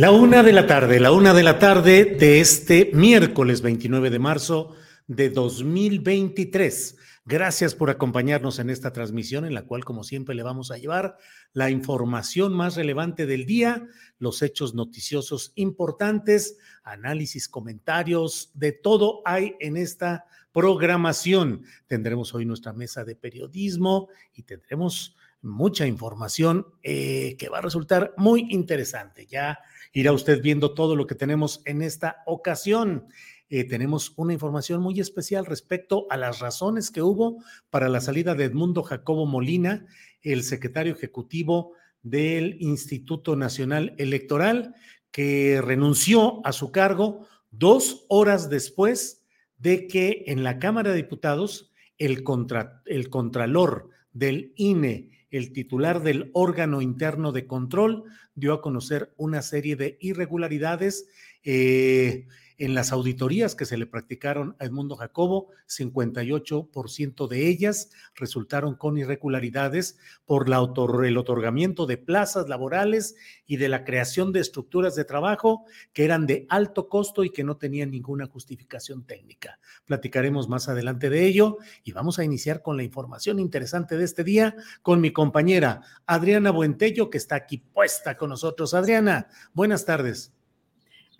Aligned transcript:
La 0.00 0.12
una 0.12 0.42
de 0.42 0.54
la 0.54 0.66
tarde, 0.66 0.98
la 0.98 1.12
una 1.12 1.34
de 1.34 1.42
la 1.42 1.58
tarde 1.58 2.06
de 2.06 2.40
este 2.40 2.90
miércoles 2.94 3.60
29 3.60 4.08
de 4.08 4.18
marzo 4.18 4.74
de 5.06 5.28
2023. 5.28 6.96
Gracias 7.26 7.74
por 7.74 7.90
acompañarnos 7.90 8.58
en 8.60 8.70
esta 8.70 8.94
transmisión 8.94 9.44
en 9.44 9.52
la 9.52 9.66
cual, 9.66 9.84
como 9.84 10.02
siempre, 10.02 10.34
le 10.34 10.42
vamos 10.42 10.70
a 10.70 10.78
llevar 10.78 11.18
la 11.52 11.68
información 11.68 12.54
más 12.54 12.76
relevante 12.76 13.26
del 13.26 13.44
día, 13.44 13.86
los 14.18 14.40
hechos 14.40 14.72
noticiosos 14.72 15.52
importantes, 15.54 16.56
análisis, 16.82 17.46
comentarios, 17.46 18.52
de 18.54 18.72
todo 18.72 19.20
hay 19.26 19.54
en 19.60 19.76
esta 19.76 20.24
programación. 20.50 21.64
Tendremos 21.86 22.34
hoy 22.34 22.46
nuestra 22.46 22.72
mesa 22.72 23.04
de 23.04 23.16
periodismo 23.16 24.08
y 24.32 24.44
tendremos 24.44 25.14
mucha 25.42 25.86
información 25.86 26.66
eh, 26.82 27.36
que 27.38 27.48
va 27.48 27.58
a 27.58 27.62
resultar 27.62 28.14
muy 28.16 28.46
interesante. 28.50 29.26
Ya 29.26 29.58
irá 29.92 30.12
usted 30.12 30.42
viendo 30.42 30.74
todo 30.74 30.96
lo 30.96 31.06
que 31.06 31.14
tenemos 31.14 31.62
en 31.64 31.82
esta 31.82 32.22
ocasión. 32.26 33.06
Eh, 33.48 33.64
tenemos 33.64 34.12
una 34.16 34.32
información 34.32 34.80
muy 34.80 35.00
especial 35.00 35.46
respecto 35.46 36.06
a 36.10 36.16
las 36.16 36.38
razones 36.38 36.90
que 36.90 37.02
hubo 37.02 37.42
para 37.70 37.88
la 37.88 38.00
salida 38.00 38.34
de 38.34 38.44
Edmundo 38.44 38.82
Jacobo 38.82 39.26
Molina, 39.26 39.86
el 40.22 40.44
secretario 40.44 40.92
ejecutivo 40.92 41.72
del 42.02 42.56
Instituto 42.60 43.34
Nacional 43.36 43.94
Electoral, 43.98 44.74
que 45.10 45.60
renunció 45.60 46.46
a 46.46 46.52
su 46.52 46.70
cargo 46.70 47.26
dos 47.50 48.06
horas 48.08 48.48
después 48.48 49.24
de 49.58 49.88
que 49.88 50.24
en 50.28 50.44
la 50.44 50.58
Cámara 50.58 50.90
de 50.90 50.96
Diputados 50.96 51.72
el, 51.98 52.22
contra, 52.22 52.82
el 52.86 53.10
contralor 53.10 53.90
del 54.12 54.52
INE 54.56 55.10
el 55.30 55.52
titular 55.52 56.02
del 56.02 56.30
órgano 56.34 56.80
interno 56.80 57.32
de 57.32 57.46
control 57.46 58.04
dio 58.34 58.52
a 58.52 58.60
conocer 58.62 59.12
una 59.16 59.42
serie 59.42 59.76
de 59.76 59.96
irregularidades. 60.00 61.08
Eh, 61.42 62.26
en 62.60 62.74
las 62.74 62.92
auditorías 62.92 63.54
que 63.54 63.64
se 63.64 63.78
le 63.78 63.86
practicaron 63.86 64.54
a 64.58 64.66
Edmundo 64.66 64.94
Jacobo, 64.94 65.48
58% 65.66 67.26
de 67.26 67.48
ellas 67.48 67.90
resultaron 68.14 68.74
con 68.74 68.98
irregularidades 68.98 69.98
por 70.26 70.46
el 70.46 71.16
otorgamiento 71.16 71.86
de 71.86 71.96
plazas 71.96 72.50
laborales 72.50 73.16
y 73.46 73.56
de 73.56 73.70
la 73.70 73.82
creación 73.82 74.30
de 74.32 74.40
estructuras 74.40 74.94
de 74.94 75.06
trabajo 75.06 75.64
que 75.94 76.04
eran 76.04 76.26
de 76.26 76.44
alto 76.50 76.90
costo 76.90 77.24
y 77.24 77.30
que 77.30 77.44
no 77.44 77.56
tenían 77.56 77.90
ninguna 77.90 78.26
justificación 78.26 79.06
técnica. 79.06 79.58
Platicaremos 79.86 80.50
más 80.50 80.68
adelante 80.68 81.08
de 81.08 81.24
ello 81.24 81.56
y 81.82 81.92
vamos 81.92 82.18
a 82.18 82.24
iniciar 82.24 82.60
con 82.60 82.76
la 82.76 82.82
información 82.82 83.38
interesante 83.38 83.96
de 83.96 84.04
este 84.04 84.22
día 84.22 84.54
con 84.82 85.00
mi 85.00 85.14
compañera 85.14 85.80
Adriana 86.04 86.50
Buentello, 86.50 87.08
que 87.08 87.16
está 87.16 87.36
aquí 87.36 87.56
puesta 87.56 88.18
con 88.18 88.28
nosotros. 88.28 88.74
Adriana, 88.74 89.28
buenas 89.54 89.86
tardes. 89.86 90.34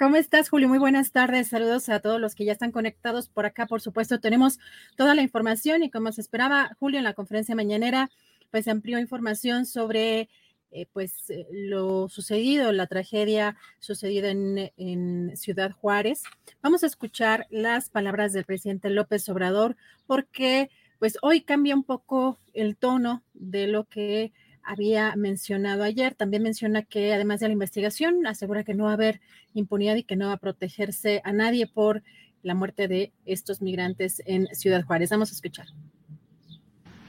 ¿Cómo 0.01 0.17
estás, 0.17 0.49
Julio? 0.49 0.67
Muy 0.67 0.79
buenas 0.79 1.13
tardes. 1.13 1.49
Saludos 1.49 1.91
a 1.91 2.01
todos 2.01 2.19
los 2.19 2.35
que 2.35 2.47
ya 2.47 2.53
están 2.53 2.73
conectados 2.73 3.29
por 3.29 3.45
acá. 3.45 3.67
Por 3.67 3.83
supuesto, 3.83 4.19
tenemos 4.19 4.59
toda 4.97 5.15
la 5.15 5.21
información 5.21 5.83
y 5.83 5.91
como 5.91 6.11
se 6.11 6.23
esperaba, 6.23 6.75
Julio, 6.79 6.97
en 6.97 7.05
la 7.05 7.13
conferencia 7.13 7.55
mañanera, 7.55 8.09
pues 8.51 8.67
amplió 8.67 8.99
información 8.99 9.67
sobre 9.67 10.31
eh, 10.71 10.87
pues 10.95 11.29
eh, 11.29 11.47
lo 11.53 12.09
sucedido, 12.09 12.73
la 12.73 12.87
tragedia 12.87 13.59
sucedida 13.79 14.31
en, 14.31 14.73
en, 14.79 15.37
Ciudad 15.37 15.71
Juárez. 15.73 16.23
Vamos 16.63 16.83
a 16.83 16.87
escuchar 16.87 17.47
las 17.51 17.91
palabras 17.91 18.33
del 18.33 18.47
presidente 18.47 18.89
López 18.89 19.29
Obrador 19.29 19.77
porque 20.07 20.71
pues 20.99 21.19
hoy 21.21 21.43
cambia 21.43 21.75
un 21.75 21.85
poco 21.85 22.39
el 22.55 22.79
tono 22.79 23.23
de 23.35 23.67
lo 23.67 23.85
que 23.85 24.33
había 24.63 25.15
mencionado 25.17 25.83
ayer. 25.83 26.15
También 26.15 26.43
menciona 26.43 26.83
que 26.83 27.13
además 27.13 27.41
de 27.41 27.49
la 27.49 27.53
investigación, 27.53 28.27
asegura 28.27 28.65
que 28.65 28.75
no 28.75 28.85
va 28.85 28.91
a 28.91 28.95
haber 28.95 29.21
impunidad 29.55 29.97
y 29.97 30.03
que 30.03 30.17
no 30.17 30.29
va 30.29 30.35
a 30.35 30.39
protegerse 30.39 31.21
a 31.25 31.33
nadie 31.33 31.67
por 31.67 32.03
la 32.43 32.55
muerte 32.55 32.89
de 32.89 33.13
estos 33.27 33.61
migrantes 33.61 34.23
en 34.27 34.47
Ciudad 34.55 34.85
Juárez. 34.85 35.11
Vamos 35.11 35.31
a 35.31 35.35
escuchar. 35.35 35.67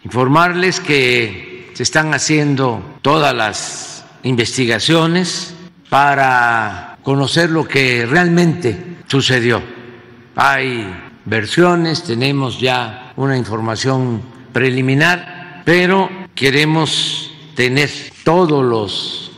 Informarles 0.04 0.80
que 0.80 1.70
se 1.74 1.84
están 1.84 2.14
haciendo 2.14 2.98
todas 3.02 3.36
las 3.36 4.06
investigaciones 4.24 5.54
para 5.90 6.98
conocer 7.04 7.50
lo 7.50 7.68
que 7.68 8.06
realmente 8.06 8.78
sucedió. 9.08 9.62
Hay 10.36 10.88
versiones, 11.26 12.04
tenemos 12.04 12.60
ya 12.60 13.14
una 13.16 13.38
información 13.38 14.22
preliminar, 14.54 15.62
pero 15.66 16.10
queremos 16.36 17.31
tener 17.62 17.92
todos 18.24 18.66
los 18.66 19.32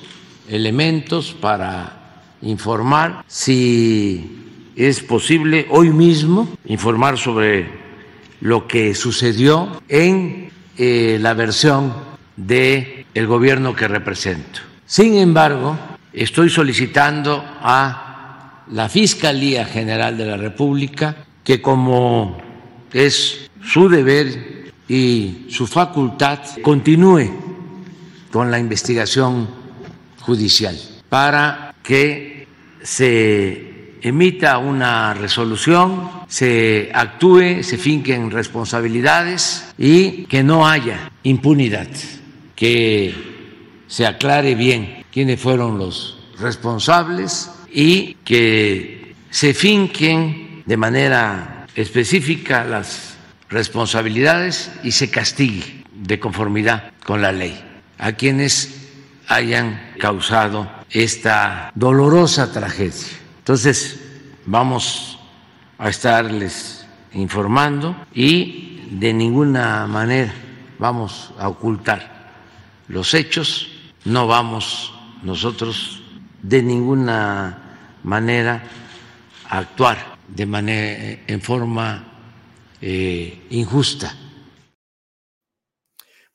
elementos 0.48 1.34
para 1.34 2.38
informar, 2.42 3.26
si 3.28 4.72
es 4.78 5.02
posible 5.02 5.68
hoy 5.70 5.90
mismo, 5.90 6.48
informar 6.64 7.18
sobre 7.18 7.68
lo 8.40 8.66
que 8.66 8.96
sucedió 8.96 9.84
en 9.90 10.50
eh, 10.78 11.18
la 11.20 11.34
versión 11.34 11.94
del 12.38 13.06
el 13.14 13.28
gobierno 13.28 13.76
que 13.76 13.90
represento. 13.90 14.62
Sin 14.86 15.18
embargo, 15.18 15.78
estoy 16.14 16.50
solicitando 16.50 17.44
a 17.62 18.64
la 18.72 18.88
Fiscalía 18.88 19.66
General 19.66 20.18
de 20.18 20.26
la 20.28 20.38
República 20.38 21.26
que 21.44 21.62
como 21.62 22.38
es 22.94 23.52
su 23.66 23.90
deber 23.90 24.72
y 24.88 25.48
su 25.50 25.68
facultad, 25.68 26.40
continúe 26.62 27.44
con 28.34 28.50
la 28.50 28.58
investigación 28.58 29.48
judicial 30.22 30.76
para 31.08 31.76
que 31.84 32.48
se 32.82 34.00
emita 34.02 34.58
una 34.58 35.14
resolución, 35.14 36.10
se 36.28 36.90
actúe, 36.96 37.62
se 37.62 37.78
finquen 37.78 38.32
responsabilidades 38.32 39.72
y 39.78 40.24
que 40.24 40.42
no 40.42 40.68
haya 40.68 41.12
impunidad, 41.22 41.88
que 42.56 43.14
se 43.86 44.08
aclare 44.08 44.56
bien 44.56 45.06
quiénes 45.12 45.40
fueron 45.40 45.78
los 45.78 46.18
responsables 46.40 47.52
y 47.72 48.16
que 48.26 49.14
se 49.30 49.54
finquen 49.54 50.64
de 50.66 50.78
manera 50.78 51.68
específica 51.76 52.66
las 52.66 53.16
responsabilidades 53.48 54.72
y 54.84 54.90
se 54.90 55.12
castigue 55.12 55.84
de 55.94 56.20
conformidad 56.20 56.94
con 57.06 57.22
la 57.22 57.32
ley 57.32 57.73
a 58.04 58.12
quienes 58.12 58.92
hayan 59.30 59.94
causado 59.98 60.70
esta 60.90 61.72
dolorosa 61.74 62.52
tragedia. 62.52 63.08
Entonces, 63.38 63.98
vamos 64.46 65.18
a 65.78 65.88
estarles 65.88 66.86
informando 67.14 67.96
y 68.14 68.82
de 68.92 69.14
ninguna 69.14 69.88
manera 69.88 70.34
vamos 70.80 71.34
a 71.40 71.48
ocultar 71.48 72.34
los 72.90 73.14
hechos, 73.14 73.70
no 74.04 74.28
vamos 74.28 74.94
nosotros 75.24 76.04
de 76.42 76.62
ninguna 76.62 77.58
manera 78.04 78.64
a 79.48 79.60
actuar 79.60 80.18
de 80.28 80.46
manera 80.46 81.20
en 81.26 81.42
forma 81.42 82.04
eh, 82.82 83.48
injusta. 83.50 84.14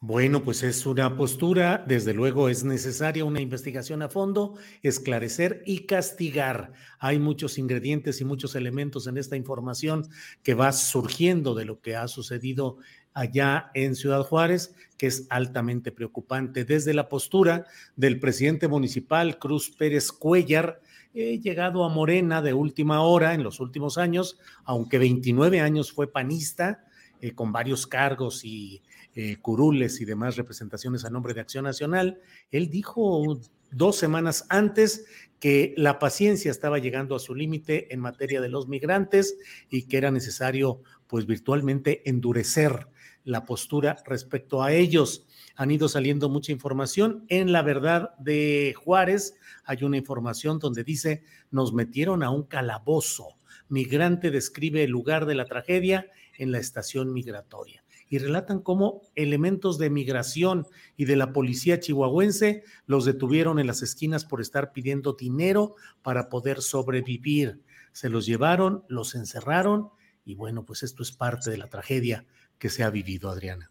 Bueno, 0.00 0.44
pues 0.44 0.62
es 0.62 0.86
una 0.86 1.16
postura, 1.16 1.84
desde 1.84 2.14
luego 2.14 2.48
es 2.48 2.62
necesaria 2.62 3.24
una 3.24 3.40
investigación 3.40 4.00
a 4.02 4.08
fondo, 4.08 4.54
esclarecer 4.84 5.64
y 5.66 5.86
castigar. 5.86 6.72
Hay 7.00 7.18
muchos 7.18 7.58
ingredientes 7.58 8.20
y 8.20 8.24
muchos 8.24 8.54
elementos 8.54 9.08
en 9.08 9.18
esta 9.18 9.34
información 9.34 10.06
que 10.44 10.54
va 10.54 10.70
surgiendo 10.70 11.56
de 11.56 11.64
lo 11.64 11.80
que 11.80 11.96
ha 11.96 12.06
sucedido 12.06 12.78
allá 13.12 13.72
en 13.74 13.96
Ciudad 13.96 14.22
Juárez, 14.22 14.72
que 14.96 15.08
es 15.08 15.26
altamente 15.30 15.90
preocupante. 15.90 16.64
Desde 16.64 16.94
la 16.94 17.08
postura 17.08 17.66
del 17.96 18.20
presidente 18.20 18.68
municipal, 18.68 19.40
Cruz 19.40 19.68
Pérez 19.68 20.12
Cuellar, 20.12 20.80
he 21.12 21.40
llegado 21.40 21.82
a 21.82 21.88
Morena 21.88 22.40
de 22.40 22.54
última 22.54 23.00
hora 23.00 23.34
en 23.34 23.42
los 23.42 23.58
últimos 23.58 23.98
años, 23.98 24.38
aunque 24.62 24.98
29 24.98 25.60
años 25.60 25.90
fue 25.90 26.06
panista, 26.06 26.84
eh, 27.20 27.32
con 27.32 27.50
varios 27.50 27.88
cargos 27.88 28.44
y 28.44 28.80
eh, 29.20 29.36
curules 29.42 30.00
y 30.00 30.04
demás 30.04 30.36
representaciones 30.36 31.04
a 31.04 31.10
nombre 31.10 31.34
de 31.34 31.40
Acción 31.40 31.64
Nacional. 31.64 32.20
Él 32.52 32.70
dijo 32.70 33.40
dos 33.72 33.96
semanas 33.96 34.46
antes 34.48 35.06
que 35.40 35.74
la 35.76 35.98
paciencia 35.98 36.52
estaba 36.52 36.78
llegando 36.78 37.16
a 37.16 37.18
su 37.18 37.34
límite 37.34 37.92
en 37.92 37.98
materia 37.98 38.40
de 38.40 38.48
los 38.48 38.68
migrantes 38.68 39.36
y 39.68 39.88
que 39.88 39.96
era 39.96 40.12
necesario, 40.12 40.82
pues 41.08 41.26
virtualmente, 41.26 42.08
endurecer 42.08 42.86
la 43.24 43.44
postura 43.44 43.96
respecto 44.06 44.62
a 44.62 44.72
ellos. 44.72 45.26
Han 45.56 45.72
ido 45.72 45.88
saliendo 45.88 46.28
mucha 46.28 46.52
información. 46.52 47.24
En 47.26 47.50
la 47.50 47.62
verdad 47.62 48.16
de 48.18 48.72
Juárez 48.76 49.34
hay 49.64 49.82
una 49.82 49.96
información 49.96 50.60
donde 50.60 50.84
dice, 50.84 51.24
nos 51.50 51.72
metieron 51.72 52.22
a 52.22 52.30
un 52.30 52.44
calabozo. 52.44 53.36
Migrante 53.68 54.30
describe 54.30 54.84
el 54.84 54.92
lugar 54.92 55.26
de 55.26 55.34
la 55.34 55.44
tragedia 55.44 56.06
en 56.34 56.52
la 56.52 56.60
estación 56.60 57.12
migratoria 57.12 57.82
y 58.08 58.18
relatan 58.18 58.60
cómo 58.60 59.02
elementos 59.14 59.78
de 59.78 59.90
migración 59.90 60.66
y 60.96 61.04
de 61.04 61.16
la 61.16 61.32
policía 61.32 61.80
chihuahuense 61.80 62.64
los 62.86 63.04
detuvieron 63.04 63.58
en 63.58 63.66
las 63.66 63.82
esquinas 63.82 64.24
por 64.24 64.40
estar 64.40 64.72
pidiendo 64.72 65.12
dinero 65.12 65.74
para 66.02 66.28
poder 66.28 66.62
sobrevivir. 66.62 67.60
Se 67.92 68.08
los 68.08 68.26
llevaron, 68.26 68.84
los 68.88 69.14
encerraron 69.14 69.90
y 70.24 70.34
bueno, 70.34 70.64
pues 70.64 70.82
esto 70.82 71.02
es 71.02 71.12
parte 71.12 71.50
de 71.50 71.58
la 71.58 71.68
tragedia 71.68 72.26
que 72.58 72.68
se 72.68 72.82
ha 72.82 72.90
vivido, 72.90 73.30
Adriana. 73.30 73.70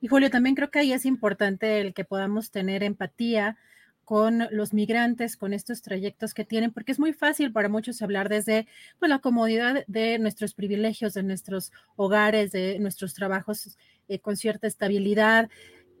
Y 0.00 0.08
Julio, 0.08 0.30
también 0.30 0.54
creo 0.54 0.70
que 0.70 0.80
ahí 0.80 0.92
es 0.92 1.06
importante 1.06 1.80
el 1.80 1.94
que 1.94 2.04
podamos 2.04 2.50
tener 2.50 2.82
empatía 2.82 3.56
con 4.04 4.46
los 4.50 4.72
migrantes, 4.72 5.36
con 5.36 5.52
estos 5.52 5.82
trayectos 5.82 6.34
que 6.34 6.44
tienen, 6.44 6.72
porque 6.72 6.92
es 6.92 6.98
muy 6.98 7.12
fácil 7.12 7.52
para 7.52 7.68
muchos 7.68 8.02
hablar 8.02 8.28
desde 8.28 8.66
pues, 8.98 9.08
la 9.08 9.18
comodidad 9.18 9.84
de 9.86 10.18
nuestros 10.18 10.54
privilegios, 10.54 11.14
de 11.14 11.22
nuestros 11.22 11.72
hogares, 11.96 12.52
de 12.52 12.78
nuestros 12.78 13.14
trabajos 13.14 13.76
eh, 14.08 14.18
con 14.18 14.36
cierta 14.36 14.66
estabilidad. 14.66 15.48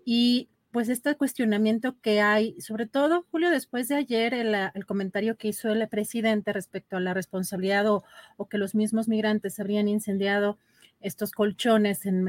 Y 0.04 0.48
pues 0.74 0.88
este 0.88 1.14
cuestionamiento 1.14 2.00
que 2.00 2.20
hay, 2.20 2.60
sobre 2.60 2.86
todo, 2.86 3.24
Julio, 3.30 3.48
después 3.50 3.86
de 3.86 3.94
ayer, 3.94 4.34
el, 4.34 4.56
el 4.74 4.86
comentario 4.86 5.36
que 5.36 5.46
hizo 5.46 5.70
el 5.70 5.88
presidente 5.88 6.52
respecto 6.52 6.96
a 6.96 7.00
la 7.00 7.14
responsabilidad 7.14 7.86
o, 7.86 8.02
que 8.50 8.58
los 8.58 8.74
mismos 8.74 9.06
migrantes 9.06 9.60
habrían 9.60 9.86
incendiado 9.86 10.58
estos 11.00 11.30
colchones 11.30 12.06
en, 12.06 12.26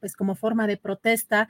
pues, 0.00 0.16
como 0.16 0.34
forma 0.34 0.66
de 0.66 0.76
protesta, 0.76 1.48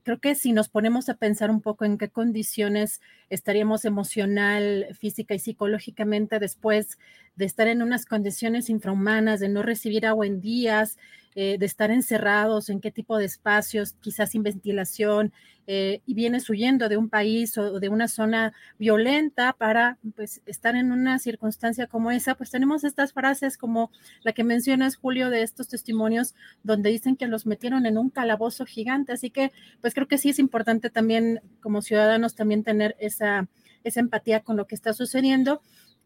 creo 0.00 0.20
que 0.20 0.34
si 0.34 0.52
nos 0.52 0.68
ponemos 0.68 1.08
a 1.08 1.14
pensar 1.14 1.50
un 1.50 1.60
poco 1.60 1.84
en 1.84 1.98
qué 1.98 2.08
condiciones 2.08 3.00
estaríamos 3.30 3.84
emocional, 3.84 4.88
física 4.98 5.34
y 5.34 5.38
psicológicamente 5.38 6.38
después 6.38 6.98
de 7.36 7.44
estar 7.44 7.68
en 7.68 7.82
unas 7.82 8.06
condiciones 8.06 8.70
infrahumanas, 8.70 9.40
de 9.40 9.48
no 9.48 9.62
recibir 9.62 10.06
agua 10.06 10.26
en 10.26 10.40
días, 10.40 10.98
eh, 11.36 11.58
de 11.58 11.66
estar 11.66 11.90
encerrados, 11.90 12.68
en 12.68 12.80
qué 12.80 12.92
tipo 12.92 13.18
de 13.18 13.24
espacios, 13.24 13.94
quizás 14.00 14.30
sin 14.30 14.44
ventilación, 14.44 15.32
eh, 15.66 16.00
y 16.06 16.14
vienes 16.14 16.48
huyendo 16.48 16.88
de 16.88 16.96
un 16.96 17.08
país 17.08 17.56
o 17.58 17.80
de 17.80 17.88
una 17.88 18.06
zona 18.06 18.52
violenta 18.78 19.54
para 19.54 19.98
pues, 20.14 20.42
estar 20.46 20.76
en 20.76 20.92
una 20.92 21.18
circunstancia 21.18 21.86
como 21.86 22.10
esa, 22.10 22.34
pues 22.34 22.50
tenemos 22.50 22.84
estas 22.84 23.12
frases 23.14 23.56
como 23.56 23.90
la 24.22 24.32
que 24.32 24.44
mencionas, 24.44 24.96
Julio, 24.96 25.30
de 25.30 25.42
estos 25.42 25.68
testimonios 25.68 26.34
donde 26.62 26.90
dicen 26.90 27.16
que 27.16 27.26
los 27.26 27.46
metieron 27.46 27.86
en 27.86 27.98
un 27.98 28.10
calabozo 28.10 28.66
gigante. 28.66 29.12
Así 29.12 29.30
que, 29.30 29.52
pues 29.80 29.94
creo 29.94 30.06
que 30.06 30.18
sí 30.18 30.28
es 30.28 30.38
importante 30.38 30.90
también 30.90 31.40
como 31.60 31.82
ciudadanos 31.82 32.34
también 32.34 32.62
tener 32.62 32.94
esa, 33.00 33.48
esa 33.84 34.00
empatía 34.00 34.40
con 34.40 34.56
lo 34.56 34.66
que 34.66 34.74
está 34.74 34.92
sucediendo. 34.92 35.62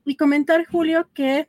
Y 0.09 0.17
comentar, 0.17 0.65
Julio, 0.65 1.11
que 1.13 1.49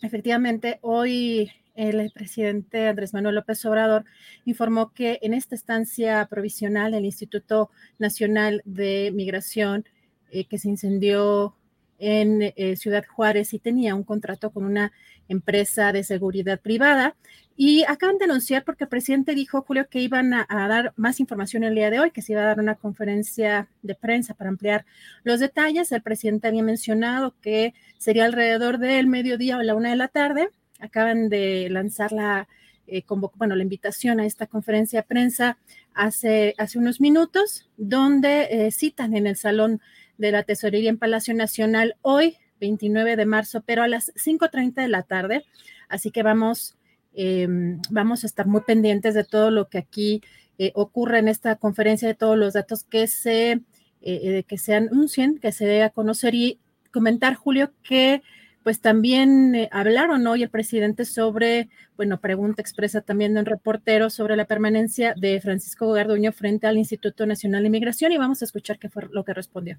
efectivamente 0.00 0.78
hoy 0.80 1.52
el 1.74 2.10
presidente 2.12 2.88
Andrés 2.88 3.12
Manuel 3.12 3.34
López 3.34 3.62
Obrador 3.66 4.06
informó 4.46 4.94
que 4.94 5.18
en 5.20 5.34
esta 5.34 5.54
estancia 5.54 6.26
provisional 6.30 6.92
del 6.92 7.04
Instituto 7.04 7.68
Nacional 7.98 8.62
de 8.64 9.12
Migración 9.14 9.84
eh, 10.30 10.46
que 10.46 10.56
se 10.56 10.70
incendió 10.70 11.56
en 11.98 12.54
eh, 12.56 12.74
Ciudad 12.76 13.04
Juárez 13.06 13.52
y 13.52 13.58
tenía 13.58 13.94
un 13.94 14.04
contrato 14.04 14.50
con 14.50 14.64
una 14.64 14.92
empresa 15.30 15.92
de 15.92 16.04
seguridad 16.04 16.60
privada. 16.60 17.16
Y 17.56 17.84
acaban 17.84 18.18
de 18.18 18.24
anunciar, 18.24 18.64
porque 18.64 18.84
el 18.84 18.88
presidente 18.88 19.34
dijo, 19.34 19.62
Julio, 19.62 19.88
que 19.88 20.00
iban 20.00 20.32
a, 20.32 20.46
a, 20.48 20.68
dar 20.68 20.92
más 20.96 21.20
información 21.20 21.64
el 21.64 21.74
día 21.74 21.90
de 21.90 22.00
hoy, 22.00 22.10
que 22.10 22.22
se 22.22 22.32
iba 22.32 22.42
a 22.42 22.46
dar 22.46 22.60
una 22.60 22.74
conferencia 22.74 23.68
de 23.82 23.94
prensa 23.94 24.34
para 24.34 24.50
ampliar 24.50 24.86
los 25.24 25.40
detalles. 25.40 25.92
El 25.92 26.02
presidente 26.02 26.48
había 26.48 26.62
mencionado 26.62 27.34
que 27.42 27.74
sería 27.98 28.24
alrededor 28.24 28.78
del 28.78 29.06
mediodía 29.06 29.58
o 29.58 29.62
la 29.62 29.74
una 29.74 29.90
de 29.90 29.96
la 29.96 30.08
tarde 30.08 30.50
acaban 30.80 31.28
de 31.28 31.68
lanzar 31.70 32.12
la, 32.12 32.48
eh, 32.86 33.04
bueno, 33.34 33.54
la 33.54 33.62
invitación 33.62 34.20
a 34.20 34.26
esta 34.26 34.46
conferencia 34.46 35.00
de 35.00 35.06
prensa 35.06 35.58
hace, 35.94 36.54
hace 36.58 36.78
unos 36.78 37.00
minutos, 37.00 37.68
donde 37.76 38.48
eh, 38.50 38.70
citan 38.72 39.14
en 39.14 39.26
el 39.26 39.36
Salón 39.36 39.80
de 40.18 40.32
la 40.32 40.42
Tesorería 40.42 40.90
en 40.90 40.98
Palacio 40.98 41.34
Nacional 41.34 41.96
hoy, 42.02 42.36
29 42.60 43.16
de 43.16 43.26
marzo, 43.26 43.62
pero 43.64 43.82
a 43.82 43.88
las 43.88 44.12
5.30 44.14 44.74
de 44.74 44.88
la 44.88 45.02
tarde. 45.02 45.44
Así 45.88 46.10
que 46.10 46.22
vamos, 46.22 46.76
eh, 47.14 47.48
vamos 47.90 48.24
a 48.24 48.26
estar 48.26 48.46
muy 48.46 48.60
pendientes 48.62 49.14
de 49.14 49.24
todo 49.24 49.50
lo 49.50 49.68
que 49.68 49.78
aquí 49.78 50.22
eh, 50.58 50.72
ocurre 50.74 51.18
en 51.18 51.28
esta 51.28 51.56
conferencia, 51.56 52.06
de 52.06 52.14
todos 52.14 52.36
los 52.36 52.52
datos 52.52 52.84
que 52.84 53.06
se, 53.06 53.62
eh, 54.02 54.44
que 54.46 54.58
se 54.58 54.74
anuncien, 54.74 55.38
que 55.38 55.52
se 55.52 55.66
dé 55.66 55.82
a 55.82 55.90
conocer 55.90 56.34
y 56.34 56.60
comentar, 56.92 57.34
Julio, 57.34 57.72
que 57.82 58.22
pues 58.62 58.80
también 58.80 59.54
eh, 59.54 59.68
hablaron 59.72 60.26
hoy 60.26 60.42
el 60.42 60.50
presidente 60.50 61.04
sobre, 61.04 61.68
bueno, 61.96 62.20
pregunta 62.20 62.60
expresa 62.60 63.00
también 63.00 63.34
de 63.34 63.40
un 63.40 63.46
reportero 63.46 64.10
sobre 64.10 64.36
la 64.36 64.44
permanencia 64.44 65.14
de 65.16 65.40
Francisco 65.40 65.90
Garduño 65.92 66.32
frente 66.32 66.66
al 66.66 66.76
Instituto 66.76 67.26
Nacional 67.26 67.62
de 67.62 67.68
Inmigración 67.68 68.12
y 68.12 68.18
vamos 68.18 68.42
a 68.42 68.44
escuchar 68.44 68.78
qué 68.78 68.88
fue 68.88 69.04
lo 69.10 69.24
que 69.24 69.34
respondió. 69.34 69.78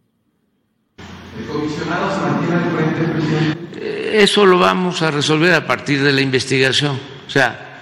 ¿El 1.38 1.46
comisionado 1.46 2.14
se 2.14 2.22
mantiene 2.22 2.56
al 2.56 2.72
frente, 2.72 3.14
presidente? 3.14 4.24
Eso 4.24 4.46
lo 4.46 4.60
vamos 4.60 5.02
a 5.02 5.12
resolver 5.12 5.54
a 5.54 5.66
partir 5.66 6.04
de 6.04 6.12
la 6.12 6.22
investigación. 6.22 7.00
O 7.26 7.30
sea, 7.30 7.80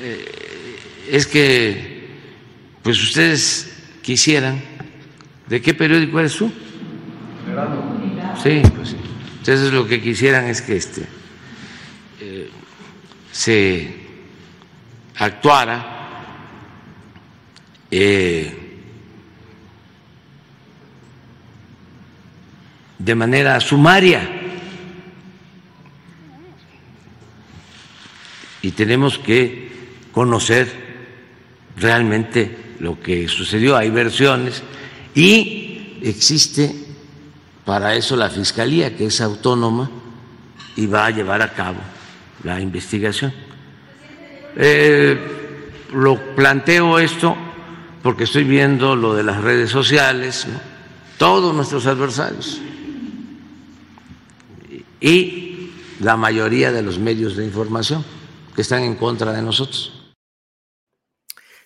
eh, 0.00 0.78
es 1.10 1.26
que, 1.26 2.08
pues 2.82 3.02
ustedes 3.02 3.76
quisieran, 4.02 4.62
¿de 5.48 5.60
qué 5.60 5.74
periódico 5.74 6.20
eres 6.20 6.36
tú? 6.36 6.52
Sí, 8.42 8.62
pues 8.74 8.90
sí. 8.90 8.96
Entonces 9.38 9.72
lo 9.72 9.86
que 9.86 10.00
quisieran 10.00 10.46
es 10.46 10.62
que 10.62 10.76
este, 10.76 11.02
eh, 12.20 12.48
se 13.30 13.94
actuara 15.16 15.94
eh, 17.90 18.63
de 23.04 23.14
manera 23.14 23.60
sumaria 23.60 24.26
y 28.62 28.70
tenemos 28.70 29.18
que 29.18 29.70
conocer 30.10 30.72
realmente 31.76 32.76
lo 32.80 32.98
que 32.98 33.28
sucedió. 33.28 33.76
Hay 33.76 33.90
versiones 33.90 34.62
y 35.14 35.98
existe 36.02 36.74
para 37.66 37.94
eso 37.94 38.16
la 38.16 38.30
Fiscalía, 38.30 38.96
que 38.96 39.06
es 39.06 39.20
autónoma, 39.20 39.90
y 40.76 40.86
va 40.86 41.06
a 41.06 41.10
llevar 41.10 41.42
a 41.42 41.52
cabo 41.52 41.78
la 42.42 42.58
investigación. 42.58 43.34
Eh, 44.56 45.18
lo 45.92 46.34
planteo 46.34 46.98
esto 46.98 47.36
porque 48.02 48.24
estoy 48.24 48.44
viendo 48.44 48.96
lo 48.96 49.14
de 49.14 49.24
las 49.24 49.42
redes 49.42 49.70
sociales, 49.70 50.46
todos 51.18 51.54
nuestros 51.54 51.86
adversarios 51.86 52.60
y 55.04 55.68
la 56.00 56.16
mayoría 56.16 56.72
de 56.72 56.80
los 56.80 56.98
medios 56.98 57.36
de 57.36 57.44
información 57.44 58.02
que 58.56 58.62
están 58.62 58.84
en 58.84 58.96
contra 58.96 59.34
de 59.34 59.42
nosotros. 59.42 60.14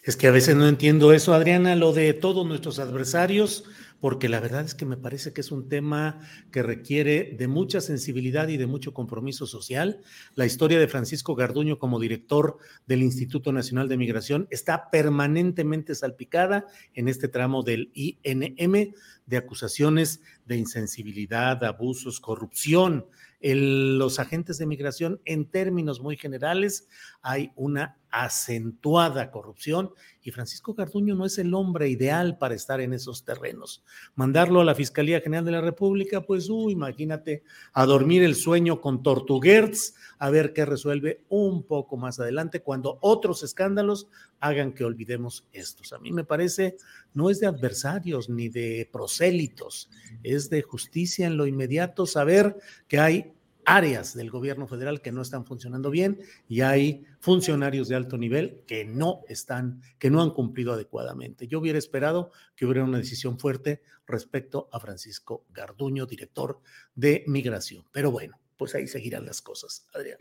Es 0.02 0.16
que 0.16 0.26
a 0.26 0.32
veces 0.32 0.56
no 0.56 0.66
entiendo 0.66 1.12
eso, 1.12 1.34
Adriana, 1.34 1.76
lo 1.76 1.92
de 1.92 2.14
todos 2.14 2.44
nuestros 2.44 2.80
adversarios, 2.80 3.62
porque 4.00 4.28
la 4.28 4.40
verdad 4.40 4.64
es 4.64 4.74
que 4.74 4.86
me 4.86 4.96
parece 4.96 5.32
que 5.32 5.40
es 5.40 5.52
un 5.52 5.68
tema 5.68 6.18
que 6.50 6.64
requiere 6.64 7.36
de 7.38 7.46
mucha 7.46 7.80
sensibilidad 7.80 8.48
y 8.48 8.56
de 8.56 8.66
mucho 8.66 8.92
compromiso 8.92 9.46
social. 9.46 10.00
La 10.34 10.46
historia 10.46 10.80
de 10.80 10.88
Francisco 10.88 11.36
Garduño 11.36 11.78
como 11.78 12.00
director 12.00 12.58
del 12.86 13.02
Instituto 13.02 13.52
Nacional 13.52 13.88
de 13.88 13.98
Migración 13.98 14.48
está 14.50 14.90
permanentemente 14.90 15.94
salpicada 15.94 16.66
en 16.94 17.06
este 17.06 17.28
tramo 17.28 17.62
del 17.62 17.92
INM 17.94 18.94
de 19.26 19.36
acusaciones 19.36 20.22
de 20.44 20.56
insensibilidad, 20.56 21.62
abusos, 21.62 22.18
corrupción. 22.18 23.06
Los 23.40 24.18
agentes 24.18 24.58
de 24.58 24.66
migración, 24.66 25.20
en 25.24 25.50
términos 25.50 26.00
muy 26.00 26.16
generales, 26.16 26.88
hay 27.22 27.52
una 27.56 27.97
acentuada 28.10 29.30
corrupción 29.30 29.90
y 30.22 30.30
Francisco 30.30 30.74
Garduño 30.74 31.14
no 31.14 31.24
es 31.24 31.38
el 31.38 31.54
hombre 31.54 31.88
ideal 31.88 32.36
para 32.36 32.54
estar 32.54 32.80
en 32.80 32.92
esos 32.92 33.24
terrenos. 33.24 33.82
Mandarlo 34.14 34.60
a 34.60 34.64
la 34.64 34.74
Fiscalía 34.74 35.20
General 35.20 35.44
de 35.44 35.52
la 35.52 35.60
República, 35.60 36.20
pues, 36.20 36.50
uh, 36.50 36.68
imagínate, 36.68 37.42
a 37.72 37.86
dormir 37.86 38.22
el 38.22 38.34
sueño 38.34 38.80
con 38.80 39.02
Tortuguerz, 39.02 39.94
a 40.18 40.30
ver 40.30 40.52
qué 40.52 40.66
resuelve 40.66 41.24
un 41.28 41.62
poco 41.62 41.96
más 41.96 42.20
adelante 42.20 42.60
cuando 42.60 42.98
otros 43.00 43.42
escándalos 43.42 44.08
hagan 44.40 44.72
que 44.72 44.84
olvidemos 44.84 45.46
estos. 45.52 45.92
A 45.92 45.98
mí 45.98 46.12
me 46.12 46.24
parece, 46.24 46.76
no 47.14 47.30
es 47.30 47.40
de 47.40 47.46
adversarios 47.46 48.28
ni 48.28 48.48
de 48.48 48.88
prosélitos, 48.92 49.90
es 50.22 50.50
de 50.50 50.62
justicia 50.62 51.26
en 51.26 51.36
lo 51.36 51.46
inmediato 51.46 52.06
saber 52.06 52.56
que 52.86 52.98
hay 52.98 53.32
áreas 53.68 54.14
del 54.14 54.30
gobierno 54.30 54.66
federal 54.66 55.02
que 55.02 55.12
no 55.12 55.20
están 55.20 55.44
funcionando 55.44 55.90
bien 55.90 56.20
y 56.48 56.62
hay 56.62 57.04
funcionarios 57.20 57.88
de 57.88 57.96
alto 57.96 58.16
nivel 58.16 58.62
que 58.66 58.86
no 58.86 59.20
están, 59.28 59.82
que 59.98 60.10
no 60.10 60.22
han 60.22 60.30
cumplido 60.30 60.72
adecuadamente. 60.72 61.46
Yo 61.48 61.58
hubiera 61.58 61.78
esperado 61.78 62.32
que 62.56 62.64
hubiera 62.64 62.84
una 62.84 62.96
decisión 62.96 63.38
fuerte 63.38 63.82
respecto 64.06 64.70
a 64.72 64.80
Francisco 64.80 65.44
Garduño, 65.50 66.06
director 66.06 66.60
de 66.94 67.24
migración. 67.26 67.84
Pero 67.92 68.10
bueno, 68.10 68.40
pues 68.56 68.74
ahí 68.74 68.86
seguirán 68.86 69.26
las 69.26 69.42
cosas. 69.42 69.86
Adrián. 69.92 70.16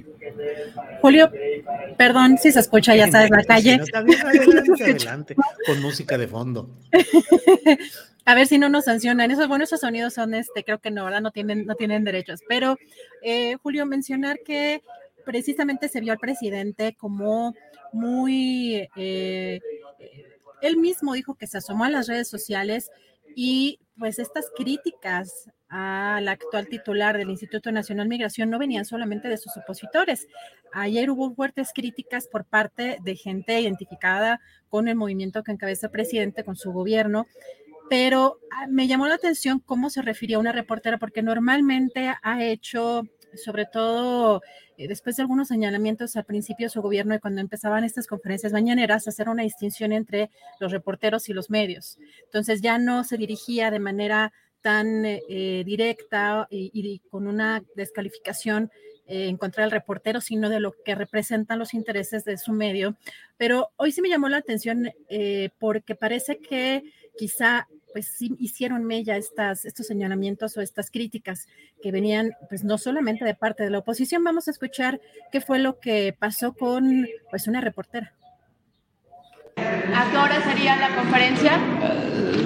Julio, 1.01 1.31
perdón 1.97 2.37
si 2.37 2.51
se 2.51 2.59
escucha, 2.59 2.97
ya 2.97 3.07
sabes, 3.11 3.29
la 3.31 3.43
calle. 3.45 3.79
adelante, 4.81 5.35
con 5.65 5.81
música 5.81 6.17
de 6.17 6.27
fondo. 6.27 6.69
A 8.27 8.35
ver 8.35 8.45
si 8.45 8.57
no 8.57 8.67
nos 8.67 8.83
sancionan. 8.83 9.31
Esos, 9.31 9.47
bueno, 9.47 9.63
esos 9.63 9.79
sonidos 9.79 10.13
son, 10.13 10.33
este, 10.33 10.65
creo 10.65 10.79
que 10.79 10.91
no, 10.91 11.05
¿verdad? 11.05 11.21
No 11.21 11.31
tienen, 11.31 11.65
no 11.65 11.75
tienen 11.75 12.03
derechos. 12.03 12.41
Pero, 12.49 12.75
eh, 13.21 13.55
Julio, 13.63 13.85
mencionar 13.85 14.39
que 14.45 14.81
precisamente 15.23 15.87
se 15.87 16.01
vio 16.01 16.11
al 16.11 16.19
presidente 16.19 16.93
como 16.99 17.55
muy, 17.93 18.89
eh, 18.97 19.61
él 20.61 20.75
mismo 20.75 21.13
dijo 21.13 21.35
que 21.35 21.47
se 21.47 21.59
asomó 21.59 21.85
a 21.85 21.89
las 21.89 22.09
redes 22.09 22.27
sociales 22.27 22.91
y 23.33 23.79
pues 23.97 24.19
estas 24.19 24.51
críticas 24.57 25.49
al 25.69 26.27
actual 26.27 26.67
titular 26.67 27.17
del 27.17 27.29
Instituto 27.29 27.71
Nacional 27.71 28.09
Migración 28.09 28.49
no 28.49 28.59
venían 28.59 28.83
solamente 28.83 29.29
de 29.29 29.37
sus 29.37 29.55
opositores. 29.55 30.27
Ayer 30.73 31.09
hubo 31.11 31.33
fuertes 31.33 31.71
críticas 31.73 32.27
por 32.27 32.43
parte 32.43 32.97
de 33.01 33.15
gente 33.15 33.57
identificada 33.59 34.41
con 34.67 34.89
el 34.89 34.95
movimiento 34.95 35.43
que 35.43 35.53
encabeza 35.53 35.87
el 35.87 35.91
presidente, 35.91 36.43
con 36.43 36.57
su 36.57 36.73
gobierno, 36.73 37.25
pero 37.89 38.39
ah, 38.51 38.67
me 38.67 38.87
llamó 38.87 39.07
la 39.07 39.15
atención 39.15 39.59
cómo 39.59 39.89
se 39.89 40.01
refería 40.01 40.37
a 40.37 40.39
una 40.39 40.51
reportera, 40.51 40.97
porque 40.97 41.21
normalmente 41.21 42.13
ha 42.21 42.43
hecho, 42.43 43.03
sobre 43.35 43.65
todo 43.65 44.41
eh, 44.77 44.87
después 44.87 45.15
de 45.15 45.23
algunos 45.23 45.47
señalamientos 45.47 46.15
al 46.15 46.25
principio 46.25 46.67
de 46.67 46.69
su 46.69 46.81
gobierno 46.81 47.15
y 47.15 47.19
cuando 47.19 47.41
empezaban 47.41 47.83
estas 47.83 48.07
conferencias 48.07 48.53
mañaneras, 48.53 49.07
hacer 49.07 49.29
una 49.29 49.43
distinción 49.43 49.91
entre 49.91 50.29
los 50.59 50.71
reporteros 50.71 51.29
y 51.29 51.33
los 51.33 51.49
medios. 51.49 51.97
Entonces 52.25 52.61
ya 52.61 52.77
no 52.77 53.03
se 53.03 53.17
dirigía 53.17 53.71
de 53.71 53.79
manera 53.79 54.33
tan 54.61 55.05
eh, 55.05 55.63
directa 55.65 56.47
y, 56.49 56.99
con 57.09 57.27
una 57.27 57.63
descalificación 57.75 58.69
eh, 59.05 59.29
en 59.29 59.37
contra 59.37 59.63
del 59.63 59.71
reportero, 59.71 60.19
sino 60.19 60.49
de 60.49 60.59
lo 60.59 60.73
que 60.83 60.95
representan 60.95 61.59
los 61.59 61.73
intereses 61.73 62.25
de 62.25 62.37
su 62.37 62.51
medio. 62.51 62.97
Pero 63.37 63.69
hoy 63.77 63.91
sí 63.91 64.01
me 64.01 64.09
llamó 64.09 64.27
la 64.29 64.37
atención 64.37 64.91
porque 65.59 65.95
parece 65.95 66.39
que 66.39 66.83
quizá 67.17 67.67
pues 67.97 68.13
sí 68.15 68.35
hicieron 68.37 68.85
mella 68.85 69.17
estas, 69.17 69.65
estos 69.65 69.87
señalamientos 69.87 70.55
o 70.55 70.61
estas 70.61 70.91
críticas 70.91 71.47
que 71.81 71.91
venían 71.91 72.35
pues 72.47 72.63
no 72.63 72.77
solamente 72.77 73.25
de 73.25 73.33
parte 73.33 73.63
de 73.63 73.71
la 73.71 73.79
oposición. 73.79 74.23
Vamos 74.23 74.47
a 74.47 74.51
escuchar 74.51 75.01
qué 75.31 75.41
fue 75.41 75.57
lo 75.57 75.79
que 75.79 76.15
pasó 76.19 76.53
con 76.53 77.07
pues 77.31 77.47
una 77.47 77.59
reportera. 77.59 78.13
¿A 79.55 80.11
qué 80.11 80.15
hora 80.15 80.43
sería 80.43 80.75
la 80.75 80.95
conferencia? 80.95 81.59
Eh, 81.81 82.45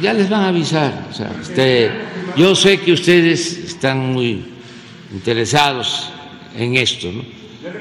ya 0.00 0.12
les 0.12 0.30
van 0.30 0.42
a 0.42 0.48
avisar. 0.50 0.92
este, 1.42 1.90
yo 2.36 2.54
sé 2.54 2.78
que 2.78 2.92
ustedes 2.92 3.58
están 3.58 4.12
muy 4.12 4.46
interesados 5.12 6.12
en 6.56 6.76
esto, 6.76 7.08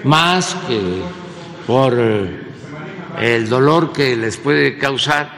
más 0.03 0.55
que 0.67 0.81
por 1.67 1.93
el 3.21 3.49
dolor 3.49 3.93
que 3.93 4.15
les 4.15 4.35
puede 4.37 4.79
causar 4.79 5.36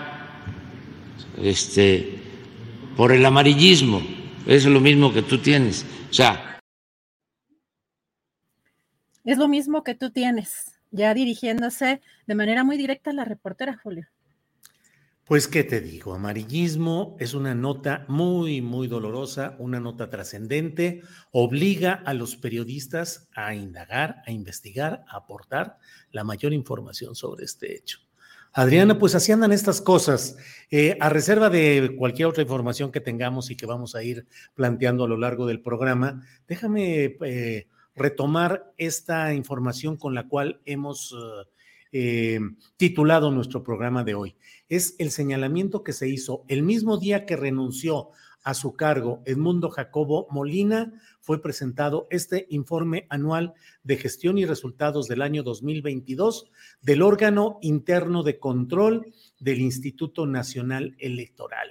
este, 1.41 2.19
por 2.95 3.11
el 3.11 3.25
amarillismo. 3.25 4.01
Es 4.45 4.65
lo 4.65 4.79
mismo 4.79 5.13
que 5.13 5.21
tú 5.21 5.37
tienes. 5.37 5.85
O 6.09 6.13
sea. 6.13 6.59
Es 9.23 9.37
lo 9.37 9.47
mismo 9.47 9.83
que 9.83 9.95
tú 9.95 10.09
tienes, 10.11 10.71
ya 10.91 11.13
dirigiéndose 11.13 12.01
de 12.25 12.35
manera 12.35 12.63
muy 12.63 12.77
directa 12.77 13.11
a 13.11 13.13
la 13.13 13.25
reportera, 13.25 13.79
Julio. 13.83 14.07
Pues, 15.29 15.47
¿qué 15.47 15.63
te 15.63 15.79
digo? 15.79 16.15
Amarillismo 16.15 17.15
es 17.19 17.35
una 17.35 17.53
nota 17.53 18.03
muy, 18.07 18.63
muy 18.63 18.87
dolorosa, 18.87 19.55
una 19.59 19.79
nota 19.79 20.09
trascendente, 20.09 21.03
obliga 21.31 21.93
a 21.93 22.15
los 22.15 22.35
periodistas 22.35 23.29
a 23.35 23.53
indagar, 23.53 24.23
a 24.25 24.31
investigar, 24.31 25.03
a 25.07 25.17
aportar 25.17 25.77
la 26.11 26.23
mayor 26.23 26.51
información 26.51 27.13
sobre 27.13 27.45
este 27.45 27.75
hecho. 27.75 28.08
Adriana, 28.59 28.99
pues 28.99 29.15
así 29.15 29.31
andan 29.31 29.53
estas 29.53 29.79
cosas. 29.79 30.35
Eh, 30.69 30.97
a 30.99 31.07
reserva 31.07 31.49
de 31.49 31.95
cualquier 31.97 32.27
otra 32.27 32.43
información 32.43 32.91
que 32.91 32.99
tengamos 32.99 33.49
y 33.49 33.55
que 33.55 33.65
vamos 33.65 33.95
a 33.95 34.03
ir 34.03 34.27
planteando 34.53 35.05
a 35.05 35.07
lo 35.07 35.15
largo 35.15 35.47
del 35.47 35.61
programa, 35.61 36.27
déjame 36.45 37.15
eh, 37.21 37.67
retomar 37.95 38.73
esta 38.77 39.33
información 39.33 39.95
con 39.95 40.13
la 40.13 40.27
cual 40.27 40.59
hemos 40.65 41.15
eh, 41.93 42.41
titulado 42.75 43.31
nuestro 43.31 43.63
programa 43.63 44.03
de 44.03 44.15
hoy. 44.15 44.35
Es 44.67 44.93
el 44.99 45.11
señalamiento 45.11 45.81
que 45.81 45.93
se 45.93 46.09
hizo 46.09 46.43
el 46.49 46.61
mismo 46.61 46.97
día 46.97 47.25
que 47.25 47.37
renunció 47.37 48.09
a 48.43 48.53
su 48.55 48.75
cargo 48.75 49.21
Edmundo 49.25 49.69
Jacobo 49.69 50.27
Molina 50.31 50.91
fue 51.29 51.43
presentado 51.43 52.07
este 52.09 52.47
informe 52.49 53.05
anual 53.07 53.53
de 53.83 53.97
gestión 53.97 54.39
y 54.39 54.45
resultados 54.45 55.07
del 55.07 55.21
año 55.21 55.43
2022 55.43 56.49
del 56.81 57.03
órgano 57.03 57.59
interno 57.61 58.23
de 58.23 58.39
control 58.39 59.13
del 59.39 59.61
Instituto 59.61 60.25
Nacional 60.25 60.95
Electoral. 60.97 61.69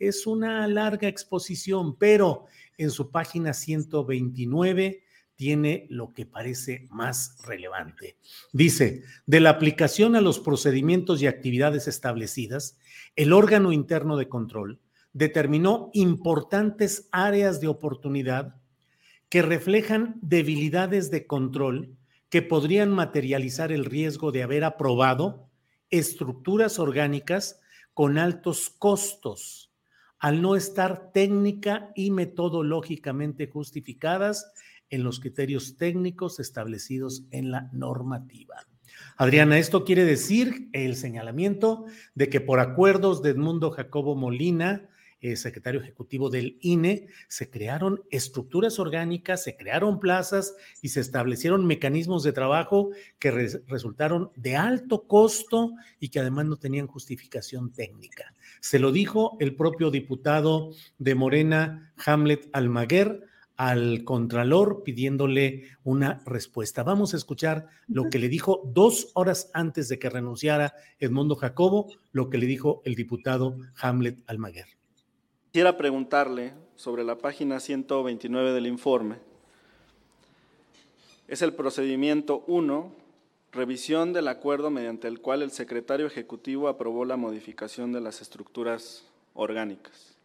Es 0.00 0.26
una 0.26 0.66
larga 0.66 1.06
exposición, 1.06 1.96
pero 1.96 2.46
en 2.78 2.90
su 2.90 3.12
página 3.12 3.54
129 3.54 5.04
tiene 5.36 5.86
lo 5.88 6.12
que 6.12 6.26
parece 6.26 6.88
más 6.90 7.38
relevante. 7.46 8.16
Dice, 8.52 9.04
de 9.24 9.38
la 9.38 9.50
aplicación 9.50 10.16
a 10.16 10.20
los 10.20 10.40
procedimientos 10.40 11.22
y 11.22 11.28
actividades 11.28 11.86
establecidas, 11.86 12.76
el 13.14 13.32
órgano 13.32 13.70
interno 13.70 14.16
de 14.16 14.28
control 14.28 14.80
determinó 15.12 15.90
importantes 15.92 17.08
áreas 17.12 17.60
de 17.60 17.68
oportunidad 17.68 18.56
que 19.28 19.42
reflejan 19.42 20.16
debilidades 20.22 21.10
de 21.10 21.26
control 21.26 21.96
que 22.28 22.42
podrían 22.42 22.90
materializar 22.90 23.72
el 23.72 23.84
riesgo 23.84 24.32
de 24.32 24.42
haber 24.42 24.64
aprobado 24.64 25.48
estructuras 25.90 26.78
orgánicas 26.78 27.60
con 27.94 28.18
altos 28.18 28.70
costos, 28.70 29.72
al 30.18 30.42
no 30.42 30.56
estar 30.56 31.12
técnica 31.12 31.90
y 31.94 32.10
metodológicamente 32.10 33.46
justificadas 33.46 34.52
en 34.90 35.02
los 35.02 35.20
criterios 35.20 35.76
técnicos 35.76 36.38
establecidos 36.40 37.24
en 37.30 37.50
la 37.50 37.70
normativa. 37.72 38.66
Adriana, 39.16 39.58
esto 39.58 39.84
quiere 39.84 40.04
decir 40.04 40.68
el 40.72 40.96
señalamiento 40.96 41.86
de 42.14 42.28
que 42.28 42.40
por 42.40 42.60
acuerdos 42.60 43.22
de 43.22 43.30
Edmundo 43.30 43.70
Jacobo 43.70 44.14
Molina, 44.14 44.88
eh, 45.20 45.36
secretario 45.36 45.80
ejecutivo 45.80 46.30
del 46.30 46.58
INE, 46.60 47.08
se 47.28 47.48
crearon 47.50 48.02
estructuras 48.10 48.78
orgánicas, 48.78 49.42
se 49.42 49.56
crearon 49.56 49.98
plazas 49.98 50.54
y 50.82 50.90
se 50.90 51.00
establecieron 51.00 51.66
mecanismos 51.66 52.22
de 52.22 52.32
trabajo 52.32 52.90
que 53.18 53.30
resultaron 53.66 54.30
de 54.36 54.56
alto 54.56 55.06
costo 55.06 55.72
y 56.00 56.10
que 56.10 56.20
además 56.20 56.46
no 56.46 56.56
tenían 56.56 56.86
justificación 56.86 57.72
técnica. 57.72 58.34
Se 58.60 58.78
lo 58.78 58.92
dijo 58.92 59.36
el 59.40 59.54
propio 59.54 59.90
diputado 59.90 60.72
de 60.98 61.14
Morena, 61.14 61.92
Hamlet 62.04 62.48
Almaguer, 62.52 63.26
al 63.56 64.04
Contralor 64.04 64.82
pidiéndole 64.82 65.64
una 65.82 66.22
respuesta. 66.26 66.82
Vamos 66.82 67.14
a 67.14 67.16
escuchar 67.16 67.68
lo 67.88 68.10
que 68.10 68.18
le 68.18 68.28
dijo 68.28 68.62
dos 68.66 69.10
horas 69.14 69.50
antes 69.54 69.88
de 69.88 69.98
que 69.98 70.10
renunciara 70.10 70.74
Edmundo 70.98 71.36
Jacobo, 71.36 71.92
lo 72.12 72.28
que 72.28 72.38
le 72.38 72.46
dijo 72.46 72.82
el 72.84 72.94
diputado 72.94 73.56
Hamlet 73.80 74.22
Almaguer. 74.26 74.66
Quisiera 75.56 75.78
preguntarle 75.78 76.52
sobre 76.74 77.02
la 77.02 77.16
página 77.16 77.60
129 77.60 78.52
del 78.52 78.66
informe. 78.66 79.16
Es 81.28 81.40
el 81.40 81.54
procedimiento 81.54 82.44
1, 82.46 82.92
revisión 83.52 84.12
del 84.12 84.28
acuerdo 84.28 84.68
mediante 84.68 85.08
el 85.08 85.22
cual 85.22 85.40
el 85.40 85.50
secretario 85.50 86.06
ejecutivo 86.06 86.68
aprobó 86.68 87.06
la 87.06 87.16
modificación 87.16 87.90
de 87.94 88.02
las 88.02 88.20
estructuras 88.20 89.06
orgánicas. 89.32 90.18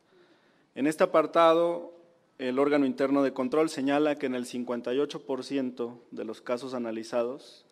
En 0.75 0.85
este 0.85 1.05
apartado 1.05 1.93
el 2.37 2.59
órgano 2.59 2.85
interno 2.85 3.23
de 3.23 3.31
control 3.31 3.69
señala 3.69 4.17
que 4.17 4.25
en 4.25 4.35
el 4.35 4.43
58% 4.43 5.97
de 6.11 6.25
los 6.25 6.41
casos 6.41 6.73
analizados 6.73 7.65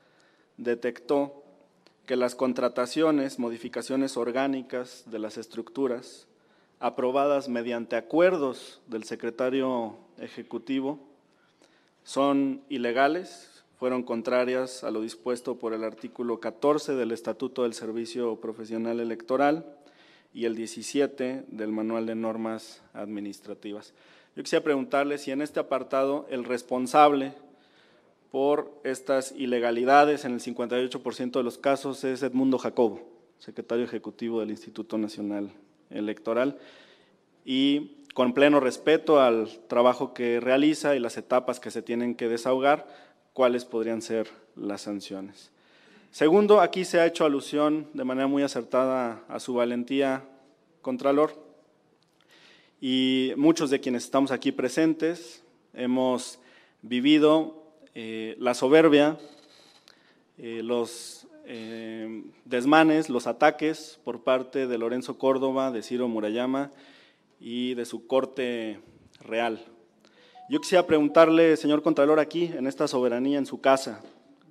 detectó 0.56 1.44
que 2.06 2.16
las 2.16 2.36
contrataciones, 2.36 3.38
modificaciones 3.38 4.16
orgánicas 4.16 5.04
de 5.08 5.20
las 5.20 5.38
estructuras 5.38 6.29
aprobadas 6.80 7.50
mediante 7.50 7.96
acuerdos 7.98 8.82
del 8.88 9.04
secretario 9.04 9.98
ejecutivo 10.18 11.00
son 12.04 12.62
ilegales, 12.70 13.64
fueron 13.78 14.04
contrarias 14.04 14.84
a 14.84 14.92
lo 14.92 15.02
dispuesto 15.02 15.56
por 15.56 15.74
el 15.74 15.84
artículo 15.84 16.40
14 16.40 16.96
del 16.96 17.12
Estatuto 17.12 17.64
del 17.64 17.74
Servicio 17.74 18.38
Profesional 18.38 19.00
Electoral 19.00 19.66
y 20.34 20.46
el 20.46 20.56
17 20.56 21.46
del 21.48 21.72
Manual 21.72 22.06
de 22.06 22.16
Normas 22.16 22.82
Administrativas. 22.94 23.94
Yo 24.36 24.44
quisiera 24.44 24.64
preguntarle 24.64 25.18
si 25.18 25.32
en 25.32 25.42
este 25.42 25.60
apartado 25.60 26.28
el 26.30 26.46
responsable 26.46 27.34
por 28.32 28.72
estas 28.84 29.34
ilegalidades 29.34 30.24
en 30.24 30.34
el 30.34 30.40
58% 30.40 31.32
de 31.32 31.44
los 31.44 31.58
casos 31.58 32.04
es 32.04 32.22
Edmundo 32.24 32.58
Jacobo, 32.58 33.02
secretario 33.40 33.84
ejecutivo 33.84 34.40
del 34.40 34.52
Instituto 34.52 34.98
Nacional 34.98 35.52
Electoral, 35.90 36.58
y 37.46 38.06
con 38.14 38.34
pleno 38.34 38.60
respeto 38.60 39.22
al 39.22 39.50
trabajo 39.68 40.14
que 40.14 40.40
realiza 40.40 40.96
y 40.96 41.00
las 41.00 41.18
etapas 41.18 41.60
que 41.60 41.72
se 41.72 41.82
tienen 41.82 42.16
que 42.16 42.28
desahogar, 42.28 42.88
cuáles 43.34 43.66
podrían 43.66 44.02
ser 44.02 44.30
las 44.56 44.82
sanciones. 44.82 45.52
Segundo, 46.12 46.60
aquí 46.60 46.86
se 46.86 47.00
ha 47.00 47.06
hecho 47.06 47.24
alusión 47.24 47.88
de 47.94 48.04
manera 48.04 48.28
muy 48.28 48.44
acertada 48.44 49.24
a 49.28 49.40
su 49.40 49.54
valentía, 49.54 50.26
Contralor, 50.82 51.34
y 52.82 53.34
muchos 53.36 53.70
de 53.70 53.80
quienes 53.80 54.06
estamos 54.06 54.32
aquí 54.32 54.52
presentes 54.52 55.44
hemos 55.74 56.40
vivido 56.82 57.64
eh, 57.94 58.36
la 58.40 58.54
soberbia, 58.54 59.18
eh, 60.38 60.62
los 60.64 61.19
eh, 61.52 62.24
desmanes, 62.46 63.10
los 63.10 63.26
ataques 63.26 64.00
por 64.04 64.24
parte 64.24 64.68
de 64.68 64.78
Lorenzo 64.78 65.18
Córdoba, 65.18 65.72
de 65.72 65.82
Ciro 65.82 66.08
Murayama 66.08 66.72
y 67.40 67.74
de 67.74 67.86
su 67.86 68.06
corte 68.06 68.80
real. 69.20 69.66
Yo 70.48 70.62
quisiera 70.62 70.86
preguntarle, 70.86 71.58
señor 71.58 71.82
Contralor, 71.82 72.20
aquí, 72.20 72.52
en 72.56 72.68
esta 72.68 72.88
soberanía, 72.88 73.40
en 73.40 73.48
su 73.48 73.62
casa, 73.62 74.04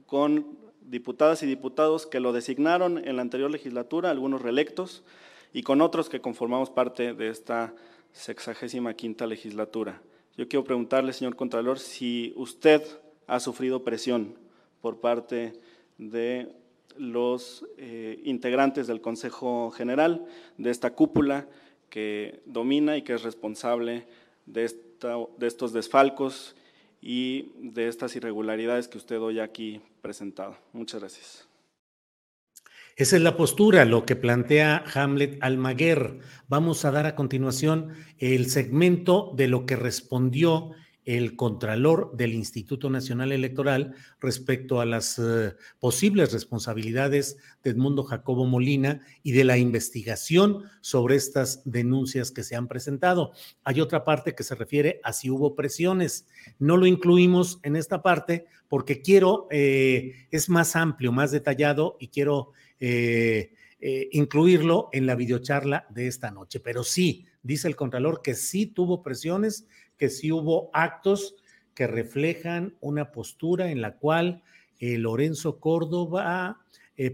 con 0.06 0.58
diputadas 0.80 1.44
y 1.44 1.46
diputados 1.46 2.04
que 2.04 2.18
lo 2.18 2.32
designaron 2.32 2.98
en 3.06 3.14
la 3.14 3.22
anterior 3.22 3.50
legislatura, 3.50 4.10
algunos 4.10 4.42
reelectos, 4.42 5.04
y 5.52 5.62
con 5.62 5.80
otros 5.80 6.08
que 6.08 6.20
conformamos 6.20 6.68
parte 6.68 7.14
de 7.14 7.28
esta 7.28 7.74
sexagésima 8.10 8.94
quinta 8.94 9.24
legislatura. 9.28 10.02
Yo 10.36 10.48
quiero 10.48 10.64
preguntarle, 10.64 11.12
señor 11.12 11.36
Contralor, 11.36 11.78
si 11.78 12.32
usted 12.34 12.82
ha 13.28 13.38
sufrido 13.38 13.84
presión 13.84 14.36
por 14.80 14.98
parte 14.98 15.52
de 15.96 16.56
los 16.96 17.64
eh, 17.76 18.20
integrantes 18.24 18.86
del 18.86 19.00
Consejo 19.00 19.70
General, 19.70 20.26
de 20.56 20.70
esta 20.70 20.94
cúpula 20.94 21.46
que 21.90 22.42
domina 22.46 22.96
y 22.96 23.02
que 23.02 23.14
es 23.14 23.22
responsable 23.22 24.06
de, 24.46 24.70
de 25.38 25.46
estos 25.46 25.72
desfalcos 25.72 26.56
y 27.00 27.52
de 27.58 27.88
estas 27.88 28.16
irregularidades 28.16 28.88
que 28.88 28.98
usted 28.98 29.20
hoy 29.20 29.40
aquí 29.40 29.80
presentado. 30.02 30.56
Muchas 30.72 31.00
gracias. 31.00 31.48
Esa 32.96 33.14
es 33.14 33.22
la 33.22 33.36
postura, 33.36 33.84
lo 33.84 34.04
que 34.04 34.16
plantea 34.16 34.82
Hamlet 34.92 35.38
Almaguer. 35.40 36.18
Vamos 36.48 36.84
a 36.84 36.90
dar 36.90 37.06
a 37.06 37.14
continuación 37.14 37.94
el 38.18 38.50
segmento 38.50 39.32
de 39.36 39.46
lo 39.46 39.66
que 39.66 39.76
respondió 39.76 40.72
el 41.08 41.36
Contralor 41.36 42.14
del 42.14 42.34
Instituto 42.34 42.90
Nacional 42.90 43.32
Electoral 43.32 43.94
respecto 44.20 44.78
a 44.78 44.84
las 44.84 45.18
eh, 45.18 45.54
posibles 45.80 46.34
responsabilidades 46.34 47.38
de 47.64 47.70
Edmundo 47.70 48.04
Jacobo 48.04 48.44
Molina 48.44 49.00
y 49.22 49.32
de 49.32 49.44
la 49.44 49.56
investigación 49.56 50.64
sobre 50.82 51.16
estas 51.16 51.62
denuncias 51.64 52.30
que 52.30 52.42
se 52.44 52.56
han 52.56 52.68
presentado. 52.68 53.32
Hay 53.64 53.80
otra 53.80 54.04
parte 54.04 54.34
que 54.34 54.42
se 54.42 54.54
refiere 54.54 55.00
a 55.02 55.14
si 55.14 55.30
hubo 55.30 55.54
presiones. 55.54 56.26
No 56.58 56.76
lo 56.76 56.84
incluimos 56.84 57.58
en 57.62 57.76
esta 57.76 58.02
parte 58.02 58.44
porque 58.68 59.00
quiero, 59.00 59.48
eh, 59.50 60.26
es 60.30 60.50
más 60.50 60.76
amplio, 60.76 61.10
más 61.10 61.30
detallado 61.30 61.96
y 61.98 62.08
quiero 62.08 62.52
eh, 62.80 63.50
incluirlo 64.12 64.90
en 64.92 65.06
la 65.06 65.14
videocharla 65.14 65.86
de 65.88 66.06
esta 66.06 66.30
noche. 66.30 66.60
Pero 66.60 66.84
sí, 66.84 67.24
dice 67.42 67.66
el 67.66 67.76
Contralor 67.76 68.20
que 68.20 68.34
sí 68.34 68.66
tuvo 68.66 69.02
presiones, 69.02 69.66
que 69.98 70.08
sí 70.08 70.32
hubo 70.32 70.70
actos 70.72 71.36
que 71.74 71.86
reflejan 71.86 72.76
una 72.80 73.12
postura 73.12 73.70
en 73.70 73.80
la 73.80 73.96
cual 73.96 74.42
eh, 74.78 74.98
Lorenzo 74.98 75.60
Córdoba 75.60 76.64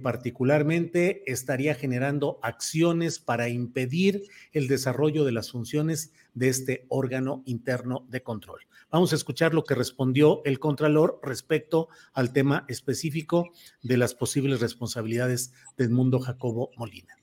particularmente 0.02 1.30
estaría 1.30 1.74
generando 1.74 2.38
acciones 2.42 3.18
para 3.18 3.50
impedir 3.50 4.22
el 4.52 4.66
desarrollo 4.66 5.26
de 5.26 5.32
las 5.32 5.50
funciones 5.50 6.10
de 6.32 6.48
este 6.48 6.86
órgano 6.88 7.42
interno 7.44 8.06
de 8.08 8.22
control. 8.22 8.60
Vamos 8.94 9.12
a 9.12 9.16
escuchar 9.16 9.54
lo 9.54 9.64
que 9.64 9.74
respondió 9.74 10.40
el 10.44 10.60
Contralor 10.60 11.18
respecto 11.20 11.88
al 12.12 12.32
tema 12.32 12.64
específico 12.68 13.50
de 13.82 13.96
las 13.96 14.14
posibles 14.14 14.60
responsabilidades 14.60 15.52
del 15.76 15.90
mundo 15.90 16.20
Jacobo 16.20 16.70
Molina. 16.76 17.16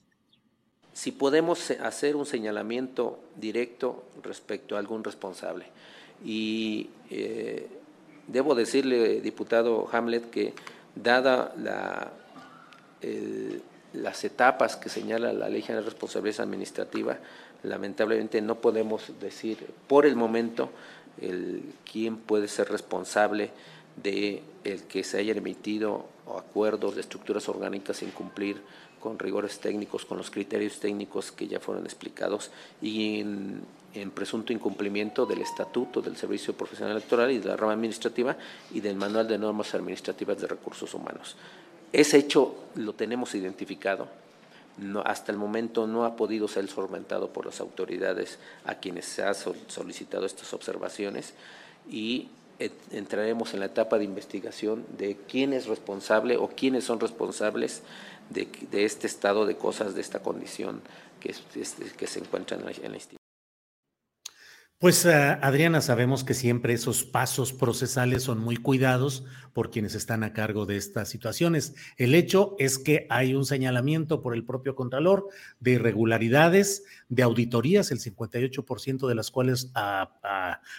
Si 0.94 1.12
podemos 1.12 1.72
hacer 1.72 2.16
un 2.16 2.26
señalamiento 2.26 3.20
directo 3.36 4.04
respecto 4.24 4.76
a 4.76 4.80
algún 4.80 5.04
responsable. 5.04 5.66
Y 6.24 6.90
eh, 7.10 7.68
debo 8.28 8.56
decirle, 8.56 9.22
diputado 9.22 9.88
Hamlet, 9.92 10.30
que 10.30 10.54
dada 10.96 11.54
la, 11.58 12.12
las 13.94 14.24
etapas 14.24 14.76
que 14.76 14.90
señala 14.90 15.34
la 15.34 15.50
Ley 15.50 15.62
General 15.62 15.84
de 15.84 15.92
Responsabilidad 15.92 16.42
Administrativa, 16.42 17.18
lamentablemente 17.64 18.42
no 18.42 18.56
podemos 18.56 19.14
decir 19.20 19.58
por 19.88 20.06
el 20.06 20.16
momento 20.16 20.70
quién 21.90 22.18
puede 22.18 22.48
ser 22.48 22.70
responsable 22.70 23.52
de 24.02 24.42
el 24.64 24.84
que 24.84 25.04
se 25.04 25.18
hayan 25.18 25.38
emitido 25.38 26.06
acuerdos 26.38 26.96
de 26.96 27.02
estructuras 27.02 27.50
orgánicas 27.50 27.98
sin 27.98 28.12
cumplir 28.12 28.62
con 29.02 29.20
rigores 29.20 29.60
técnicos, 29.60 30.06
con 30.06 30.18
los 30.18 30.32
criterios 30.32 30.80
técnicos 30.80 31.32
que 31.32 31.48
ya 31.48 31.60
fueron 31.60 31.86
explicados 31.86 32.52
y 32.82 33.20
en, 33.20 33.64
presunto 34.16 34.54
incumplimiento 34.54 35.26
del 35.26 35.42
estatuto 35.42 36.02
del 36.02 36.16
Servicio 36.16 36.54
Profesional 36.54 36.96
Electoral 36.96 37.32
y 37.32 37.40
de 37.40 37.50
la 37.50 37.58
rama 37.58 37.74
administrativa 37.74 38.38
y 38.72 38.80
del 38.80 38.96
Manual 38.96 39.28
de 39.28 39.38
Normas 39.38 39.76
Administrativas 39.76 40.40
de 40.40 40.48
Recursos 40.48 40.94
Humanos. 40.94 41.36
Ese 41.92 42.18
hecho 42.18 42.56
lo 42.76 42.94
tenemos 42.94 43.36
identificado, 43.36 44.08
hasta 45.04 45.32
el 45.34 45.38
momento 45.38 45.88
no 45.88 46.06
ha 46.06 46.16
podido 46.16 46.48
ser 46.48 46.68
solventado 46.70 47.34
por 47.34 47.46
las 47.46 47.60
autoridades 47.60 48.40
a 48.64 48.76
quienes 48.76 49.06
se 49.06 49.24
ha 49.24 49.34
solicitado 49.34 50.26
estas 50.26 50.54
observaciones 50.54 51.34
y 51.90 52.30
entraremos 52.92 53.54
en 53.54 53.60
la 53.60 53.66
etapa 53.68 53.98
de 53.98 54.06
investigación 54.06 54.86
de 54.98 55.18
quién 55.28 55.54
es 55.54 55.68
responsable 55.68 56.38
o 56.38 56.48
quiénes 56.48 56.84
son 56.84 57.00
responsables 57.00 57.82
de, 58.32 58.86
este 58.86 59.08
estado 59.08 59.46
de 59.46 59.58
cosas, 59.58 59.96
de 59.96 60.02
esta 60.02 60.20
condición 60.20 60.82
que, 61.20 61.34
se 61.34 62.20
encuentra 62.20 62.58
en 62.58 62.66
la, 62.66 62.72
institución. 62.72 63.18
Pues 64.80 65.06
uh, 65.06 65.38
Adriana, 65.42 65.80
sabemos 65.82 66.24
que 66.24 66.34
siempre 66.34 66.74
esos 66.74 67.04
pasos 67.04 67.54
procesales 67.54 68.24
son 68.24 68.40
muy 68.40 68.58
cuidados 68.58 69.24
por 69.54 69.70
quienes 69.70 69.94
están 69.94 70.24
a 70.24 70.34
cargo 70.34 70.66
de 70.66 70.78
estas 70.78 71.08
situaciones. 71.08 71.76
El 71.98 72.16
hecho 72.16 72.56
es 72.58 72.80
que 72.80 73.06
hay 73.12 73.36
un 73.36 73.46
señalamiento 73.46 74.24
por 74.24 74.34
el 74.34 74.44
propio 74.44 74.74
Contralor 74.74 75.28
de 75.60 75.72
irregularidades, 75.74 76.84
de 77.10 77.22
auditorías, 77.22 77.92
el 77.92 78.00
58% 78.00 79.08
de 79.08 79.14
las 79.14 79.30
cuales 79.30 79.72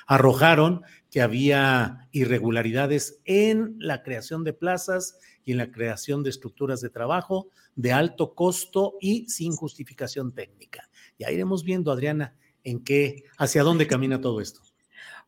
arrojaron 0.09 0.83
que 1.09 1.21
había 1.21 2.09
irregularidades 2.11 3.21
en 3.25 3.77
la 3.79 4.03
creación 4.03 4.43
de 4.43 4.53
plazas 4.53 5.19
y 5.45 5.53
en 5.53 5.59
la 5.59 5.71
creación 5.71 6.23
de 6.23 6.31
estructuras 6.31 6.81
de 6.81 6.91
trabajo 6.91 7.49
de 7.75 7.93
alto 7.93 8.35
costo 8.35 8.95
y 9.01 9.29
sin 9.29 9.55
justificación 9.57 10.33
técnica. 10.33 10.89
Ya 11.19 11.31
iremos 11.31 11.65
viendo, 11.65 11.91
Adriana 11.91 12.35
en 12.65 12.83
qué, 12.83 13.25
hacia 13.39 13.63
dónde 13.63 13.87
camina 13.87 14.21
todo 14.21 14.41
esto. 14.41 14.61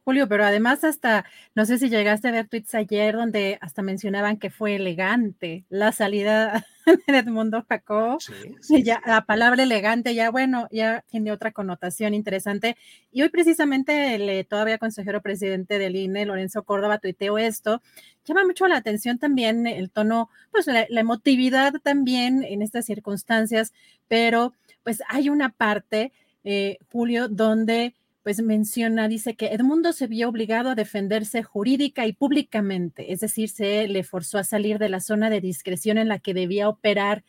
Julio, 0.04 0.28
pero 0.28 0.44
además 0.44 0.84
hasta, 0.84 1.24
no 1.54 1.64
sé 1.64 1.78
si 1.78 1.88
llegaste 1.88 2.28
a 2.28 2.32
ver 2.32 2.46
tweets 2.46 2.74
ayer 2.74 3.16
donde 3.16 3.58
hasta 3.62 3.80
mencionaban 3.80 4.38
que 4.38 4.50
fue 4.50 4.76
elegante 4.76 5.64
la 5.70 5.92
salida 5.92 6.66
de 7.06 7.18
Edmundo 7.18 7.64
Jacob. 7.66 8.20
Sí, 8.20 8.32
sí, 8.60 8.82
ya, 8.82 9.00
la 9.06 9.24
palabra 9.24 9.62
elegante 9.62 10.14
ya, 10.14 10.30
bueno, 10.30 10.68
ya 10.70 11.02
tiene 11.08 11.32
otra 11.32 11.52
connotación 11.52 12.12
interesante. 12.12 12.76
Y 13.12 13.22
hoy 13.22 13.30
precisamente 13.30 14.14
el 14.14 14.28
eh, 14.28 14.44
todavía 14.44 14.76
consejero 14.76 15.22
presidente 15.22 15.78
del 15.78 15.96
INE, 15.96 16.26
Lorenzo 16.26 16.64
Córdoba, 16.64 16.98
tuiteó 16.98 17.38
esto. 17.38 17.80
Llama 18.26 18.44
mucho 18.44 18.68
la 18.68 18.76
atención 18.76 19.18
también 19.18 19.66
el 19.66 19.90
tono, 19.90 20.28
pues 20.50 20.66
la, 20.66 20.86
la 20.88 21.00
emotividad 21.00 21.72
también 21.82 22.44
en 22.44 22.60
estas 22.60 22.84
circunstancias, 22.84 23.72
pero 24.06 24.52
pues 24.82 25.02
hay 25.08 25.30
una 25.30 25.48
parte 25.48 26.12
eh, 26.44 26.76
Julio, 26.92 27.28
donde 27.28 27.94
pues 28.24 28.42
menciona, 28.42 29.06
dice 29.06 29.36
que 29.36 29.48
Edmundo 29.48 29.92
se 29.92 30.06
vio 30.06 30.30
obligado 30.30 30.70
a 30.70 30.74
defenderse 30.74 31.42
jurídica 31.42 32.06
y 32.06 32.14
públicamente, 32.14 33.12
es 33.12 33.20
decir, 33.20 33.50
se 33.50 33.86
le 33.86 34.02
forzó 34.02 34.38
a 34.38 34.44
salir 34.44 34.78
de 34.78 34.88
la 34.88 35.00
zona 35.00 35.28
de 35.28 35.42
discreción 35.42 35.98
en 35.98 36.08
la 36.08 36.18
que 36.18 36.32
debía 36.32 36.70
operar 36.70 37.22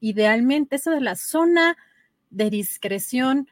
idealmente, 0.00 0.76
eso 0.76 0.90
de 0.90 1.00
la 1.00 1.16
zona 1.16 1.78
de 2.28 2.50
discreción, 2.50 3.48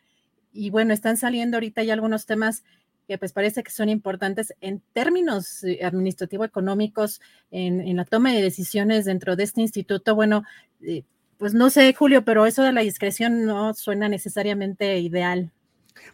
y 0.52 0.68
bueno, 0.68 0.92
están 0.92 1.16
saliendo 1.16 1.56
ahorita 1.56 1.82
ya 1.82 1.94
algunos 1.94 2.26
temas 2.26 2.64
que 3.08 3.16
pues 3.16 3.32
parece 3.32 3.62
que 3.62 3.70
son 3.70 3.88
importantes 3.88 4.54
en 4.60 4.82
términos 4.92 5.64
eh, 5.64 5.80
administrativo-económicos, 5.82 7.22
en, 7.50 7.80
en, 7.80 7.96
la 7.96 8.04
toma 8.04 8.32
de 8.32 8.42
decisiones 8.42 9.06
dentro 9.06 9.36
de 9.36 9.44
este 9.44 9.62
instituto. 9.62 10.14
Bueno, 10.14 10.44
eh, 10.82 11.04
pues 11.38 11.54
no 11.54 11.70
sé, 11.70 11.94
Julio, 11.94 12.26
pero 12.26 12.44
eso 12.44 12.62
de 12.62 12.72
la 12.72 12.82
discreción 12.82 13.46
no 13.46 13.72
suena 13.72 14.08
necesariamente 14.08 14.98
ideal. 14.98 15.50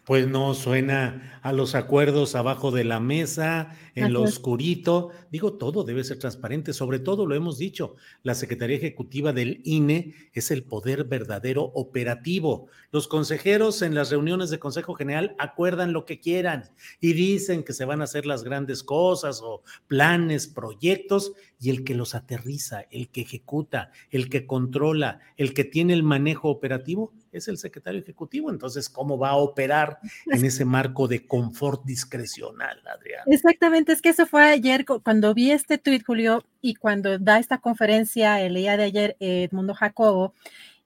Pues 0.05 0.27
no 0.27 0.53
suena 0.53 1.39
a 1.43 1.53
los 1.53 1.75
acuerdos 1.75 2.35
abajo 2.35 2.71
de 2.71 2.83
la 2.83 2.99
mesa, 2.99 3.75
en 3.95 4.13
lo 4.13 4.21
oscurito. 4.21 5.09
Digo, 5.31 5.53
todo 5.53 5.83
debe 5.83 6.03
ser 6.03 6.19
transparente. 6.19 6.73
Sobre 6.73 6.99
todo, 6.99 7.25
lo 7.25 7.35
hemos 7.35 7.57
dicho, 7.57 7.95
la 8.23 8.35
Secretaría 8.35 8.77
Ejecutiva 8.77 9.33
del 9.33 9.61
INE 9.63 10.13
es 10.33 10.51
el 10.51 10.63
poder 10.63 11.05
verdadero 11.05 11.63
operativo. 11.63 12.67
Los 12.91 13.07
consejeros 13.07 13.81
en 13.81 13.95
las 13.95 14.11
reuniones 14.11 14.49
de 14.49 14.59
Consejo 14.59 14.93
General 14.93 15.35
acuerdan 15.39 15.93
lo 15.93 16.05
que 16.05 16.19
quieran 16.19 16.69
y 16.99 17.13
dicen 17.13 17.63
que 17.63 17.73
se 17.73 17.85
van 17.85 18.01
a 18.01 18.05
hacer 18.05 18.25
las 18.25 18.43
grandes 18.43 18.83
cosas 18.83 19.41
o 19.43 19.63
planes, 19.87 20.47
proyectos, 20.47 21.33
y 21.59 21.71
el 21.71 21.83
que 21.83 21.95
los 21.95 22.13
aterriza, 22.15 22.81
el 22.91 23.09
que 23.09 23.21
ejecuta, 23.21 23.91
el 24.11 24.29
que 24.29 24.45
controla, 24.45 25.19
el 25.37 25.53
que 25.53 25.63
tiene 25.63 25.93
el 25.93 26.03
manejo 26.03 26.49
operativo 26.49 27.13
es 27.31 27.47
el 27.47 27.57
secretario 27.57 27.99
ejecutivo. 27.99 28.49
Entonces, 28.49 28.89
¿cómo 28.89 29.17
va 29.17 29.29
a 29.29 29.35
operar 29.37 29.99
en 30.27 30.45
ese 30.45 30.65
marco 30.65 31.07
de 31.07 31.25
confort 31.25 31.83
discrecional, 31.85 32.81
Adrián? 32.87 33.23
Exactamente, 33.27 33.91
es 33.93 34.01
que 34.01 34.09
eso 34.09 34.25
fue 34.25 34.43
ayer 34.43 34.85
cuando 34.85 35.33
vi 35.33 35.51
este 35.51 35.77
tuit, 35.77 36.05
Julio, 36.05 36.43
y 36.61 36.75
cuando 36.75 37.17
da 37.19 37.39
esta 37.39 37.59
conferencia 37.59 38.41
el 38.41 38.55
día 38.55 38.77
de 38.77 38.83
ayer 38.83 39.17
Edmundo 39.19 39.73
Jacobo, 39.73 40.33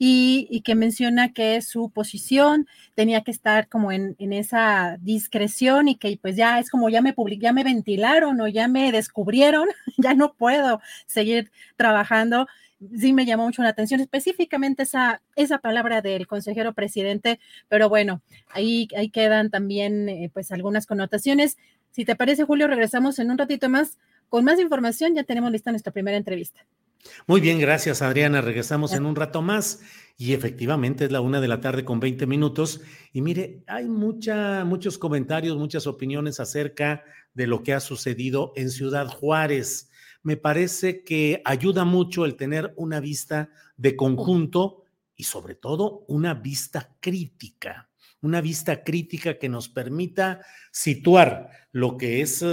y, 0.04 0.48
y, 0.50 0.62
que 0.62 0.74
menciona 0.74 1.32
que 1.32 1.62
su 1.62 1.92
posición 1.92 2.68
tenía 2.96 3.22
que 3.22 3.30
estar 3.30 3.68
como 3.68 3.92
en, 3.92 4.16
en, 4.18 4.34
esa 4.34 4.98
discreción 5.00 5.90
y 5.90 5.96
que 5.96 6.18
pues 6.20 6.36
ya 6.36 6.58
es 6.58 6.72
como 6.72 6.90
ya 6.90 7.04
me 7.04 7.14
ya 7.40 7.54
me 7.54 7.64
ventilaron 7.64 8.42
o 8.42 8.48
ya 8.48 8.68
me 8.68 8.92
descubrieron, 8.92 9.68
ya 9.98 10.16
no 10.16 10.34
puedo 10.34 10.82
seguir 11.06 11.52
trabajando 11.76 12.48
sí 12.98 13.14
me 13.14 13.26
llamó 13.26 13.46
mucho 13.46 13.64
la 13.64 13.70
atención, 13.70 14.00
específicamente 14.00 14.84
esa, 14.84 15.22
esa 15.36 15.60
palabra 15.60 16.02
del 16.02 16.28
consejero 16.28 16.74
presidente, 16.74 17.40
pero 17.68 17.90
bueno, 17.90 18.22
ahí, 18.50 18.88
ahí 18.96 19.10
quedan 19.10 19.50
también 19.50 20.10
eh, 20.10 20.30
pues 20.34 20.52
algunas 20.52 20.86
connotaciones. 20.86 21.58
Si 21.92 22.06
te 22.06 22.16
parece, 22.16 22.44
Julio, 22.44 22.68
regresamos 22.68 23.20
en 23.20 23.32
un 23.32 23.38
ratito 23.38 23.70
más 23.70 23.98
con 24.30 24.46
más 24.46 24.60
información, 24.60 25.14
ya 25.14 25.24
tenemos 25.24 25.52
lista 25.52 25.72
nuestra 25.72 25.92
primera 25.92 26.18
entrevista. 26.18 26.66
Muy 27.28 27.42
bien, 27.42 27.60
gracias 27.60 28.02
Adriana. 28.02 28.42
Regresamos 28.42 28.94
en 28.94 29.06
un 29.06 29.16
rato 29.16 29.42
más 29.42 29.82
y 30.18 30.34
efectivamente 30.34 31.06
es 31.06 31.12
la 31.12 31.20
una 31.20 31.42
de 31.42 31.48
la 31.48 31.60
tarde 31.60 31.84
con 31.84 32.00
20 32.00 32.28
minutos. 32.28 32.82
Y 33.12 33.22
mire, 33.22 33.64
hay 33.68 33.90
mucha, 33.90 34.64
muchos 34.64 34.98
comentarios, 34.98 35.58
muchas 35.58 35.88
opiniones 35.88 36.40
acerca 36.40 37.04
de 37.34 37.48
lo 37.48 37.64
que 37.64 37.74
ha 37.74 37.80
sucedido 37.80 38.54
en 38.56 38.70
Ciudad 38.70 39.08
Juárez 39.08 39.91
me 40.24 40.38
parece 40.38 41.04
que 41.04 41.42
ayuda 41.46 41.86
mucho 41.86 42.26
el 42.26 42.36
tener 42.36 42.74
una 42.78 43.00
vista 43.00 43.50
de 43.78 43.96
conjunto 43.96 44.84
y 45.16 45.24
sobre 45.24 45.56
todo 45.56 46.06
una 46.08 46.34
vista 46.34 46.96
crítica, 47.00 47.90
una 48.22 48.42
vista 48.42 48.84
crítica 48.84 49.38
que 49.38 49.50
nos 49.50 49.70
permita 49.70 50.42
situar 50.72 51.50
lo 51.72 51.98
que 51.98 52.22
es 52.22 52.44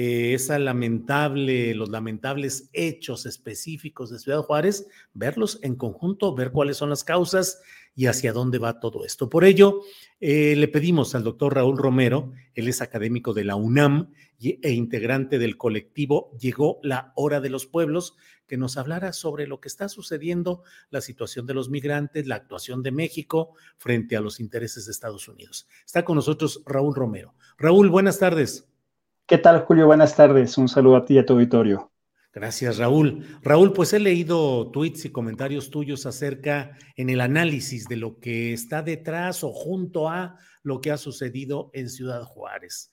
eh, 0.00 0.32
esa 0.32 0.60
lamentable, 0.60 1.74
los 1.74 1.88
lamentables 1.88 2.70
hechos 2.72 3.26
específicos 3.26 4.10
de 4.10 4.20
Ciudad 4.20 4.42
Juárez, 4.42 4.86
verlos 5.12 5.58
en 5.62 5.74
conjunto, 5.74 6.36
ver 6.36 6.52
cuáles 6.52 6.76
son 6.76 6.90
las 6.90 7.02
causas 7.02 7.60
y 7.96 8.06
hacia 8.06 8.32
dónde 8.32 8.58
va 8.58 8.78
todo 8.78 9.04
esto. 9.04 9.28
Por 9.28 9.44
ello, 9.44 9.80
eh, 10.20 10.54
le 10.54 10.68
pedimos 10.68 11.16
al 11.16 11.24
doctor 11.24 11.56
Raúl 11.56 11.76
Romero, 11.76 12.32
él 12.54 12.68
es 12.68 12.80
académico 12.80 13.34
de 13.34 13.42
la 13.42 13.56
UNAM 13.56 14.12
e 14.40 14.70
integrante 14.70 15.36
del 15.40 15.56
colectivo 15.56 16.30
Llegó 16.38 16.78
la 16.84 17.12
Hora 17.16 17.40
de 17.40 17.50
los 17.50 17.66
Pueblos, 17.66 18.14
que 18.46 18.56
nos 18.56 18.76
hablara 18.76 19.12
sobre 19.12 19.48
lo 19.48 19.58
que 19.58 19.66
está 19.66 19.88
sucediendo, 19.88 20.62
la 20.90 21.00
situación 21.00 21.44
de 21.44 21.54
los 21.54 21.70
migrantes, 21.70 22.28
la 22.28 22.36
actuación 22.36 22.84
de 22.84 22.92
México 22.92 23.54
frente 23.78 24.16
a 24.16 24.20
los 24.20 24.38
intereses 24.38 24.86
de 24.86 24.92
Estados 24.92 25.26
Unidos. 25.26 25.66
Está 25.84 26.04
con 26.04 26.14
nosotros 26.14 26.62
Raúl 26.66 26.94
Romero. 26.94 27.34
Raúl, 27.58 27.88
buenas 27.90 28.20
tardes. 28.20 28.68
¿Qué 29.28 29.36
tal, 29.36 29.60
Julio? 29.66 29.84
Buenas 29.84 30.16
tardes. 30.16 30.56
Un 30.56 30.68
saludo 30.68 30.96
a 30.96 31.04
ti 31.04 31.12
y 31.12 31.18
a 31.18 31.26
tu 31.26 31.34
auditorio. 31.34 31.92
Gracias, 32.32 32.78
Raúl. 32.78 33.26
Raúl, 33.42 33.74
pues 33.74 33.92
he 33.92 34.00
leído 34.00 34.70
tweets 34.70 35.04
y 35.04 35.10
comentarios 35.10 35.68
tuyos 35.68 36.06
acerca 36.06 36.78
en 36.96 37.10
el 37.10 37.20
análisis 37.20 37.86
de 37.88 37.96
lo 37.96 38.20
que 38.20 38.54
está 38.54 38.80
detrás 38.80 39.44
o 39.44 39.52
junto 39.52 40.08
a 40.08 40.38
lo 40.62 40.80
que 40.80 40.92
ha 40.92 40.96
sucedido 40.96 41.68
en 41.74 41.90
Ciudad 41.90 42.22
Juárez. 42.22 42.90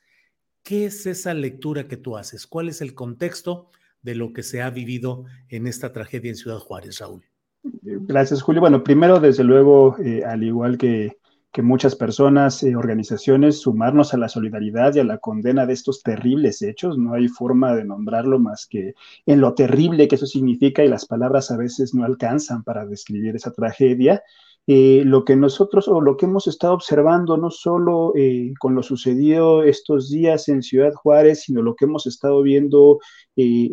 ¿Qué 0.62 0.84
es 0.84 1.06
esa 1.06 1.34
lectura 1.34 1.88
que 1.88 1.96
tú 1.96 2.18
haces? 2.18 2.46
¿Cuál 2.48 2.68
es 2.68 2.82
el 2.82 2.96
contexto 2.96 3.70
de 4.02 4.16
lo 4.16 4.34
que 4.34 4.44
se 4.44 4.62
ha 4.62 4.70
vivido 4.70 5.24
en 5.48 5.68
esta 5.68 5.94
tragedia 5.94 6.32
en 6.32 6.36
Ciudad 6.36 6.60
Juárez, 6.60 7.00
Raúl? 7.00 7.24
Gracias, 7.64 8.42
Julio. 8.42 8.60
Bueno, 8.60 8.84
primero, 8.84 9.22
desde 9.22 9.46
luego, 9.46 9.96
eh, 10.04 10.26
al 10.26 10.44
igual 10.44 10.78
que 10.78 11.18
que 11.56 11.62
muchas 11.62 11.96
personas 11.96 12.64
y 12.64 12.76
organizaciones 12.76 13.62
sumarnos 13.62 14.14
a 14.14 14.18
la 14.18 14.28
solidaridad 14.28 14.94
y 14.94 15.00
a 15.00 15.06
la 15.06 15.20
condena 15.20 15.66
de 15.66 15.72
estos 15.72 16.04
terribles 16.04 16.62
hechos. 16.62 16.98
No 16.98 17.14
hay 17.14 17.30
forma 17.30 17.74
de 17.74 17.86
nombrarlo 17.86 18.40
más 18.40 18.66
que 18.66 18.94
en 19.26 19.40
lo 19.40 19.54
terrible 19.54 20.10
que 20.10 20.16
eso 20.16 20.26
significa 20.26 20.84
y 20.84 20.90
las 20.90 21.06
palabras 21.06 21.52
a 21.52 21.58
veces 21.58 21.96
no 21.96 22.04
alcanzan 22.04 22.66
para 22.66 22.86
describir 22.86 23.38
esa 23.38 23.54
tragedia. 23.54 24.22
Eh, 24.68 25.04
lo 25.06 25.26
que 25.26 25.36
nosotros 25.36 25.88
o 25.88 26.02
lo 26.02 26.18
que 26.18 26.26
hemos 26.26 26.48
estado 26.48 26.74
observando, 26.74 27.38
no 27.38 27.52
solo 27.52 28.14
eh, 28.16 28.52
con 28.60 28.74
lo 28.74 28.82
sucedido 28.82 29.62
estos 29.62 30.10
días 30.10 30.50
en 30.50 30.64
Ciudad 30.64 30.92
Juárez, 30.94 31.44
sino 31.44 31.62
lo 31.62 31.76
que 31.76 31.86
hemos 31.86 32.08
estado 32.08 32.42
viendo 32.42 32.98
eh, 33.36 33.70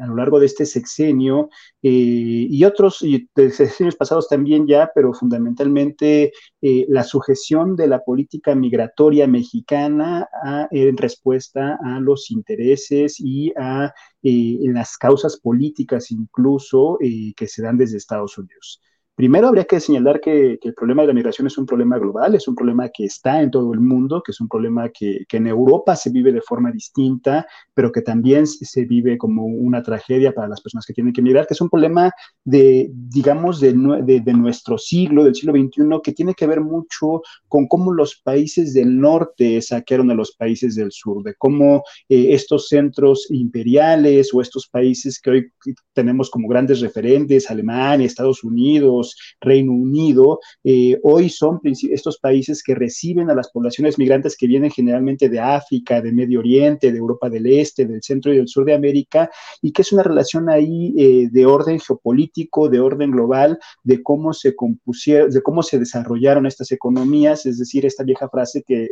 a 0.00 0.06
lo 0.06 0.16
largo 0.16 0.40
de 0.40 0.46
este 0.46 0.66
sexenio 0.66 1.48
y 1.80 2.64
otros 2.64 3.02
y 3.02 3.28
de 3.36 3.50
sexenios 3.50 3.94
pasados 3.94 4.28
también 4.28 4.66
ya, 4.66 4.90
pero 4.94 5.12
fundamentalmente 5.12 6.32
la 6.60 7.02
sujeción 7.04 7.76
de 7.76 7.88
la 7.88 8.02
política 8.02 8.54
migratoria 8.54 9.26
mexicana 9.26 10.28
en 10.70 10.96
respuesta 10.96 11.78
a 11.84 12.00
los 12.00 12.30
intereses 12.30 13.20
y 13.20 13.52
a 13.56 13.92
las 14.22 14.96
causas 14.96 15.38
políticas 15.38 16.10
incluso 16.10 16.98
que 17.00 17.46
se 17.46 17.62
dan 17.62 17.76
desde 17.76 17.98
Estados 17.98 18.38
Unidos. 18.38 18.80
Primero 19.14 19.48
habría 19.48 19.64
que 19.64 19.78
señalar 19.78 20.20
que, 20.22 20.58
el 20.62 20.74
problema 20.74 21.02
de 21.02 21.08
la 21.08 21.14
migración 21.14 21.46
es 21.46 21.58
un 21.58 21.66
problema 21.66 21.98
global, 21.98 22.34
es 22.34 22.48
un 22.48 22.54
problema 22.54 22.88
que 22.88 23.04
está 23.04 23.42
en 23.42 23.50
todo 23.50 23.74
el 23.74 23.80
mundo, 23.80 24.22
que 24.24 24.32
es 24.32 24.40
un 24.40 24.48
problema 24.48 24.88
que, 24.88 25.26
en 25.30 25.46
Europa 25.46 25.96
se 25.96 26.08
vive 26.08 26.32
de 26.32 26.40
forma 26.40 26.72
distinta, 26.72 27.46
pero 27.74 27.92
que 27.92 28.00
también 28.00 28.46
se 28.46 28.84
vive 28.86 29.18
como 29.18 29.44
una 29.44 29.82
tragedia 29.82 30.32
para 30.32 30.48
las 30.48 30.62
personas 30.62 30.86
que 30.86 30.94
tienen 30.94 31.12
que 31.12 31.20
migrar, 31.20 31.46
que 31.46 31.52
es 31.52 31.60
un 31.60 31.68
problema 31.68 32.10
de, 32.42 32.90
digamos, 32.90 33.60
de, 33.60 33.74
nuestro 33.74 34.78
siglo, 34.78 35.24
del 35.24 35.34
siglo 35.34 35.52
XXI, 35.52 36.00
que 36.02 36.12
tiene 36.12 36.34
que 36.34 36.46
ver 36.46 36.62
mucho 36.62 37.20
con 37.48 37.68
cómo 37.68 37.92
los 37.92 38.16
países 38.16 38.72
del 38.72 38.98
norte 38.98 39.60
saquearon 39.60 40.10
a 40.10 40.14
los 40.14 40.32
países 40.36 40.74
del 40.74 40.90
sur, 40.90 41.22
de 41.22 41.34
cómo 41.34 41.82
eh, 42.08 42.28
estos 42.30 42.68
centros 42.68 43.26
imperiales 43.30 44.32
o 44.32 44.40
estos 44.40 44.68
países 44.68 45.20
que 45.20 45.30
hoy 45.30 45.52
tenemos 45.92 46.30
como 46.30 46.48
grandes 46.48 46.80
referentes, 46.80 47.50
Alemania, 47.50 48.06
Estados 48.06 48.42
Unidos, 48.42 49.01
Reino 49.40 49.72
Unido, 49.72 50.40
eh, 50.64 50.98
hoy 51.02 51.28
son 51.28 51.60
estos 51.64 52.18
países 52.18 52.62
que 52.62 52.74
reciben 52.74 53.30
a 53.30 53.34
las 53.34 53.50
poblaciones 53.50 53.98
migrantes 53.98 54.36
que 54.36 54.46
vienen 54.46 54.70
generalmente 54.70 55.28
de 55.28 55.40
África, 55.40 56.00
de 56.00 56.12
Medio 56.12 56.40
Oriente, 56.40 56.92
de 56.92 56.98
Europa 56.98 57.28
del 57.28 57.46
Este, 57.46 57.86
del 57.86 58.02
centro 58.02 58.32
y 58.32 58.36
del 58.36 58.48
sur 58.48 58.64
de 58.64 58.74
América, 58.74 59.30
y 59.60 59.72
que 59.72 59.82
es 59.82 59.92
una 59.92 60.02
relación 60.02 60.48
ahí 60.48 60.94
eh, 60.96 61.28
de 61.30 61.46
orden 61.46 61.80
geopolítico, 61.80 62.68
de 62.68 62.80
orden 62.80 63.10
global, 63.10 63.58
de 63.82 64.02
cómo 64.02 64.32
se 64.32 64.54
compusieron, 64.54 65.30
de 65.30 65.42
cómo 65.42 65.62
se 65.62 65.78
desarrollaron 65.78 66.46
estas 66.46 66.72
economías, 66.72 67.46
es 67.46 67.58
decir, 67.58 67.86
esta 67.86 68.04
vieja 68.04 68.28
frase 68.28 68.62
que 68.62 68.84
eh, 68.84 68.90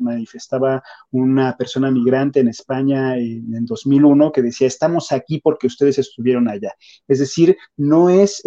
manifestaba 0.00 0.82
una 1.10 1.56
persona 1.56 1.90
migrante 1.90 2.40
en 2.40 2.48
España 2.48 3.16
en, 3.16 3.54
en, 3.54 3.66
2001 3.66 4.32
que 4.32 4.42
decía, 4.42 4.66
estamos 4.66 5.12
aquí 5.12 5.40
porque 5.40 5.66
ustedes 5.66 5.98
estuvieron 5.98 6.48
allá. 6.48 6.74
Es 7.06 7.18
decir, 7.18 7.56
no 7.76 8.08
es 8.08 8.40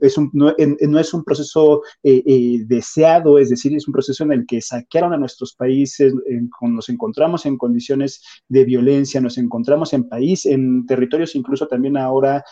es 0.00 0.18
un, 0.18 0.30
no, 0.32 0.54
es 0.56 1.14
un 1.14 1.24
proceso 1.24 1.82
eh, 2.02 2.22
eh, 2.26 2.64
deseado, 2.66 3.38
es 3.38 3.50
decir, 3.50 3.74
es 3.74 3.86
un 3.86 3.92
proceso 3.92 4.24
en 4.24 4.32
el 4.32 4.46
que 4.46 4.60
saquearon 4.60 5.12
a 5.12 5.16
nuestros 5.16 5.54
países, 5.54 6.14
nos 6.60 6.88
encontramos 6.88 7.46
en 7.46 7.56
condiciones 7.56 8.22
de 8.48 8.64
violencia, 8.64 9.20
nos 9.20 9.38
encontramos 9.38 9.92
en 9.92 10.08
país, 10.08 10.46
en 10.46 10.86
territorios 10.86 11.34
incluso 11.34 11.66
también 11.66 11.96
ahora 11.96 12.44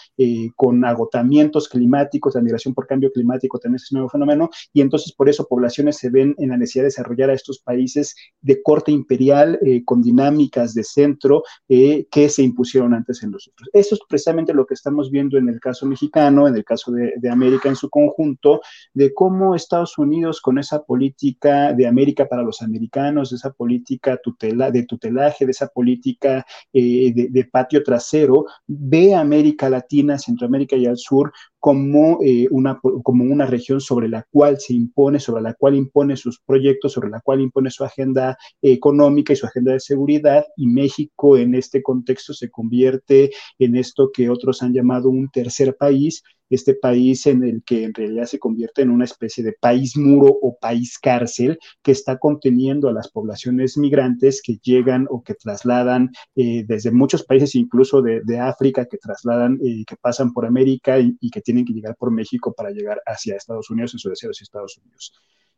con 0.56 0.84
agotamientos 0.84 1.68
climáticos, 1.68 2.34
la 2.34 2.42
migración 2.42 2.74
por 2.74 2.86
cambio 2.86 3.12
climático 3.12 3.58
también 3.58 3.76
es 3.76 3.90
un 3.92 3.96
nuevo 3.96 4.10
fenómeno, 4.10 4.50
y 4.72 4.80
entonces 4.80 5.12
por 5.12 5.28
eso 5.28 5.46
poblaciones 5.46 5.96
se 5.96 6.10
ven 6.10 6.34
en 6.38 6.50
la 6.50 6.56
necesidad 6.56 6.84
de 6.84 6.88
desarrollar 6.88 7.30
a 7.30 7.34
estos 7.34 7.60
países 7.60 8.14
de 8.40 8.62
corte 8.62 8.92
imperial, 8.92 9.58
con 9.84 10.02
dinámicas 10.02 10.74
de 10.74 10.84
centro 10.84 11.42
que 11.68 12.28
se 12.28 12.42
impusieron 12.42 12.94
antes 12.94 13.22
en 13.22 13.30
los 13.32 13.48
otros. 13.48 13.68
Eso 13.72 13.94
es 13.94 14.00
precisamente 14.08 14.52
lo 14.54 14.66
que 14.66 14.74
estamos 14.74 15.10
viendo 15.10 15.38
en 15.38 15.48
el 15.48 15.60
caso 15.60 15.86
mexicano, 15.86 16.48
en 16.48 16.56
el 16.56 16.64
caso 16.64 16.92
de 16.92 17.01
de, 17.16 17.30
América 17.30 17.68
en 17.68 17.76
su 17.76 17.88
conjunto, 17.88 18.60
de 18.94 19.12
cómo 19.14 19.54
Estados 19.54 19.98
Unidos 19.98 20.40
con 20.40 20.58
esa 20.58 20.82
política 20.82 21.72
de 21.72 21.86
América 21.86 22.28
para 22.28 22.42
los 22.42 22.62
americanos, 22.62 23.30
de 23.30 23.36
esa 23.36 23.52
política 23.52 24.18
tutela, 24.22 24.70
de 24.70 24.84
tutelaje, 24.84 25.44
de 25.44 25.50
esa 25.50 25.68
política 25.68 26.44
eh, 26.72 27.12
de, 27.14 27.44
patio 27.44 27.82
trasero, 27.82 28.46
ve 28.66 29.14
a 29.14 29.20
América 29.20 29.68
Latina, 29.68 30.18
Centroamérica 30.18 30.76
y 30.76 30.86
al 30.86 30.96
sur 30.96 31.32
como, 31.62 32.18
eh, 32.24 32.48
una, 32.50 32.80
como 33.04 33.22
una 33.22 33.46
región 33.46 33.80
sobre 33.80 34.08
la 34.08 34.26
cual 34.32 34.58
se 34.58 34.74
impone, 34.74 35.20
sobre 35.20 35.42
la 35.42 35.54
cual 35.54 35.76
impone 35.76 36.16
sus 36.16 36.40
proyectos, 36.40 36.90
sobre 36.90 37.08
la 37.08 37.20
cual 37.20 37.40
impone 37.40 37.70
su 37.70 37.84
agenda 37.84 38.36
económica 38.60 39.32
y 39.32 39.36
su 39.36 39.46
agenda 39.46 39.72
de 39.72 39.78
seguridad, 39.78 40.44
y 40.56 40.66
México 40.66 41.36
en 41.38 41.54
este 41.54 41.80
contexto 41.80 42.34
se 42.34 42.50
convierte 42.50 43.30
en 43.60 43.76
esto 43.76 44.10
que 44.12 44.28
otros 44.28 44.60
han 44.64 44.72
llamado 44.72 45.08
un 45.08 45.30
tercer 45.30 45.76
país, 45.76 46.24
este 46.54 46.74
país 46.74 47.26
en 47.26 47.44
el 47.44 47.62
que 47.64 47.84
en 47.84 47.94
realidad 47.94 48.26
se 48.26 48.38
convierte 48.38 48.82
en 48.82 48.90
una 48.90 49.04
especie 49.04 49.42
de 49.42 49.54
país 49.58 49.96
muro 49.96 50.36
o 50.42 50.56
país 50.60 50.98
cárcel 50.98 51.58
que 51.82 51.92
está 51.92 52.18
conteniendo 52.18 52.88
a 52.88 52.92
las 52.92 53.10
poblaciones 53.10 53.78
migrantes 53.78 54.42
que 54.42 54.58
llegan 54.62 55.06
o 55.10 55.22
que 55.22 55.34
trasladan 55.34 56.10
eh, 56.36 56.64
desde 56.66 56.90
muchos 56.90 57.24
países, 57.24 57.54
incluso 57.54 58.02
de, 58.02 58.22
África, 58.38 58.86
que 58.86 58.98
trasladan, 58.98 59.58
eh, 59.64 59.84
que 59.86 59.96
pasan 59.96 60.32
por 60.32 60.46
América 60.46 60.98
y, 60.98 61.16
y, 61.20 61.30
que 61.30 61.40
tienen 61.40 61.51
que 61.64 61.72
llegar 61.72 61.96
por 61.96 62.10
México 62.10 62.54
para 62.54 62.70
llegar 62.70 63.00
hacia 63.06 63.36
Estados 63.36 63.70
Unidos 63.70 63.94
en 63.94 63.98
su 63.98 64.08
deseo 64.08 64.30
hacia 64.30 64.44
Estados 64.44 64.78
Unidos. 64.78 65.12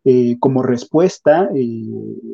Eh, 0.07 0.37
como 0.39 0.63
respuesta, 0.63 1.49
eh, 1.55 1.83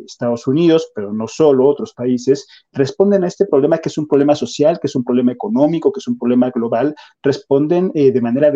Estados 0.04 0.48
Unidos, 0.48 0.90
pero 0.92 1.12
no 1.12 1.28
solo, 1.28 1.68
otros 1.68 1.94
países, 1.94 2.48
responden 2.72 3.22
a 3.22 3.28
este 3.28 3.46
problema 3.46 3.78
que 3.78 3.88
es 3.90 3.96
un 3.96 4.08
problema 4.08 4.34
social, 4.34 4.80
que 4.80 4.88
es 4.88 4.96
un 4.96 5.04
problema 5.04 5.30
económico, 5.30 5.92
que 5.92 6.00
es 6.00 6.08
un 6.08 6.18
problema 6.18 6.50
global, 6.50 6.96
responden 7.22 7.92
eh, 7.94 8.10
de 8.10 8.20
manera 8.20 8.52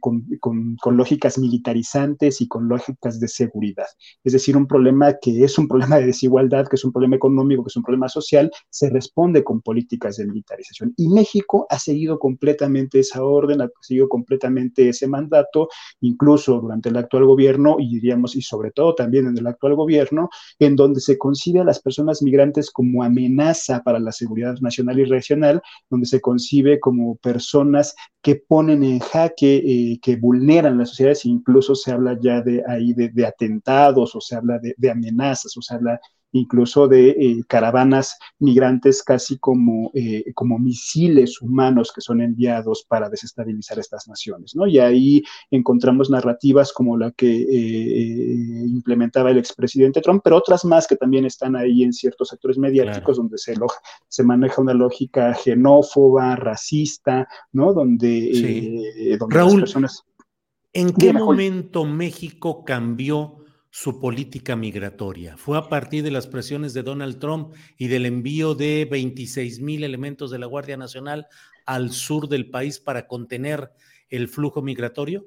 con, 0.00 0.26
con, 0.40 0.96
lógicas 0.96 1.38
militarizantes 1.38 2.40
y 2.40 2.48
con 2.48 2.68
lógicas 2.68 3.20
de 3.20 3.28
seguridad. 3.28 3.86
Es 4.24 4.32
decir, 4.32 4.56
un 4.56 4.66
problema 4.66 5.14
que 5.22 5.44
es 5.44 5.56
un 5.56 5.68
problema 5.68 5.98
de 5.98 6.06
desigualdad, 6.06 6.66
que 6.66 6.74
es 6.74 6.84
un 6.84 6.92
problema 6.92 7.14
económico, 7.14 7.62
que 7.62 7.68
es 7.68 7.76
un 7.76 7.84
problema 7.84 8.08
social, 8.08 8.50
se 8.70 8.90
responde 8.90 9.44
con 9.44 9.60
políticas 9.60 10.16
de 10.16 10.26
militarización. 10.26 10.92
Y 10.96 11.08
México 11.08 11.66
ha 11.70 11.78
seguido 11.78 12.18
completamente 12.18 12.98
esa 12.98 13.22
orden, 13.22 13.60
ha 13.60 13.68
seguido 13.80 14.08
completamente 14.08 14.88
ese 14.88 15.06
mandato, 15.06 15.68
incluso 16.00 16.60
durante 16.60 16.88
el 16.88 16.96
actual 16.96 17.24
gobierno, 17.24 17.76
y 17.78 17.94
diríamos, 17.94 18.34
y 18.34 18.47
sobre 18.48 18.70
todo 18.70 18.94
también 18.94 19.26
en 19.26 19.36
el 19.38 19.46
actual 19.46 19.74
gobierno, 19.74 20.30
en 20.58 20.76
donde 20.76 21.00
se 21.00 21.18
concibe 21.18 21.60
a 21.60 21.64
las 21.64 21.80
personas 21.80 22.22
migrantes 22.22 22.70
como 22.70 23.02
amenaza 23.02 23.82
para 23.82 23.98
la 23.98 24.12
seguridad 24.12 24.56
nacional 24.60 24.98
y 24.98 25.04
regional, 25.04 25.62
donde 25.90 26.06
se 26.06 26.20
concibe 26.20 26.80
como 26.80 27.16
personas 27.16 27.94
que 28.22 28.36
ponen 28.36 28.82
en 28.82 28.98
jaque, 28.98 29.56
eh, 29.56 29.98
que 30.02 30.16
vulneran 30.16 30.78
las 30.78 30.90
sociedades, 30.90 31.24
incluso 31.24 31.74
se 31.74 31.92
habla 31.92 32.18
ya 32.20 32.40
de 32.40 32.62
ahí 32.66 32.92
de, 32.92 33.26
atentados 33.26 34.14
o 34.14 34.20
se 34.20 34.34
habla 34.34 34.58
de, 34.58 34.74
de 34.76 34.90
amenazas 34.90 35.56
o 35.56 35.62
se 35.62 35.74
habla 35.74 36.00
incluso 36.32 36.88
de 36.88 37.10
eh, 37.10 37.44
caravanas 37.46 38.18
migrantes 38.38 39.02
casi 39.02 39.38
como, 39.38 39.90
eh, 39.94 40.24
como 40.34 40.58
misiles 40.58 41.40
humanos 41.40 41.92
que 41.94 42.00
son 42.00 42.20
enviados 42.20 42.84
para 42.86 43.08
desestabilizar 43.08 43.78
estas 43.78 44.08
naciones, 44.08 44.54
¿no? 44.54 44.66
Y 44.66 44.78
ahí 44.78 45.22
encontramos 45.50 46.10
narrativas 46.10 46.72
como 46.72 46.96
la 46.96 47.10
que 47.12 47.30
eh, 47.30 48.66
implementaba 48.66 49.30
el 49.30 49.38
expresidente 49.38 50.00
Trump, 50.00 50.20
pero 50.22 50.36
otras 50.36 50.64
más 50.64 50.86
que 50.86 50.96
también 50.96 51.24
están 51.24 51.56
ahí 51.56 51.82
en 51.82 51.92
ciertos 51.92 52.28
sectores 52.28 52.58
mediáticos 52.58 53.16
donde 53.16 53.38
se, 53.38 53.54
se 54.08 54.22
maneja 54.22 54.60
una 54.60 54.74
lógica 54.74 55.34
xenófoba, 55.34 56.36
racista, 56.36 57.26
¿no? 57.52 57.72
Donde, 57.72 59.18
Raúl, 59.28 59.60
las 59.60 59.60
personas... 59.60 60.04
¿En 60.74 60.92
qué 60.92 61.12
momento 61.14 61.86
México 61.86 62.62
cambió 62.64 63.38
su 63.80 64.00
política 64.00 64.56
migratoria. 64.56 65.36
Fue 65.36 65.56
a 65.56 65.68
partir 65.68 66.02
de 66.02 66.10
las 66.10 66.26
presiones 66.26 66.74
de 66.74 66.82
Donald 66.82 67.20
Trump 67.20 67.54
y 67.76 67.86
del 67.86 68.06
envío 68.06 68.56
de 68.56 68.88
26 68.90 69.60
mil 69.60 69.84
elementos 69.84 70.32
de 70.32 70.40
la 70.40 70.46
Guardia 70.46 70.76
Nacional 70.76 71.28
al 71.64 71.92
sur 71.92 72.28
del 72.28 72.50
país 72.50 72.80
para 72.80 73.06
contener 73.06 73.70
el 74.08 74.26
flujo 74.26 74.62
migratorio. 74.62 75.26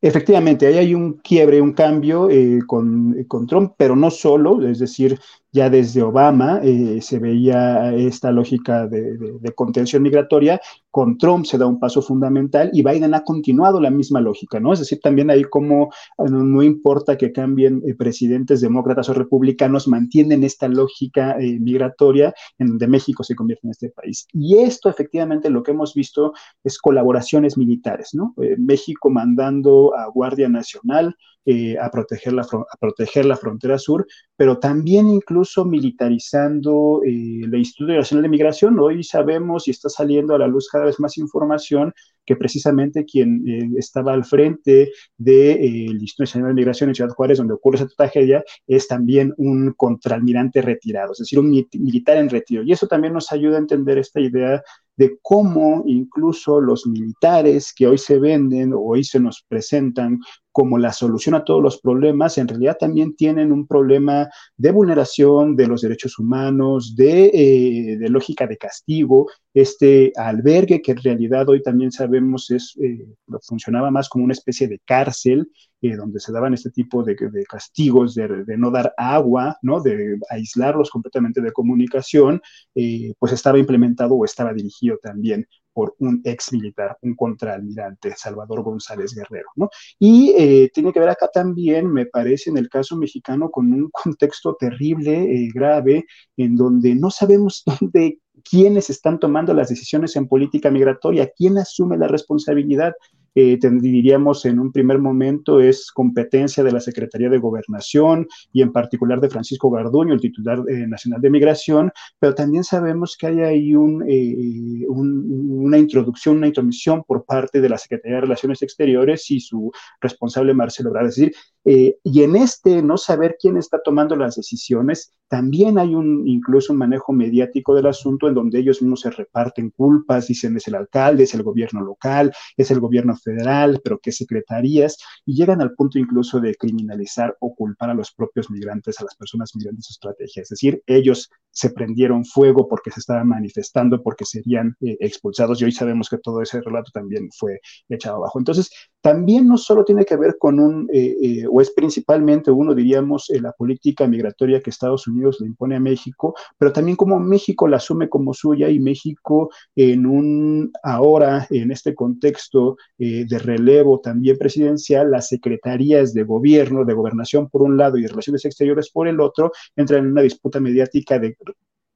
Efectivamente, 0.00 0.68
ahí 0.68 0.78
hay 0.78 0.94
un 0.94 1.14
quiebre, 1.14 1.60
un 1.60 1.72
cambio 1.72 2.30
eh, 2.30 2.60
con, 2.68 3.24
con, 3.26 3.48
Trump, 3.48 3.72
pero 3.76 3.96
no 3.96 4.12
solo, 4.12 4.64
es 4.64 4.78
decir, 4.78 5.18
ya 5.58 5.68
desde 5.68 6.02
Obama 6.02 6.60
eh, 6.62 7.00
se 7.02 7.18
veía 7.18 7.92
esta 7.92 8.30
lógica 8.30 8.86
de, 8.86 9.52
contención 9.56 10.04
migratoria, 10.04 10.60
con 10.88 11.18
Trump 11.18 11.46
se 11.46 11.58
da 11.58 11.66
un 11.66 11.80
paso 11.80 12.00
fundamental 12.00 12.70
y 12.72 12.84
Biden 12.84 13.12
ha 13.12 13.24
continuado 13.24 13.80
la 13.80 13.90
misma 13.90 14.20
lógica, 14.20 14.60
¿no? 14.60 14.72
Es 14.72 14.78
decir, 14.78 15.00
también 15.02 15.30
ahí 15.30 15.42
como 15.42 15.90
no, 16.18 16.62
importa 16.62 17.18
que 17.18 17.32
cambien 17.32 17.82
eh, 17.84 17.94
presidentes 17.96 18.60
demócratas 18.60 19.08
o 19.08 19.14
republicanos, 19.14 19.88
mantienen 19.88 20.44
esta 20.44 20.68
lógica 20.68 21.36
eh, 21.40 21.58
migratoria 21.58 22.32
en 22.58 22.68
donde 22.68 22.86
México 22.86 23.24
se 23.24 23.34
convierte 23.34 23.66
en 23.66 23.72
este 23.72 23.90
país. 23.90 24.28
Y 24.32 24.58
esto 24.58 24.88
efectivamente 24.88 25.50
lo 25.50 25.64
que 25.64 25.72
hemos 25.72 25.92
visto 25.92 26.34
es 26.62 26.78
colaboraciones 26.78 27.58
militares, 27.58 28.10
¿no? 28.12 28.34
México 28.58 29.10
mandando 29.10 29.92
a 29.96 30.06
Guardia 30.06 30.48
Nacional, 30.48 31.16
eh, 31.44 31.78
a, 31.78 31.90
proteger 31.90 32.34
la, 32.34 32.42
a 32.42 32.76
proteger 32.78 33.24
la 33.24 33.36
frontera 33.36 33.78
sur, 33.78 34.06
pero 34.36 34.58
también 34.58 35.08
incluso 35.08 35.64
militarizando 35.64 37.00
eh, 37.06 37.40
el 37.42 37.54
Instituto 37.54 37.94
Nacional 37.94 38.24
de 38.24 38.28
Migración. 38.28 38.78
Hoy 38.78 39.02
sabemos 39.02 39.66
y 39.66 39.70
está 39.70 39.88
saliendo 39.88 40.34
a 40.34 40.38
la 40.38 40.46
luz 40.46 40.68
cada 40.70 40.84
vez 40.84 41.00
más 41.00 41.16
información 41.16 41.94
que 42.26 42.36
precisamente 42.36 43.06
quien 43.06 43.48
eh, 43.48 43.70
estaba 43.78 44.12
al 44.12 44.26
frente 44.26 44.90
del 45.16 46.00
Instituto 46.00 46.24
Nacional 46.24 46.50
de 46.50 46.60
Migración 46.60 46.90
en 46.90 46.94
Ciudad 46.94 47.14
Juárez, 47.14 47.38
donde 47.38 47.54
ocurre 47.54 47.76
esa 47.78 47.88
tragedia, 47.88 48.44
es 48.66 48.86
también 48.86 49.32
un 49.38 49.72
contraalmirante 49.72 50.60
retirado, 50.60 51.12
es 51.12 51.18
decir, 51.18 51.38
un 51.38 51.50
militar 51.50 52.18
en 52.18 52.28
retiro. 52.28 52.62
Y 52.62 52.72
eso 52.72 52.86
también 52.86 53.14
nos 53.14 53.32
ayuda 53.32 53.56
a 53.56 53.60
entender 53.60 53.96
esta 53.96 54.20
idea 54.20 54.62
de 54.98 55.16
cómo 55.22 55.84
incluso 55.86 56.60
los 56.60 56.86
militares 56.86 57.72
que 57.74 57.86
hoy 57.86 57.98
se 57.98 58.18
venden 58.18 58.72
o 58.74 58.80
hoy 58.80 59.04
se 59.04 59.20
nos 59.20 59.44
presentan 59.48 60.18
como 60.50 60.76
la 60.76 60.92
solución 60.92 61.36
a 61.36 61.44
todos 61.44 61.62
los 61.62 61.80
problemas, 61.80 62.36
en 62.36 62.48
realidad 62.48 62.76
también 62.80 63.14
tienen 63.14 63.52
un 63.52 63.68
problema 63.68 64.28
de 64.56 64.72
vulneración 64.72 65.54
de 65.54 65.68
los 65.68 65.82
derechos 65.82 66.18
humanos, 66.18 66.96
de, 66.96 67.26
eh, 67.26 67.96
de 67.96 68.08
lógica 68.08 68.44
de 68.48 68.56
castigo, 68.56 69.28
este 69.60 70.12
albergue 70.16 70.80
que 70.80 70.92
en 70.92 71.02
realidad 71.02 71.48
hoy 71.48 71.62
también 71.62 71.90
sabemos 71.90 72.50
es, 72.50 72.76
eh, 72.80 73.06
funcionaba 73.42 73.90
más 73.90 74.08
como 74.08 74.24
una 74.24 74.32
especie 74.32 74.68
de 74.68 74.80
cárcel, 74.84 75.50
eh, 75.80 75.96
donde 75.96 76.20
se 76.20 76.32
daban 76.32 76.54
este 76.54 76.70
tipo 76.70 77.02
de, 77.02 77.16
castigos 77.48 78.14
de, 78.14 78.44
no 78.56 78.70
dar 78.70 78.94
agua, 78.96 79.56
¿no? 79.62 79.80
de 79.80 80.18
aislarlos 80.30 80.90
completamente 80.90 81.40
de 81.40 81.52
comunicación, 81.52 82.40
eh, 82.74 83.12
pues 83.18 83.32
estaba 83.32 83.58
implementado 83.58 84.14
o 84.14 84.24
estaba 84.24 84.52
dirigido 84.52 84.98
también 85.02 85.46
por 85.72 85.94
un 85.98 86.20
ex 86.24 86.52
militar, 86.52 86.96
un 87.02 87.14
contraalmirante, 87.14 88.12
Salvador 88.16 88.62
González 88.62 89.14
Guerrero, 89.14 89.48
¿no? 89.54 89.70
Y 89.96 90.34
tiene 90.74 90.92
que 90.92 90.98
ver 90.98 91.10
acá 91.10 91.28
también, 91.32 91.92
me 91.92 92.06
parece, 92.06 92.50
en 92.50 92.58
el 92.58 92.68
caso 92.68 92.96
mexicano, 92.96 93.48
con 93.48 93.72
un 93.72 93.88
contexto 93.92 94.56
terrible, 94.58 95.48
grave, 95.54 96.04
en 96.36 96.56
donde 96.56 96.96
no 96.96 97.10
sabemos 97.12 97.62
dónde 97.80 98.18
quiénes 98.42 98.90
están 98.90 99.18
tomando 99.18 99.54
las 99.54 99.68
decisiones 99.68 100.16
en 100.16 100.28
política 100.28 100.70
migratoria, 100.70 101.30
quién 101.36 101.58
asume 101.58 101.96
la 101.96 102.08
responsabilidad 102.08 102.94
eh, 103.34 103.58
diríamos 103.62 104.44
en 104.44 104.58
un 104.58 104.72
primer 104.72 104.98
momento 104.98 105.60
es 105.60 105.90
competencia 105.92 106.62
de 106.64 106.72
la 106.72 106.80
Secretaría 106.80 107.28
de 107.28 107.38
Gobernación 107.38 108.26
y 108.52 108.62
en 108.62 108.72
particular 108.72 109.20
de 109.20 109.30
Francisco 109.30 109.70
Garduño, 109.70 110.14
el 110.14 110.20
titular 110.20 110.62
eh, 110.68 110.86
nacional 110.86 111.20
de 111.20 111.30
Migración, 111.30 111.92
pero 112.18 112.34
también 112.34 112.64
sabemos 112.64 113.16
que 113.18 113.26
hay 113.26 113.40
ahí 113.40 113.72
eh, 113.72 114.86
una 114.88 115.78
introducción, 115.78 116.38
una 116.38 116.48
intromisión 116.48 117.04
por 117.04 117.24
parte 117.24 117.60
de 117.60 117.68
la 117.68 117.78
Secretaría 117.78 118.16
de 118.16 118.22
Relaciones 118.22 118.62
Exteriores 118.62 119.30
y 119.30 119.40
su 119.40 119.70
responsable 120.00 120.54
Marcelo 120.54 120.90
Ebrard. 120.90 121.08
Es 121.08 121.16
decir, 121.16 121.32
eh, 121.70 121.98
y 122.02 122.22
en 122.22 122.34
este 122.34 122.82
no 122.82 122.96
saber 122.96 123.36
quién 123.38 123.58
está 123.58 123.82
tomando 123.82 124.16
las 124.16 124.36
decisiones, 124.36 125.12
también 125.28 125.78
hay 125.78 125.94
un 125.94 126.26
incluso 126.26 126.72
un 126.72 126.78
manejo 126.78 127.12
mediático 127.12 127.74
del 127.74 127.86
asunto 127.86 128.26
en 128.26 128.32
donde 128.32 128.58
ellos 128.58 128.80
mismos 128.80 129.02
se 129.02 129.10
reparten 129.10 129.68
culpas, 129.76 130.28
dicen 130.28 130.56
es 130.56 130.66
el 130.68 130.76
alcalde, 130.76 131.24
es 131.24 131.34
el 131.34 131.42
gobierno 131.42 131.82
local, 131.82 132.32
es 132.56 132.70
el 132.70 132.80
gobierno 132.80 133.12
federal, 133.18 133.80
pero 133.82 133.98
qué 133.98 134.12
secretarías, 134.12 134.96
y 135.24 135.34
llegan 135.34 135.60
al 135.60 135.74
punto 135.74 135.98
incluso 135.98 136.40
de 136.40 136.54
criminalizar 136.54 137.36
o 137.40 137.54
culpar 137.54 137.90
a 137.90 137.94
los 137.94 138.12
propios 138.12 138.50
migrantes, 138.50 139.00
a 139.00 139.04
las 139.04 139.14
personas 139.16 139.54
migrantes 139.54 139.86
su 139.86 139.92
estrategia. 139.92 140.42
Es 140.42 140.48
decir, 140.48 140.82
ellos 140.86 141.30
se 141.50 141.70
prendieron 141.70 142.24
fuego 142.24 142.68
porque 142.68 142.90
se 142.90 143.00
estaban 143.00 143.28
manifestando, 143.28 144.02
porque 144.02 144.24
serían 144.24 144.76
eh, 144.80 144.96
expulsados, 145.00 145.60
y 145.60 145.64
hoy 145.64 145.72
sabemos 145.72 146.08
que 146.08 146.18
todo 146.18 146.42
ese 146.42 146.60
relato 146.60 146.90
también 146.92 147.28
fue 147.36 147.60
echado 147.88 148.16
abajo. 148.16 148.38
Entonces, 148.38 148.70
también 149.00 149.46
no 149.46 149.56
solo 149.56 149.84
tiene 149.84 150.04
que 150.04 150.16
ver 150.16 150.36
con 150.38 150.58
un, 150.58 150.88
eh, 150.92 151.16
eh, 151.22 151.44
o 151.50 151.60
es 151.60 151.70
principalmente, 151.70 152.50
uno 152.50 152.74
diríamos, 152.74 153.30
la 153.40 153.52
política 153.52 154.06
migratoria 154.06 154.60
que 154.60 154.70
Estados 154.70 155.06
Unidos 155.06 155.38
le 155.40 155.46
impone 155.46 155.76
a 155.76 155.80
México, 155.80 156.34
pero 156.58 156.72
también 156.72 156.96
como 156.96 157.18
México 157.20 157.68
la 157.68 157.76
asume 157.76 158.08
como 158.08 158.34
suya 158.34 158.68
y 158.68 158.80
México 158.80 159.50
en 159.76 160.06
un, 160.06 160.72
ahora, 160.82 161.46
en 161.50 161.70
este 161.70 161.94
contexto 161.94 162.76
de 162.98 163.38
relevo 163.38 164.00
también 164.00 164.36
presidencial, 164.36 165.10
las 165.10 165.28
secretarías 165.28 166.12
de 166.12 166.24
gobierno, 166.24 166.84
de 166.84 166.94
gobernación 166.94 167.48
por 167.48 167.62
un 167.62 167.76
lado 167.76 167.96
y 167.96 168.02
de 168.02 168.08
relaciones 168.08 168.44
exteriores 168.44 168.90
por 168.90 169.08
el 169.08 169.20
otro, 169.20 169.52
entran 169.76 170.04
en 170.04 170.12
una 170.12 170.22
disputa 170.22 170.60
mediática 170.60 171.18
de 171.18 171.36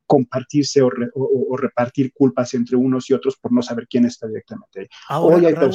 compartirse 0.07 0.83
o, 0.83 1.57
repartir 1.57 2.12
culpas 2.12 2.53
entre 2.55 2.77
unos 2.77 3.09
y 3.09 3.15
otros 3.15 3.37
por 3.37 3.53
no 3.53 3.62
saber 3.62 3.87
quién 3.88 4.05
está 4.05 4.27
directamente 4.27 4.81
ahí. 4.81 4.87
Ahora, 5.09 5.51
Raúl, 5.51 5.73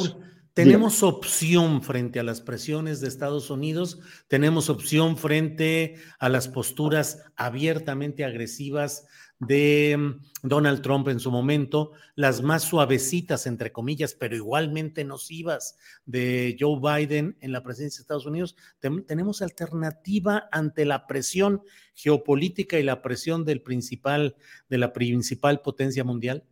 tenemos 0.64 1.04
opción 1.04 1.82
frente 1.82 2.18
a 2.18 2.24
las 2.24 2.40
presiones 2.40 3.00
de 3.00 3.06
Estados 3.06 3.48
Unidos, 3.48 4.00
tenemos 4.26 4.68
opción 4.68 5.16
frente 5.16 5.94
a 6.18 6.28
las 6.28 6.48
posturas 6.48 7.22
abiertamente 7.36 8.24
agresivas 8.24 9.06
de 9.38 9.96
mm, 9.96 10.48
Donald 10.48 10.82
Trump 10.82 11.06
en 11.06 11.20
su 11.20 11.30
momento, 11.30 11.92
las 12.16 12.42
más 12.42 12.64
suavecitas, 12.64 13.46
entre 13.46 13.70
comillas, 13.70 14.14
pero 14.14 14.34
igualmente 14.34 15.04
nocivas 15.04 15.76
de 16.06 16.56
Joe 16.58 16.80
Biden 16.80 17.36
en 17.40 17.52
la 17.52 17.62
presidencia 17.62 17.98
de 17.98 18.02
Estados 18.02 18.26
Unidos, 18.26 18.56
tenemos 19.06 19.42
alternativa 19.42 20.48
ante 20.50 20.84
la 20.84 21.06
presión 21.06 21.62
geopolítica 21.94 22.80
y 22.80 22.82
la 22.82 23.00
presión 23.00 23.44
del 23.44 23.62
principal, 23.62 24.34
de 24.68 24.78
la 24.78 24.92
principal 24.92 25.60
potencia 25.60 26.02
mundial. 26.02 26.42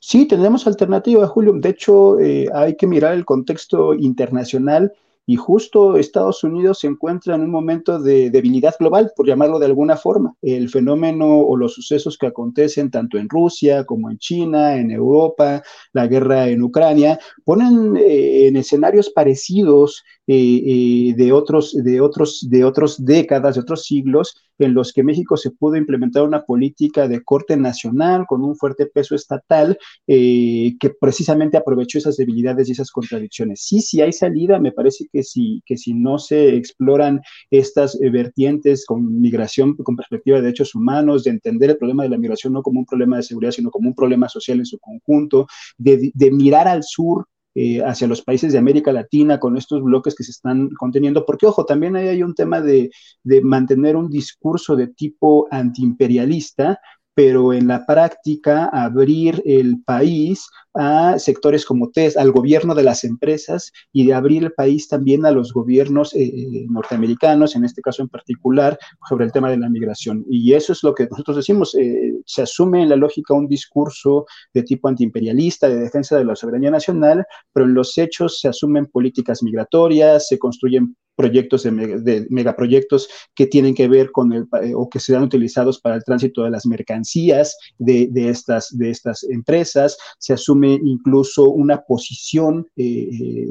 Sí, 0.00 0.26
tenemos 0.26 0.66
alternativa, 0.66 1.26
Julio. 1.26 1.54
De 1.54 1.68
hecho, 1.70 2.18
eh, 2.20 2.48
hay 2.54 2.76
que 2.76 2.86
mirar 2.86 3.14
el 3.14 3.24
contexto 3.24 3.94
internacional 3.94 4.92
y 5.24 5.36
justo 5.36 5.96
Estados 5.96 6.42
Unidos 6.42 6.80
se 6.80 6.88
encuentra 6.88 7.36
en 7.36 7.42
un 7.42 7.50
momento 7.50 8.00
de 8.00 8.30
debilidad 8.30 8.74
global, 8.78 9.12
por 9.14 9.26
llamarlo 9.26 9.58
de 9.60 9.66
alguna 9.66 9.96
forma. 9.96 10.34
El 10.42 10.68
fenómeno 10.68 11.26
o 11.26 11.56
los 11.56 11.74
sucesos 11.74 12.18
que 12.18 12.26
acontecen 12.26 12.90
tanto 12.90 13.18
en 13.18 13.28
Rusia 13.28 13.84
como 13.84 14.10
en 14.10 14.18
China, 14.18 14.76
en 14.76 14.90
Europa, 14.90 15.62
la 15.92 16.08
guerra 16.08 16.48
en 16.48 16.62
Ucrania, 16.62 17.20
ponen 17.44 17.96
eh, 17.96 18.48
en 18.48 18.56
escenarios 18.56 19.10
parecidos 19.10 20.02
eh, 20.26 20.62
eh, 20.64 21.14
de, 21.16 21.32
otros, 21.32 21.72
de, 21.72 22.00
otros, 22.00 22.44
de 22.48 22.64
otros 22.64 23.04
décadas, 23.04 23.54
de 23.54 23.60
otros 23.60 23.84
siglos, 23.84 24.36
en 24.64 24.74
los 24.74 24.92
que 24.92 25.02
México 25.02 25.36
se 25.36 25.50
pudo 25.50 25.76
implementar 25.76 26.22
una 26.22 26.44
política 26.44 27.08
de 27.08 27.22
corte 27.22 27.56
nacional 27.56 28.24
con 28.26 28.42
un 28.42 28.56
fuerte 28.56 28.86
peso 28.86 29.14
estatal 29.14 29.78
que 30.06 30.90
precisamente 31.00 31.56
aprovechó 31.56 31.98
esas 31.98 32.16
debilidades 32.16 32.68
y 32.68 32.72
esas 32.72 32.90
contradicciones. 32.90 33.62
Sí, 33.62 33.80
sí 33.80 34.00
hay 34.00 34.12
salida, 34.12 34.58
me 34.58 34.72
parece 34.72 35.06
que 35.12 35.22
si, 35.22 35.62
que 35.66 35.76
si 35.76 35.94
no 35.94 36.18
se 36.18 36.56
exploran 36.56 37.20
estas 37.50 37.98
vertientes 37.98 38.84
con 38.86 39.20
migración, 39.20 39.76
con 39.76 39.96
perspectiva 39.96 40.36
de 40.36 40.42
derechos 40.42 40.74
humanos, 40.74 41.24
de 41.24 41.30
entender 41.30 41.70
el 41.70 41.78
problema 41.78 42.02
de 42.02 42.10
la 42.10 42.18
migración 42.18 42.52
no 42.52 42.62
como 42.62 42.80
un 42.80 42.86
problema 42.86 43.16
de 43.16 43.22
seguridad, 43.22 43.52
sino 43.52 43.70
como 43.70 43.88
un 43.88 43.94
problema 43.94 44.28
social 44.28 44.58
en 44.58 44.66
su 44.66 44.78
conjunto, 44.78 45.46
de 45.78 46.30
mirar 46.30 46.68
al 46.68 46.82
sur 46.82 47.26
eh, 47.54 47.82
hacia 47.84 48.06
los 48.06 48.22
países 48.22 48.52
de 48.52 48.58
América 48.58 48.92
Latina 48.92 49.38
con 49.38 49.56
estos 49.56 49.82
bloques 49.82 50.14
que 50.14 50.24
se 50.24 50.30
están 50.30 50.70
conteniendo, 50.70 51.24
porque 51.26 51.46
ojo, 51.46 51.64
también 51.66 51.96
ahí 51.96 52.08
hay 52.08 52.22
un 52.22 52.34
tema 52.34 52.60
de, 52.60 52.90
de 53.22 53.42
mantener 53.42 53.96
un 53.96 54.08
discurso 54.08 54.76
de 54.76 54.88
tipo 54.88 55.48
antiimperialista, 55.50 56.80
pero 57.14 57.52
en 57.52 57.68
la 57.68 57.84
práctica 57.86 58.66
abrir 58.72 59.42
el 59.44 59.82
país 59.84 60.48
a 60.74 61.18
sectores 61.18 61.66
como 61.66 61.90
TES, 61.90 62.16
al 62.16 62.32
gobierno 62.32 62.74
de 62.74 62.82
las 62.82 63.04
empresas 63.04 63.72
y 63.92 64.06
de 64.06 64.14
abrir 64.14 64.44
el 64.44 64.52
país 64.52 64.88
también 64.88 65.26
a 65.26 65.30
los 65.30 65.52
gobiernos 65.52 66.14
eh, 66.14 66.22
eh, 66.22 66.66
norteamericanos, 66.68 67.54
en 67.54 67.64
este 67.64 67.82
caso 67.82 68.02
en 68.02 68.08
particular, 68.08 68.78
sobre 69.08 69.26
el 69.26 69.32
tema 69.32 69.50
de 69.50 69.58
la 69.58 69.68
migración. 69.68 70.24
Y 70.28 70.54
eso 70.54 70.72
es 70.72 70.82
lo 70.82 70.94
que 70.94 71.06
nosotros 71.10 71.36
decimos, 71.36 71.74
eh, 71.74 72.14
se 72.24 72.42
asume 72.42 72.82
en 72.82 72.88
la 72.88 72.96
lógica 72.96 73.34
un 73.34 73.48
discurso 73.48 74.26
de 74.54 74.62
tipo 74.62 74.88
antiimperialista, 74.88 75.68
de 75.68 75.80
defensa 75.80 76.16
de 76.16 76.24
la 76.24 76.36
soberanía 76.36 76.70
nacional, 76.70 77.26
pero 77.52 77.66
en 77.66 77.74
los 77.74 77.96
hechos 77.98 78.40
se 78.40 78.48
asumen 78.48 78.86
políticas 78.86 79.42
migratorias, 79.42 80.28
se 80.28 80.38
construyen 80.38 80.96
proyectos 81.14 81.62
de, 81.62 82.26
megaproyectos 82.30 83.08
que 83.34 83.46
tienen 83.46 83.74
que 83.74 83.88
ver 83.88 84.10
con 84.10 84.32
el, 84.32 84.46
o 84.74 84.88
que 84.88 85.00
serán 85.00 85.22
utilizados 85.22 85.80
para 85.80 85.96
el 85.96 86.04
tránsito 86.04 86.44
de 86.44 86.50
las 86.50 86.66
mercancías 86.66 87.56
de, 87.78 88.08
de, 88.10 88.30
estas, 88.30 88.76
de 88.76 88.90
estas 88.90 89.22
empresas, 89.24 89.96
se 90.18 90.32
asume 90.32 90.78
incluso 90.82 91.50
una 91.50 91.82
posición, 91.82 92.66
eh, 92.76 93.08
eh, 93.12 93.46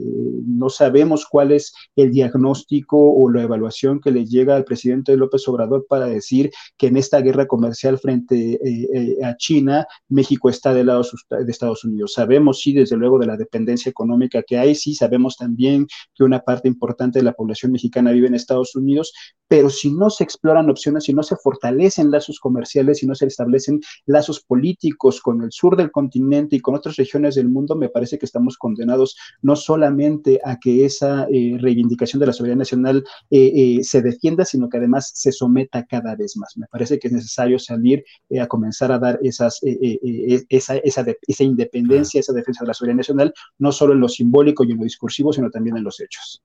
no 0.46 0.70
sabemos 0.70 1.26
cuál 1.30 1.52
es 1.52 1.74
el 1.96 2.12
diagnóstico 2.12 2.98
o 2.98 3.30
la 3.30 3.44
evaluación 3.44 4.00
que 4.00 4.12
le 4.12 4.26
llega 4.26 4.56
al 4.56 4.64
presidente 4.64 5.16
López 5.16 5.48
Obrador 5.48 5.86
para 5.88 6.08
decir 6.08 6.52
que 6.78 6.88
en 6.88 6.98
esta 6.98 7.22
guerra 7.22 7.48
comercial 7.48 8.00
frente 8.00 8.60
eh, 8.64 9.18
a 9.24 9.36
China, 9.38 9.86
México 10.10 10.50
está 10.50 10.74
del 10.74 10.88
lado 10.88 11.04
de 11.30 11.52
Estados 11.52 11.84
Unidos. 11.84 12.14
Sabemos, 12.14 12.60
sí, 12.62 12.74
desde 12.74 12.98
luego, 12.98 13.20
de 13.20 13.28
la 13.28 13.38
dependencia 13.38 13.90
económica 13.90 14.44
que 14.44 14.58
hay, 14.58 14.76
sí, 14.76 14.94
sabemos 14.96 15.38
también 15.38 15.88
que 16.16 16.24
una 16.24 16.40
parte 16.40 16.68
importante 16.68 17.20
de 17.20 17.24
la 17.24 17.34
población 17.34 17.51
mexicana 17.72 18.12
vive 18.12 18.28
en 18.28 18.36
Estados 18.36 18.76
Unidos, 18.76 19.14
pero 19.48 19.70
si 19.70 19.92
no 19.92 20.10
se 20.10 20.24
exploran 20.24 20.70
opciones, 20.70 21.04
si 21.04 21.14
no 21.14 21.24
se 21.24 21.36
fortalecen 21.36 22.10
lazos 22.10 22.40
comerciales, 22.40 23.00
si 23.00 23.06
no 23.06 23.16
se 23.16 23.26
establecen 23.26 23.82
lazos 24.06 24.42
políticos 24.42 25.20
con 25.22 25.42
el 25.42 25.52
sur 25.52 25.76
del 25.76 25.92
continente 25.92 26.56
y 26.56 26.62
con 26.62 26.76
otras 26.76 26.96
regiones 26.96 27.36
del 27.36 27.50
mundo, 27.50 27.76
me 27.76 27.90
parece 27.90 28.18
que 28.18 28.26
estamos 28.26 28.58
condenados 28.58 29.18
no 29.42 29.56
solamente 29.56 30.40
a 30.46 30.58
que 30.58 30.86
esa 30.86 31.28
eh, 31.32 31.58
reivindicación 31.60 32.22
de 32.22 32.28
la 32.28 32.34
soberanía 32.34 32.60
nacional 32.60 33.04
eh, 33.30 33.52
eh, 33.80 33.84
se 33.84 34.02
defienda, 34.02 34.46
sino 34.46 34.70
que 34.70 34.78
además 34.78 35.12
se 35.14 35.32
someta 35.32 35.86
cada 35.86 36.16
vez 36.16 36.38
más. 36.38 36.56
Me 36.56 36.68
parece 36.68 36.98
que 36.98 37.08
es 37.08 37.14
necesario 37.14 37.60
salir 37.60 38.06
a 38.40 38.48
comenzar 38.48 38.92
a 38.92 39.00
dar 39.00 39.20
esas, 39.22 39.60
esa, 39.62 40.78
esa, 40.78 41.06
esa 41.28 41.44
independencia, 41.44 42.20
esa 42.20 42.32
defensa 42.32 42.64
de 42.64 42.68
la 42.68 42.74
soberanía 42.74 43.02
nacional, 43.02 43.34
no 43.60 43.72
solo 43.72 43.94
en 43.94 44.00
lo 44.00 44.08
simbólico 44.08 44.64
y 44.64 44.72
en 44.72 44.78
lo 44.78 44.84
discursivo, 44.84 45.34
sino 45.34 45.50
también 45.50 45.76
en 45.76 45.84
los 45.84 46.00
hechos. 46.00 46.42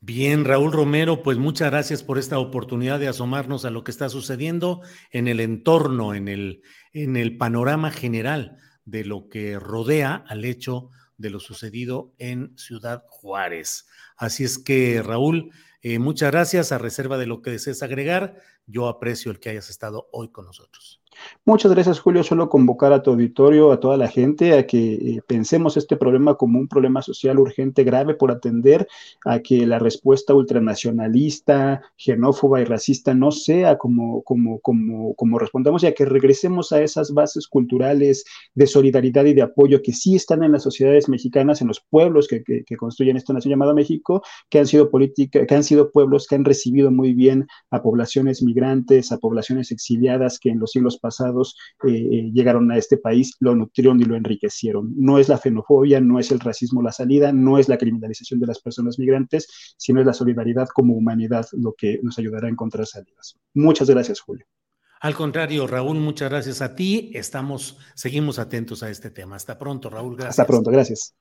Bien, 0.00 0.44
Raúl 0.44 0.72
Romero, 0.72 1.24
pues 1.24 1.38
muchas 1.38 1.72
gracias 1.72 2.04
por 2.04 2.18
esta 2.18 2.38
oportunidad 2.38 3.00
de 3.00 3.08
asomarnos 3.08 3.64
a 3.64 3.70
lo 3.70 3.82
que 3.82 3.90
está 3.90 4.08
sucediendo 4.08 4.80
en 5.10 5.26
el 5.26 5.40
entorno, 5.40 6.14
en 6.14 6.28
el, 6.28 6.62
en 6.92 7.16
el 7.16 7.36
panorama 7.36 7.90
general 7.90 8.58
de 8.84 9.04
lo 9.04 9.28
que 9.28 9.58
rodea 9.58 10.24
al 10.28 10.44
hecho 10.44 10.90
de 11.16 11.30
lo 11.30 11.40
sucedido 11.40 12.14
en 12.18 12.56
Ciudad 12.56 13.02
Juárez. 13.08 13.88
Así 14.16 14.44
es 14.44 14.60
que, 14.60 15.02
Raúl, 15.02 15.50
eh, 15.82 15.98
muchas 15.98 16.30
gracias. 16.30 16.70
A 16.70 16.78
reserva 16.78 17.18
de 17.18 17.26
lo 17.26 17.42
que 17.42 17.50
desees 17.50 17.82
agregar, 17.82 18.40
yo 18.68 18.86
aprecio 18.86 19.32
el 19.32 19.40
que 19.40 19.50
hayas 19.50 19.70
estado 19.70 20.08
hoy 20.12 20.28
con 20.28 20.44
nosotros. 20.44 21.00
Muchas 21.44 21.72
gracias, 21.72 22.00
Julio. 22.00 22.22
Solo 22.22 22.48
convocar 22.48 22.92
a 22.92 23.02
tu 23.02 23.10
auditorio, 23.10 23.72
a 23.72 23.80
toda 23.80 23.96
la 23.96 24.08
gente, 24.08 24.56
a 24.56 24.66
que 24.66 24.94
eh, 24.94 25.22
pensemos 25.26 25.76
este 25.76 25.96
problema 25.96 26.34
como 26.36 26.58
un 26.58 26.68
problema 26.68 27.02
social 27.02 27.38
urgente, 27.38 27.84
grave 27.84 28.14
por 28.14 28.30
atender, 28.30 28.86
a 29.24 29.40
que 29.40 29.66
la 29.66 29.78
respuesta 29.78 30.34
ultranacionalista, 30.34 31.82
xenófoba 31.96 32.60
y 32.60 32.64
racista 32.64 33.14
no 33.14 33.30
sea 33.30 33.78
como, 33.78 34.22
como, 34.22 34.60
como, 34.60 35.14
como 35.14 35.38
respondemos 35.38 35.82
y 35.82 35.86
a 35.86 35.94
que 35.94 36.04
regresemos 36.04 36.72
a 36.72 36.82
esas 36.82 37.12
bases 37.12 37.48
culturales 37.48 38.24
de 38.54 38.66
solidaridad 38.66 39.24
y 39.24 39.34
de 39.34 39.42
apoyo 39.42 39.82
que 39.82 39.92
sí 39.92 40.16
están 40.16 40.42
en 40.42 40.52
las 40.52 40.62
sociedades 40.62 41.08
mexicanas, 41.08 41.60
en 41.62 41.68
los 41.68 41.80
pueblos 41.80 42.28
que, 42.28 42.42
que, 42.42 42.64
que 42.64 42.76
construyen 42.76 43.16
esta 43.16 43.32
nación 43.32 43.50
llamada 43.50 43.74
México, 43.74 44.22
que 44.50 44.58
han 44.58 44.66
sido 44.66 44.90
política, 44.90 45.46
que 45.46 45.54
han 45.54 45.64
sido 45.64 45.90
pueblos 45.90 46.26
que 46.26 46.34
han 46.34 46.44
recibido 46.44 46.90
muy 46.90 47.14
bien 47.14 47.46
a 47.70 47.82
poblaciones 47.82 48.42
migrantes, 48.42 48.57
a 48.64 49.18
poblaciones 49.18 49.72
exiliadas 49.72 50.38
que 50.38 50.50
en 50.50 50.58
los 50.58 50.72
siglos 50.72 50.98
pasados 50.98 51.08
pasados 51.08 51.56
eh, 51.84 51.90
eh, 51.90 52.30
llegaron 52.32 52.70
a 52.70 52.76
este 52.76 52.98
país, 52.98 53.34
lo 53.40 53.54
nutrieron 53.54 54.00
y 54.00 54.04
lo 54.04 54.14
enriquecieron. 54.14 54.92
No 54.96 55.18
es 55.18 55.28
la 55.28 55.38
xenofobia, 55.38 56.00
no 56.00 56.18
es 56.18 56.30
el 56.30 56.40
racismo 56.40 56.82
la 56.82 56.92
salida, 56.92 57.32
no 57.32 57.58
es 57.58 57.68
la 57.68 57.78
criminalización 57.78 58.40
de 58.40 58.46
las 58.46 58.60
personas 58.60 58.98
migrantes, 58.98 59.74
sino 59.76 60.00
es 60.00 60.06
la 60.06 60.12
solidaridad 60.12 60.68
como 60.68 60.94
humanidad 60.94 61.46
lo 61.52 61.72
que 61.72 61.98
nos 62.02 62.18
ayudará 62.18 62.46
a 62.48 62.50
encontrar 62.50 62.86
salidas. 62.86 63.38
Muchas 63.54 63.88
gracias, 63.88 64.20
Julio. 64.20 64.46
Al 65.00 65.14
contrario, 65.14 65.66
Raúl, 65.66 65.98
muchas 65.98 66.28
gracias 66.28 66.60
a 66.60 66.74
ti. 66.74 67.10
Estamos, 67.14 67.78
seguimos 67.94 68.38
atentos 68.38 68.82
a 68.82 68.90
este 68.90 69.10
tema. 69.10 69.36
Hasta 69.36 69.56
pronto, 69.56 69.88
Raúl. 69.88 70.16
Gracias. 70.16 70.38
Hasta 70.38 70.46
pronto, 70.46 70.70
gracias. 70.70 71.14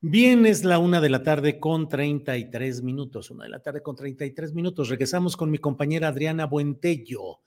Bien, 0.00 0.46
es 0.46 0.62
la 0.62 0.78
una 0.78 1.00
de 1.00 1.08
la 1.08 1.24
tarde 1.24 1.58
con 1.58 1.88
33 1.88 2.82
minutos. 2.82 3.32
Una 3.32 3.44
de 3.44 3.50
la 3.50 3.58
tarde 3.58 3.82
con 3.82 3.96
33 3.96 4.54
minutos. 4.54 4.88
Regresamos 4.88 5.36
con 5.36 5.50
mi 5.50 5.58
compañera 5.58 6.08
Adriana 6.08 6.46
Buentello 6.46 7.40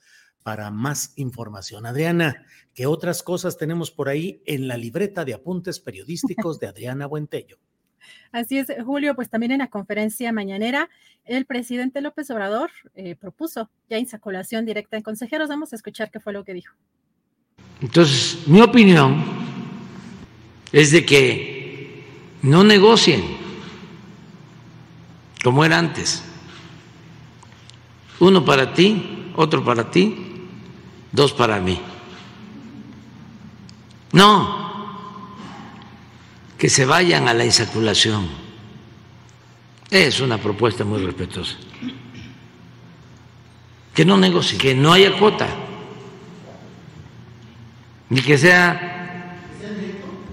para 0.44 0.70
más 0.70 1.14
información. 1.16 1.86
Adriana, 1.86 2.46
¿qué 2.74 2.88
otras 2.88 3.24
cosas 3.24 3.58
tenemos 3.58 3.90
por 3.90 4.10
ahí 4.10 4.44
en 4.46 4.68
la 4.68 4.76
libreta 4.76 5.24
de 5.24 5.34
apuntes 5.34 5.80
periodísticos 5.80 6.60
de 6.60 6.68
Adriana 6.68 7.06
Buentello? 7.06 7.58
Así 8.34 8.58
es, 8.58 8.68
Julio, 8.84 9.16
pues 9.16 9.30
también 9.30 9.54
en 9.54 9.60
la 9.60 9.70
conferencia 9.70 10.34
mañanera, 10.34 10.90
el 11.24 11.46
presidente 11.46 12.02
López 12.02 12.30
Obrador 12.32 12.70
eh, 12.96 13.16
propuso 13.16 13.70
ya 13.90 13.98
insaculación 13.98 14.66
directa 14.66 14.98
en 14.98 15.04
consejeros. 15.04 15.48
Vamos 15.48 15.72
a 15.72 15.78
escuchar 15.78 16.12
qué 16.12 16.20
fue 16.20 16.34
lo 16.34 16.44
que 16.44 16.54
dijo. 16.54 16.76
Entonces, 17.82 18.46
mi 18.46 18.60
opinión 18.60 19.24
es 20.74 20.92
de 20.92 21.06
que 21.06 21.51
no 22.42 22.64
negocien 22.64 23.42
como 25.44 25.66
era 25.66 25.80
antes. 25.80 26.24
Uno 28.20 28.46
para 28.46 28.74
ti, 28.74 29.32
otro 29.36 29.64
para 29.64 29.90
ti, 29.90 30.48
dos 31.12 31.34
para 31.34 31.60
mí. 31.60 31.80
No, 34.12 34.62
que 36.58 36.70
se 36.70 36.86
vayan 36.86 37.28
a 37.28 37.34
la 37.34 37.46
insaculación. 37.46 38.30
Es 39.90 40.20
una 40.20 40.38
propuesta 40.38 40.84
muy 40.84 41.04
respetuosa. 41.04 41.56
Que 43.94 44.06
no 44.06 44.18
negocie, 44.18 44.58
que 44.58 44.76
no 44.76 44.94
haya 44.94 45.18
cuota, 45.18 45.48
ni 48.10 48.22
que 48.22 48.38
sea 48.38 49.38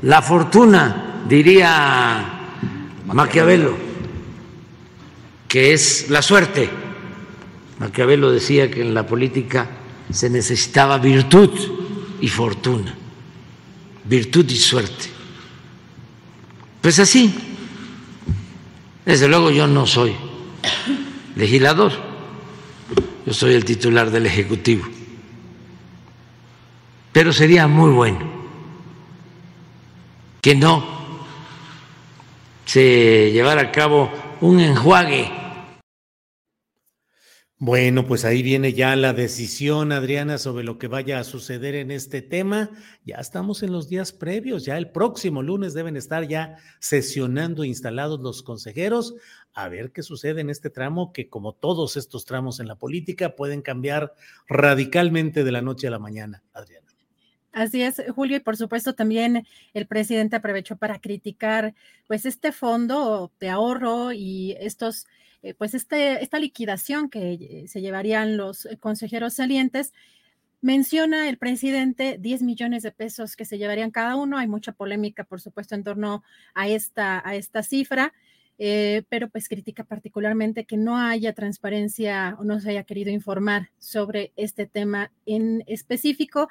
la 0.02 0.22
fortuna, 0.22 1.07
diría 1.28 2.24
Maquiavelo, 3.06 3.76
que 5.46 5.72
es 5.72 6.08
la 6.08 6.22
suerte. 6.22 6.68
Maquiavelo 7.78 8.32
decía 8.32 8.70
que 8.70 8.80
en 8.80 8.94
la 8.94 9.06
política 9.06 9.68
se 10.10 10.30
necesitaba 10.30 10.98
virtud 10.98 11.50
y 12.20 12.28
fortuna, 12.28 12.94
virtud 14.04 14.48
y 14.48 14.56
suerte. 14.56 15.10
Pues 16.80 16.98
así, 16.98 17.34
desde 19.04 19.28
luego 19.28 19.50
yo 19.50 19.66
no 19.66 19.86
soy 19.86 20.14
legislador, 21.36 21.92
yo 23.26 23.32
soy 23.34 23.54
el 23.54 23.64
titular 23.64 24.10
del 24.10 24.26
Ejecutivo, 24.26 24.84
pero 27.12 27.32
sería 27.32 27.66
muy 27.66 27.90
bueno 27.90 28.38
que 30.40 30.54
no 30.54 30.97
se 32.68 33.32
llevara 33.32 33.62
a 33.62 33.72
cabo 33.72 34.10
un 34.42 34.60
enjuague 34.60 35.48
bueno, 37.60 38.06
pues 38.06 38.24
ahí 38.24 38.44
viene 38.44 38.72
ya 38.72 38.94
la 38.94 39.12
decisión, 39.12 39.90
Adriana, 39.90 40.38
sobre 40.38 40.62
lo 40.62 40.78
que 40.78 40.86
vaya 40.86 41.18
a 41.18 41.24
suceder 41.24 41.74
en 41.74 41.90
este 41.90 42.22
tema. 42.22 42.70
Ya 43.04 43.16
estamos 43.16 43.64
en 43.64 43.72
los 43.72 43.88
días 43.88 44.12
previos, 44.12 44.64
ya 44.64 44.78
el 44.78 44.92
próximo 44.92 45.42
lunes 45.42 45.74
deben 45.74 45.96
estar 45.96 46.28
ya 46.28 46.58
sesionando 46.78 47.64
instalados 47.64 48.20
los 48.20 48.44
consejeros. 48.44 49.16
A 49.54 49.68
ver 49.68 49.90
qué 49.90 50.04
sucede 50.04 50.40
en 50.40 50.50
este 50.50 50.70
tramo, 50.70 51.12
que 51.12 51.28
como 51.28 51.52
todos 51.52 51.96
estos 51.96 52.24
tramos 52.24 52.60
en 52.60 52.68
la 52.68 52.76
política 52.76 53.34
pueden 53.34 53.60
cambiar 53.60 54.14
radicalmente 54.46 55.42
de 55.42 55.50
la 55.50 55.60
noche 55.60 55.88
a 55.88 55.90
la 55.90 55.98
mañana, 55.98 56.44
Adriana. 56.52 56.77
Así 57.58 57.82
es, 57.82 58.00
Julio, 58.14 58.36
y 58.36 58.40
por 58.40 58.56
supuesto 58.56 58.94
también 58.94 59.44
el 59.74 59.88
presidente 59.88 60.36
aprovechó 60.36 60.76
para 60.76 61.00
criticar 61.00 61.74
pues 62.06 62.24
este 62.24 62.52
fondo 62.52 63.32
de 63.40 63.48
ahorro 63.48 64.12
y 64.12 64.52
estos 64.60 65.08
eh, 65.42 65.54
pues 65.54 65.74
este, 65.74 66.22
esta 66.22 66.38
liquidación 66.38 67.10
que 67.10 67.32
eh, 67.32 67.64
se 67.66 67.80
llevarían 67.80 68.36
los 68.36 68.64
eh, 68.66 68.78
consejeros 68.78 69.34
salientes. 69.34 69.92
Menciona 70.60 71.28
el 71.28 71.36
presidente 71.36 72.16
10 72.20 72.42
millones 72.42 72.84
de 72.84 72.92
pesos 72.92 73.34
que 73.34 73.44
se 73.44 73.58
llevarían 73.58 73.90
cada 73.90 74.14
uno. 74.14 74.38
Hay 74.38 74.46
mucha 74.46 74.70
polémica, 74.70 75.24
por 75.24 75.40
supuesto, 75.40 75.74
en 75.74 75.82
torno 75.82 76.22
a 76.54 76.68
esta, 76.68 77.20
a 77.28 77.34
esta 77.34 77.64
cifra, 77.64 78.12
pero 78.56 79.28
pues 79.30 79.48
critica 79.48 79.82
particularmente 79.82 80.64
que 80.64 80.76
no 80.76 80.96
haya 80.96 81.32
transparencia 81.32 82.36
o 82.38 82.44
no 82.44 82.60
se 82.60 82.70
haya 82.70 82.84
querido 82.84 83.10
informar 83.10 83.70
sobre 83.78 84.32
este 84.36 84.66
tema 84.66 85.12
en 85.26 85.64
específico 85.66 86.48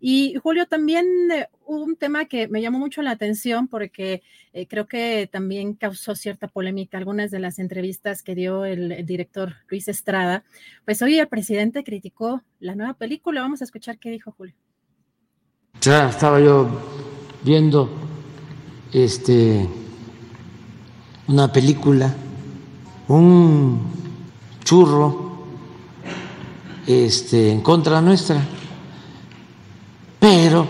y 0.00 0.36
Julio, 0.42 0.66
también 0.66 1.06
eh, 1.32 1.48
un 1.66 1.96
tema 1.96 2.26
que 2.26 2.46
me 2.48 2.62
llamó 2.62 2.78
mucho 2.78 3.02
la 3.02 3.10
atención 3.10 3.66
porque 3.66 4.22
eh, 4.52 4.66
creo 4.68 4.86
que 4.86 5.28
también 5.30 5.74
causó 5.74 6.14
cierta 6.14 6.46
polémica 6.46 6.98
algunas 6.98 7.30
de 7.30 7.40
las 7.40 7.58
entrevistas 7.58 8.22
que 8.22 8.34
dio 8.34 8.64
el, 8.64 9.04
director 9.04 9.54
Luis 9.68 9.88
Estrada. 9.88 10.44
Pues 10.84 11.02
hoy 11.02 11.18
el 11.18 11.26
presidente 11.26 11.82
criticó 11.82 12.42
la 12.60 12.74
nueva 12.76 12.94
película. 12.94 13.40
Vamos 13.40 13.60
a 13.60 13.64
escuchar 13.64 13.98
qué 13.98 14.10
dijo 14.10 14.32
Julio. 14.32 14.54
Ya 15.80 16.08
estaba 16.08 16.40
yo 16.40 16.68
viendo 17.44 17.90
este 18.92 19.68
una 21.26 21.52
película, 21.52 22.14
un 23.08 23.82
churro 24.64 25.46
este, 26.86 27.50
en 27.52 27.60
contra 27.60 28.00
nuestra 28.00 28.42
pero 30.18 30.66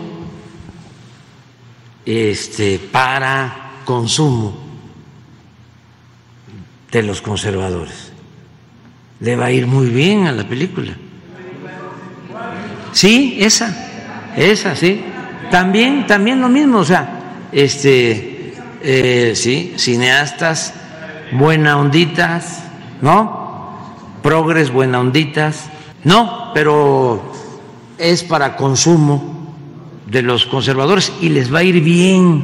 este, 2.05 2.78
para 2.78 3.82
consumo 3.84 4.57
de 6.90 7.03
los 7.03 7.20
conservadores. 7.20 8.12
Le 9.20 9.36
va 9.36 9.46
a 9.46 9.51
ir 9.51 9.66
muy 9.66 9.88
bien 9.88 10.26
a 10.26 10.32
la 10.32 10.49
película. 10.49 10.94
Sí, 12.92 13.36
esa, 13.40 14.32
esa, 14.36 14.74
sí. 14.74 15.05
También, 15.51 16.07
también 16.07 16.40
lo 16.40 16.49
mismo, 16.49 16.78
o 16.78 16.84
sea, 16.84 17.46
este, 17.53 18.55
eh, 18.82 19.32
sí, 19.34 19.74
cineastas, 19.76 20.74
buena 21.32 21.78
onditas, 21.78 22.64
¿no? 23.03 23.78
Progres, 24.22 24.70
buena 24.70 25.01
onditas, 25.01 25.66
no, 26.05 26.53
pero 26.55 27.32
es 27.99 28.24
para 28.24 28.57
consumo 28.57 29.38
de 30.11 30.22
los 30.22 30.46
conservadores 30.46 31.12
y 31.20 31.28
les 31.28 31.52
va 31.52 31.61
a 31.61 31.64
ir 31.64 31.82
bien, 31.82 32.42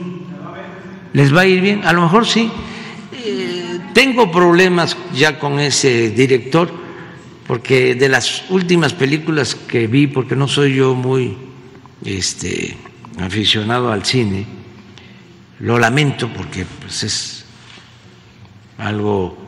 les 1.12 1.34
va 1.34 1.42
a 1.42 1.46
ir 1.46 1.60
bien, 1.60 1.84
a 1.84 1.92
lo 1.92 2.02
mejor 2.02 2.26
sí. 2.26 2.50
Eh, 3.12 3.80
tengo 3.94 4.30
problemas 4.30 4.96
ya 5.14 5.38
con 5.38 5.58
ese 5.60 6.10
director, 6.10 6.70
porque 7.46 7.94
de 7.94 8.08
las 8.08 8.44
últimas 8.50 8.92
películas 8.92 9.54
que 9.54 9.86
vi, 9.86 10.06
porque 10.06 10.36
no 10.36 10.48
soy 10.48 10.74
yo 10.74 10.94
muy 10.94 11.36
este, 12.04 12.76
aficionado 13.18 13.92
al 13.92 14.04
cine, 14.04 14.44
lo 15.60 15.78
lamento 15.78 16.28
porque 16.34 16.66
pues, 16.80 17.04
es 17.04 17.44
algo 18.78 19.38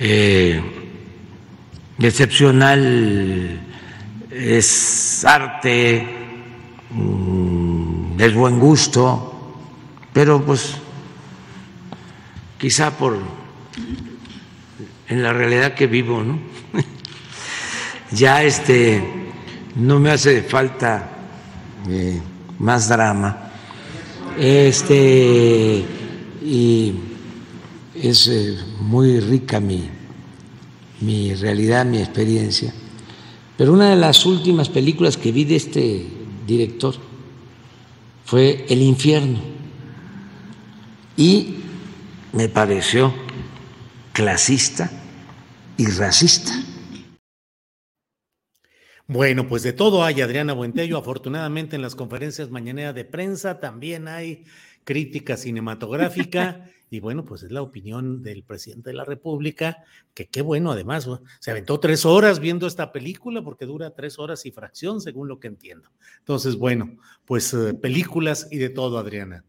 eh, 0.00 0.60
excepcional, 1.98 3.60
es 4.30 5.24
arte, 5.24 6.23
es 8.18 8.34
buen 8.34 8.58
gusto, 8.58 9.32
pero 10.12 10.44
pues 10.44 10.74
quizá 12.58 12.90
por 12.90 13.18
en 15.08 15.22
la 15.22 15.32
realidad 15.32 15.74
que 15.74 15.86
vivo, 15.86 16.22
¿no? 16.22 16.38
ya 18.12 18.42
este 18.42 19.02
no 19.76 19.98
me 19.98 20.10
hace 20.10 20.42
falta 20.42 21.10
eh, 21.88 22.20
más 22.58 22.88
drama. 22.88 23.50
Este 24.38 25.84
y 26.42 26.94
es 27.94 28.28
eh, 28.28 28.56
muy 28.80 29.20
rica 29.20 29.60
mi, 29.60 29.88
mi 31.00 31.34
realidad, 31.34 31.84
mi 31.84 31.98
experiencia. 31.98 32.72
Pero 33.56 33.72
una 33.72 33.90
de 33.90 33.96
las 33.96 34.26
últimas 34.26 34.68
películas 34.68 35.16
que 35.16 35.32
vi 35.32 35.44
de 35.44 35.56
este 35.56 36.06
director 36.46 36.94
fue 38.24 38.64
El 38.68 38.82
infierno. 38.82 39.40
Y 41.16 41.56
me 42.32 42.48
pareció 42.48 43.14
clasista 44.12 44.90
y 45.76 45.86
racista. 45.86 46.52
Bueno, 49.06 49.46
pues 49.48 49.62
de 49.62 49.74
todo 49.74 50.02
hay, 50.02 50.22
Adriana 50.22 50.54
Buentello. 50.54 50.96
Afortunadamente 50.96 51.76
en 51.76 51.82
las 51.82 51.94
conferencias 51.94 52.50
mañaneras 52.50 52.94
de 52.94 53.04
prensa 53.04 53.60
también 53.60 54.08
hay 54.08 54.44
crítica 54.84 55.36
cinematográfica 55.36 56.70
y 56.94 57.00
bueno, 57.00 57.24
pues 57.24 57.42
es 57.42 57.50
la 57.50 57.60
opinión 57.60 58.22
del 58.22 58.44
presidente 58.44 58.90
de 58.90 58.96
la 58.96 59.04
República, 59.04 59.82
que 60.14 60.26
qué 60.26 60.42
bueno, 60.42 60.70
además, 60.70 61.08
se 61.40 61.50
aventó 61.50 61.80
tres 61.80 62.04
horas 62.04 62.38
viendo 62.38 62.68
esta 62.68 62.92
película 62.92 63.42
porque 63.42 63.66
dura 63.66 63.90
tres 63.90 64.18
horas 64.20 64.46
y 64.46 64.52
fracción, 64.52 65.00
según 65.00 65.26
lo 65.26 65.40
que 65.40 65.48
entiendo. 65.48 65.90
Entonces, 66.20 66.54
bueno, 66.56 66.96
pues 67.24 67.52
eh, 67.52 67.74
películas 67.74 68.46
y 68.50 68.58
de 68.58 68.68
todo, 68.68 68.98
Adriana. 68.98 69.44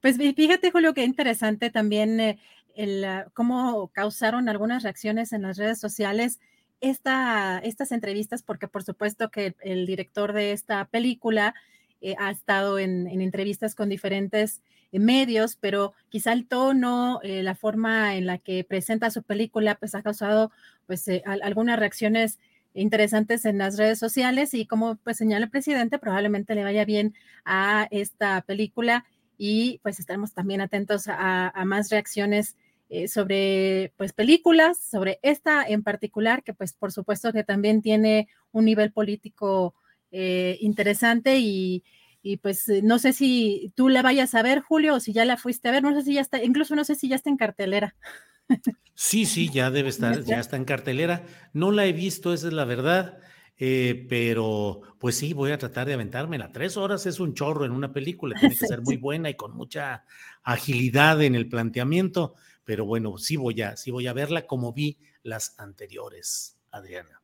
Pues 0.00 0.16
fíjate, 0.16 0.70
Julio, 0.70 0.94
qué 0.94 1.04
interesante 1.04 1.68
también 1.68 2.18
eh, 2.18 2.38
el, 2.74 3.04
ah, 3.04 3.26
cómo 3.34 3.88
causaron 3.88 4.48
algunas 4.48 4.82
reacciones 4.82 5.34
en 5.34 5.42
las 5.42 5.58
redes 5.58 5.78
sociales 5.78 6.40
esta, 6.80 7.58
estas 7.58 7.92
entrevistas, 7.92 8.42
porque 8.42 8.68
por 8.68 8.82
supuesto 8.82 9.30
que 9.30 9.54
el, 9.60 9.84
director 9.84 10.32
de 10.32 10.52
esta 10.52 10.86
película 10.86 11.54
eh, 12.00 12.14
ha 12.18 12.30
estado 12.30 12.78
en, 12.78 13.06
en 13.06 13.20
entrevistas 13.20 13.74
con 13.74 13.90
diferentes 13.90 14.62
medios, 14.98 15.56
pero 15.60 15.92
quizá 16.08 16.32
el 16.32 16.46
tono, 16.46 17.20
eh, 17.22 17.42
la 17.42 17.54
forma 17.54 18.16
en 18.16 18.26
la 18.26 18.38
que 18.38 18.64
presenta 18.64 19.10
su 19.10 19.22
película, 19.22 19.74
pues 19.76 19.94
ha 19.94 20.02
causado 20.02 20.50
pues 20.86 21.06
eh, 21.08 21.22
algunas 21.24 21.78
reacciones 21.78 22.38
interesantes 22.74 23.44
en 23.44 23.58
las 23.58 23.76
redes 23.76 23.98
sociales 23.98 24.54
y 24.54 24.66
como 24.66 24.96
pues 24.96 25.16
señala 25.16 25.46
el 25.46 25.50
presidente, 25.50 25.98
probablemente 25.98 26.54
le 26.54 26.64
vaya 26.64 26.84
bien 26.84 27.14
a 27.44 27.86
esta 27.90 28.42
película 28.42 29.04
y 29.38 29.78
pues 29.82 30.00
estaremos 30.00 30.32
también 30.32 30.60
atentos 30.60 31.04
a, 31.08 31.52
más 31.64 31.90
reacciones 31.90 32.56
eh, 32.88 33.08
sobre 33.08 33.92
pues 33.96 34.12
películas, 34.12 34.78
sobre 34.78 35.18
esta 35.22 35.64
en 35.64 35.82
particular, 35.82 36.42
que 36.42 36.54
pues 36.54 36.72
por 36.72 36.92
supuesto 36.92 37.32
que 37.32 37.44
también 37.44 37.82
tiene 37.82 38.28
un 38.52 38.64
nivel 38.64 38.92
político 38.92 39.74
interesante 40.10 41.38
y, 41.38 41.82
y 42.24 42.38
pues 42.38 42.66
eh, 42.70 42.80
no 42.82 42.98
sé 42.98 43.12
si 43.12 43.70
tú 43.76 43.90
la 43.90 44.00
vayas 44.00 44.34
a 44.34 44.42
ver, 44.42 44.60
Julio, 44.60 44.94
o 44.94 45.00
si 45.00 45.12
ya 45.12 45.26
la 45.26 45.36
fuiste 45.36 45.68
a 45.68 45.72
ver, 45.72 45.82
no 45.82 45.94
sé 45.94 46.02
si 46.02 46.14
ya 46.14 46.22
está, 46.22 46.42
incluso 46.42 46.74
no 46.74 46.82
sé 46.82 46.94
si 46.94 47.06
ya 47.06 47.16
está 47.16 47.28
en 47.28 47.36
cartelera. 47.36 47.94
Sí, 48.94 49.26
sí, 49.26 49.50
ya 49.52 49.70
debe 49.70 49.88
estar, 49.90 50.24
ya 50.24 50.40
está 50.40 50.56
en 50.56 50.64
cartelera. 50.64 51.26
No 51.52 51.70
la 51.70 51.84
he 51.84 51.92
visto, 51.92 52.32
esa 52.32 52.48
es 52.48 52.54
la 52.54 52.64
verdad, 52.64 53.18
eh, 53.58 54.06
pero 54.08 54.80
pues 54.98 55.18
sí, 55.18 55.34
voy 55.34 55.52
a 55.52 55.58
tratar 55.58 55.86
de 55.86 55.92
aventármela. 55.92 56.50
Tres 56.50 56.78
horas 56.78 57.04
es 57.04 57.20
un 57.20 57.34
chorro 57.34 57.66
en 57.66 57.72
una 57.72 57.92
película, 57.92 58.40
tiene 58.40 58.56
que 58.56 58.66
ser 58.66 58.80
muy 58.80 58.96
buena 58.96 59.28
y 59.28 59.34
con 59.34 59.54
mucha 59.54 60.06
agilidad 60.42 61.20
en 61.22 61.34
el 61.34 61.46
planteamiento, 61.46 62.36
pero 62.64 62.86
bueno, 62.86 63.18
sí 63.18 63.36
voy 63.36 63.60
a, 63.60 63.76
sí 63.76 63.90
voy 63.90 64.06
a 64.06 64.14
verla 64.14 64.46
como 64.46 64.72
vi 64.72 64.98
las 65.22 65.58
anteriores, 65.58 66.58
Adriana. 66.70 67.23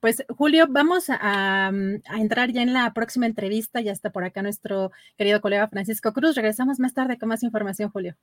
Pues 0.00 0.24
Julio, 0.28 0.66
vamos 0.68 1.08
mm, 1.08 1.12
a, 1.12 1.70
entrar 2.18 2.50
ya 2.52 2.62
en 2.62 2.72
la 2.72 2.92
próxima 2.94 3.26
entrevista. 3.26 3.80
Ya 3.82 3.92
está 3.92 4.10
por 4.10 4.24
acá 4.24 4.42
nuestro 4.42 4.90
querido 5.18 5.40
colega 5.42 5.68
Francisco 5.68 6.12
Cruz. 6.12 6.34
Regresamos 6.36 6.80
más 6.80 6.94
tarde 6.94 7.18
con 7.18 7.28
más 7.28 7.42
información, 7.42 7.90
Julio. 7.90 8.16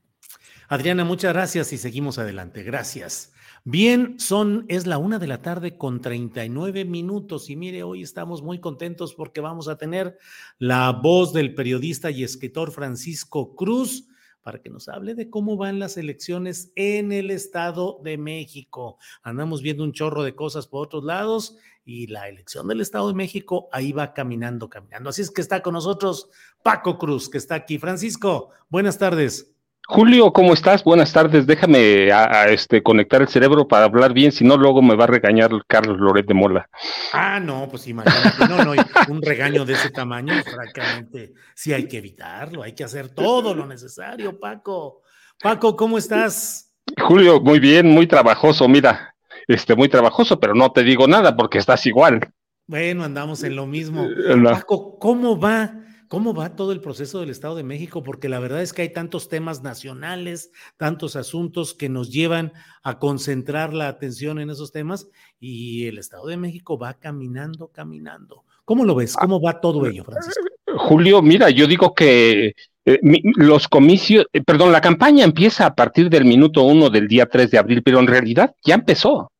Adriana, 0.68 1.06
muchas 1.06 1.34
gracias 1.34 1.72
y 1.74 1.78
seguimos 1.78 2.18
adelante. 2.18 2.64
Gracias. 2.64 3.32
Bien, 3.64 4.20
son, 4.20 4.66
es 4.70 4.88
la 4.88 4.98
una 4.98 5.20
de 5.20 5.28
la 5.28 5.42
tarde 5.42 5.78
con 5.78 6.02
39 6.02 6.86
minutos 6.86 7.50
y 7.50 7.56
mire, 7.56 7.84
hoy 7.84 8.02
estamos 8.02 8.42
muy 8.42 8.60
contentos 8.60 9.14
porque 9.14 9.42
vamos 9.42 9.68
a 9.68 9.78
tener 9.78 10.18
la 10.58 10.92
voz 10.92 11.34
del 11.34 11.54
periodista 11.54 12.10
y 12.10 12.24
escritor 12.24 12.72
Francisco 12.72 13.56
Cruz 13.56 14.08
para 14.48 14.62
que 14.62 14.70
nos 14.70 14.88
hable 14.88 15.14
de 15.14 15.30
cómo 15.30 15.58
van 15.58 15.78
las 15.78 15.98
elecciones 15.98 16.72
en 16.76 17.12
el 17.12 17.32
Estado 17.32 18.00
de 18.02 18.18
México. 18.18 18.98
Andamos 19.22 19.62
viendo 19.62 19.84
un 19.84 19.92
chorro 19.92 20.24
de 20.24 20.36
cosas 20.36 20.68
por 20.68 20.86
otros 20.86 21.04
lados 21.04 21.58
y 21.84 22.08
la 22.08 22.30
elección 22.30 22.66
del 22.70 22.80
Estado 22.80 23.10
de 23.10 23.14
México 23.14 23.68
ahí 23.74 23.92
va 23.92 24.14
caminando, 24.14 24.70
caminando. 24.70 25.10
Así 25.10 25.22
es 25.22 25.32
que 25.32 25.42
está 25.42 25.62
con 25.62 25.74
nosotros 25.74 26.30
Paco 26.64 26.98
Cruz, 26.98 27.28
que 27.28 27.38
está 27.38 27.56
aquí. 27.56 27.78
Francisco, 27.78 28.52
buenas 28.70 28.98
tardes. 28.98 29.57
Julio, 29.90 30.34
¿cómo 30.34 30.54
estás? 30.54 30.84
Buenas 30.84 31.14
tardes. 31.14 31.48
Déjame 31.48 32.12
a, 32.12 32.50
este, 32.50 32.84
conectar 32.84 33.22
el 33.22 33.30
cerebro 33.30 33.70
para 33.70 33.86
hablar 33.86 34.12
bien, 34.12 34.34
si 34.34 34.44
no, 34.44 34.58
luego 34.58 34.82
me 34.82 34.98
va 34.98 35.06
a 35.06 35.08
regañar 35.08 35.50
Carlos 35.66 35.98
Loret 35.98 36.28
de 36.28 36.34
Mola. 36.34 36.70
Ah, 37.14 37.40
no, 37.40 37.70
pues 37.70 37.88
imagínate, 37.88 38.48
no, 38.50 38.66
no, 38.66 38.74
un 39.08 39.22
regaño 39.22 39.64
de 39.64 39.74
ese 39.74 39.90
tamaño, 39.90 40.34
francamente, 40.44 41.32
sí 41.56 41.72
hay 41.72 41.88
que 41.88 42.00
evitarlo, 42.00 42.64
hay 42.64 42.74
que 42.74 42.84
hacer 42.84 43.08
todo 43.08 43.56
lo 43.56 43.66
necesario, 43.66 44.38
Paco. 44.38 45.04
Paco, 45.42 45.78
¿cómo 45.78 45.98
estás? 45.98 46.74
Julio, 47.02 47.40
muy 47.40 47.60
bien, 47.60 47.90
muy 47.90 48.08
trabajoso, 48.08 48.68
mira, 48.68 49.16
este, 49.48 49.74
muy 49.74 49.88
trabajoso, 49.88 50.38
pero 50.38 50.54
no 50.54 50.70
te 50.74 50.84
digo 50.84 51.08
nada 51.08 51.34
porque 51.34 51.60
estás 51.60 51.86
igual. 51.86 52.20
Bueno, 52.66 53.06
andamos 53.06 53.42
en 53.44 53.56
lo 53.56 53.66
mismo. 53.66 54.04
Eh, 54.04 54.36
Paco, 54.44 55.00
¿cómo 55.00 55.40
va? 55.40 55.87
¿Cómo 56.08 56.34
va 56.34 56.56
todo 56.56 56.72
el 56.72 56.80
proceso 56.80 57.20
del 57.20 57.30
Estado 57.30 57.56
de 57.56 57.64
México? 57.64 58.02
Porque 58.02 58.30
la 58.30 58.40
verdad 58.40 58.62
es 58.62 58.72
que 58.72 58.84
hay 58.84 58.94
tantos 58.94 59.28
temas 59.28 59.62
nacionales, 59.62 60.52
tantos 60.78 61.16
asuntos 61.16 61.74
que 61.74 61.90
nos 61.90 62.12
llevan 62.12 62.54
a 62.82 62.98
concentrar 62.98 63.74
la 63.74 63.90
atención 63.90 64.40
en 64.40 64.50
esos 64.50 64.72
temas 64.72 65.10
y 65.40 65.86
el 65.88 65.98
Estado 65.98 66.28
de 66.28 66.38
México 66.38 66.78
va 66.78 66.94
caminando, 66.94 67.68
caminando. 67.68 68.46
¿Cómo 68.64 68.86
lo 68.86 68.96
ves? 68.96 69.16
¿Cómo 69.16 69.42
va 69.42 69.60
todo 69.60 69.86
ello, 69.86 70.06
Francisco? 70.06 70.42
Julio, 70.78 71.22
mira, 71.22 71.50
yo 71.50 71.68
digo 71.68 71.94
que 71.94 72.54
eh, 72.86 73.00
los 73.36 73.68
comicios, 73.68 74.26
eh, 74.32 74.42
perdón, 74.42 74.72
la 74.72 74.82
campaña 74.82 75.26
empieza 75.26 75.66
a 75.66 75.76
partir 75.76 76.10
del 76.10 76.24
minuto 76.24 76.64
uno 76.64 76.90
del 76.90 77.08
día 77.08 77.26
3 77.26 77.52
de 77.52 77.58
abril, 77.58 77.84
pero 77.84 78.00
en 78.00 78.08
realidad 78.08 78.56
ya 78.64 78.76
empezó 78.76 79.32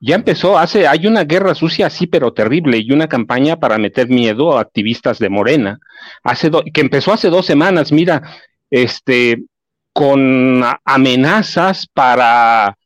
ya 0.00 0.14
empezó, 0.14 0.58
hace, 0.58 0.86
hay 0.86 1.06
una 1.06 1.24
guerra 1.24 1.54
sucia 1.54 1.86
así, 1.86 2.06
pero 2.06 2.32
terrible, 2.32 2.78
y 2.78 2.92
una 2.92 3.08
campaña 3.08 3.56
para 3.56 3.78
meter 3.78 4.08
miedo 4.08 4.56
a 4.56 4.60
activistas 4.60 5.18
de 5.18 5.30
Morena, 5.30 5.78
hace 6.22 6.50
que 6.72 6.80
empezó 6.80 7.12
hace 7.12 7.28
dos 7.28 7.46
semanas, 7.46 7.92
mira, 7.92 8.22
este, 8.70 9.42
con 9.92 10.62
amenazas 10.84 11.86
para 11.86 12.76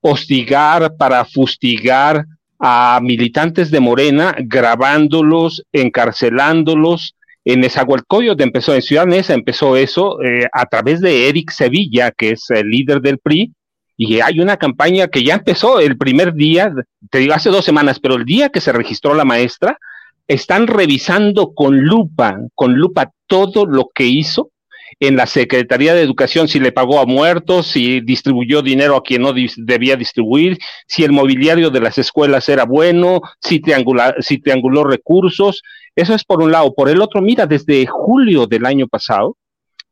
hostigar, 0.00 0.96
para 0.96 1.24
fustigar 1.24 2.26
a 2.58 3.00
militantes 3.02 3.70
de 3.70 3.80
Morena, 3.80 4.36
grabándolos, 4.38 5.64
encarcelándolos. 5.72 7.14
En 7.44 7.64
Esahualcoyot 7.64 8.40
empezó, 8.40 8.74
en 8.74 8.82
Ciudad 8.82 9.06
Neza 9.06 9.32
empezó 9.32 9.76
eso 9.76 10.22
eh, 10.22 10.46
a 10.52 10.66
través 10.66 11.00
de 11.00 11.28
Eric 11.28 11.50
Sevilla, 11.50 12.10
que 12.10 12.32
es 12.32 12.50
el 12.50 12.68
líder 12.68 13.00
del 13.00 13.18
PRI, 13.18 13.54
y 14.00 14.20
hay 14.20 14.38
una 14.38 14.56
campaña 14.56 15.08
que 15.08 15.24
ya 15.24 15.34
empezó 15.34 15.80
el 15.80 15.98
primer 15.98 16.32
día, 16.32 16.72
te 17.10 17.18
digo 17.18 17.34
hace 17.34 17.50
dos 17.50 17.64
semanas, 17.64 17.98
pero 17.98 18.14
el 18.14 18.24
día 18.24 18.48
que 18.48 18.60
se 18.60 18.70
registró 18.70 19.12
la 19.12 19.24
maestra, 19.24 19.76
están 20.28 20.68
revisando 20.68 21.52
con 21.52 21.80
lupa, 21.80 22.38
con 22.54 22.74
lupa 22.74 23.10
todo 23.26 23.66
lo 23.66 23.88
que 23.92 24.04
hizo 24.04 24.52
en 25.00 25.16
la 25.16 25.26
Secretaría 25.26 25.94
de 25.94 26.02
Educación, 26.02 26.46
si 26.46 26.60
le 26.60 26.70
pagó 26.70 27.00
a 27.00 27.06
muertos, 27.06 27.66
si 27.66 28.00
distribuyó 28.00 28.62
dinero 28.62 28.94
a 28.94 29.02
quien 29.02 29.22
no 29.22 29.32
debía 29.56 29.96
distribuir, 29.96 30.58
si 30.86 31.02
el 31.02 31.10
mobiliario 31.10 31.70
de 31.70 31.80
las 31.80 31.98
escuelas 31.98 32.48
era 32.48 32.64
bueno, 32.64 33.20
si, 33.40 33.60
si 34.20 34.38
trianguló 34.38 34.84
recursos. 34.84 35.62
Eso 35.96 36.14
es 36.14 36.22
por 36.24 36.40
un 36.40 36.52
lado. 36.52 36.72
Por 36.72 36.88
el 36.88 37.00
otro, 37.00 37.20
mira, 37.20 37.46
desde 37.46 37.84
julio 37.86 38.46
del 38.46 38.64
año 38.64 38.86
pasado, 38.86 39.36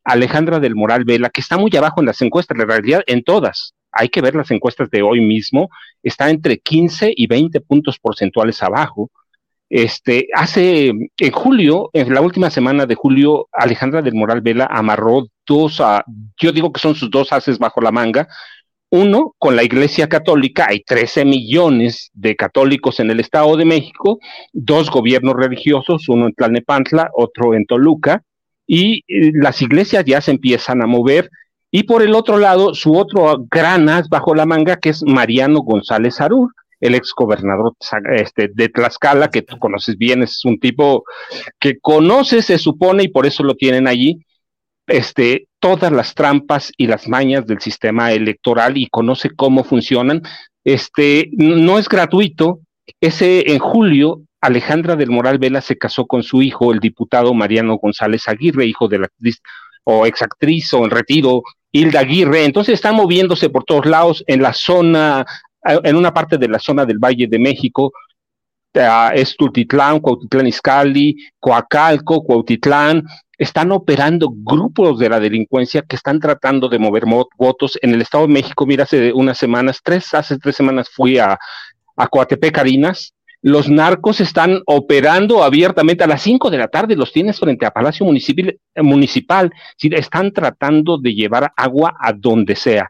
Alejandra 0.04 0.60
del 0.60 0.76
Moral 0.76 1.04
Vela, 1.04 1.30
que 1.30 1.40
está 1.40 1.56
muy 1.56 1.70
abajo 1.76 2.00
en 2.00 2.06
las 2.06 2.22
encuestas, 2.22 2.56
en 2.56 2.68
realidad 2.68 3.02
en 3.06 3.24
todas, 3.24 3.74
hay 3.96 4.08
que 4.08 4.20
ver 4.20 4.34
las 4.34 4.50
encuestas 4.50 4.90
de 4.90 5.02
hoy 5.02 5.20
mismo, 5.20 5.70
está 6.02 6.30
entre 6.30 6.58
15 6.58 7.12
y 7.16 7.26
20 7.26 7.60
puntos 7.62 7.98
porcentuales 7.98 8.62
abajo. 8.62 9.10
Este, 9.68 10.28
hace, 10.34 10.92
en 11.18 11.32
julio, 11.32 11.90
en 11.92 12.14
la 12.14 12.20
última 12.20 12.50
semana 12.50 12.86
de 12.86 12.94
julio, 12.94 13.48
Alejandra 13.52 14.02
del 14.02 14.14
Moral 14.14 14.42
Vela 14.42 14.68
amarró 14.70 15.26
dos, 15.46 15.80
a, 15.80 16.04
yo 16.36 16.52
digo 16.52 16.72
que 16.72 16.80
son 16.80 16.94
sus 16.94 17.10
dos 17.10 17.32
haces 17.32 17.58
bajo 17.58 17.80
la 17.80 17.90
manga. 17.90 18.28
Uno, 18.90 19.34
con 19.38 19.56
la 19.56 19.64
Iglesia 19.64 20.08
Católica, 20.08 20.66
hay 20.68 20.80
13 20.84 21.24
millones 21.24 22.10
de 22.12 22.36
católicos 22.36 23.00
en 23.00 23.10
el 23.10 23.18
Estado 23.18 23.56
de 23.56 23.64
México, 23.64 24.20
dos 24.52 24.90
gobiernos 24.90 25.34
religiosos, 25.34 26.08
uno 26.08 26.26
en 26.26 26.34
Tlalnepantla, 26.34 27.10
otro 27.14 27.54
en 27.54 27.66
Toluca, 27.66 28.22
y 28.66 29.04
eh, 29.08 29.32
las 29.34 29.60
iglesias 29.62 30.04
ya 30.04 30.20
se 30.20 30.30
empiezan 30.30 30.82
a 30.82 30.86
mover 30.86 31.30
Y 31.76 31.82
por 31.82 32.00
el 32.02 32.14
otro 32.14 32.38
lado, 32.38 32.74
su 32.74 32.96
otro 32.96 33.44
gran 33.50 33.90
as 33.90 34.08
bajo 34.08 34.34
la 34.34 34.46
manga, 34.46 34.76
que 34.76 34.88
es 34.88 35.02
Mariano 35.02 35.60
González 35.60 36.22
Arur, 36.22 36.50
el 36.80 36.94
ex 36.94 37.12
gobernador 37.14 37.74
este, 38.14 38.48
de 38.54 38.70
Tlaxcala, 38.70 39.28
que 39.28 39.42
tú 39.42 39.58
conoces 39.58 39.98
bien, 39.98 40.22
es 40.22 40.42
un 40.46 40.58
tipo 40.58 41.04
que 41.60 41.78
conoce, 41.78 42.40
se 42.40 42.56
supone, 42.56 43.02
y 43.02 43.08
por 43.08 43.26
eso 43.26 43.42
lo 43.42 43.56
tienen 43.56 43.86
allí, 43.86 44.24
este, 44.86 45.48
todas 45.60 45.92
las 45.92 46.14
trampas 46.14 46.72
y 46.78 46.86
las 46.86 47.08
mañas 47.08 47.46
del 47.46 47.60
sistema 47.60 48.10
electoral 48.10 48.78
y 48.78 48.86
conoce 48.86 49.28
cómo 49.36 49.62
funcionan. 49.62 50.22
Este, 50.64 51.28
no 51.32 51.78
es 51.78 51.90
gratuito. 51.90 52.60
Ese 53.02 53.52
en 53.52 53.58
julio, 53.58 54.22
Alejandra 54.40 54.96
del 54.96 55.10
Moral 55.10 55.36
Vela 55.36 55.60
se 55.60 55.76
casó 55.76 56.06
con 56.06 56.22
su 56.22 56.40
hijo, 56.40 56.72
el 56.72 56.80
diputado 56.80 57.34
Mariano 57.34 57.76
González 57.76 58.28
Aguirre, 58.28 58.64
hijo 58.64 58.88
de 58.88 59.00
la 59.00 59.06
actriz 59.08 59.42
o 59.84 60.06
exactriz 60.06 60.72
o 60.74 60.84
en 60.84 60.90
retiro, 60.90 61.42
Hilda 61.76 62.00
Aguirre. 62.00 62.44
Entonces 62.44 62.74
está 62.74 62.92
moviéndose 62.92 63.50
por 63.50 63.64
todos 63.64 63.86
lados 63.86 64.24
en 64.26 64.42
la 64.42 64.52
zona 64.52 65.24
en 65.84 65.96
una 65.96 66.12
parte 66.12 66.38
de 66.38 66.48
la 66.48 66.58
zona 66.58 66.84
del 66.84 66.98
Valle 66.98 67.26
de 67.26 67.38
México, 67.38 67.92
uh, 68.74 69.12
es 69.14 69.36
Tultitlán, 69.36 70.00
Cuautitlán 70.00 70.46
Izcalli, 70.46 71.16
Coacalco, 71.38 72.22
Cuautitlán, 72.22 73.04
están 73.38 73.72
operando 73.72 74.32
grupos 74.32 74.98
de 74.98 75.08
la 75.10 75.20
delincuencia 75.20 75.82
que 75.82 75.96
están 75.96 76.20
tratando 76.20 76.68
de 76.68 76.78
mover 76.78 77.04
votos 77.36 77.78
en 77.82 77.92
el 77.92 78.00
Estado 78.00 78.26
de 78.26 78.32
México. 78.32 78.64
Mira, 78.64 78.84
hace 78.84 79.12
unas 79.12 79.36
semanas, 79.36 79.80
tres, 79.82 80.14
hace 80.14 80.38
tres 80.38 80.56
semanas 80.56 80.88
fui 80.90 81.18
a, 81.18 81.38
a 81.96 82.08
Coatepec, 82.08 82.54
Carinas. 82.54 83.12
Los 83.46 83.70
narcos 83.70 84.20
están 84.20 84.60
operando 84.66 85.44
abiertamente 85.44 86.02
a 86.02 86.08
las 86.08 86.20
cinco 86.20 86.50
de 86.50 86.58
la 86.58 86.66
tarde, 86.66 86.96
los 86.96 87.12
tienes 87.12 87.38
frente 87.38 87.64
a 87.64 87.70
Palacio 87.70 88.04
Municipal, 88.04 88.58
municipal 88.74 89.52
están 89.78 90.32
tratando 90.32 90.98
de 90.98 91.14
llevar 91.14 91.52
agua 91.56 91.94
a 91.96 92.12
donde 92.12 92.56
sea. 92.56 92.88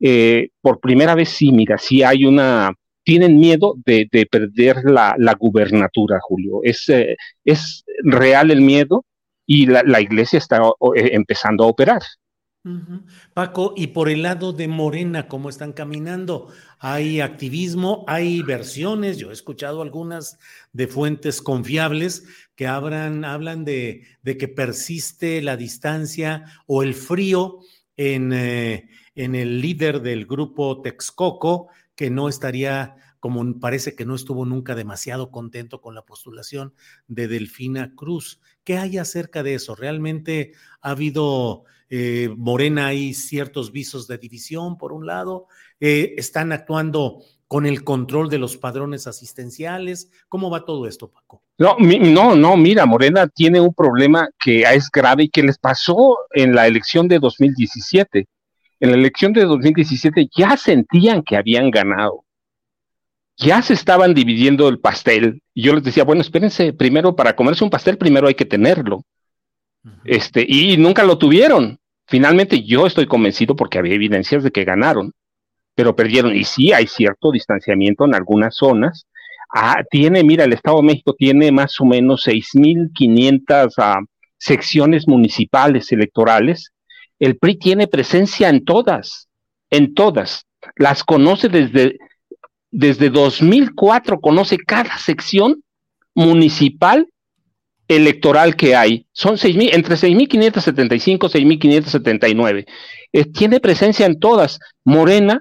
Eh, 0.00 0.48
por 0.62 0.80
primera 0.80 1.14
vez 1.14 1.28
sí, 1.28 1.52
mira, 1.52 1.76
sí 1.76 2.02
hay 2.02 2.24
una, 2.24 2.72
tienen 3.04 3.38
miedo 3.38 3.74
de, 3.84 4.08
perder 4.30 4.82
la, 4.86 5.14
gubernatura, 5.38 6.18
Julio. 6.22 6.60
Es, 6.62 6.88
eh, 6.88 7.14
es 7.44 7.84
real 8.02 8.50
el 8.50 8.62
miedo 8.62 9.04
y 9.44 9.66
la, 9.66 10.00
iglesia 10.00 10.38
está 10.38 10.62
eh, 10.96 11.10
empezando 11.12 11.64
a 11.64 11.66
operar. 11.66 12.00
Paco, 13.34 13.74
y 13.76 13.88
por 13.88 14.08
el 14.08 14.22
lado 14.22 14.52
de 14.52 14.68
Morena, 14.68 15.28
¿cómo 15.28 15.48
están 15.48 15.72
caminando? 15.72 16.48
Hay 16.78 17.20
activismo, 17.20 18.04
hay 18.06 18.42
versiones, 18.42 19.18
yo 19.18 19.30
he 19.30 19.32
escuchado 19.32 19.82
algunas 19.82 20.38
de 20.72 20.86
fuentes 20.86 21.42
confiables 21.42 22.24
que 22.54 22.66
hablan, 22.66 23.24
hablan 23.24 23.64
de, 23.64 24.04
de 24.22 24.36
que 24.36 24.48
persiste 24.48 25.42
la 25.42 25.56
distancia 25.56 26.44
o 26.66 26.82
el 26.82 26.94
frío 26.94 27.60
en, 27.96 28.32
en 28.32 29.34
el 29.34 29.60
líder 29.60 30.00
del 30.00 30.26
grupo 30.26 30.80
Texcoco, 30.80 31.68
que 31.94 32.10
no 32.10 32.28
estaría, 32.28 32.94
como 33.18 33.58
parece 33.58 33.96
que 33.96 34.06
no 34.06 34.14
estuvo 34.14 34.46
nunca 34.46 34.76
demasiado 34.76 35.32
contento 35.32 35.80
con 35.80 35.96
la 35.96 36.06
postulación 36.06 36.72
de 37.08 37.26
Delfina 37.26 37.94
Cruz. 37.96 38.40
¿Qué 38.62 38.78
hay 38.78 38.98
acerca 38.98 39.42
de 39.42 39.54
eso? 39.54 39.74
¿Realmente 39.74 40.52
ha 40.80 40.90
habido, 40.90 41.64
eh, 41.90 42.28
Morena, 42.36 42.88
hay 42.88 43.14
ciertos 43.14 43.72
visos 43.72 44.06
de 44.06 44.18
división, 44.18 44.78
por 44.78 44.92
un 44.92 45.06
lado? 45.06 45.46
Eh, 45.80 46.14
¿Están 46.16 46.52
actuando 46.52 47.22
con 47.46 47.66
el 47.66 47.84
control 47.84 48.28
de 48.28 48.38
los 48.38 48.56
padrones 48.56 49.06
asistenciales? 49.06 50.10
¿Cómo 50.28 50.50
va 50.50 50.64
todo 50.64 50.86
esto, 50.86 51.10
Paco? 51.10 51.42
No, 51.58 51.76
no, 51.78 52.36
no, 52.36 52.56
mira, 52.56 52.86
Morena 52.86 53.26
tiene 53.26 53.60
un 53.60 53.74
problema 53.74 54.28
que 54.38 54.62
es 54.62 54.90
grave 54.90 55.24
y 55.24 55.28
que 55.28 55.42
les 55.42 55.58
pasó 55.58 56.18
en 56.32 56.54
la 56.54 56.66
elección 56.66 57.08
de 57.08 57.18
2017 57.18 58.28
en 58.80 58.90
la 58.90 58.96
elección 58.96 59.32
de 59.32 59.44
2017 59.44 60.28
ya 60.36 60.56
sentían 60.56 61.22
que 61.22 61.36
habían 61.36 61.70
ganado. 61.70 62.24
Ya 63.36 63.62
se 63.62 63.74
estaban 63.74 64.14
dividiendo 64.14 64.68
el 64.68 64.78
pastel. 64.78 65.42
Y 65.54 65.62
yo 65.62 65.74
les 65.74 65.84
decía, 65.84 66.04
bueno, 66.04 66.22
espérense, 66.22 66.72
primero 66.72 67.14
para 67.14 67.34
comerse 67.34 67.64
un 67.64 67.70
pastel, 67.70 67.98
primero 67.98 68.28
hay 68.28 68.34
que 68.34 68.44
tenerlo. 68.44 69.02
Este, 70.04 70.44
y 70.46 70.76
nunca 70.76 71.04
lo 71.04 71.18
tuvieron. 71.18 71.78
Finalmente 72.06 72.62
yo 72.62 72.86
estoy 72.86 73.06
convencido 73.06 73.54
porque 73.56 73.78
había 73.78 73.94
evidencias 73.94 74.42
de 74.42 74.50
que 74.50 74.64
ganaron, 74.64 75.12
pero 75.74 75.94
perdieron. 75.96 76.34
Y 76.34 76.44
sí 76.44 76.72
hay 76.72 76.86
cierto 76.86 77.30
distanciamiento 77.30 78.04
en 78.04 78.14
algunas 78.14 78.56
zonas. 78.56 79.06
Ah, 79.54 79.82
tiene, 79.90 80.22
mira, 80.24 80.44
el 80.44 80.52
Estado 80.52 80.78
de 80.78 80.84
México 80.84 81.14
tiene 81.16 81.50
más 81.52 81.80
o 81.80 81.84
menos 81.84 82.26
6.500 82.26 83.72
ah, 83.78 84.00
secciones 84.36 85.08
municipales 85.08 85.90
electorales 85.92 86.72
el 87.18 87.36
PRI 87.36 87.56
tiene 87.56 87.88
presencia 87.88 88.48
en 88.48 88.64
todas, 88.64 89.28
en 89.70 89.94
todas. 89.94 90.46
Las 90.76 91.02
conoce 91.02 91.48
desde, 91.48 91.98
desde 92.70 93.10
2004, 93.10 94.20
conoce 94.20 94.56
cada 94.58 94.96
sección 94.98 95.62
municipal 96.14 97.08
electoral 97.88 98.54
que 98.54 98.76
hay. 98.76 99.06
Son 99.12 99.38
6, 99.38 99.56
entre 99.72 99.96
6.575 99.96 101.30
y 101.34 101.58
6.579. 101.58 102.66
Eh, 103.12 103.24
tiene 103.24 103.60
presencia 103.60 104.06
en 104.06 104.20
todas. 104.20 104.60
Morena 104.84 105.40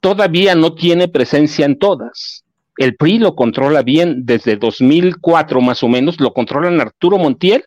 todavía 0.00 0.54
no 0.54 0.74
tiene 0.74 1.08
presencia 1.08 1.66
en 1.66 1.78
todas. 1.78 2.44
El 2.76 2.94
PRI 2.94 3.18
lo 3.18 3.34
controla 3.34 3.82
bien 3.82 4.24
desde 4.24 4.56
2004 4.56 5.60
más 5.60 5.82
o 5.82 5.88
menos, 5.88 6.20
lo 6.20 6.32
controlan 6.32 6.80
Arturo 6.80 7.18
Montiel 7.18 7.64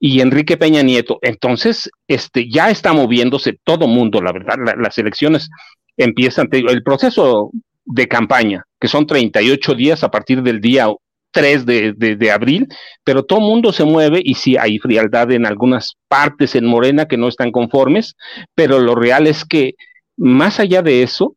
y 0.00 0.22
Enrique 0.22 0.56
Peña 0.56 0.82
Nieto. 0.82 1.18
Entonces, 1.20 1.90
este, 2.08 2.48
ya 2.50 2.70
está 2.70 2.94
moviéndose 2.94 3.58
todo 3.62 3.86
mundo, 3.86 4.22
la 4.22 4.32
verdad, 4.32 4.56
las 4.78 4.96
elecciones 4.96 5.50
empiezan, 5.98 6.48
el 6.52 6.82
proceso 6.82 7.50
de 7.84 8.08
campaña, 8.08 8.64
que 8.80 8.88
son 8.88 9.06
38 9.06 9.74
días 9.74 10.02
a 10.02 10.10
partir 10.10 10.42
del 10.42 10.60
día 10.60 10.88
3 11.36 11.66
de, 11.66 12.30
abril, 12.32 12.66
pero 13.04 13.22
todo 13.22 13.40
mundo 13.40 13.70
se 13.70 13.84
mueve 13.84 14.22
y 14.24 14.34
sí 14.36 14.56
hay 14.56 14.78
frialdad 14.78 15.30
en 15.32 15.44
algunas 15.44 15.98
partes 16.08 16.54
en 16.54 16.64
Morena 16.64 17.04
que 17.04 17.18
no 17.18 17.28
están 17.28 17.52
conformes, 17.52 18.16
pero 18.54 18.78
lo 18.78 18.94
real 18.94 19.26
es 19.26 19.44
que 19.44 19.74
más 20.16 20.60
allá 20.60 20.80
de 20.80 21.02
eso, 21.02 21.36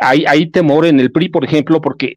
hay, 0.00 0.24
hay 0.26 0.50
temor 0.50 0.84
en 0.84 0.98
el 0.98 1.12
PRI, 1.12 1.28
por 1.28 1.44
ejemplo, 1.44 1.80
porque 1.80 2.16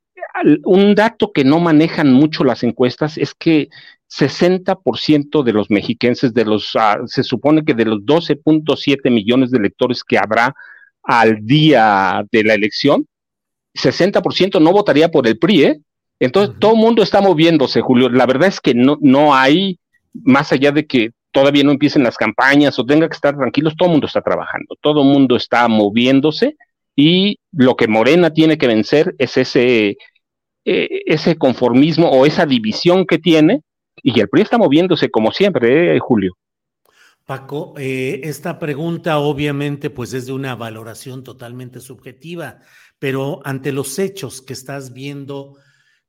un 0.65 0.95
dato 0.95 1.31
que 1.31 1.43
no 1.43 1.59
manejan 1.59 2.11
mucho 2.11 2.43
las 2.43 2.63
encuestas 2.63 3.19
es 3.19 3.35
que 3.35 3.69
60% 4.09 5.43
de 5.43 5.53
los 5.53 5.69
mexiquenses, 5.69 6.33
de 6.33 6.45
los, 6.45 6.71
ah, 6.75 6.97
se 7.05 7.21
supone 7.21 7.63
que 7.63 7.75
de 7.75 7.85
los 7.85 7.99
12.7 7.99 9.11
millones 9.11 9.51
de 9.51 9.59
electores 9.59 10.03
que 10.03 10.17
habrá 10.17 10.55
al 11.03 11.45
día 11.45 12.25
de 12.31 12.43
la 12.43 12.55
elección, 12.55 13.05
60% 13.75 14.59
no 14.59 14.71
votaría 14.71 15.11
por 15.11 15.27
el 15.27 15.37
PRI, 15.37 15.63
¿eh? 15.63 15.79
Entonces, 16.19 16.55
todo 16.59 16.73
el 16.73 16.79
mundo 16.79 17.03
está 17.03 17.21
moviéndose, 17.21 17.81
Julio. 17.81 18.09
La 18.09 18.25
verdad 18.25 18.47
es 18.47 18.61
que 18.61 18.73
no, 18.73 18.97
no 19.01 19.35
hay, 19.35 19.79
más 20.13 20.51
allá 20.51 20.71
de 20.71 20.85
que 20.85 21.11
todavía 21.31 21.63
no 21.63 21.71
empiecen 21.71 22.03
las 22.03 22.15
campañas 22.15 22.77
o 22.79 22.85
tenga 22.85 23.09
que 23.09 23.15
estar 23.15 23.35
tranquilos, 23.35 23.75
todo 23.75 23.87
el 23.87 23.93
mundo 23.93 24.07
está 24.07 24.21
trabajando, 24.21 24.77
todo 24.79 25.01
el 25.01 25.07
mundo 25.07 25.35
está 25.35 25.67
moviéndose 25.67 26.55
y 26.95 27.39
lo 27.51 27.75
que 27.75 27.87
Morena 27.87 28.31
tiene 28.31 28.57
que 28.57 28.67
vencer 28.67 29.15
es 29.17 29.35
ese, 29.37 29.97
eh, 30.63 31.01
ese 31.05 31.35
conformismo 31.35 32.09
o 32.09 32.25
esa 32.25 32.45
división 32.45 33.05
que 33.05 33.17
tiene 33.17 33.61
y 34.01 34.19
el 34.19 34.29
PRI 34.29 34.43
está 34.43 34.57
moviéndose 34.57 35.09
como 35.09 35.31
siempre, 35.31 35.95
¿eh, 35.95 35.99
Julio. 35.99 36.37
Paco, 37.25 37.73
eh, 37.77 38.21
esta 38.23 38.59
pregunta 38.59 39.17
obviamente 39.17 39.89
pues 39.89 40.13
es 40.13 40.25
de 40.25 40.33
una 40.33 40.55
valoración 40.55 41.23
totalmente 41.23 41.79
subjetiva, 41.79 42.59
pero 42.99 43.39
ante 43.43 43.71
los 43.71 43.97
hechos 43.97 44.41
que 44.41 44.53
estás 44.53 44.93
viendo, 44.93 45.55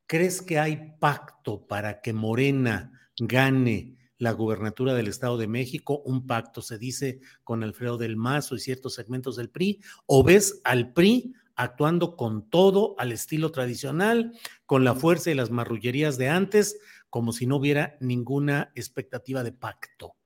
¿crees 0.07 0.43
que 0.43 0.59
hay 0.59 0.95
pacto 0.99 1.67
para 1.67 2.01
que 2.01 2.13
Morena 2.13 2.93
gane 3.19 3.97
la 4.19 4.33
gubernatura 4.33 4.95
del 4.95 5.09
Estado 5.09 5.39
de 5.39 5.47
México? 5.47 6.03
Un 6.05 6.27
pacto 6.27 6.63
se 6.63 6.79
dice 6.79 7.21
con 7.43 7.63
Alfredo 7.63 7.99
del 7.99 8.17
Mazo 8.17 8.55
y 8.55 8.61
ciertos 8.61 8.95
segmentos 8.95 9.37
del 9.37 9.51
PRI, 9.51 9.81
o 10.07 10.23
ves 10.23 10.61
al 10.65 10.93
PRI 10.93 11.35
actuando 11.57 12.17
con 12.17 12.49
todo 12.51 12.95
al 12.99 13.13
estilo 13.13 13.51
tradicional, 13.53 14.33
con 14.67 14.85
la 14.85 14.95
fuerza 14.95 15.31
y 15.31 15.35
las 15.35 15.51
marrullerías 15.51 16.19
de 16.19 16.29
antes, 16.29 16.79
como 17.11 17.33
si 17.33 17.47
no 17.47 17.57
hubiera 17.57 17.97
ninguna 18.01 18.73
expectativa 18.75 19.45
de 19.45 19.53
pacto. 19.53 20.17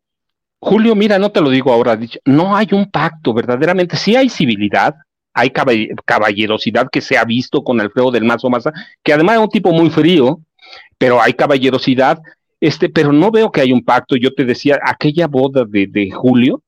Julio, 0.60 0.94
mira, 0.94 1.18
no 1.18 1.30
te 1.30 1.40
lo 1.40 1.50
digo 1.50 1.72
ahora, 1.72 1.98
no 2.24 2.56
hay 2.56 2.68
un 2.72 2.90
pacto, 2.90 3.32
verdaderamente, 3.32 3.96
sí 3.96 4.16
hay 4.16 4.28
civilidad, 4.28 4.96
hay 5.38 5.50
caballerosidad 6.04 6.88
que 6.90 7.00
se 7.00 7.16
ha 7.16 7.24
visto 7.24 7.62
con 7.62 7.80
Alfredo 7.80 8.10
del 8.10 8.24
Mazo 8.24 8.50
Maza, 8.50 8.72
que 9.02 9.12
además 9.12 9.36
es 9.36 9.42
un 9.42 9.48
tipo 9.48 9.72
muy 9.72 9.90
frío, 9.90 10.40
pero 10.98 11.22
hay 11.22 11.32
caballerosidad, 11.32 12.18
este, 12.60 12.88
pero 12.88 13.12
no 13.12 13.30
veo 13.30 13.52
que 13.52 13.60
hay 13.60 13.72
un 13.72 13.84
pacto. 13.84 14.16
Yo 14.16 14.34
te 14.34 14.44
decía, 14.44 14.80
aquella 14.82 15.28
boda 15.28 15.64
de, 15.64 15.86
de 15.86 16.10
Julio, 16.10 16.62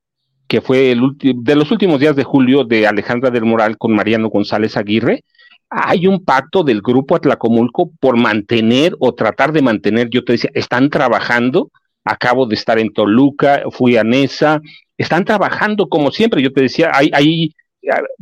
que 0.47 0.61
fue 0.61 0.93
el 0.93 1.01
de 1.19 1.55
los 1.55 1.71
últimos 1.71 2.01
días 2.01 2.17
de 2.17 2.25
julio 2.25 2.65
de 2.65 2.87
Alejandra 2.87 3.31
del 3.31 3.45
Moral 3.45 3.77
con 3.77 3.95
Mariano 3.95 4.29
González 4.29 4.77
Aguirre, 4.77 5.25
hay 5.69 6.07
un 6.07 6.25
pacto 6.25 6.65
del 6.65 6.83
grupo 6.83 7.15
Atlacomulco 7.15 7.93
por 8.01 8.17
mantener 8.17 8.97
o 8.99 9.15
tratar 9.15 9.53
de 9.53 9.63
mantener, 9.63 10.11
yo 10.11 10.25
te 10.25 10.33
decía, 10.33 10.51
están 10.55 10.91
trabajando, 10.91 11.71
acabo 12.05 12.47
de 12.47 12.57
estar 12.57 12.79
en 12.79 12.93
Toluca, 12.93 13.63
fui 13.71 13.97
a 13.97 14.03
Nesa, 14.03 14.61
están 14.99 15.25
trabajando 15.25 15.89
como 15.89 16.11
siempre. 16.11 16.43
Yo 16.43 16.53
te 16.53 16.63
decía, 16.63 16.91
ahí, 16.93 17.11
ahí 17.13 17.55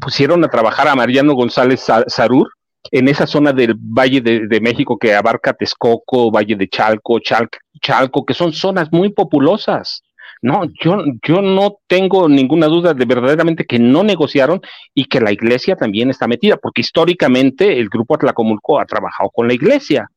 pusieron 0.01 0.45
a 0.45 0.49
trabajar 0.49 0.89
a 0.89 0.95
Mariano 0.95 1.35
González 1.35 1.87
Sarur 2.07 2.51
en 2.91 3.09
esa 3.09 3.27
zona 3.27 3.53
del 3.53 3.75
Valle 3.75 4.21
de, 4.21 4.61
México 4.61 4.99
que 4.99 5.15
abarca 5.15 5.53
Texcoco, 5.53 6.31
Valle 6.31 6.57
de 6.57 6.69
Chalco, 6.69 7.19
Chalco, 7.21 8.25
que 8.25 8.35
son 8.35 8.53
zonas 8.53 8.93
muy 8.93 9.11
populosas. 9.11 10.03
No, 10.41 10.63
yo, 10.81 11.03
yo 11.27 11.43
no 11.43 11.79
tengo 11.89 12.29
ninguna 12.29 12.67
duda 12.67 12.95
de 12.95 13.05
verdaderamente 13.05 13.67
que 13.67 13.81
no 13.81 14.05
negociaron 14.05 14.61
y 14.95 15.07
que 15.07 15.21
la 15.21 15.33
iglesia 15.33 15.75
también 15.75 16.11
está 16.11 16.29
metida, 16.29 16.57
porque 16.57 16.81
históricamente 16.81 17.79
el 17.79 17.89
grupo 17.89 18.15
Atlacomulco 18.15 18.79
ha 18.79 18.87
trabajado 18.87 19.31
con 19.31 19.49
la 19.49 19.55
iglesia. 19.55 20.09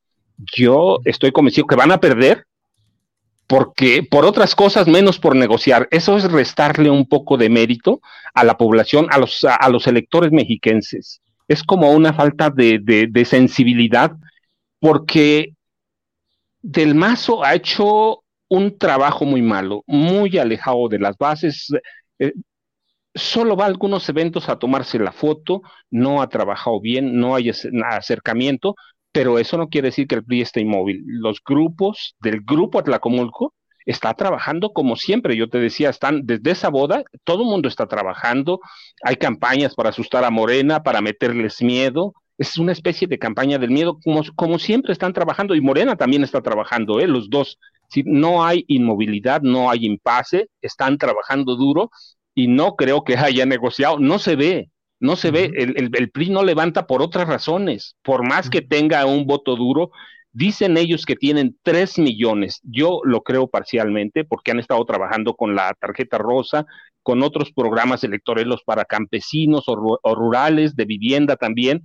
Yo 0.56 1.00
estoy 1.06 1.32
convencido 1.32 1.66
que 1.66 1.76
van 1.76 1.92
a 1.92 2.00
perder 2.00 2.46
porque 3.48 4.04
por 4.10 4.26
otras 4.26 4.56
cosas 4.56 4.88
menos 4.88 5.20
por 5.20 5.36
negociar. 5.36 5.88
Eso 5.92 6.18
es 6.18 6.32
restarle 6.32 6.90
un 6.90 7.06
poco 7.06 7.38
de 7.38 7.50
mérito 7.50 8.02
a 8.34 8.44
la 8.44 8.58
población, 8.58 9.08
a 9.12 9.18
los, 9.18 9.44
a, 9.44 9.70
los 9.70 9.88
electores 9.88 10.32
mexiquenses. 10.32 11.22
Es 11.48 11.64
como 11.64 11.92
una 11.92 12.14
falta 12.14 12.50
de, 12.50 12.80
de, 12.80 13.26
sensibilidad 13.26 14.12
porque 14.80 15.54
Del 16.62 16.96
Mazo 16.96 17.44
ha 17.44 17.56
hecho 17.56 18.24
un 18.48 18.78
trabajo 18.78 19.26
muy 19.26 19.42
malo, 19.42 19.84
muy 19.86 20.38
alejado 20.38 20.88
de 20.88 21.00
las 21.00 21.18
bases. 21.18 21.68
Eh, 22.20 22.34
solo 23.14 23.56
va 23.56 23.66
a 23.66 23.68
algunos 23.68 24.08
eventos 24.10 24.48
a 24.48 24.58
tomarse 24.58 24.98
la 25.00 25.12
foto, 25.12 25.62
no 25.90 26.22
ha 26.22 26.30
trabajado 26.30 26.80
bien, 26.80 27.20
no 27.20 27.36
hay 27.36 27.52
acercamiento, 27.86 28.76
pero 29.12 29.40
eso 29.40 29.58
no 29.58 29.70
quiere 29.70 29.90
decir 29.90 30.08
que 30.08 30.16
el 30.16 30.24
PRI 30.24 30.42
esté 30.42 30.62
inmóvil. 30.62 31.04
Los 31.06 31.42
grupos 31.44 32.16
del 32.22 32.42
grupo 32.42 32.80
Atlacomulco 32.80 33.54
está 33.86 34.14
trabajando 34.14 34.72
como 34.74 34.96
siempre. 34.96 35.36
Yo 35.36 35.50
te 35.50 35.60
decía, 35.60 35.90
están 35.90 36.22
desde 36.26 36.52
esa 36.52 36.70
boda, 36.70 37.04
todo 37.24 37.44
el 37.44 37.50
mundo 37.50 37.68
está 37.68 37.88
trabajando. 37.88 38.60
Hay 39.04 39.18
campañas 39.18 39.76
para 39.76 39.90
asustar 39.90 40.24
a 40.24 40.32
Morena, 40.32 40.84
para 40.84 41.02
meterles 41.02 41.62
miedo. 41.62 42.14
Es 42.38 42.58
una 42.58 42.72
especie 42.72 43.08
de 43.08 43.20
campaña 43.20 43.60
del 43.60 43.72
miedo, 43.72 44.00
como, 44.04 44.22
como 44.36 44.60
siempre 44.60 44.94
están 44.94 45.14
trabajando. 45.14 45.56
Y 45.56 45.62
Morena 45.62 45.96
también 45.96 46.24
está 46.24 46.42
trabajando, 46.42 47.00
¿eh? 47.00 47.08
los 47.08 47.30
dos. 47.30 47.60
Si 47.90 48.04
no 48.06 48.46
hay 48.46 48.64
inmovilidad, 48.68 49.42
no 49.42 49.70
hay 49.70 49.86
impasse, 49.86 50.48
están 50.62 50.98
trabajando 50.98 51.56
duro 51.56 51.92
y 52.34 52.48
no 52.48 52.76
creo 52.76 53.04
que 53.04 53.18
haya 53.18 53.46
negociado. 53.46 54.00
No 54.00 54.18
se 54.18 54.36
ve, 54.36 54.71
no 55.02 55.16
se 55.16 55.32
ve, 55.32 55.52
el, 55.56 55.92
el, 55.94 56.12
PRI 56.12 56.30
no 56.30 56.44
levanta 56.44 56.86
por 56.86 57.02
otras 57.02 57.28
razones, 57.28 57.98
por 58.04 58.26
más 58.26 58.50
que 58.50 58.62
tenga 58.62 59.06
un 59.06 59.26
voto 59.26 59.56
duro, 59.56 59.90
dicen 60.32 60.78
ellos 60.78 61.06
que 61.06 61.16
tienen 61.16 61.58
tres 61.64 61.98
millones, 61.98 62.62
yo 62.64 63.02
lo 63.04 63.24
creo 63.24 63.48
parcialmente 63.48 64.24
porque 64.24 64.52
han 64.52 64.60
estado 64.60 64.86
trabajando 64.86 65.34
con 65.36 65.56
la 65.56 65.74
tarjeta 65.80 66.20
rosa, 66.20 66.68
con 67.02 67.24
otros 67.24 67.52
programas 67.52 68.04
electorales 68.04 68.60
para 68.64 68.86
campesinos 68.86 69.66
o, 69.68 70.16
rurales, 70.16 70.76
de 70.76 70.86
vivienda 70.86 71.36
también, 71.36 71.82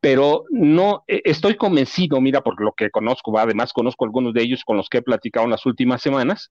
pero 0.00 0.42
no 0.50 1.04
e, 1.06 1.22
estoy 1.24 1.54
convencido, 1.54 2.20
mira, 2.20 2.42
por 2.42 2.60
lo 2.60 2.72
que 2.72 2.90
conozco, 2.90 3.38
además 3.38 3.72
conozco 3.72 4.04
algunos 4.04 4.34
de 4.34 4.42
ellos 4.42 4.64
con 4.64 4.76
los 4.76 4.88
que 4.88 4.98
he 4.98 5.02
platicado 5.02 5.44
en 5.44 5.52
las 5.52 5.66
últimas 5.66 6.02
semanas, 6.02 6.50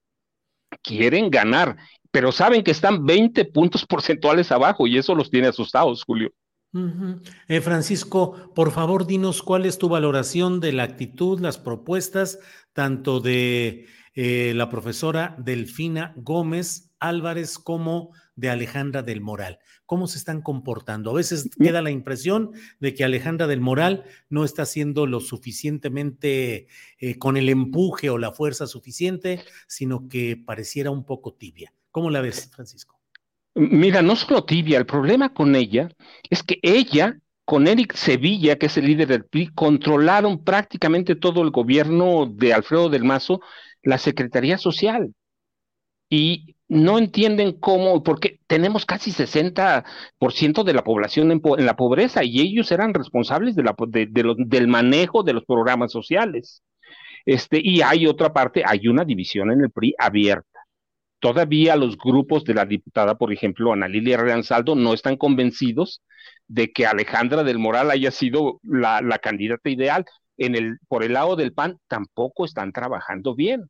quieren 0.81 1.29
ganar 1.29 1.77
pero 2.13 2.31
saben 2.31 2.63
que 2.63 2.69
están 2.69 3.07
20 3.07 3.43
puntos 3.45 3.87
porcentuales 3.87 4.51
abajo 4.51 4.85
y 4.85 4.99
eso 4.99 5.15
los 5.15 5.31
tiene 5.31 5.47
asustados, 5.47 6.03
Julio. 6.03 6.31
Eh, 7.47 7.59
Francisco, 7.59 8.51
por 8.53 8.71
favor, 8.71 9.07
dinos 9.07 9.41
cuál 9.41 9.65
es 9.65 9.79
tu 9.79 9.89
valoración 9.89 10.59
de 10.59 10.73
la 10.73 10.83
actitud, 10.83 11.39
las 11.39 11.57
propuestas, 11.57 12.37
tanto 12.71 13.19
de 13.19 13.87
eh, 14.13 14.53
la 14.55 14.69
profesora 14.69 15.35
Delfina 15.39 16.13
Gómez 16.15 16.93
Álvarez 16.99 17.57
como 17.57 18.11
de 18.35 18.49
Alejandra 18.49 19.03
del 19.03 19.21
Moral. 19.21 19.59
¿Cómo 19.85 20.07
se 20.07 20.17
están 20.17 20.41
comportando? 20.41 21.11
A 21.11 21.15
veces 21.15 21.49
queda 21.59 21.81
la 21.81 21.91
impresión 21.91 22.51
de 22.79 22.93
que 22.93 23.03
Alejandra 23.03 23.47
del 23.47 23.61
Moral 23.61 24.05
no 24.29 24.43
está 24.45 24.63
haciendo 24.63 25.05
lo 25.05 25.19
suficientemente 25.19 26.67
eh, 26.99 27.17
con 27.17 27.37
el 27.37 27.49
empuje 27.49 28.09
o 28.09 28.17
la 28.17 28.31
fuerza 28.31 28.67
suficiente, 28.67 29.43
sino 29.67 30.07
que 30.07 30.37
pareciera 30.37 30.91
un 30.91 31.05
poco 31.05 31.33
tibia. 31.33 31.73
¿Cómo 31.91 32.09
la 32.09 32.21
ves, 32.21 32.49
Francisco? 32.51 32.99
Mira, 33.55 34.01
no 34.01 34.15
solo 34.15 34.45
tibia, 34.45 34.79
el 34.79 34.87
problema 34.87 35.31
con 35.31 35.55
ella 35.55 35.89
es 36.29 36.41
que 36.41 36.57
ella, 36.63 37.19
con 37.45 37.67
Eric 37.67 37.93
Sevilla, 37.93 38.57
que 38.57 38.65
es 38.65 38.77
el 38.77 38.87
líder 38.87 39.07
del 39.07 39.25
PRI, 39.25 39.49
controlaron 39.49 40.43
prácticamente 40.43 41.15
todo 41.15 41.43
el 41.43 41.51
gobierno 41.51 42.25
de 42.25 42.51
Alfredo 42.51 42.89
del 42.89 43.03
Mazo, 43.03 43.41
la 43.83 43.99
Secretaría 43.99 44.57
Social. 44.57 45.13
Y 46.09 46.52
no 46.67 46.97
entienden 46.97 47.53
cómo, 47.53 48.03
porque 48.03 48.39
tenemos 48.47 48.85
casi 48.85 49.11
60% 49.11 50.63
de 50.63 50.73
la 50.73 50.83
población 50.83 51.31
en, 51.31 51.41
la 51.65 51.75
pobreza 51.75 52.23
y 52.23 52.41
ellos 52.41 52.71
eran 52.71 52.93
responsables 52.93 53.55
de 53.55 53.63
la, 53.63 53.75
del 53.77 54.67
manejo 54.67 55.23
de 55.23 55.33
los 55.33 55.45
programas 55.45 55.91
sociales. 55.91 56.63
Este, 57.25 57.59
y 57.63 57.81
hay 57.81 58.07
otra 58.07 58.33
parte, 58.33 58.63
hay 58.65 58.87
una 58.87 59.05
división 59.05 59.51
en 59.51 59.61
el 59.61 59.71
PRI 59.71 59.95
abierta 59.97 60.53
Todavía 61.23 61.77
los 61.77 61.97
grupos 61.97 62.43
de 62.43 62.53
la 62.53 62.65
diputada, 62.65 63.15
por 63.15 63.31
ejemplo, 63.31 63.71
Ana 63.71 63.87
Lilia 63.87 64.17
Reanzaldo, 64.17 64.75
no 64.75 64.93
están 64.93 65.15
convencidos 65.15 66.01
de 66.47 66.73
que 66.73 66.85
Alejandra 66.85 67.45
del 67.45 67.59
Moral 67.59 67.91
haya 67.91 68.11
sido 68.11 68.59
la, 68.61 68.99
candidata 69.19 69.69
ideal. 69.69 70.03
En 70.35 70.53
el, 70.53 70.79
por 70.89 71.01
el 71.01 71.13
lado 71.13 71.37
del 71.37 71.53
PAN 71.53 71.77
tampoco 71.87 72.43
están 72.43 72.73
trabajando 72.73 73.35
bien. 73.35 73.69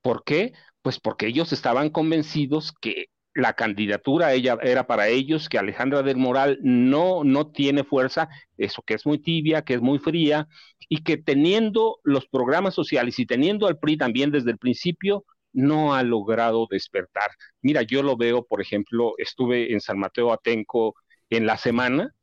¿Por 0.00 0.22
qué? 0.22 0.52
Pues 0.86 1.00
porque 1.00 1.26
ellos 1.26 1.52
estaban 1.52 1.90
convencidos 1.90 2.72
que 2.80 3.06
la 3.34 3.54
candidatura 3.54 4.32
ella 4.34 4.56
era 4.62 4.86
para 4.86 5.08
ellos, 5.08 5.48
que 5.48 5.58
Alejandra 5.58 6.04
del 6.04 6.16
Moral 6.16 6.60
no, 6.62 7.24
no 7.24 7.50
tiene 7.50 7.82
fuerza, 7.82 8.28
eso 8.56 8.82
que 8.82 8.94
es 8.94 9.04
muy 9.04 9.18
tibia, 9.18 9.62
que 9.62 9.74
es 9.74 9.80
muy 9.80 9.98
fría, 9.98 10.46
y 10.88 11.02
que 11.02 11.16
teniendo 11.16 11.98
los 12.04 12.28
programas 12.28 12.74
sociales 12.74 13.18
y 13.18 13.26
teniendo 13.26 13.66
al 13.66 13.80
PRI 13.80 13.96
también 13.96 14.30
desde 14.30 14.52
el 14.52 14.58
principio, 14.58 15.24
no 15.52 15.92
ha 15.92 16.04
logrado 16.04 16.68
despertar. 16.70 17.32
Mira, 17.62 17.82
yo 17.82 18.04
lo 18.04 18.16
veo, 18.16 18.44
por 18.44 18.60
ejemplo, 18.60 19.14
estuve 19.18 19.72
en 19.72 19.80
San 19.80 19.98
Mateo 19.98 20.32
Atenco 20.32 20.94
en 21.30 21.46
la 21.46 21.56
semana. 21.56 22.14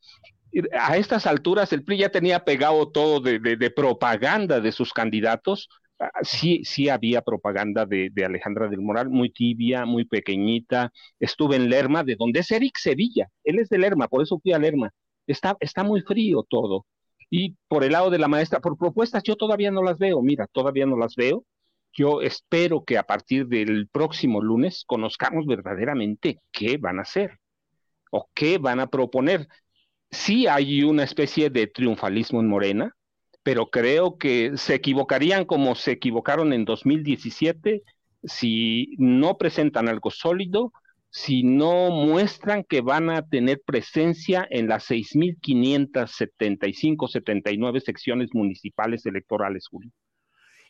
A 0.80 0.96
estas 0.96 1.28
alturas 1.28 1.74
el 1.74 1.84
PRI 1.84 1.98
ya 1.98 2.12
tenía 2.14 2.46
pegado 2.46 2.90
todo 2.94 3.20
de, 3.20 3.72
propaganda 3.76 4.62
de 4.62 4.72
sus 4.72 4.94
candidatos. 4.94 5.68
Ah, 6.00 6.12
sí, 6.24 6.64
sí 6.66 6.90
había 6.90 7.22
propaganda 7.22 7.86
de, 7.86 8.12
Alejandra 8.26 8.68
del 8.68 8.82
Moral, 8.82 9.10
muy 9.10 9.32
tibia, 9.32 9.86
muy 9.86 10.06
pequeñita. 10.06 10.92
Estuve 11.20 11.56
en 11.56 11.70
Lerma, 11.70 12.04
de 12.04 12.16
donde 12.16 12.42
es 12.42 12.52
Eric 12.52 12.78
Sevilla. 12.78 13.30
Él 13.44 13.60
es 13.60 13.70
de 13.70 13.78
Lerma, 13.78 14.08
por 14.08 14.22
eso 14.24 14.40
fui 14.40 14.54
a 14.54 14.60
Lerma. 14.60 14.92
Está, 15.28 15.56
está 15.60 15.84
muy 15.84 16.02
frío 16.02 16.44
todo. 16.50 16.86
Y 17.30 17.56
por 17.68 17.84
el 17.84 17.94
lado 17.94 18.10
de 18.10 18.20
la 18.20 18.28
maestra, 18.28 18.60
por 18.60 18.78
propuestas, 18.78 19.24
yo 19.24 19.36
todavía 19.36 19.72
no 19.72 19.84
las 19.84 19.98
veo. 19.98 20.22
Mira, 20.22 20.48
todavía 20.48 20.86
no 20.86 20.98
las 20.98 21.16
veo 21.16 21.46
yo 21.94 22.22
espero 22.22 22.84
que 22.84 22.98
a 22.98 23.04
partir 23.04 23.48
del 23.48 23.88
próximo 23.88 24.42
lunes 24.42 24.84
conozcamos 24.86 25.46
verdaderamente 25.46 26.40
qué 26.52 26.78
van 26.78 27.00
a 27.00 27.04
hacer 27.04 27.40
o 28.12 28.30
qué 28.34 28.58
van 28.58 28.80
a 28.80 28.88
proponer. 28.88 29.48
Sí 30.12 30.48
hay 30.48 30.84
una 30.84 31.04
especie 31.04 31.50
de 31.50 31.68
triunfalismo 31.68 32.40
en 32.40 32.48
Morena, 32.48 32.96
pero 33.44 33.70
creo 33.70 34.18
que 34.18 34.58
se 34.58 34.76
equivocarían 34.76 35.46
como 35.46 35.76
se 35.76 35.92
equivocaron 35.92 36.54
en 36.54 36.66
2017 36.66 37.84
si 38.24 38.96
no 38.98 39.38
presentan 39.38 39.90
algo 39.90 40.12
sólido, 40.12 40.72
si 41.10 41.44
no 41.44 41.90
muestran 41.92 42.64
que 42.64 42.82
van 42.82 43.10
a 43.10 43.28
tener 43.28 43.62
presencia 43.64 44.48
en 44.50 44.68
las 44.68 44.90
6.575, 44.90 47.08
79 47.08 47.82
secciones 47.82 48.34
municipales 48.34 49.06
electorales, 49.06 49.68
Julio. 49.68 49.92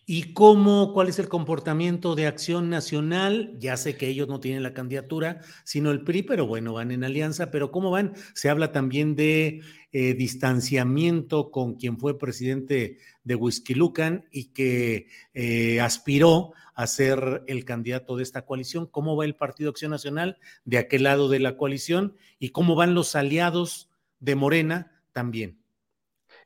¿Y 0.06 0.34
cómo, 0.34 0.92
cuál 0.94 1.08
es 1.08 1.18
el 1.18 1.30
comportamiento 1.30 2.14
de 2.16 2.28
Acción 2.28 2.70
Nacional? 2.70 3.56
Ya 3.58 3.78
sé 3.78 3.96
que 3.96 4.10
ellos 4.10 4.28
no 4.28 4.42
tienen 4.42 4.62
la 4.62 4.74
candidatura, 4.74 5.40
sino 5.64 5.92
el 5.92 6.04
PRI, 6.04 6.24
pero 6.24 6.46
bueno, 6.46 6.74
van 6.74 6.92
en 6.92 7.06
alianza, 7.06 7.52
pero 7.52 7.72
¿cómo 7.72 7.90
van? 7.90 8.14
Se 8.34 8.50
habla 8.50 8.74
también 8.74 9.16
de 9.16 9.62
eh, 9.94 10.14
distanciamiento 10.14 11.52
con 11.52 11.76
quien 11.76 11.98
fue 11.98 12.20
presidente 12.20 12.98
de 13.24 13.40
Lucan 13.76 14.26
y 14.30 14.52
que 14.52 15.08
eh, 15.34 15.80
aspiró 15.80 16.52
a 16.74 16.86
ser 16.88 17.44
el 17.48 17.64
candidato 17.64 18.18
de 18.18 18.24
esta 18.24 18.46
coalición. 18.46 18.88
¿Cómo 18.88 19.16
va 19.16 19.24
el 19.24 19.36
Partido 19.36 19.70
Acción 19.70 19.92
Nacional 19.92 20.38
de 20.66 20.80
aquel 20.80 21.04
lado 21.04 21.30
de 21.30 21.40
la 21.40 21.56
coalición? 21.56 22.18
¿Y 22.40 22.50
cómo 22.50 22.76
van 22.76 22.94
los 22.94 23.16
aliados 23.16 23.90
de 24.20 24.36
Morena 24.36 24.92
también? 25.14 25.60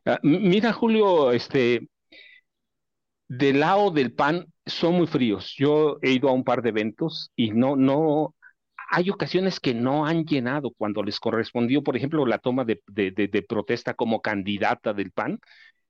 Ah, 0.05 0.19
mira, 0.21 0.73
Julio, 0.73 1.31
este, 1.31 1.89
del 3.27 3.59
lado 3.59 3.91
del 3.91 4.13
PAN 4.13 4.45
son 4.65 4.95
muy 4.95 5.07
fríos. 5.07 5.53
Yo 5.57 5.97
he 6.01 6.11
ido 6.11 6.29
a 6.29 6.33
un 6.33 6.43
par 6.43 6.61
de 6.61 6.69
eventos 6.69 7.31
y 7.35 7.51
no, 7.51 7.75
no, 7.75 8.35
hay 8.89 9.09
ocasiones 9.09 9.59
que 9.59 9.73
no 9.73 10.05
han 10.05 10.25
llenado 10.25 10.71
cuando 10.77 11.03
les 11.03 11.19
correspondió, 11.19 11.83
por 11.83 11.97
ejemplo, 11.97 12.25
la 12.25 12.39
toma 12.39 12.65
de, 12.65 12.81
de, 12.87 13.45
protesta 13.47 13.93
como 13.93 14.21
candidata 14.21 14.93
del 14.93 15.11
PAN. 15.11 15.39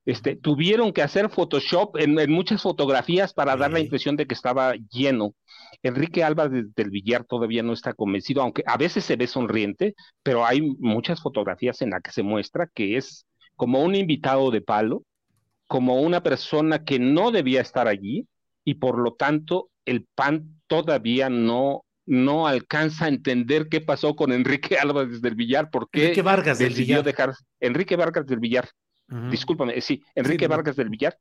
Este, 0.05 0.37
tuvieron 0.37 0.93
que 0.93 1.01
hacer 1.01 1.29
Photoshop 1.29 1.97
en, 1.97 2.15
muchas 2.31 2.61
fotografías 2.61 3.33
para 3.33 3.57
dar 3.57 3.71
la 3.71 3.81
impresión 3.81 4.15
de 4.15 4.25
que 4.25 4.33
estaba 4.33 4.73
lleno. 4.89 5.35
Enrique 5.83 6.23
Álvarez 6.23 6.73
del 6.75 6.89
Villar 6.89 7.25
todavía 7.25 7.61
no 7.61 7.73
está 7.73 7.93
convencido, 7.93 8.41
aunque 8.41 8.63
a 8.65 8.77
veces 8.77 9.03
se 9.03 9.17
ve 9.17 9.27
sonriente, 9.27 9.95
pero 10.23 10.45
hay 10.45 10.61
muchas 10.79 11.21
fotografías 11.21 11.81
en 11.81 11.91
las 11.91 12.01
que 12.01 12.11
se 12.11 12.23
muestra 12.23 12.69
que 12.73 12.97
es 12.97 13.25
como 13.55 13.83
un 13.83 13.95
invitado 13.95 14.49
de 14.49 14.61
palo, 14.61 15.03
como 15.67 16.01
una 16.01 16.23
persona 16.23 16.83
que 16.83 16.99
no 16.99 17.31
debía 17.31 17.61
estar 17.61 17.87
allí 17.87 18.27
y 18.63 18.75
por 18.75 18.97
lo 18.97 19.13
tanto 19.13 19.69
el 19.85 20.05
PAN 20.15 20.61
todavía 20.67 21.29
no 21.29 21.83
no 22.07 22.47
alcanza 22.47 23.05
a 23.05 23.09
entender 23.09 23.67
qué 23.69 23.81
pasó 23.81 24.15
con 24.15 24.31
Enrique 24.31 24.77
Álvarez 24.81 25.21
del 25.21 25.35
Villar, 25.35 25.69
por 25.69 25.89
qué 25.89 26.03
Enrique 26.05 26.21
Vargas 26.21 26.57
del 26.57 26.73
Villar. 26.73 27.03
dejar 27.03 27.33
Enrique 27.59 27.95
Vargas 27.95 28.25
del 28.25 28.39
Villar, 28.39 28.69
discúlpame, 29.29 29.79
sí, 29.81 30.01
Enrique 30.15 30.47
Vargas 30.47 30.77
del 30.77 30.89
Villar, 30.89 31.17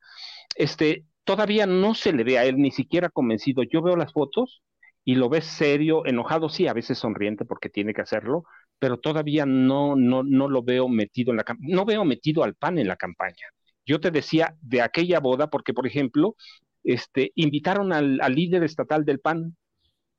este, 0.54 1.04
todavía 1.24 1.66
no 1.66 1.94
se 1.94 2.12
le 2.12 2.24
ve 2.24 2.38
a 2.38 2.44
él 2.44 2.56
ni 2.58 2.70
siquiera 2.70 3.10
convencido. 3.10 3.64
Yo 3.64 3.82
veo 3.82 3.96
las 3.96 4.12
fotos 4.12 4.62
y 5.04 5.16
lo 5.16 5.28
ves 5.28 5.44
serio, 5.44 6.06
enojado, 6.06 6.48
sí, 6.48 6.68
a 6.68 6.72
veces 6.72 6.98
sonriente 6.98 7.44
porque 7.44 7.68
tiene 7.68 7.92
que 7.92 8.02
hacerlo, 8.02 8.44
pero 8.78 8.98
todavía 8.98 9.44
no, 9.44 9.96
no, 9.96 10.22
no 10.22 10.48
lo 10.48 10.62
veo 10.62 10.88
metido 10.88 11.32
en 11.32 11.38
la 11.38 11.44
no 11.58 11.84
veo 11.84 12.04
metido 12.04 12.44
al 12.44 12.54
PAN 12.54 12.78
en 12.78 12.88
la 12.88 12.96
campaña. 12.96 13.46
Yo 13.86 14.00
te 14.00 14.10
decía 14.10 14.56
de 14.60 14.82
aquella 14.82 15.20
boda, 15.20 15.48
porque 15.48 15.72
por 15.72 15.86
ejemplo, 15.86 16.36
este, 16.84 17.32
invitaron 17.36 17.92
al, 17.92 18.18
líder 18.34 18.64
estatal 18.64 19.04
del 19.04 19.20
PAN, 19.20 19.56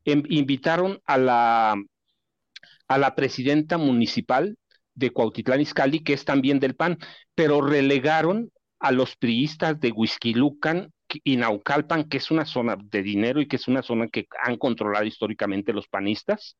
Em, 0.08 0.24
invitaron 0.30 1.02
a 1.06 1.18
la, 1.18 1.76
a 2.88 2.98
la 2.98 3.14
presidenta 3.14 3.78
municipal 3.78 4.58
de 4.96 5.12
Cuautitlán 5.12 5.60
Izcalli, 5.60 6.00
que 6.02 6.14
es 6.14 6.24
también 6.24 6.62
del 6.62 6.78
PAN, 6.78 6.98
pero 7.36 7.60
relegaron 7.60 8.50
a 8.80 8.94
los 8.94 9.18
priistas 9.18 9.78
de 9.82 9.92
Huizquilucan 9.92 10.94
y 11.26 11.36
Naucalpan, 11.36 12.08
que 12.08 12.18
es 12.18 12.32
una 12.32 12.46
zona 12.46 12.78
de 12.82 13.04
dinero 13.04 13.42
y 13.42 13.50
que 13.50 13.58
es 13.58 13.68
una 13.68 13.84
zona 13.84 14.08
que 14.08 14.28
han 14.42 14.56
controlado 14.56 15.04
históricamente 15.04 15.74
los 15.74 15.90
panistas. 15.90 16.56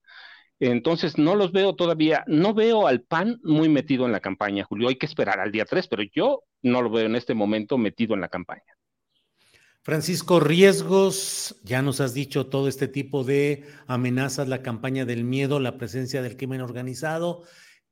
Entonces, 0.60 1.18
no 1.18 1.36
los 1.36 1.52
veo 1.52 1.76
todavía, 1.76 2.24
no 2.28 2.54
veo 2.54 2.88
al 2.88 3.02
PAN 3.02 3.40
muy 3.44 3.70
metido 3.70 4.06
en 4.06 4.12
la 4.12 4.20
campaña, 4.20 4.64
Julio. 4.64 4.90
Hay 4.90 4.98
que 4.98 5.06
esperar 5.06 5.40
al 5.40 5.52
día 5.52 5.66
3, 5.66 5.88
pero 5.88 6.04
yo 6.14 6.44
no 6.64 6.82
lo 6.82 6.90
veo 6.90 7.06
en 7.06 7.16
este 7.16 7.34
momento 7.34 7.78
metido 7.78 8.16
en 8.16 8.22
la 8.22 8.30
campaña. 8.30 8.78
Francisco, 9.84 10.42
riesgos, 10.42 11.62
ya 11.64 11.82
nos 11.82 12.02
has 12.02 12.14
dicho 12.14 12.48
todo 12.48 12.68
este 12.68 12.90
tipo 12.90 13.24
de 13.24 13.66
amenazas, 13.86 14.50
la 14.50 14.62
campaña 14.62 15.06
del 15.06 15.24
miedo, 15.24 15.62
la 15.62 15.78
presencia 15.78 16.22
del 16.22 16.36
crimen 16.36 16.60
organizado. 16.60 17.44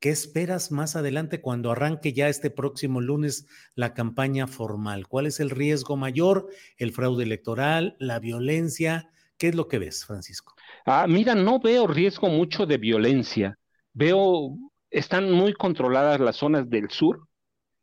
¿Qué 0.01 0.09
esperas 0.09 0.71
más 0.71 0.97
adelante 0.97 1.39
cuando 1.39 1.71
arranque 1.71 2.11
ya 2.11 2.27
este 2.27 2.49
próximo 2.49 2.99
lunes 2.99 3.47
la 3.75 3.93
campaña 3.93 4.45
formal? 4.45 5.07
¿Cuál 5.07 5.27
es 5.27 5.39
el 5.39 5.49
riesgo 5.49 5.95
mayor? 5.95 6.49
¿El 6.77 6.91
fraude 6.91 7.23
electoral? 7.23 7.95
¿La 7.97 8.19
violencia? 8.19 9.09
¿Qué 9.37 9.47
es 9.47 9.55
lo 9.55 9.67
que 9.69 9.79
ves, 9.79 10.05
Francisco? 10.05 10.54
Ah, 10.85 11.05
mira, 11.07 11.35
no 11.35 11.59
veo 11.59 11.87
riesgo 11.87 12.27
mucho 12.29 12.65
de 12.65 12.77
violencia. 12.77 13.57
Veo, 13.93 14.55
están 14.89 15.31
muy 15.31 15.53
controladas 15.53 16.19
las 16.19 16.35
zonas 16.37 16.69
del 16.69 16.89
sur, 16.91 17.27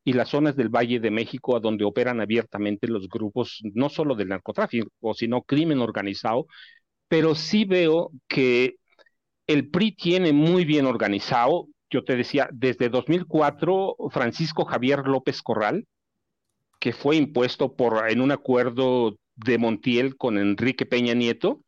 y 0.04 0.12
las 0.14 0.30
zonas 0.30 0.56
del 0.56 0.68
Valle 0.68 1.00
de 1.00 1.10
México 1.10 1.56
a 1.56 1.60
donde 1.60 1.84
operan 1.84 2.20
abiertamente 2.20 2.88
los 2.88 3.08
grupos, 3.08 3.60
no 3.74 3.88
solo 3.88 4.14
del 4.14 4.28
narcotráfico, 4.28 5.14
sino 5.14 5.42
crimen 5.42 5.80
organizado, 5.80 6.46
pero 7.08 7.34
sí 7.34 7.64
veo 7.64 8.10
que 8.28 8.76
el 9.46 9.70
PRI 9.70 9.92
tiene 9.92 10.32
muy 10.32 10.64
bien 10.64 10.86
organizado, 10.86 11.68
yo 11.90 12.04
te 12.04 12.16
decía, 12.16 12.48
desde 12.52 12.88
2004, 12.88 13.96
Francisco 14.10 14.64
Javier 14.64 15.06
López 15.06 15.42
Corral, 15.42 15.86
que 16.80 16.92
fue 16.92 17.16
impuesto 17.16 17.74
por, 17.76 18.10
en 18.10 18.20
un 18.20 18.32
acuerdo 18.32 19.16
de 19.36 19.58
Montiel 19.58 20.16
con 20.16 20.38
Enrique 20.38 20.86
Peña 20.86 21.14
Nieto, 21.14 21.62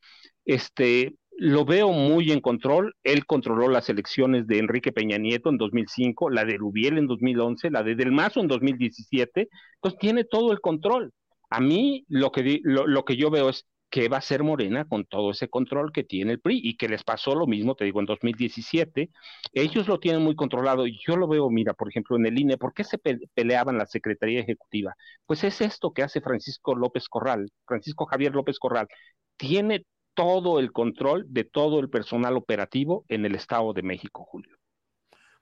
este, 0.45 1.17
lo 1.39 1.65
veo 1.65 1.91
muy 1.91 2.31
en 2.33 2.41
control. 2.41 2.95
Él 3.03 3.27
controló 3.27 3.69
las 3.69 3.89
elecciones 3.89 4.47
de 4.47 4.59
Enrique 4.59 4.93
Peña 4.93 5.19
Nieto 5.19 5.51
en 5.51 5.59
2005, 5.59 6.31
la 6.31 6.45
de 6.45 6.57
Rubiel 6.57 6.99
en 6.99 7.07
2011, 7.07 7.71
la 7.71 7.83
de 7.83 7.95
Del 7.95 8.13
Mazo 8.13 8.41
en 8.41 8.49
2017. 8.49 9.49
Entonces 9.77 10.01
tiene 10.01 10.25
todo 10.25 10.53
el 10.53 10.61
control. 10.61 11.13
A 11.51 11.61
mí 11.61 12.05
lo 12.09 12.33
que, 12.33 12.61
lo, 12.63 13.05
que 13.05 13.17
yo 13.17 13.31
veo 13.31 13.49
es 13.49 13.67
que 13.91 14.09
va 14.09 14.17
a 14.17 14.21
ser 14.21 14.43
Morena 14.43 14.87
con 14.87 15.05
todo 15.05 15.31
ese 15.31 15.49
control 15.49 15.93
que 15.93 16.03
tiene 16.03 16.33
el 16.33 16.41
PRI 16.41 16.61
y 16.65 16.77
que 16.77 16.89
les 16.89 17.05
pasó 17.05 17.35
lo 17.37 17.47
mismo, 17.47 17.77
te 17.77 17.85
digo, 17.85 18.01
en 18.01 18.07
2017. 18.07 19.11
Ellos 19.53 19.87
lo 19.87 20.01
tienen 20.01 20.23
muy 20.23 20.35
controlado. 20.35 20.85
Yo 20.87 21.17
lo 21.17 21.29
veo, 21.29 21.49
mira, 21.51 21.75
por 21.75 21.89
ejemplo, 21.89 22.17
en 22.17 22.27
el 22.27 22.39
INE, 22.39 22.59
¿por 22.59 22.75
qué 22.75 22.83
se 22.83 22.99
peleaban 22.99 23.79
la 23.79 23.87
Secretaría 23.87 24.41
Ejecutiva? 24.41 24.95
Pues 25.27 25.45
es 25.45 25.61
esto 25.61 25.93
que 25.93 26.03
hace 26.03 26.21
Francisco 26.21 26.75
López 26.75 27.09
Corral, 27.09 27.51
Francisco 27.67 28.07
Javier 28.07 28.35
López 28.35 28.59
Corral. 28.59 28.89
Tiene 29.37 29.85
todo 30.15 30.59
el 30.61 30.73
control 30.73 31.27
de 31.29 31.45
todo 31.45 31.81
el 31.81 31.91
personal 31.91 32.37
operativo 32.37 33.05
en 33.09 33.25
el 33.25 33.35
Estado 33.35 33.73
de 33.73 33.83
México, 33.83 34.25
Julio. 34.25 34.57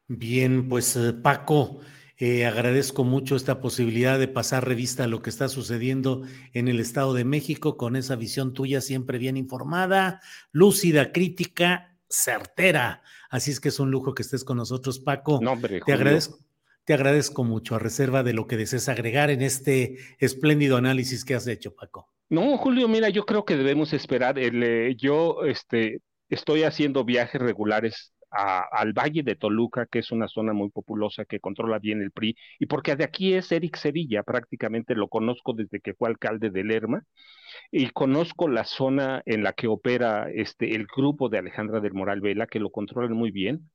Bien, 0.09 0.69
pues 0.69 0.97
eh, 0.97 1.13
Paco, 1.13 1.81
eh, 2.19 2.47
agradezco 2.47 3.05
mucho 3.05 3.35
esta 3.35 3.61
posibilidad 3.61 4.19
de 4.19 4.29
pasar 4.29 4.67
revista 4.67 5.05
a 5.05 5.07
lo 5.07 5.23
que 5.23 5.31
está 5.31 5.49
sucediendo 5.49 6.23
en 6.53 6.69
el 6.69 6.81
Estado 6.81 7.15
de 7.15 7.25
México 7.25 7.77
con 7.77 7.97
esa 7.97 8.17
visión 8.17 8.53
tuya 8.53 8.81
siempre 8.81 9.19
bien 9.19 9.37
informada, 9.37 10.21
lúcida, 10.51 11.13
crítica, 11.13 11.97
certera. 12.09 13.03
Así 13.31 13.51
es 13.51 13.61
que 13.61 13.71
es 13.71 13.81
un 13.81 13.91
lujo 13.91 14.15
que 14.15 14.23
estés 14.23 14.45
con 14.45 14.59
nosotros, 14.59 15.01
Paco. 15.01 15.41
No, 15.43 15.53
hombre, 15.53 15.81
te 15.85 15.93
agradezco. 15.93 16.39
Te 16.85 16.95
agradezco 16.95 17.45
mucho, 17.45 17.77
a 17.77 17.79
reserva 17.79 18.25
de 18.25 18.33
lo 18.33 18.49
que 18.49 18.57
desees 18.57 18.89
agregar 18.89 19.31
en 19.31 19.41
este 19.41 19.99
espléndido 20.19 20.77
análisis 20.77 21.25
que 21.25 21.37
has 21.37 21.47
hecho, 21.47 21.75
Paco. 21.77 22.13
No, 22.33 22.57
Julio, 22.57 22.89
mira, 22.89 23.11
yo 23.11 23.27
creo 23.27 23.45
que 23.45 23.57
debemos 23.57 23.93
esperar. 23.93 24.39
El, 24.39 24.63
eh, 24.63 24.97
yo 24.97 25.45
este, 25.45 26.01
estoy 26.31 26.63
haciendo 26.63 27.05
viajes 27.05 27.39
regulares 27.41 28.15
al 28.31 28.95
Valle 28.95 29.23
de 29.23 29.37
Toluca, 29.37 29.85
que 29.85 29.99
es 29.99 30.11
una 30.11 30.27
zona 30.29 30.55
muy 30.55 30.71
populosa 30.71 31.27
que 31.27 31.39
controla 31.41 31.79
bien 31.79 32.01
el 32.01 32.11
PRI, 32.13 32.35
y 32.59 32.65
porque 32.65 32.97
de 32.97 33.05
aquí 33.05 33.35
es 33.35 33.53
Eric 33.53 33.77
Sevilla, 33.77 34.23
prácticamente 34.23 34.95
lo 34.95 35.09
conozco 35.09 35.53
desde 35.53 35.81
que 35.81 35.93
fue 35.93 36.09
alcalde 36.09 36.49
de 36.49 36.65
Lerma, 36.65 37.05
y 37.71 37.91
conozco 37.91 38.49
la 38.49 38.65
zona 38.65 39.23
en 39.27 39.43
la 39.43 39.53
que 39.53 39.67
opera 39.69 40.31
este, 40.35 40.75
el 40.75 40.87
grupo 40.87 41.29
de 41.29 41.37
Alejandra 41.39 41.81
del 41.81 41.93
Moral 41.93 42.23
Vela, 42.23 42.47
que 42.47 42.61
lo 42.61 42.71
controlan 42.71 43.13
muy 43.13 43.31
bien 43.31 43.71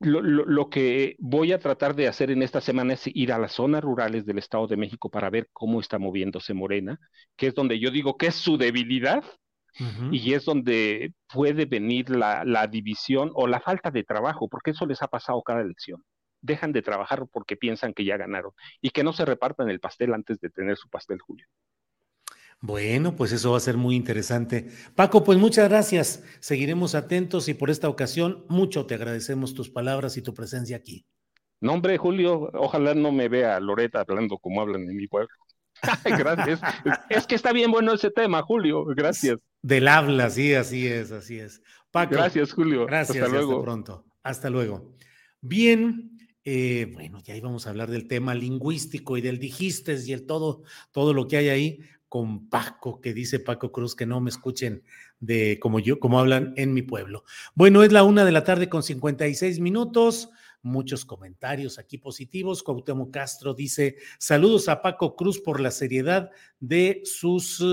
lo, 0.00 0.70
que 0.70 1.16
voy 1.18 1.52
a 1.52 1.58
tratar 1.58 1.94
de 1.96 2.08
hacer 2.08 2.30
en 2.30 2.42
esta 2.42 2.60
semana 2.60 2.94
es 2.94 3.02
ir 3.06 3.32
a 3.32 3.38
las 3.38 3.52
zonas 3.52 3.82
rurales 3.82 4.24
del 4.26 4.38
Estado 4.38 4.66
de 4.66 4.76
México 4.76 5.10
para 5.10 5.30
ver 5.30 5.48
cómo 5.52 5.80
está 5.80 5.98
moviéndose 5.98 6.54
Morena, 6.54 7.00
que 7.36 7.48
es 7.48 7.54
donde 7.54 7.78
yo 7.80 7.90
digo 7.90 8.16
que 8.16 8.28
es 8.28 8.34
su 8.34 8.56
debilidad 8.56 9.24
y 10.10 10.34
es 10.34 10.44
donde 10.44 11.14
puede 11.32 11.64
venir 11.64 12.10
la, 12.10 12.44
la, 12.44 12.66
división 12.66 13.30
o 13.34 13.46
la 13.46 13.60
falta 13.60 13.92
de 13.92 14.02
trabajo, 14.02 14.48
porque 14.48 14.72
eso 14.72 14.86
les 14.86 15.02
ha 15.02 15.06
pasado 15.06 15.40
cada 15.42 15.60
elección. 15.60 16.02
Dejan 16.40 16.72
de 16.72 16.82
trabajar 16.82 17.26
porque 17.30 17.56
piensan 17.56 17.94
que 17.94 18.04
ya 18.04 18.16
ganaron 18.16 18.50
y 18.80 18.90
que 18.90 19.04
no 19.04 19.12
se 19.12 19.24
repartan 19.24 19.70
el 19.70 19.78
pastel 19.78 20.14
antes 20.14 20.40
de 20.40 20.50
tener 20.50 20.76
su 20.76 20.88
pastel, 20.88 21.20
Julio. 21.20 21.46
Bueno, 22.60 23.14
pues 23.14 23.30
eso 23.32 23.52
va 23.52 23.58
a 23.58 23.60
ser 23.60 23.76
muy 23.76 23.94
interesante. 23.94 24.68
Paco, 24.96 25.22
pues 25.22 25.38
muchas 25.38 25.68
gracias. 25.68 26.24
Seguiremos 26.40 26.96
atentos 26.96 27.48
y 27.48 27.54
por 27.54 27.70
esta 27.70 27.88
ocasión 27.88 28.44
mucho 28.48 28.84
te 28.84 28.94
agradecemos 28.94 29.54
tus 29.54 29.70
palabras 29.70 30.16
y 30.16 30.22
tu 30.22 30.34
presencia 30.34 30.76
aquí. 30.76 31.06
No, 31.60 31.74
hombre, 31.74 31.96
Julio, 31.98 32.50
ojalá 32.54 32.94
no 32.94 33.12
me 33.12 33.28
vea 33.28 33.60
Loreta 33.60 34.00
hablando 34.00 34.38
como 34.38 34.60
hablan 34.60 34.82
en 34.82 34.96
mi 34.96 35.06
pueblo. 35.06 35.28
gracias. 36.04 36.60
es 37.08 37.26
que 37.26 37.36
está 37.36 37.52
bien 37.52 37.70
bueno 37.70 37.94
ese 37.94 38.10
tema, 38.10 38.42
Julio. 38.42 38.84
Gracias. 38.86 39.38
Del 39.62 39.86
habla, 39.86 40.30
sí, 40.30 40.54
así 40.54 40.86
es, 40.86 41.12
así 41.12 41.38
es. 41.38 41.62
Paco. 41.92 42.14
Gracias, 42.14 42.52
Julio. 42.52 42.86
Gracias. 42.86 43.18
Hasta 43.18 43.28
luego. 43.28 43.52
Hasta 43.52 43.64
pronto. 43.64 44.04
Hasta 44.22 44.50
luego. 44.50 44.94
Bien, 45.40 46.18
eh, 46.44 46.90
bueno, 46.92 47.20
ya 47.22 47.36
íbamos 47.36 47.66
a 47.66 47.70
hablar 47.70 47.90
del 47.90 48.08
tema 48.08 48.34
lingüístico 48.34 49.16
y 49.16 49.20
del 49.20 49.38
dijiste 49.38 49.96
y 50.04 50.12
el 50.12 50.26
todo, 50.26 50.62
todo 50.92 51.14
lo 51.14 51.28
que 51.28 51.36
hay 51.36 51.48
ahí 51.48 51.80
con 52.08 52.48
Paco, 52.48 53.00
que 53.00 53.12
dice 53.12 53.40
Paco 53.40 53.70
Cruz 53.70 53.94
que 53.94 54.06
no 54.06 54.20
me 54.20 54.30
escuchen 54.30 54.82
de 55.20 55.58
como 55.60 55.78
yo, 55.78 56.00
como 56.00 56.18
hablan 56.18 56.54
en 56.56 56.72
mi 56.72 56.82
pueblo. 56.82 57.24
Bueno, 57.54 57.82
es 57.82 57.92
la 57.92 58.04
una 58.04 58.24
de 58.24 58.32
la 58.32 58.44
tarde 58.44 58.68
con 58.68 58.82
56 58.82 59.60
minutos. 59.60 60.30
Muchos 60.62 61.04
comentarios 61.04 61.78
aquí 61.78 61.98
positivos. 61.98 62.62
Cuauhtémoc 62.62 63.12
Castro 63.12 63.54
dice: 63.54 63.96
Saludos 64.18 64.68
a 64.68 64.82
Paco 64.82 65.14
Cruz 65.14 65.40
por 65.40 65.60
la 65.60 65.70
seriedad 65.70 66.30
de 66.58 67.02
sus, 67.04 67.64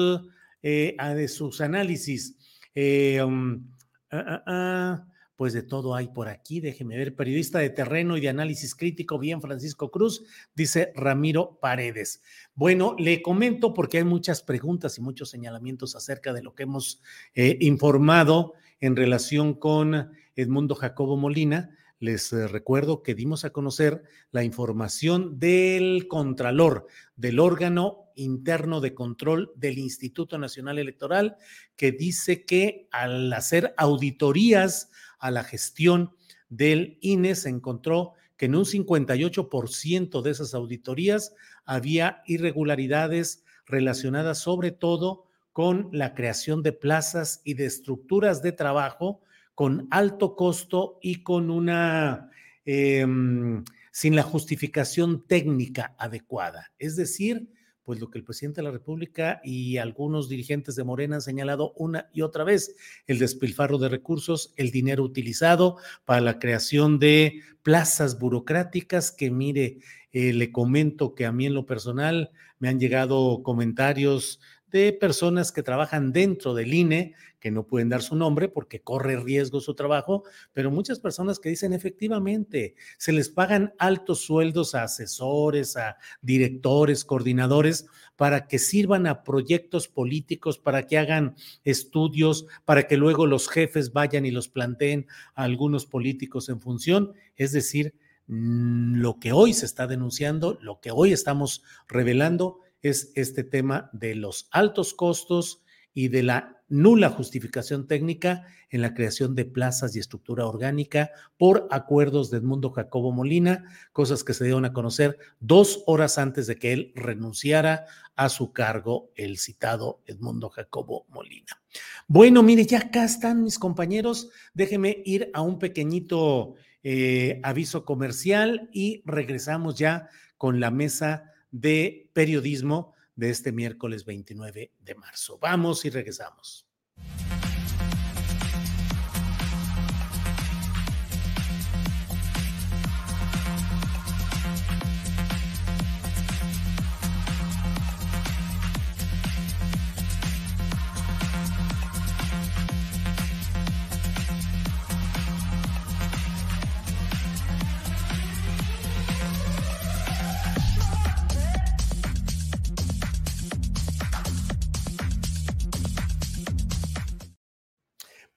eh, 0.62 0.96
ah, 1.00 1.14
de 1.14 1.28
sus 1.28 1.62
análisis. 1.62 2.38
Eh, 2.76 3.24
um, 3.24 3.68
ah, 4.12 4.44
ah, 4.46 5.08
pues 5.36 5.54
de 5.54 5.64
todo 5.64 5.96
hay 5.96 6.08
por 6.08 6.28
aquí. 6.28 6.60
Déjeme 6.62 6.98
ver, 6.98 7.16
periodista 7.16 7.60
de 7.60 7.70
terreno 7.70 8.18
y 8.18 8.22
de 8.22 8.30
análisis 8.30 8.76
crítico, 8.76 9.20
bien 9.20 9.42
Francisco 9.42 9.92
Cruz, 9.92 10.24
dice 10.56 10.92
Ramiro 10.96 11.60
Paredes. 11.62 12.22
Bueno, 12.54 12.96
le 12.98 13.22
comento 13.22 13.74
porque 13.74 13.98
hay 13.98 14.04
muchas 14.04 14.42
preguntas 14.42 14.98
y 14.98 15.02
muchos 15.02 15.30
señalamientos 15.30 15.96
acerca 15.96 16.34
de 16.34 16.44
lo 16.44 16.56
que 16.56 16.64
hemos 16.64 17.02
eh, 17.34 17.58
informado 17.62 18.54
en 18.80 18.96
relación 18.96 19.54
con 19.54 20.12
Edmundo 20.36 20.76
Jacobo 20.76 21.18
Molina. 21.18 21.72
les 22.00 22.32
eh, 22.34 22.48
recuerdo 22.48 23.04
que 23.04 23.16
dimos 23.16 23.46
a 23.46 23.52
conocer 23.52 24.04
la 24.32 24.44
información 24.44 25.40
del 25.40 26.08
Contralor, 26.08 26.88
del 27.16 27.40
órgano 27.40 28.06
interno 28.16 28.82
de 28.82 28.94
control 28.94 29.52
del 29.56 29.78
Instituto 29.78 30.38
Nacional 30.38 30.80
Electoral, 30.80 31.38
que 31.76 31.92
dice 31.92 32.46
que 32.46 32.88
al 32.92 33.32
hacer 33.34 33.74
auditorías 33.78 34.90
a 35.26 35.32
la 35.32 35.44
gestión 35.44 36.12
del 36.50 37.00
INE 37.02 37.36
se 37.36 37.50
encontró 37.50 38.14
que 38.38 38.46
en 38.46 38.56
un 38.56 38.66
58% 38.66 40.22
de 40.22 40.30
esas 40.30 40.54
auditorías 40.54 41.34
había 41.66 42.22
irregularidades 42.28 43.44
relacionadas 43.66 44.38
sobre 44.38 44.72
todo 44.72 45.26
con 45.52 45.90
la 45.92 46.14
creación 46.14 46.62
de 46.62 46.74
plazas 46.74 47.42
y 47.44 47.56
de 47.56 47.66
estructuras 47.66 48.44
de 48.44 48.52
trabajo 48.52 49.22
con 49.56 49.88
alto 49.90 50.36
costo 50.36 51.00
y 51.02 51.24
con 51.24 51.50
una, 51.50 52.30
em, 52.66 53.64
sin 53.92 54.16
la 54.16 54.24
justificación 54.24 55.26
técnica 55.26 55.96
adecuada. 55.98 56.72
Es 56.78 56.98
decir, 56.98 57.50
pues 57.86 58.00
lo 58.00 58.10
que 58.10 58.18
el 58.18 58.24
presidente 58.24 58.62
de 58.62 58.66
la 58.66 58.72
República 58.72 59.40
y 59.44 59.78
algunos 59.78 60.28
dirigentes 60.28 60.76
de 60.76 60.84
Morena 60.84 61.16
han 61.16 61.22
señalado 61.22 61.72
una 61.78 62.10
y 62.12 62.22
otra 62.22 62.44
vez, 62.44 62.76
el 63.06 63.20
despilfarro 63.20 63.78
de 63.78 63.90
recursos, 63.90 64.54
el 64.58 64.72
dinero 64.72 65.04
utilizado 65.04 65.78
para 66.04 66.20
la 66.20 66.40
creación 66.40 66.98
de 66.98 67.42
plazas 67.62 68.18
burocráticas 68.20 69.12
que 69.12 69.30
mire, 69.30 69.78
eh, 70.12 70.34
le 70.34 70.52
comento 70.52 71.14
que 71.14 71.26
a 71.26 71.32
mí 71.32 71.46
en 71.46 71.54
lo 71.54 71.66
personal 71.66 72.32
me 72.58 72.70
han 72.70 72.80
llegado 72.80 73.44
comentarios 73.44 74.40
de 74.72 74.92
personas 74.92 75.52
que 75.52 75.64
trabajan 75.64 76.12
dentro 76.12 76.54
del 76.54 76.74
INE, 76.74 77.14
que 77.46 77.52
no 77.52 77.68
pueden 77.68 77.90
dar 77.90 78.02
su 78.02 78.16
nombre 78.16 78.50
porque 78.50 78.82
corre 78.82 79.18
riesgo 79.18 79.62
su 79.62 79.76
trabajo, 79.76 80.24
pero 80.52 80.72
muchas 80.72 81.00
personas 81.00 81.38
que 81.38 81.50
dicen 81.50 81.74
efectivamente, 81.74 82.74
se 82.98 83.12
les 83.12 83.30
pagan 83.30 83.76
altos 83.78 84.22
sueldos 84.22 84.74
a 84.74 84.82
asesores, 84.82 85.78
a 85.78 85.98
directores, 86.24 87.06
coordinadores, 87.06 87.86
para 88.16 88.48
que 88.48 88.58
sirvan 88.58 89.06
a 89.06 89.22
proyectos 89.22 89.88
políticos, 89.88 90.58
para 90.58 90.88
que 90.88 90.98
hagan 90.98 91.36
estudios, 91.64 92.48
para 92.66 92.88
que 92.88 92.98
luego 92.98 93.28
los 93.28 93.48
jefes 93.48 93.94
vayan 93.94 94.26
y 94.26 94.32
los 94.32 94.50
planteen 94.50 95.06
a 95.36 95.44
algunos 95.44 95.86
políticos 95.86 96.50
en 96.50 96.60
función. 96.60 97.14
Es 97.36 97.52
decir, 97.52 97.94
mm, 98.26 98.96
lo 98.96 99.20
que 99.20 99.34
hoy 99.34 99.54
se 99.54 99.68
está 99.68 99.86
denunciando, 99.86 100.58
lo 100.64 100.80
que 100.82 100.90
hoy 100.90 101.14
estamos 101.14 101.62
revelando, 101.88 102.62
es 102.82 103.12
este 103.14 103.44
tema 103.44 103.92
de 103.94 104.16
los 104.16 104.48
altos 104.50 104.96
costos 104.96 105.62
y 105.96 106.10
de 106.10 106.22
la 106.22 106.62
nula 106.68 107.10
justificación 107.10 107.88
técnica 107.88 108.44
en 108.70 108.82
la 108.82 108.94
creación 108.94 109.34
de 109.34 109.46
plazas 109.46 109.96
y 109.96 110.00
estructura 110.00 110.46
orgánica 110.46 111.12
por 111.38 111.68
acuerdos 111.72 112.30
de 112.30 112.38
Edmundo 112.38 112.72
Jacobo 112.72 113.12
Molina, 113.12 113.64
cosas 113.94 114.24
que 114.24 114.34
se 114.34 114.44
dieron 114.44 114.66
a 114.66 114.74
conocer 114.74 115.18
dos 115.40 115.84
horas 115.86 116.18
antes 116.18 116.48
de 116.48 116.58
que 116.58 116.74
él 116.74 116.92
renunciara 116.96 117.86
a 118.16 118.30
su 118.30 118.52
cargo, 118.52 119.12
el 119.16 119.38
citado 119.38 120.02
Edmundo 120.06 120.50
Jacobo 120.50 121.06
Molina. 121.10 121.62
Bueno, 122.08 122.44
mire, 122.44 122.66
ya 122.66 122.80
acá 122.80 123.06
están 123.06 123.44
mis 123.44 123.58
compañeros. 123.58 124.30
Déjeme 124.54 125.02
ir 125.06 125.30
a 125.34 125.42
un 125.42 125.60
pequeñito 125.60 126.56
eh, 126.84 127.40
aviso 127.44 127.86
comercial 127.86 128.70
y 128.74 129.02
regresamos 129.06 129.76
ya 129.76 130.10
con 130.38 130.60
la 130.60 130.72
mesa 130.72 131.32
de 131.52 132.10
periodismo 132.14 132.95
de 133.16 133.30
este 133.30 133.52
miércoles 133.52 134.06
29 134.06 134.72
de 134.80 134.96
marzo. 134.96 135.38
Vamos 135.40 135.86
y 135.86 135.90
regresamos. 135.90 136.65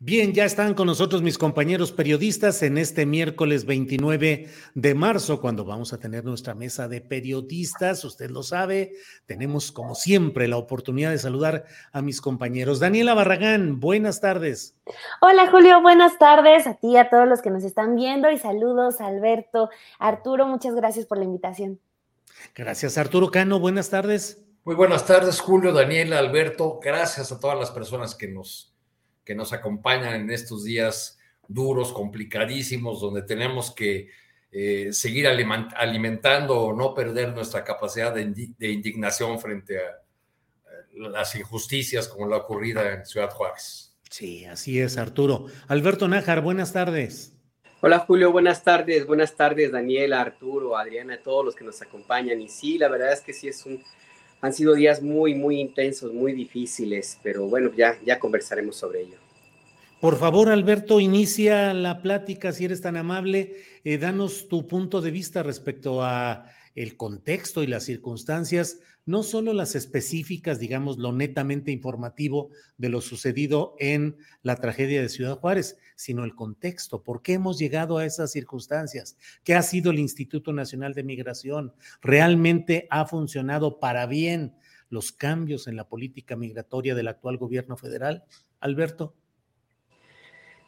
Bien, 0.08 0.32
ya 0.32 0.46
están 0.46 0.72
con 0.72 0.86
nosotros 0.86 1.20
mis 1.20 1.36
compañeros 1.36 1.92
periodistas 1.92 2.62
en 2.62 2.78
este 2.78 3.04
miércoles 3.04 3.66
29 3.66 4.48
de 4.74 4.94
marzo, 4.94 5.38
cuando 5.38 5.66
vamos 5.66 5.92
a 5.92 6.00
tener 6.00 6.24
nuestra 6.24 6.54
mesa 6.54 6.88
de 6.88 7.02
periodistas. 7.02 8.02
Usted 8.06 8.30
lo 8.30 8.42
sabe, 8.42 8.94
tenemos 9.26 9.70
como 9.70 9.94
siempre 9.94 10.48
la 10.48 10.56
oportunidad 10.56 11.10
de 11.10 11.18
saludar 11.18 11.66
a 11.92 12.00
mis 12.00 12.22
compañeros. 12.22 12.80
Daniela 12.80 13.12
Barragán, 13.12 13.80
buenas 13.80 14.22
tardes. 14.22 14.78
Hola 15.20 15.50
Julio, 15.50 15.82
buenas 15.82 16.18
tardes 16.18 16.66
a 16.66 16.72
ti, 16.72 16.96
a 16.96 17.10
todos 17.10 17.28
los 17.28 17.42
que 17.42 17.50
nos 17.50 17.62
están 17.62 17.94
viendo 17.94 18.30
y 18.30 18.38
saludos 18.38 19.02
Alberto, 19.02 19.68
Arturo, 19.98 20.46
muchas 20.46 20.74
gracias 20.74 21.04
por 21.04 21.18
la 21.18 21.24
invitación. 21.24 21.80
Gracias 22.54 22.96
Arturo 22.96 23.30
Cano, 23.30 23.60
buenas 23.60 23.90
tardes. 23.90 24.42
Muy 24.64 24.74
buenas 24.74 25.04
tardes 25.04 25.38
Julio, 25.38 25.74
Daniela, 25.74 26.18
Alberto, 26.18 26.80
gracias 26.82 27.30
a 27.30 27.38
todas 27.38 27.58
las 27.58 27.70
personas 27.70 28.14
que 28.14 28.28
nos 28.28 28.74
que 29.28 29.34
nos 29.34 29.52
acompañan 29.52 30.14
en 30.14 30.30
estos 30.30 30.64
días 30.64 31.18
duros, 31.46 31.92
complicadísimos, 31.92 32.98
donde 32.98 33.20
tenemos 33.20 33.74
que 33.74 34.08
eh, 34.50 34.88
seguir 34.90 35.26
alimentando 35.28 36.58
o 36.58 36.72
no 36.72 36.94
perder 36.94 37.34
nuestra 37.34 37.62
capacidad 37.62 38.14
de, 38.14 38.22
indignación 38.72 39.38
frente 39.38 39.80
a, 39.80 40.00
las 40.94 41.34
injusticias 41.34 42.08
como 42.08 42.26
la 42.26 42.38
ocurrida 42.38 42.94
en 42.94 43.04
Ciudad 43.04 43.28
Juárez. 43.28 43.94
Sí, 44.08 44.46
así 44.46 44.80
es, 44.80 44.96
Arturo. 44.96 45.44
Alberto 45.66 46.08
Nájar, 46.08 46.40
buenas 46.40 46.72
tardes. 46.72 47.34
Hola 47.82 47.98
Julio, 47.98 48.32
buenas 48.32 48.64
tardes, 48.64 49.06
buenas 49.06 49.36
tardes 49.36 49.70
Daniela, 49.70 50.22
Arturo, 50.22 50.74
Adriana, 50.78 51.20
todos 51.22 51.44
los 51.44 51.54
que 51.54 51.64
nos 51.64 51.82
acompañan. 51.82 52.40
Y 52.40 52.48
sí, 52.48 52.78
la 52.78 52.88
verdad 52.88 53.12
es 53.12 53.20
que 53.20 53.34
sí 53.34 53.46
es 53.46 53.66
un, 53.66 53.84
han 54.40 54.52
sido 54.52 54.74
días 54.74 55.02
muy, 55.02 55.34
muy 55.34 55.60
intensos, 55.60 56.12
muy 56.12 56.32
difíciles, 56.32 57.18
pero 57.22 57.48
bueno, 57.48 57.70
ya, 57.76 57.98
ya 58.04 58.18
conversaremos 58.18 58.76
sobre 58.76 59.02
ello. 59.02 59.16
Por 60.00 60.16
favor, 60.16 60.48
Alberto, 60.48 61.00
inicia 61.00 61.74
la 61.74 62.02
plática, 62.02 62.52
si 62.52 62.64
eres 62.64 62.80
tan 62.80 62.96
amable, 62.96 63.56
eh, 63.82 63.98
danos 63.98 64.46
tu 64.48 64.68
punto 64.68 65.00
de 65.00 65.10
vista 65.10 65.42
respecto 65.42 66.04
a 66.04 66.46
el 66.76 66.96
contexto 66.96 67.64
y 67.64 67.66
las 67.66 67.84
circunstancias, 67.84 68.78
no 69.08 69.22
solo 69.22 69.54
las 69.54 69.74
específicas, 69.74 70.58
digamos, 70.58 70.98
lo 70.98 71.12
netamente 71.12 71.70
informativo 71.70 72.50
de 72.76 72.90
lo 72.90 73.00
sucedido 73.00 73.74
en 73.78 74.18
la 74.42 74.56
tragedia 74.56 75.00
de 75.00 75.08
Ciudad 75.08 75.38
Juárez, 75.38 75.78
sino 75.96 76.24
el 76.24 76.34
contexto. 76.34 77.02
¿Por 77.02 77.22
qué 77.22 77.32
hemos 77.32 77.58
llegado 77.58 77.96
a 77.96 78.04
esas 78.04 78.30
circunstancias? 78.30 79.16
¿Qué 79.44 79.54
ha 79.54 79.62
sido 79.62 79.92
el 79.92 79.98
Instituto 79.98 80.52
Nacional 80.52 80.92
de 80.92 81.04
Migración? 81.04 81.72
¿Realmente 82.02 82.86
ha 82.90 83.06
funcionado 83.06 83.80
para 83.80 84.04
bien 84.04 84.54
los 84.90 85.10
cambios 85.10 85.68
en 85.68 85.76
la 85.76 85.88
política 85.88 86.36
migratoria 86.36 86.94
del 86.94 87.08
actual 87.08 87.38
gobierno 87.38 87.78
federal? 87.78 88.24
Alberto. 88.60 89.14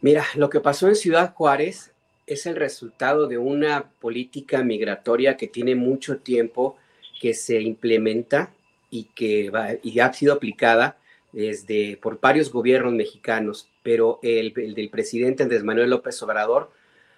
Mira, 0.00 0.24
lo 0.34 0.48
que 0.48 0.60
pasó 0.60 0.88
en 0.88 0.96
Ciudad 0.96 1.34
Juárez 1.34 1.92
es 2.26 2.46
el 2.46 2.56
resultado 2.56 3.26
de 3.26 3.36
una 3.36 3.90
política 4.00 4.64
migratoria 4.64 5.36
que 5.36 5.46
tiene 5.46 5.74
mucho 5.74 6.20
tiempo 6.20 6.78
que 7.20 7.34
se 7.34 7.60
implementa 7.60 8.52
y 8.90 9.04
que 9.14 9.52
y 9.84 10.00
ha 10.00 10.12
sido 10.12 10.32
aplicada 10.32 10.98
desde 11.32 11.96
por 11.98 12.18
varios 12.18 12.50
gobiernos 12.50 12.94
mexicanos, 12.94 13.68
pero 13.84 14.18
el, 14.22 14.52
el, 14.56 14.74
del 14.74 14.90
presidente 14.90 15.44
Andrés 15.44 15.62
Manuel 15.62 15.90
López 15.90 16.20
Obrador 16.22 16.72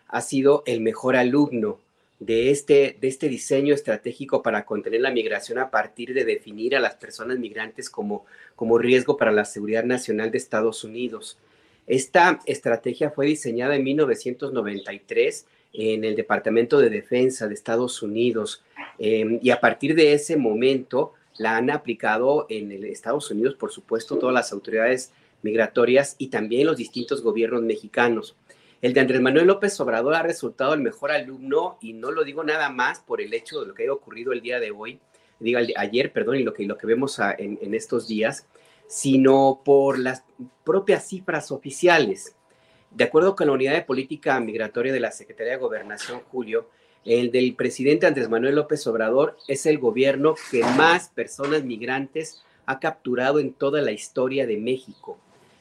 ha 0.08 0.20
sido 0.20 0.62
el 0.66 0.82
mejor 0.82 1.16
alumno 1.16 1.78
de 2.18 2.50
este, 2.50 2.96
de 3.00 3.08
este 3.08 3.28
diseño 3.28 3.74
estratégico 3.74 4.42
para 4.42 4.64
contener 4.64 5.00
la 5.00 5.10
migración 5.10 5.58
a 5.58 5.70
partir 5.70 6.14
de 6.14 6.24
definir 6.24 6.76
a 6.76 6.80
las 6.80 6.94
personas 6.94 7.38
migrantes 7.38 7.88
como, 7.88 8.26
como 8.54 8.78
riesgo 8.78 9.16
para 9.16 9.32
la 9.32 9.44
seguridad 9.44 9.84
nacional 9.84 10.30
de 10.30 10.38
Estados 10.38 10.84
Unidos. 10.84 11.38
Esta 11.86 12.40
estrategia 12.46 13.10
fue 13.10 13.26
diseñada 13.26 13.74
en 13.74 13.82
1993 13.82 15.46
en 15.72 16.04
el 16.04 16.14
Departamento 16.14 16.78
de 16.78 16.90
Defensa 16.90 17.48
de 17.48 17.54
Estados 17.54 18.02
Unidos 18.02 18.62
em, 19.04 19.40
y 19.42 19.50
a 19.50 19.60
partir 19.60 19.96
de 19.96 20.12
ese 20.12 20.36
momento 20.36 21.14
la 21.36 21.56
han 21.56 21.70
aplicado 21.70 22.46
en 22.48 22.70
el 22.70 22.84
Estados 22.84 23.30
Unidos, 23.30 23.54
por 23.54 23.72
supuesto, 23.72 24.16
todas 24.16 24.34
las 24.34 24.52
autoridades 24.52 25.12
migratorias 25.42 26.14
y 26.18 26.28
también 26.28 26.66
los 26.66 26.76
distintos 26.76 27.20
gobiernos 27.20 27.62
mexicanos. 27.62 28.36
El 28.80 28.94
de 28.94 29.00
Andrés 29.00 29.20
Manuel 29.20 29.46
López 29.46 29.78
Obrador 29.80 30.14
ha 30.14 30.22
resultado 30.22 30.74
el 30.74 30.80
mejor 30.80 31.10
alumno 31.10 31.78
y 31.80 31.94
no 31.94 32.12
lo 32.12 32.22
digo 32.22 32.44
nada 32.44 32.68
más 32.68 33.00
por 33.00 33.20
el 33.20 33.34
hecho 33.34 33.60
de 33.60 33.66
lo 33.66 33.74
que 33.74 33.88
ha 33.88 33.92
ocurrido 33.92 34.32
el 34.32 34.40
día 34.40 34.60
de 34.60 34.70
hoy, 34.70 35.00
diga 35.40 35.60
ayer, 35.76 36.12
perdón, 36.12 36.36
y 36.36 36.44
lo 36.44 36.54
que, 36.54 36.64
lo 36.64 36.78
que 36.78 36.86
vemos 36.86 37.18
en 37.38 37.74
estos 37.74 38.06
días, 38.06 38.46
sino 38.86 39.62
por 39.64 39.98
las 39.98 40.22
propias 40.64 41.08
cifras 41.08 41.50
oficiales. 41.50 42.36
De 42.90 43.04
acuerdo 43.04 43.34
con 43.34 43.46
la 43.46 43.54
Unidad 43.54 43.72
de 43.72 43.82
Política 43.82 44.38
Migratoria 44.38 44.92
de 44.92 45.00
la 45.00 45.10
Secretaría 45.10 45.54
de 45.54 45.58
Gobernación, 45.58 46.20
Julio, 46.30 46.68
el 47.04 47.32
del 47.32 47.54
presidente 47.54 48.06
Andrés 48.06 48.28
Manuel 48.28 48.54
López 48.54 48.86
Obrador 48.86 49.36
es 49.48 49.66
el 49.66 49.78
gobierno 49.78 50.34
que 50.50 50.62
más 50.62 51.08
personas 51.08 51.64
migrantes 51.64 52.42
ha 52.66 52.78
capturado 52.78 53.40
en 53.40 53.52
toda 53.52 53.82
la 53.82 53.92
historia 53.92 54.46
de 54.46 54.56
México. 54.56 55.18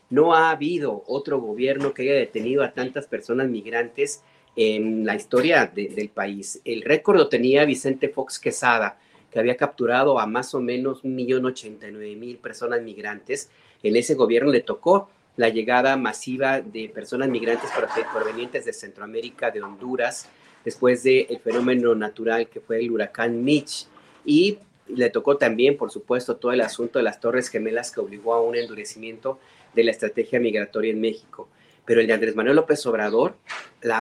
No 0.10 0.36
ha 0.36 0.52
habido 0.52 1.04
otro 1.08 1.40
gobierno 1.40 1.94
que 1.94 2.04
haya 2.04 2.14
detenido 2.14 2.64
a 2.64 2.74
tantas 2.74 3.08
personas 3.08 3.48
migrantes 3.48 4.24
en 4.56 5.06
la 5.06 5.16
historia 5.16 5.66
del 5.66 6.10
país. 6.10 6.62
El 6.66 6.82
récord 6.82 7.18
lo 7.18 7.30
tenía 7.30 7.66
Vicente 7.66 8.10
Fox 8.10 8.38
Quesada, 8.38 9.00
que 9.32 9.40
había 9.40 9.56
capturado 9.56 10.20
a 10.20 10.28
más 10.28 10.54
o 10.54 10.60
menos 10.60 11.04
1.089.000 11.04 12.38
personas 12.38 12.82
migrantes. 12.82 13.50
En 13.82 13.96
ese 13.96 14.16
gobierno 14.16 14.52
le 14.52 14.62
tocó 14.62 15.10
la 15.38 15.50
llegada 15.50 15.96
masiva 15.96 16.60
de 16.60 16.90
personas 16.90 17.30
migrantes 17.30 17.70
provenientes 18.12 18.66
de 18.66 18.74
Centroamérica, 18.74 19.50
de 19.50 19.62
Honduras, 19.62 20.28
después 20.66 21.04
del 21.04 21.40
fenómeno 21.44 21.96
natural 21.96 22.48
que 22.48 22.60
fue 22.60 22.80
el 22.80 22.92
huracán 22.92 23.44
Mitch. 23.44 23.88
Y 24.26 24.60
le 24.88 25.10
tocó 25.10 25.38
también, 25.38 25.78
por 25.78 25.92
supuesto, 25.92 26.36
todo 26.36 26.52
el 26.52 26.62
asunto 26.62 27.00
de 27.00 27.04
las 27.04 27.20
Torres 27.20 27.50
Gemelas 27.50 27.92
que 27.92 28.00
obligó 28.00 28.34
a 28.34 28.42
un 28.42 28.56
endurecimiento 28.56 29.40
de 29.74 29.84
la 29.84 29.92
estrategia 29.92 30.40
migratoria 30.40 30.92
en 30.92 31.00
México. 31.00 31.48
Pero 31.86 32.02
el 32.02 32.08
de 32.08 32.14
Andrés 32.14 32.36
Manuel 32.36 32.58
López 32.58 32.86
Obrador, 32.86 33.36
la... 33.82 34.01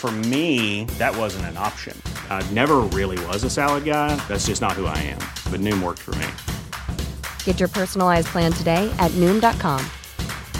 For 0.00 0.10
me, 0.10 0.86
that 0.96 1.14
wasn't 1.14 1.44
an 1.52 1.58
option. 1.58 1.94
I 2.30 2.42
never 2.52 2.76
really 2.98 3.22
was 3.26 3.44
a 3.44 3.50
salad 3.50 3.84
guy. 3.84 4.16
That's 4.28 4.46
just 4.46 4.62
not 4.62 4.72
who 4.72 4.86
I 4.86 4.96
am. 4.96 5.18
But 5.52 5.60
Noom 5.60 5.82
worked 5.82 5.98
for 5.98 6.14
me. 6.14 6.26
Get 7.44 7.60
your 7.60 7.68
personalized 7.68 8.28
plan 8.28 8.50
today 8.50 8.90
at 8.98 9.10
Noom.com. 9.20 9.84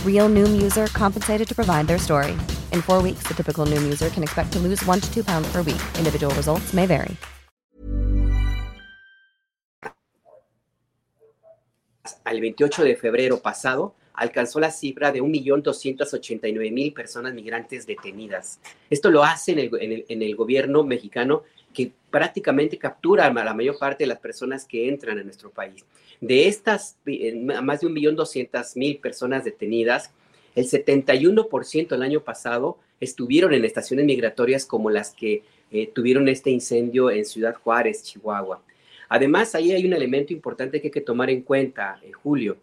Real 0.05 0.29
Noom 0.29 0.61
user 0.61 0.89
compensated 0.89 1.49
to 1.49 1.55
provide 1.55 1.87
their 1.87 1.97
story. 1.97 2.33
In 2.75 2.83
four 2.83 3.01
weeks, 3.03 3.25
the 3.27 3.33
typical 3.33 3.65
Noom 3.65 3.83
user 3.83 4.11
can 4.11 4.23
expect 4.23 4.53
to 4.53 4.59
lose 4.59 4.85
one 4.85 5.01
to 5.01 5.11
two 5.11 5.25
pounds 5.25 5.51
per 5.51 5.63
week. 5.63 5.81
Individual 5.97 6.35
results 6.35 6.75
may 6.75 6.85
vary. 6.85 7.17
Al 12.27 12.37
28 12.37 12.85
de 12.85 12.95
febrero 12.97 13.41
pasado, 13.41 13.95
alcanzó 14.15 14.61
la 14.61 14.71
cifra 14.71 15.13
de 15.13 15.23
1.289.000 15.23 16.95
personas 16.95 17.35
migrantes 17.35 17.87
detenidas. 17.87 18.61
Esto 18.89 19.11
lo 19.11 19.25
hace 19.25 19.53
en 19.53 20.23
el, 20.23 20.37
gobierno 20.37 20.85
mexicano 20.85 21.43
que 21.73 21.93
prácticamente 22.11 22.79
captura 22.79 23.27
a 23.27 23.33
la 23.33 23.55
mayor 23.55 23.79
parte 23.79 24.05
de 24.05 24.09
las 24.09 24.19
personas 24.19 24.65
que 24.65 24.89
entran 24.89 25.19
a 25.19 25.23
nuestro 25.23 25.51
país. 25.51 25.85
De 26.21 26.49
estas 26.49 26.97
más 27.07 27.81
de 27.81 27.89
1.200.000 27.89 29.01
personas 29.01 29.45
detenidas, 29.45 30.11
el 30.55 30.67
71% 30.67 31.95
el 31.95 32.03
año 32.03 32.23
pasado 32.23 32.79
estuvieron 32.99 33.55
en 33.55 33.65
estaciones 33.65 34.05
migratorias 34.05 34.67
como 34.67 34.91
las 34.91 35.13
que 35.13 35.43
eh, 35.71 35.87
tuvieron 35.87 36.29
este 36.29 36.51
incendio 36.51 37.11
en 37.11 37.25
Ciudad 37.25 37.55
Juárez, 37.55 38.03
Chihuahua. 38.03 38.61
Además, 39.09 39.55
ahí 39.55 39.73
hay 39.73 39.87
un 39.87 39.93
elemento 39.93 40.33
importante 40.33 40.81
que 40.81 40.89
hay 40.89 40.93
que 40.93 41.01
tomar 41.01 41.31
en 41.31 41.43
cuenta, 41.43 42.01
eh, 42.03 42.13
Julio 42.13 42.59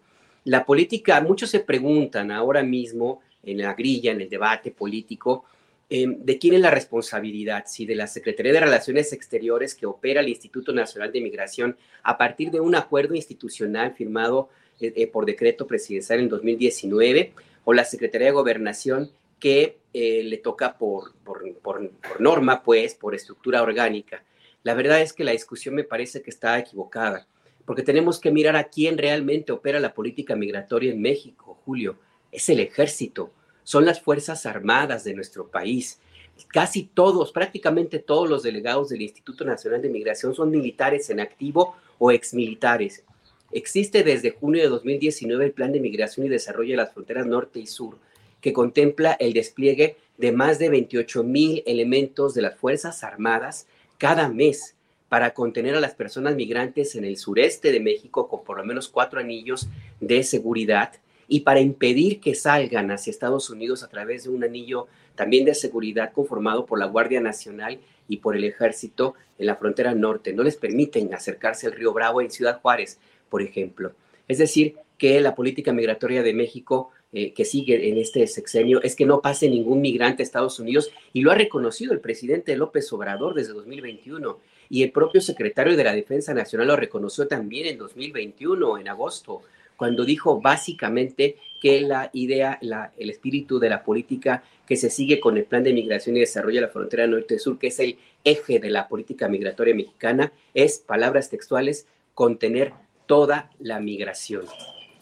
la 0.48 0.66
política, 0.66 1.20
muchos 1.20 1.50
se 1.50 1.60
preguntan 1.60 2.32
ahora 2.32 2.64
mismo 2.64 3.22
en 3.44 3.58
la 3.58 3.74
grilla, 3.74 4.14
en 4.14 4.22
el 4.22 4.30
debate 4.30 4.72
político, 4.72 5.44
em, 5.90 6.24
de 6.24 6.38
quién 6.40 6.54
es 6.54 6.62
la 6.62 6.72
responsabilidad, 6.72 7.66
si 7.68 7.86
de 7.86 7.96
la 7.96 8.08
Secretaría 8.08 8.54
de 8.54 8.62
Relaciones 8.62 9.12
Exteriores 9.12 9.76
que 9.76 9.86
opera 9.86 10.22
el 10.22 10.30
Instituto 10.30 10.72
Nacional 10.72 11.12
de 11.12 11.20
Migración 11.20 11.76
a 12.02 12.18
partir 12.18 12.50
de 12.50 12.62
un 12.62 12.76
acuerdo 12.76 13.14
institucional 13.14 13.94
firmado 13.94 14.48
eh, 14.80 14.94
eh, 14.96 15.08
por 15.08 15.26
decreto 15.26 15.68
presidencial 15.68 16.22
en 16.22 16.30
2019, 16.30 17.34
o 17.66 17.74
la 17.74 17.84
Secretaría 17.84 18.28
de 18.28 18.34
Gobernación 18.34 19.12
que 19.40 19.80
eh, 19.94 20.24
le 20.24 20.38
toca 20.38 20.78
por, 20.78 21.14
por, 21.26 21.44
por 21.62 21.92
norma, 22.22 22.64
pues, 22.64 22.96
por 22.96 23.14
estructura 23.14 23.62
orgánica. 23.62 24.24
La 24.64 24.76
verdad 24.76 25.02
es 25.02 25.12
que 25.12 25.26
la 25.26 25.34
discusión 25.34 25.76
me 25.76 25.84
parece 25.84 26.22
que 26.22 26.30
está 26.30 26.58
equivocada 26.58 27.28
porque 27.68 27.84
tenemos 27.84 28.20
que 28.20 28.32
mirar 28.32 28.56
a 28.56 28.70
quién 28.70 28.98
realmente 28.98 29.52
opera 29.52 29.82
la 29.82 29.94
política 29.94 30.38
migratoria 30.38 30.94
en 30.94 31.02
México, 31.02 31.60
Julio. 31.66 31.98
Es 32.32 32.48
el 32.48 32.62
ejército, 32.62 33.34
son 33.66 33.84
las 33.84 34.00
Fuerzas 34.00 34.46
Armadas 34.46 35.04
de 35.04 35.14
nuestro 35.14 35.50
país. 35.50 36.00
Casi 36.48 36.84
todos, 36.84 37.34
prácticamente 37.34 38.00
todos 38.00 38.30
los 38.30 38.42
delegados 38.42 38.88
del 38.88 39.02
Instituto 39.02 39.44
Nacional 39.44 39.82
de 39.82 39.90
Migración 39.90 40.34
son 40.34 40.50
militares 40.50 41.10
en 41.10 41.20
activo 41.20 41.76
o 42.00 42.10
exmilitares. 42.14 43.04
Existe 43.52 44.02
desde 44.02 44.32
junio 44.32 44.62
de 44.62 44.70
2019 44.70 45.44
el 45.44 45.52
Plan 45.52 45.74
de 45.74 45.82
Migración 45.82 46.26
y 46.26 46.30
Desarrollo 46.30 46.72
de 46.72 46.78
las 46.78 46.94
Fronteras 46.94 47.28
Norte 47.28 47.60
y 47.60 47.68
Sur, 47.68 47.98
que 48.40 48.54
contempla 48.54 49.18
el 49.20 49.34
despliegue 49.34 49.98
de 50.18 50.32
más 50.32 50.58
de 50.58 50.70
28 50.70 51.22
mil 51.26 51.64
elementos 51.66 52.34
de 52.34 52.44
las 52.44 52.56
Fuerzas 52.56 53.04
Armadas 53.04 53.68
cada 53.98 54.30
mes 54.30 54.77
para 55.10 55.34
contener 55.34 55.76
a 55.76 55.80
las 55.80 55.96
personas 55.96 56.36
migrantes 56.36 56.96
en 56.96 57.06
el 57.06 57.18
sureste 57.18 57.72
de 57.72 57.80
México 57.80 58.28
con 58.28 58.44
por 58.44 58.58
lo 58.58 58.66
menos 58.66 58.90
cuatro 58.90 59.20
anillos 59.20 59.68
de 60.00 60.24
seguridad 60.24 60.94
y 61.28 61.42
para 61.42 61.60
impedir 61.60 62.20
que 62.20 62.36
salgan 62.36 62.92
hacia 62.92 63.12
Estados 63.12 63.50
Unidos 63.50 63.84
a 63.84 63.90
través 63.90 64.24
de 64.24 64.30
un 64.30 64.44
anillo 64.44 64.88
también 65.16 65.46
de 65.46 65.56
seguridad 65.56 66.12
conformado 66.14 66.66
por 66.66 66.80
la 66.80 66.86
Guardia 66.86 67.20
Nacional 67.20 67.80
y 68.08 68.18
por 68.18 68.36
el 68.36 68.44
Ejército 68.44 69.16
en 69.38 69.48
la 69.48 69.56
frontera 69.56 69.94
norte. 69.94 70.34
No 70.34 70.44
les 70.44 70.56
permiten 70.56 71.14
acercarse 71.14 71.68
al 71.68 71.74
río 71.74 71.94
Bravo 71.94 72.22
en 72.22 72.32
Ciudad 72.32 72.62
Juárez, 72.62 73.00
por 73.30 73.42
ejemplo. 73.42 73.92
Es 74.28 74.38
decir, 74.38 74.76
que 74.98 75.20
la 75.22 75.36
política 75.36 75.74
migratoria 75.74 76.24
de 76.24 76.34
México 76.34 76.92
eh, 77.14 77.34
que 77.34 77.46
sigue 77.46 77.90
en 77.90 77.98
este 77.98 78.28
sexenio 78.28 78.82
es 78.82 78.96
que 78.96 79.06
no 79.06 79.22
pase 79.22 79.50
ningún 79.50 79.80
migrante 79.80 80.22
a 80.22 80.26
Estados 80.26 80.60
Unidos 80.60 80.92
y 81.14 81.22
lo 81.22 81.32
ha 81.32 81.36
reconocido 81.36 81.94
el 81.94 82.02
presidente 82.02 82.56
López 82.58 82.92
Obrador 82.92 83.34
desde 83.34 83.54
2021 83.54 84.40
y 84.70 84.84
el 84.84 84.92
propio 84.92 85.22
secretario 85.22 85.76
de 85.76 85.84
la 85.84 85.94
Defensa 85.94 86.34
Nacional 86.34 86.68
lo 86.68 86.76
reconoció 86.76 87.28
también 87.28 87.68
en 87.68 87.78
2021, 87.78 88.78
en 88.78 88.88
agosto, 88.88 89.42
cuando 89.78 90.04
dijo 90.04 90.42
básicamente 90.42 91.38
que 91.62 91.82
la 91.82 92.10
idea, 92.14 92.60
el 92.98 93.10
espíritu 93.10 93.60
de 93.60 93.70
la 93.70 93.84
política 93.84 94.44
que 94.66 94.76
se 94.76 94.90
sigue 94.90 95.20
con 95.20 95.38
el 95.38 95.46
Plan 95.46 95.64
de 95.64 95.74
Migración 95.74 96.18
y 96.18 96.20
Desarrollo 96.20 96.56
de 96.56 96.68
la 96.68 96.74
Frontera 96.74 97.08
Norte-Sur, 97.08 97.58
que 97.58 97.68
es 97.68 97.80
el 97.80 97.98
eje 98.24 98.60
de 98.60 98.70
la 98.70 98.88
política 98.88 99.28
migratoria 99.28 99.76
mexicana, 99.76 100.34
es, 100.54 100.80
palabras 100.80 101.30
textuales, 101.30 101.88
contener 102.14 102.74
toda 103.06 103.52
la 103.60 103.80
migración, 103.80 104.46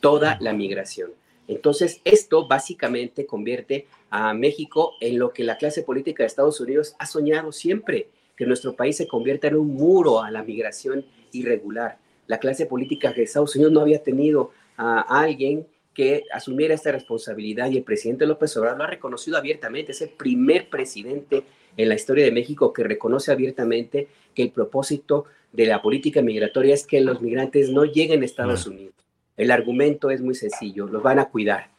toda 0.01 0.38
la 0.41 0.53
migración. 0.53 1.11
Entonces, 1.47 2.01
esto 2.05 2.47
básicamente 2.47 3.26
convierte 3.26 3.88
a 4.09 4.34
México 4.34 4.93
en 4.99 5.20
lo 5.20 5.32
que 5.32 5.43
la 5.43 5.57
clase 5.57 5.84
política 5.84 6.24
de 6.24 6.28
Estados 6.28 6.59
Unidos 6.59 6.95
ha 6.99 7.05
soñado 7.05 7.51
siempre, 7.51 8.09
que 8.36 8.45
nuestro 8.45 8.75
país 8.75 8.97
se 8.97 9.07
convierta 9.07 9.47
en 9.47 9.55
un 9.55 9.73
muro 9.73 10.21
a 10.21 10.31
la 10.31 10.43
migración 10.43 11.05
irregular. 11.31 11.97
La 12.27 12.39
clase 12.39 12.65
política 12.65 13.13
de 13.13 13.23
Estados 13.23 13.55
Unidos 13.55 13.73
no 13.73 13.81
había 13.81 14.03
tenido 14.03 14.51
a 14.77 15.01
alguien 15.01 15.67
que 15.93 16.23
asumiera 16.31 16.73
esta 16.73 16.91
responsabilidad 16.91 17.69
y 17.69 17.77
el 17.77 17.83
presidente 17.83 18.25
López 18.25 18.55
Obrador 18.57 18.79
lo 18.79 18.83
ha 18.83 18.88
reconocido 18.88 19.38
abiertamente. 19.38 19.93
Es 19.93 20.01
el 20.01 20.09
primer 20.09 20.69
presidente 20.69 21.43
en 21.77 21.89
la 21.89 21.95
historia 21.95 22.25
de 22.25 22.31
México 22.31 22.73
que 22.73 22.83
reconoce 22.83 23.31
abiertamente 23.31 24.09
que 24.33 24.43
el 24.43 24.51
propósito 24.51 25.25
de 25.53 25.65
la 25.67 25.81
política 25.81 26.21
migratoria 26.21 26.73
es 26.73 26.86
que 26.86 26.99
los 26.99 27.21
migrantes 27.21 27.69
no 27.69 27.86
lleguen 27.86 28.21
a 28.21 28.25
Estados 28.25 28.67
Unidos. 28.67 28.93
El 29.38 29.51
argumento 29.51 30.09
es 30.09 30.21
muy 30.21 30.36
sencillo, 30.36 30.88
los 30.88 31.01
van 31.01 31.19
a 31.19 31.29
cuidar. 31.29 31.69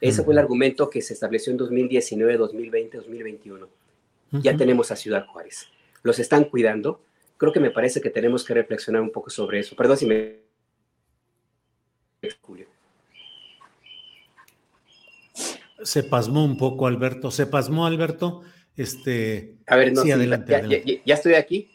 Ese 0.00 0.22
fue 0.22 0.34
el 0.34 0.38
argumento 0.38 0.88
que 0.88 1.02
se 1.02 1.14
estableció 1.14 1.50
en 1.50 1.58
2019, 1.58 2.36
2020, 2.36 2.96
2021. 2.98 3.68
Ya 4.42 4.56
tenemos 4.56 4.90
a 4.90 4.96
Ciudad 4.96 5.26
Juárez 5.26 5.68
los 6.06 6.18
están 6.18 6.44
cuidando, 6.44 7.02
creo 7.36 7.52
que 7.52 7.60
me 7.60 7.70
parece 7.70 8.00
que 8.00 8.10
tenemos 8.10 8.44
que 8.44 8.54
reflexionar 8.54 9.02
un 9.02 9.10
poco 9.10 9.28
sobre 9.28 9.58
eso. 9.58 9.76
Perdón 9.76 9.96
si 9.98 10.06
me... 10.06 10.46
Se 15.82 16.02
pasmó 16.02 16.44
un 16.44 16.56
poco, 16.56 16.86
Alberto. 16.86 17.30
Se 17.30 17.46
pasmó, 17.46 17.86
Alberto. 17.86 18.42
Este, 18.76 19.56
a 19.66 19.76
ver, 19.76 19.92
no, 19.92 20.02
sí, 20.02 20.10
adelante, 20.10 21.02
ya, 21.04 21.14
estoy 21.14 21.34
aquí. 21.34 21.70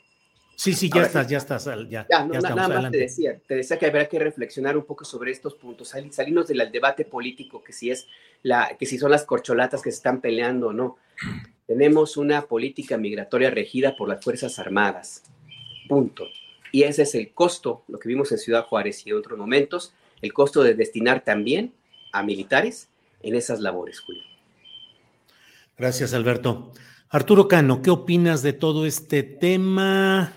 Sí, 0.56 0.74
sí, 0.74 0.92
ya 0.94 1.04
estás, 1.04 1.28
ya 1.28 1.38
estás, 1.40 1.66
ya, 1.90 2.06
ya, 2.08 2.26
nada 2.26 2.68
más 2.68 2.92
te 2.92 2.98
decía, 2.98 3.40
te 3.48 3.56
decía 3.56 3.80
que 3.80 3.88
habrá 3.88 4.08
que 4.08 4.20
reflexionar 4.20 4.78
un 4.78 4.86
poco 4.86 5.04
sobre 5.04 5.32
estos 5.32 5.56
puntos, 5.56 5.88
salirnos 6.12 6.48
del 6.48 6.72
debate 6.72 7.04
político, 7.04 7.64
que 7.64 7.74
si 7.74 7.90
es 7.90 8.08
la, 8.44 8.78
que 8.78 8.86
si 8.86 9.00
son 9.00 9.10
las 9.10 9.26
corcholatas 9.26 9.82
que 9.82 9.90
se 9.90 9.98
están 9.98 10.22
peleando 10.22 10.68
o 10.68 10.74
no. 10.74 10.98
Tenemos 11.72 12.18
una 12.18 12.48
política 12.48 12.98
migratoria 12.98 13.50
regida 13.50 13.96
por 13.96 14.10
las 14.10 14.22
Fuerzas 14.22 14.60
Armadas. 14.60 15.24
Punto. 15.88 16.26
Y 16.70 16.84
ese 16.84 17.04
es 17.04 17.16
el 17.16 17.32
costo, 17.34 17.86
lo 17.88 17.98
que 17.98 18.10
vimos 18.10 18.30
en 18.34 18.40
Ciudad 18.40 18.66
Juárez 18.66 19.08
y 19.08 19.12
en 19.12 19.16
otros 19.16 19.40
momentos, 19.40 19.94
el 20.22 20.34
costo 20.34 20.64
de 20.64 20.74
destinar 20.74 21.24
también 21.24 21.74
a 22.12 22.24
militares 22.24 22.90
en 23.22 23.36
esas 23.36 23.62
labores, 23.62 24.02
Julio. 24.02 24.22
Gracias, 25.78 26.14
Alberto. 26.14 26.74
Arturo 27.08 27.48
Cano, 27.48 27.82
¿qué 27.82 27.90
opinas 27.90 28.44
de 28.44 28.52
todo 28.52 28.86
este 28.86 29.24
tema 29.24 30.34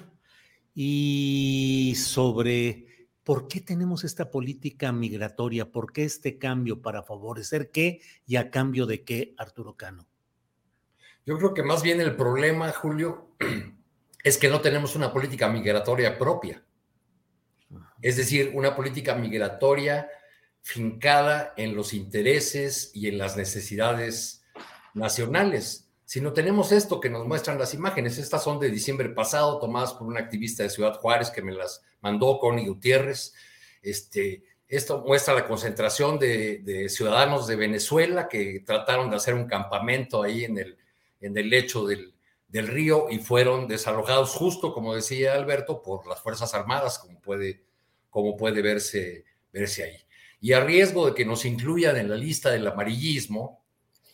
y 0.73 1.95
sobre 1.97 3.09
por 3.25 3.49
qué 3.49 3.61
tenemos 3.61 4.05
esta 4.05 4.31
política 4.31 4.93
migratoria? 4.93 5.73
¿Por 5.73 5.93
qué 5.93 6.05
este 6.05 6.39
cambio 6.39 6.81
para 6.81 7.03
favorecer 7.03 7.73
qué 7.73 8.01
y 8.25 8.37
a 8.37 8.53
cambio 8.53 8.87
de 8.87 9.03
qué, 9.03 9.35
Arturo 9.37 9.75
Cano? 9.75 10.07
Yo 11.27 11.39
creo 11.39 11.55
que 11.55 11.63
más 11.63 11.83
bien 11.83 12.01
el 12.01 12.17
problema, 12.17 12.71
Julio, 12.73 13.31
es 14.23 14.37
que 14.37 14.49
no 14.49 14.61
tenemos 14.61 14.95
una 14.95 15.13
política 15.13 15.49
migratoria 15.49 16.19
propia. 16.19 16.63
Es 18.03 18.17
decir, 18.17 18.53
una 18.55 18.77
política 18.77 19.15
migratoria 19.15 20.09
fincada 20.61 21.55
en 21.57 21.75
los 21.75 21.95
intereses 21.95 22.91
y 22.95 23.09
en 23.09 23.19
las 23.19 23.37
necesidades 23.37 24.45
nacionales. 24.93 25.89
Si 26.05 26.21
no 26.21 26.35
tenemos 26.35 26.73
esto 26.73 27.01
que 27.01 27.09
nos 27.09 27.27
muestran 27.27 27.59
las 27.59 27.73
imágenes, 27.73 28.19
estas 28.19 28.45
son 28.45 28.61
de 28.61 28.71
diciembre 28.71 29.09
pasado, 29.09 29.59
tomadas 29.59 29.95
por 29.95 30.07
un 30.07 30.19
activista 30.19 30.63
de 30.63 30.71
Ciudad 30.71 30.99
Juárez 31.01 31.31
que 31.31 31.43
me 31.43 31.53
las 31.53 31.83
mandó, 32.03 32.39
Connie 32.39 32.69
Gutiérrez. 32.69 33.33
Este, 33.81 34.45
esto 34.69 35.03
muestra 35.07 35.33
la 35.33 35.47
concentración 35.47 36.19
de, 36.19 36.59
de, 36.59 36.91
ciudadanos 36.91 37.47
de 37.47 37.57
Venezuela 37.57 38.29
que 38.29 38.63
trataron 38.65 39.09
de 39.09 39.17
hacer 39.17 39.35
un 39.35 39.47
campamento 39.47 40.23
ahí 40.23 40.45
en 40.45 40.59
el, 40.59 40.79
en 41.25 41.37
el 41.37 41.49
lecho 41.51 41.87
del, 41.87 42.15
del 42.49 42.69
río 42.69 43.07
y 43.11 43.19
fueron 43.19 43.67
desalojados 43.67 44.31
justo, 44.31 44.73
como 44.73 44.95
decía 44.95 45.35
Alberto, 45.35 45.83
por 45.83 46.07
las 46.07 46.21
Fuerzas 46.21 46.55
Armadas, 46.55 46.99
como 46.99 47.21
puede, 47.21 47.65
como 48.11 48.37
puede 48.37 48.63
verse, 48.63 49.25
verse 49.53 49.85
ahí. 49.85 49.97
Y 50.41 50.53
a 50.53 50.63
riesgo 50.63 51.07
de 51.07 51.15
que 51.15 51.25
nos 51.25 51.45
incluyan 51.45 51.97
en 51.97 52.09
la 52.09 52.17
lista 52.17 52.51
del 52.51 52.67
amarillismo, 52.67 53.65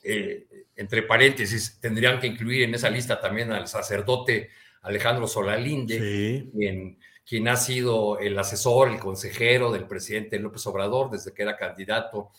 eh, 0.03 0.47
entre 0.77 1.03
paréntesis, 1.03 1.79
tendrían 1.81 2.21
que 2.21 2.29
incluir 2.29 2.63
en 2.63 2.75
esa 2.75 2.89
lista 2.89 3.21
también 3.21 3.53
al 3.53 3.69
sacerdote 3.69 4.49
Alejandro 4.83 5.27
Solalinde, 5.27 6.49
quien, 6.57 6.99
quien 7.27 7.49
ha 7.49 7.57
sido 7.57 8.19
el 8.19 8.39
asesor, 8.39 8.89
el 8.89 8.99
consejero 8.99 9.71
del 9.71 9.87
presidente 9.87 10.39
López 10.39 10.67
Obrador 10.67 11.11
desde 11.11 11.35
que 11.35 11.43
era 11.43 11.57
candidato 11.57 12.31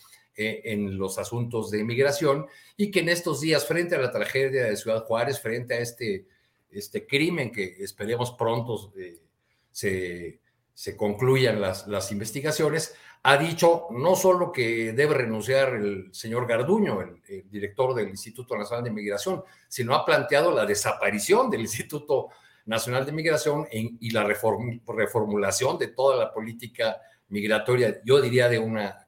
eh, 0.41 0.61
en 0.65 0.97
los 0.97 1.17
asuntos 1.17 1.71
de 1.71 1.79
inmigración 1.79 2.47
y 2.75 2.91
que 2.91 3.01
en 3.01 3.09
estos 3.09 3.41
días, 3.41 3.65
frente 3.65 3.95
a 3.95 3.99
la 3.99 4.11
tragedia 4.11 4.65
de 4.65 4.77
Ciudad 4.77 5.03
Juárez, 5.05 5.39
frente 5.39 5.75
a 5.75 5.79
este, 5.79 6.25
este 6.69 7.05
crimen 7.05 7.51
que 7.51 7.75
esperemos 7.83 8.31
pronto 8.31 8.91
eh, 8.97 9.19
se, 9.71 10.39
se, 10.73 10.97
concluyan 10.97 11.61
las, 11.61 11.87
las 11.87 12.11
investigaciones, 12.11 12.95
ha 13.23 13.37
dicho 13.37 13.87
no 13.91 14.15
solo 14.15 14.51
que 14.51 14.93
debe 14.93 15.13
renunciar 15.13 15.75
el 15.75 16.09
señor 16.11 16.47
Garduño, 16.47 17.01
el, 17.01 17.49
director 17.49 17.93
del 17.93 18.09
Instituto 18.09 18.57
Nacional 18.57 18.83
de 18.83 18.91
Migración, 18.91 19.43
sino 19.67 19.93
ha 19.93 20.05
planteado 20.05 20.51
la 20.51 20.65
desaparición 20.65 21.49
del 21.49 21.61
Instituto 21.61 22.29
Nacional 22.65 23.05
de 23.05 23.11
Migración 23.11 23.67
y 23.71 24.09
la 24.11 24.23
reformulación 24.23 25.77
de 25.77 25.87
toda 25.89 26.17
la 26.17 26.33
política 26.33 26.97
migratoria, 27.29 28.01
yo 28.03 28.21
diría 28.21 28.49
de 28.49 28.59
una, 28.59 29.07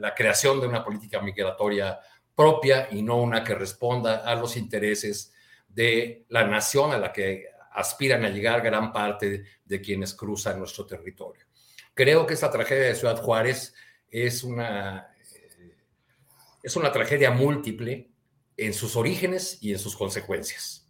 la 0.00 0.14
creación 0.14 0.60
de 0.60 0.66
una 0.66 0.84
política 0.84 1.20
migratoria 1.20 2.00
propia 2.34 2.88
y 2.90 3.02
no 3.02 3.18
una 3.18 3.44
que 3.44 3.54
responda 3.54 4.24
a 4.24 4.34
los 4.34 4.56
intereses 4.56 5.32
de 5.68 6.24
la 6.28 6.44
nación 6.44 6.92
a 6.92 6.98
la 6.98 7.12
que 7.12 7.46
aspiran 7.72 8.24
a 8.24 8.30
llegar 8.30 8.62
gran 8.62 8.92
parte 8.92 9.44
de 9.64 9.80
quienes 9.80 10.14
cruzan 10.14 10.58
nuestro 10.58 10.86
territorio. 10.86 11.44
Creo 11.94 12.26
que 12.26 12.34
esta 12.34 12.50
tragedia 12.50 12.86
de 12.86 12.94
Ciudad 12.94 13.20
Juárez 13.20 13.74
es 14.10 14.42
una, 14.42 15.14
eh, 15.34 15.76
es 16.62 16.76
una 16.76 16.90
tragedia 16.90 17.30
múltiple 17.30 18.10
en 18.56 18.72
sus 18.72 18.96
orígenes 18.96 19.58
y 19.60 19.72
en 19.72 19.78
sus 19.78 19.94
consecuencias. 19.94 20.88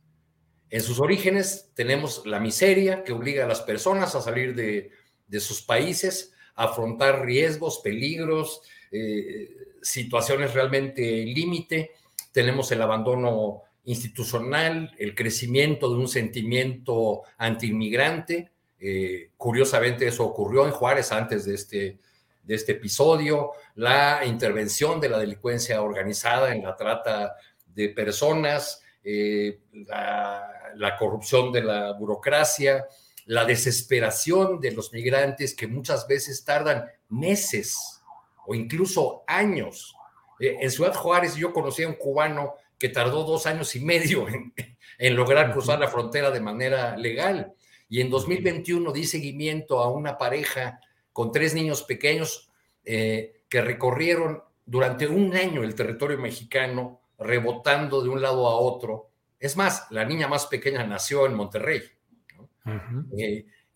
En 0.70 0.82
sus 0.82 1.00
orígenes 1.00 1.72
tenemos 1.74 2.24
la 2.26 2.38
miseria 2.38 3.02
que 3.02 3.12
obliga 3.12 3.44
a 3.44 3.48
las 3.48 3.60
personas 3.60 4.14
a 4.14 4.20
salir 4.20 4.54
de, 4.54 4.92
de 5.26 5.40
sus 5.40 5.62
países, 5.62 6.32
a 6.54 6.64
afrontar 6.64 7.24
riesgos, 7.24 7.80
peligros, 7.82 8.62
eh, 8.90 9.50
situaciones 9.82 10.54
realmente 10.54 11.02
límite. 11.02 11.92
Tenemos 12.32 12.70
el 12.72 12.82
abandono 12.82 13.62
institucional, 13.84 14.94
el 14.98 15.14
crecimiento 15.14 15.88
de 15.90 15.96
un 15.96 16.08
sentimiento 16.08 17.22
antiinmigrante. 17.38 18.50
Eh, 18.78 19.30
curiosamente 19.36 20.06
eso 20.06 20.24
ocurrió 20.24 20.66
en 20.66 20.72
Juárez 20.72 21.12
antes 21.12 21.44
de 21.44 21.54
este, 21.54 21.98
de 22.42 22.54
este 22.54 22.72
episodio, 22.72 23.52
la 23.74 24.24
intervención 24.24 25.00
de 25.00 25.08
la 25.08 25.18
delincuencia 25.18 25.82
organizada 25.82 26.54
en 26.54 26.62
la 26.62 26.76
trata 26.76 27.36
de 27.66 27.90
personas, 27.90 28.82
eh, 29.04 29.60
la, 29.72 30.72
la, 30.76 30.96
corrupción 30.96 31.52
de 31.52 31.62
la 31.62 31.92
burocracia, 31.92 32.86
la 33.26 33.44
desesperación 33.44 34.60
de 34.60 34.72
los 34.72 34.92
migrantes 34.92 35.54
que 35.54 35.66
muchas 35.66 36.06
veces 36.06 36.44
tardan 36.44 36.86
meses 37.08 37.99
o 38.46 38.54
incluso 38.54 39.22
años. 39.26 39.94
Eh, 40.38 40.56
en 40.60 40.70
Ciudad 40.70 40.94
Juárez 40.94 41.36
yo 41.36 41.52
conocí 41.52 41.82
a 41.82 41.88
un 41.88 41.94
cubano 41.94 42.54
que 42.78 42.88
tardó 42.88 43.24
dos 43.24 43.46
años 43.46 43.74
y 43.76 43.80
medio 43.80 44.26
en, 44.98 45.16
lograr 45.16 45.52
cruzar 45.52 45.78
la 45.78 45.88
frontera 45.88 46.30
de 46.30 46.40
manera 46.40 46.96
legal. 46.96 47.52
Y 47.88 48.00
en 48.00 48.10
2021 48.10 48.92
di 48.92 49.04
seguimiento 49.04 49.80
a 49.80 49.90
una 49.90 50.16
pareja 50.16 50.80
con 51.12 51.32
tres 51.32 51.54
niños 51.54 51.82
pequeños 51.82 52.50
eh, 52.84 53.42
que 53.48 53.60
recorrieron 53.60 54.42
durante 54.64 55.08
un 55.08 55.34
año 55.34 55.62
el 55.64 55.74
territorio 55.74 56.18
mexicano, 56.18 57.00
rebotando 57.18 58.02
de 58.02 58.08
un 58.08 58.22
lado 58.22 58.48
a 58.48 58.56
otro. 58.56 59.10
Es 59.38 59.56
más, 59.56 59.86
la 59.90 60.04
niña 60.04 60.28
más 60.28 60.46
pequeña 60.46 60.84
nació 60.84 61.26
en 61.26 61.34
Monterrey. 61.34 61.82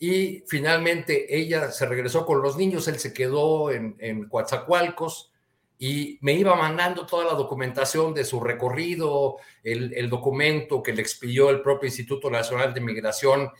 Y 0.06 0.44
finalmente 0.46 1.34
ella 1.34 1.70
se 1.70 1.86
regresó 1.86 2.26
con 2.26 2.42
los 2.42 2.58
niños, 2.58 2.88
él 2.88 2.98
se 2.98 3.14
quedó 3.14 3.70
en, 3.70 3.96
en 3.98 4.28
Coatzacoalcos 4.28 5.32
y 5.78 6.18
me 6.20 6.34
iba 6.34 6.54
mandando 6.54 7.06
toda 7.06 7.24
la 7.24 7.32
documentación 7.32 8.12
de 8.12 8.26
su 8.26 8.38
recorrido, 8.38 9.38
el, 9.62 10.10
documento 10.10 10.82
que 10.82 10.92
le 10.92 11.00
expidió 11.00 11.48
el 11.48 11.62
propio 11.62 11.86
Instituto 11.86 12.30
Nacional 12.30 12.74
de 12.74 12.82
Migración 12.82 13.50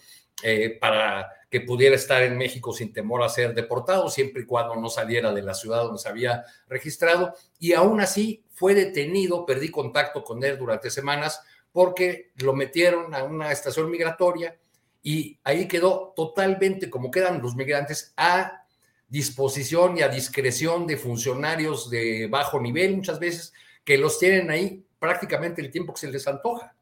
eh, 0.43 0.77
para 0.79 1.31
que 1.51 1.62
pudiera 1.62 1.97
estar 1.97 2.23
en 2.23 2.37
México 2.37 2.75
sin 2.75 2.93
temor 2.93 3.23
a 3.23 3.31
ser 3.31 3.55
deportado, 3.55 4.11
siempre 4.11 4.43
y 4.43 4.45
cuando 4.45 4.77
no 4.77 4.91
saliera 4.91 5.33
de 5.33 5.41
la 5.41 5.55
ciudad 5.55 5.85
donde 5.85 5.99
se 5.99 6.11
había 6.11 6.45
registrado. 6.69 7.33
Y 7.59 7.73
aún 7.73 8.03
así 8.03 8.45
fue 8.51 8.75
detenido, 8.75 9.47
perdí 9.47 9.71
contacto 9.71 10.23
con 10.23 10.45
él 10.45 10.59
durante 10.59 10.91
semanas 10.91 11.41
porque 11.73 12.33
lo 12.37 12.53
metieron 12.53 13.15
a 13.15 13.25
una 13.25 13.51
estación 13.51 13.91
migratoria 13.91 14.59
y 15.05 15.39
ahí 15.45 15.69
quedó 15.69 16.15
totalmente 16.17 16.89
como 16.89 17.11
quedan 17.11 17.43
los 17.43 17.55
migrantes 17.55 18.15
a 18.17 18.65
disposición 19.07 19.99
y 19.99 20.03
a 20.03 20.09
discreción 20.09 20.87
de 20.87 20.97
funcionarios 20.97 21.91
de 21.91 22.27
bajo 22.27 22.59
nivel 22.59 22.97
muchas 22.97 23.21
veces 23.21 23.53
que 23.85 23.99
los 23.99 24.19
tienen 24.19 24.51
ahí 24.51 24.83
prácticamente 24.99 25.61
el 25.61 25.71
tiempo 25.71 25.93
que 25.93 26.01
se 26.01 26.11
les 26.11 26.27
antoja. 26.27 26.75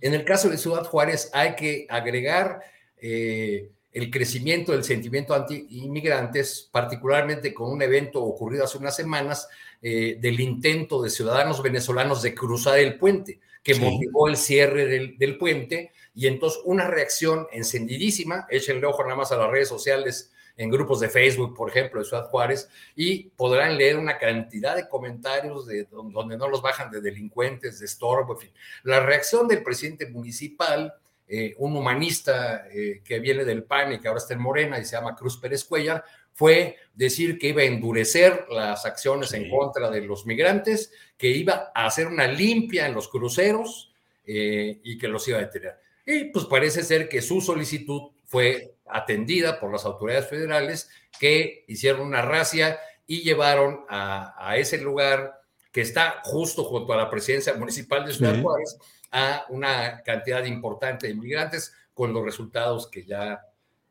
En 0.00 0.14
el 0.14 0.24
caso 0.24 0.48
de 0.48 0.56
Ciudad 0.56 0.84
Juárez 0.84 1.28
hay 1.32 1.56
que 1.56 1.86
agregar 1.90 2.60
eh, 2.96 3.68
el 3.90 4.08
crecimiento 4.08 4.70
del 4.70 4.84
sentimiento 4.84 5.34
anti-inmigrantes, 5.34 6.68
particularmente 6.70 7.52
con 7.52 7.72
un 7.72 7.82
evento 7.82 8.22
ocurrido 8.22 8.64
hace 8.64 8.78
unas 8.78 8.94
semanas 8.94 9.48
eh, 9.82 10.16
del 10.20 10.38
intento 10.38 11.02
de 11.02 11.10
ciudadanos 11.10 11.60
venezolanos 11.60 12.22
de 12.22 12.34
cruzar 12.34 12.78
el 12.78 12.96
puente, 12.96 13.40
que 13.64 13.74
motivó 13.74 14.28
el 14.28 14.36
cierre 14.36 14.86
del, 14.86 15.18
del 15.18 15.36
puente 15.38 15.90
y 16.14 16.28
entonces 16.28 16.60
una 16.64 16.86
reacción 16.86 17.48
encendidísima, 17.50 18.46
échenle 18.48 18.86
ojo 18.86 19.02
nada 19.02 19.16
más 19.16 19.32
a 19.32 19.36
las 19.36 19.50
redes 19.50 19.68
sociales, 19.68 20.30
en 20.56 20.70
grupos 20.70 21.00
de 21.00 21.08
Facebook, 21.08 21.54
por 21.56 21.68
ejemplo, 21.68 22.00
de 22.00 22.06
Ciudad 22.06 22.28
Juárez, 22.28 22.68
y 22.94 23.24
podrán 23.30 23.76
leer 23.76 23.98
una 23.98 24.18
cantidad 24.18 24.76
de 24.76 24.88
comentarios 24.88 25.66
de, 25.66 25.88
donde 25.90 26.36
no 26.36 26.48
los 26.48 26.62
bajan 26.62 26.90
de 26.90 27.00
delincuentes, 27.00 27.80
de 27.80 27.86
estorbo, 27.86 28.34
en 28.34 28.38
fin. 28.38 28.50
La 28.84 29.00
reacción 29.00 29.48
del 29.48 29.62
presidente 29.62 30.08
municipal, 30.08 30.94
eh, 31.26 31.54
un 31.58 31.76
humanista 31.76 32.68
eh, 32.68 33.00
que 33.04 33.18
viene 33.18 33.44
del 33.44 33.64
PAN 33.64 33.94
y 33.94 33.98
que 33.98 34.08
ahora 34.08 34.18
está 34.18 34.34
en 34.34 34.40
Morena 34.40 34.78
y 34.78 34.84
se 34.84 34.92
llama 34.92 35.16
Cruz 35.16 35.38
Pérez 35.38 35.64
Cuellar, 35.64 36.04
fue 36.34 36.76
decir 36.92 37.38
que 37.38 37.48
iba 37.48 37.62
a 37.62 37.66
endurecer 37.66 38.46
las 38.50 38.84
acciones 38.84 39.32
en 39.32 39.48
contra 39.48 39.90
de 39.90 40.02
los 40.02 40.26
migrantes, 40.26 40.92
que 41.16 41.28
iba 41.28 41.72
a 41.74 41.86
hacer 41.86 42.08
una 42.08 42.26
limpia 42.26 42.86
en 42.86 42.94
los 42.94 43.08
cruceros 43.08 43.92
eh, 44.26 44.80
y 44.82 44.98
que 44.98 45.08
los 45.08 45.26
iba 45.28 45.38
a 45.38 45.42
detener. 45.42 45.76
Y 46.04 46.24
pues 46.26 46.44
parece 46.44 46.82
ser 46.82 47.08
que 47.08 47.22
su 47.22 47.40
solicitud 47.40 48.10
fue 48.24 48.74
atendida 48.86 49.58
por 49.58 49.72
las 49.72 49.84
autoridades 49.84 50.28
federales 50.28 50.90
que 51.18 51.64
hicieron 51.68 52.02
una 52.02 52.22
racia 52.22 52.78
y 53.06 53.22
llevaron 53.22 53.84
a, 53.88 54.56
ese 54.56 54.78
lugar 54.78 55.40
que 55.70 55.82
está 55.82 56.20
justo 56.24 56.64
junto 56.64 56.92
a 56.92 56.96
la 56.96 57.10
presidencia 57.10 57.54
municipal 57.54 58.04
de 58.04 58.12
Ciudad 58.12 58.40
Juárez, 58.40 58.76
a 59.10 59.46
una 59.48 60.02
cantidad 60.02 60.44
importante 60.44 61.06
de 61.06 61.12
inmigrantes 61.12 61.74
con 61.92 62.12
los 62.12 62.24
resultados 62.24 62.88
que 62.88 63.04
ya, 63.04 63.40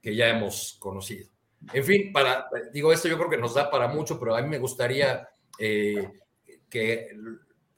que 0.02 0.16
ya 0.16 0.30
hemos 0.30 0.76
conocido. 0.80 1.33
En 1.72 1.84
fin, 1.84 2.12
para, 2.12 2.48
digo, 2.72 2.92
esto 2.92 3.08
yo 3.08 3.18
creo 3.18 3.30
que 3.30 3.38
nos 3.38 3.54
da 3.54 3.70
para 3.70 3.88
mucho, 3.88 4.20
pero 4.20 4.36
a 4.36 4.42
mí 4.42 4.50
me 4.50 4.58
gustaría 4.58 5.30
eh, 5.58 6.10
que 6.70 7.12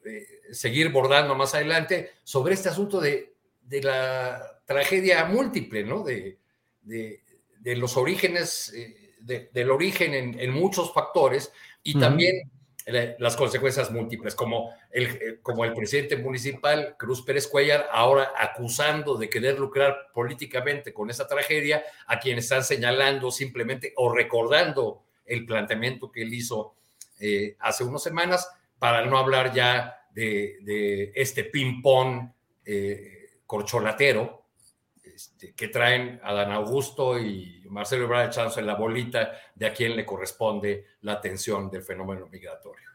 eh, 0.06 0.28
seguir 0.52 0.90
bordando 0.92 1.36
más 1.36 1.54
adelante 1.54 2.14
sobre 2.24 2.54
este 2.54 2.70
asunto 2.70 3.00
de, 3.00 3.34
de 3.62 3.84
la 3.84 4.62
tragedia 4.66 5.26
múltiple, 5.26 5.84
¿no? 5.84 6.04
De, 6.04 6.38
de, 6.82 7.22
de 7.60 7.76
los 7.76 7.98
orígenes, 7.98 8.74
eh, 8.74 9.16
del 9.52 9.72
origen 9.72 10.14
en, 10.14 10.40
en, 10.40 10.52
muchos 10.52 10.94
factores 10.94 11.52
y 11.82 12.00
también 12.00 12.52
las 12.86 13.36
consecuencias 13.36 13.90
múltiples, 13.90 14.36
como 14.36 14.72
el, 14.92 15.08
eh, 15.08 15.40
como 15.42 15.66
el 15.66 15.74
presidente 15.74 16.18
municipal 16.18 16.96
Cruz 16.98 17.24
Pérez 17.24 17.48
Cuellar, 17.48 17.88
ahora 17.92 18.34
acusando 18.38 19.18
de 19.18 19.28
querer 19.28 19.60
lucrar 19.60 20.12
políticamente 20.14 20.94
con 20.94 21.10
esa 21.10 21.28
tragedia, 21.28 21.84
a 22.06 22.20
quienes 22.20 22.46
están 22.46 22.64
señalando 22.64 23.32
simplemente 23.32 23.94
o 23.98 24.14
recordando 24.14 25.04
el 25.26 25.46
planteamiento 25.46 26.12
que 26.12 26.22
él 26.22 26.34
hizo 26.34 26.76
eh, 27.20 27.56
hace 27.60 27.84
unas 27.84 28.04
semanas, 28.04 28.48
para 28.78 29.04
no 29.06 29.18
hablar 29.18 29.52
ya 29.52 30.08
de, 30.12 31.12
este 31.16 31.46
ping-pong 31.46 32.30
eh, 32.66 33.40
corcholatero 33.48 34.45
este, 35.16 35.54
que 35.54 35.70
traen 35.70 36.20
a 36.24 36.34
Dan 36.34 36.52
Augusto 36.52 37.18
y 37.18 37.64
Marcelo 37.70 38.04
Ebrard 38.04 38.28
echándose 38.28 38.62
la 38.62 38.76
bolita 38.76 39.32
de 39.56 39.66
a 39.66 39.74
quién 39.74 39.96
le 39.96 40.06
corresponde 40.06 40.86
la 41.02 41.14
atención 41.14 41.70
del 41.72 41.84
fenómeno 41.84 42.28
migratorio. 42.28 42.90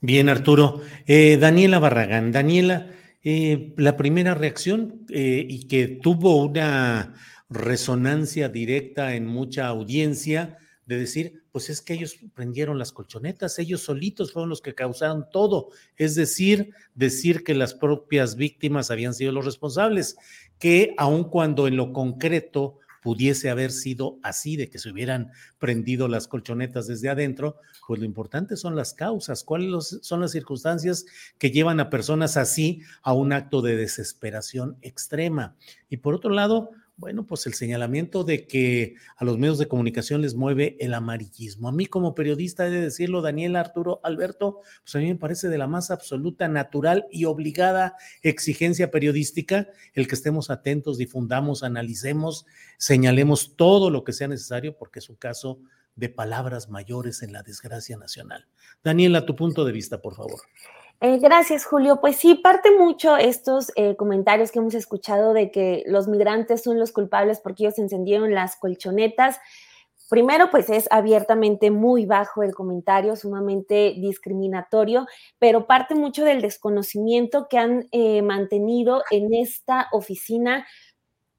Bien, 0.00 0.30
Arturo. 0.30 0.80
Eh, 1.06 1.36
Daniela 1.38 1.78
Barragán. 1.80 2.32
Daniela, 2.32 2.86
eh, 3.22 3.74
la 3.76 3.96
primera 3.98 4.34
reacción 4.34 5.04
eh, 5.10 5.44
y 5.46 5.68
que 5.68 5.88
tuvo 5.88 6.36
una 6.42 7.14
resonancia 7.50 8.48
directa 8.48 9.14
en 9.14 9.26
mucha 9.26 9.66
audiencia 9.66 10.56
de 10.86 10.98
decir, 10.98 11.42
pues 11.58 11.70
es 11.70 11.80
que 11.80 11.94
ellos 11.94 12.16
prendieron 12.36 12.78
las 12.78 12.92
colchonetas, 12.92 13.58
ellos 13.58 13.80
solitos 13.80 14.30
fueron 14.32 14.48
los 14.48 14.62
que 14.62 14.76
causaron 14.76 15.26
todo, 15.32 15.70
es 15.96 16.14
decir, 16.14 16.70
decir 16.94 17.42
que 17.42 17.52
las 17.52 17.74
propias 17.74 18.36
víctimas 18.36 18.92
habían 18.92 19.12
sido 19.12 19.32
los 19.32 19.44
responsables, 19.44 20.14
que 20.60 20.94
aun 20.98 21.24
cuando 21.24 21.66
en 21.66 21.76
lo 21.76 21.92
concreto 21.92 22.78
pudiese 23.02 23.50
haber 23.50 23.72
sido 23.72 24.20
así, 24.22 24.56
de 24.56 24.70
que 24.70 24.78
se 24.78 24.88
hubieran 24.88 25.32
prendido 25.58 26.06
las 26.06 26.28
colchonetas 26.28 26.86
desde 26.86 27.08
adentro, 27.08 27.56
pues 27.88 27.98
lo 27.98 28.06
importante 28.06 28.56
son 28.56 28.76
las 28.76 28.94
causas, 28.94 29.42
cuáles 29.42 29.98
son 30.00 30.20
las 30.20 30.30
circunstancias 30.30 31.06
que 31.38 31.50
llevan 31.50 31.80
a 31.80 31.90
personas 31.90 32.36
así 32.36 32.82
a 33.02 33.12
un 33.14 33.32
acto 33.32 33.62
de 33.62 33.74
desesperación 33.74 34.76
extrema. 34.80 35.56
Y 35.90 35.96
por 35.96 36.14
otro 36.14 36.30
lado, 36.30 36.70
bueno, 36.98 37.24
pues 37.24 37.46
el 37.46 37.54
señalamiento 37.54 38.24
de 38.24 38.48
que 38.48 38.96
a 39.16 39.24
los 39.24 39.38
medios 39.38 39.58
de 39.58 39.68
comunicación 39.68 40.20
les 40.20 40.34
mueve 40.34 40.76
el 40.80 40.94
amarillismo. 40.94 41.68
A 41.68 41.72
mí 41.72 41.86
como 41.86 42.16
periodista 42.16 42.66
he 42.66 42.70
de 42.70 42.80
decirlo, 42.80 43.22
Daniel 43.22 43.54
Arturo 43.54 44.00
Alberto, 44.02 44.62
pues 44.82 44.96
a 44.96 44.98
mí 44.98 45.06
me 45.06 45.14
parece 45.14 45.48
de 45.48 45.58
la 45.58 45.68
más 45.68 45.92
absoluta, 45.92 46.48
natural 46.48 47.06
y 47.12 47.24
obligada 47.24 47.94
exigencia 48.22 48.90
periodística 48.90 49.68
el 49.94 50.08
que 50.08 50.16
estemos 50.16 50.50
atentos, 50.50 50.98
difundamos, 50.98 51.62
analicemos, 51.62 52.46
señalemos 52.78 53.54
todo 53.54 53.90
lo 53.90 54.02
que 54.02 54.12
sea 54.12 54.26
necesario, 54.26 54.76
porque 54.76 54.98
es 54.98 55.08
un 55.08 55.16
caso 55.16 55.60
de 55.94 56.08
palabras 56.08 56.68
mayores 56.68 57.22
en 57.22 57.32
la 57.32 57.44
desgracia 57.44 57.96
nacional. 57.96 58.48
Daniela, 58.82 59.24
tu 59.24 59.36
punto 59.36 59.64
de 59.64 59.70
vista, 59.70 60.02
por 60.02 60.16
favor. 60.16 60.40
Eh, 61.00 61.18
gracias, 61.18 61.64
Julio. 61.64 62.00
Pues 62.00 62.16
sí, 62.16 62.34
parte 62.34 62.70
mucho 62.76 63.16
estos 63.16 63.70
eh, 63.76 63.94
comentarios 63.96 64.50
que 64.50 64.58
hemos 64.58 64.74
escuchado 64.74 65.32
de 65.32 65.50
que 65.52 65.84
los 65.86 66.08
migrantes 66.08 66.62
son 66.64 66.78
los 66.78 66.90
culpables 66.90 67.40
porque 67.40 67.64
ellos 67.64 67.78
encendieron 67.78 68.34
las 68.34 68.56
colchonetas. 68.56 69.38
Primero, 70.10 70.50
pues 70.50 70.70
es 70.70 70.88
abiertamente 70.90 71.70
muy 71.70 72.06
bajo 72.06 72.42
el 72.42 72.54
comentario, 72.54 73.14
sumamente 73.14 73.94
discriminatorio, 73.98 75.06
pero 75.38 75.66
parte 75.66 75.94
mucho 75.94 76.24
del 76.24 76.40
desconocimiento 76.40 77.46
que 77.48 77.58
han 77.58 77.86
eh, 77.92 78.22
mantenido 78.22 79.02
en 79.10 79.34
esta 79.34 79.86
oficina 79.92 80.66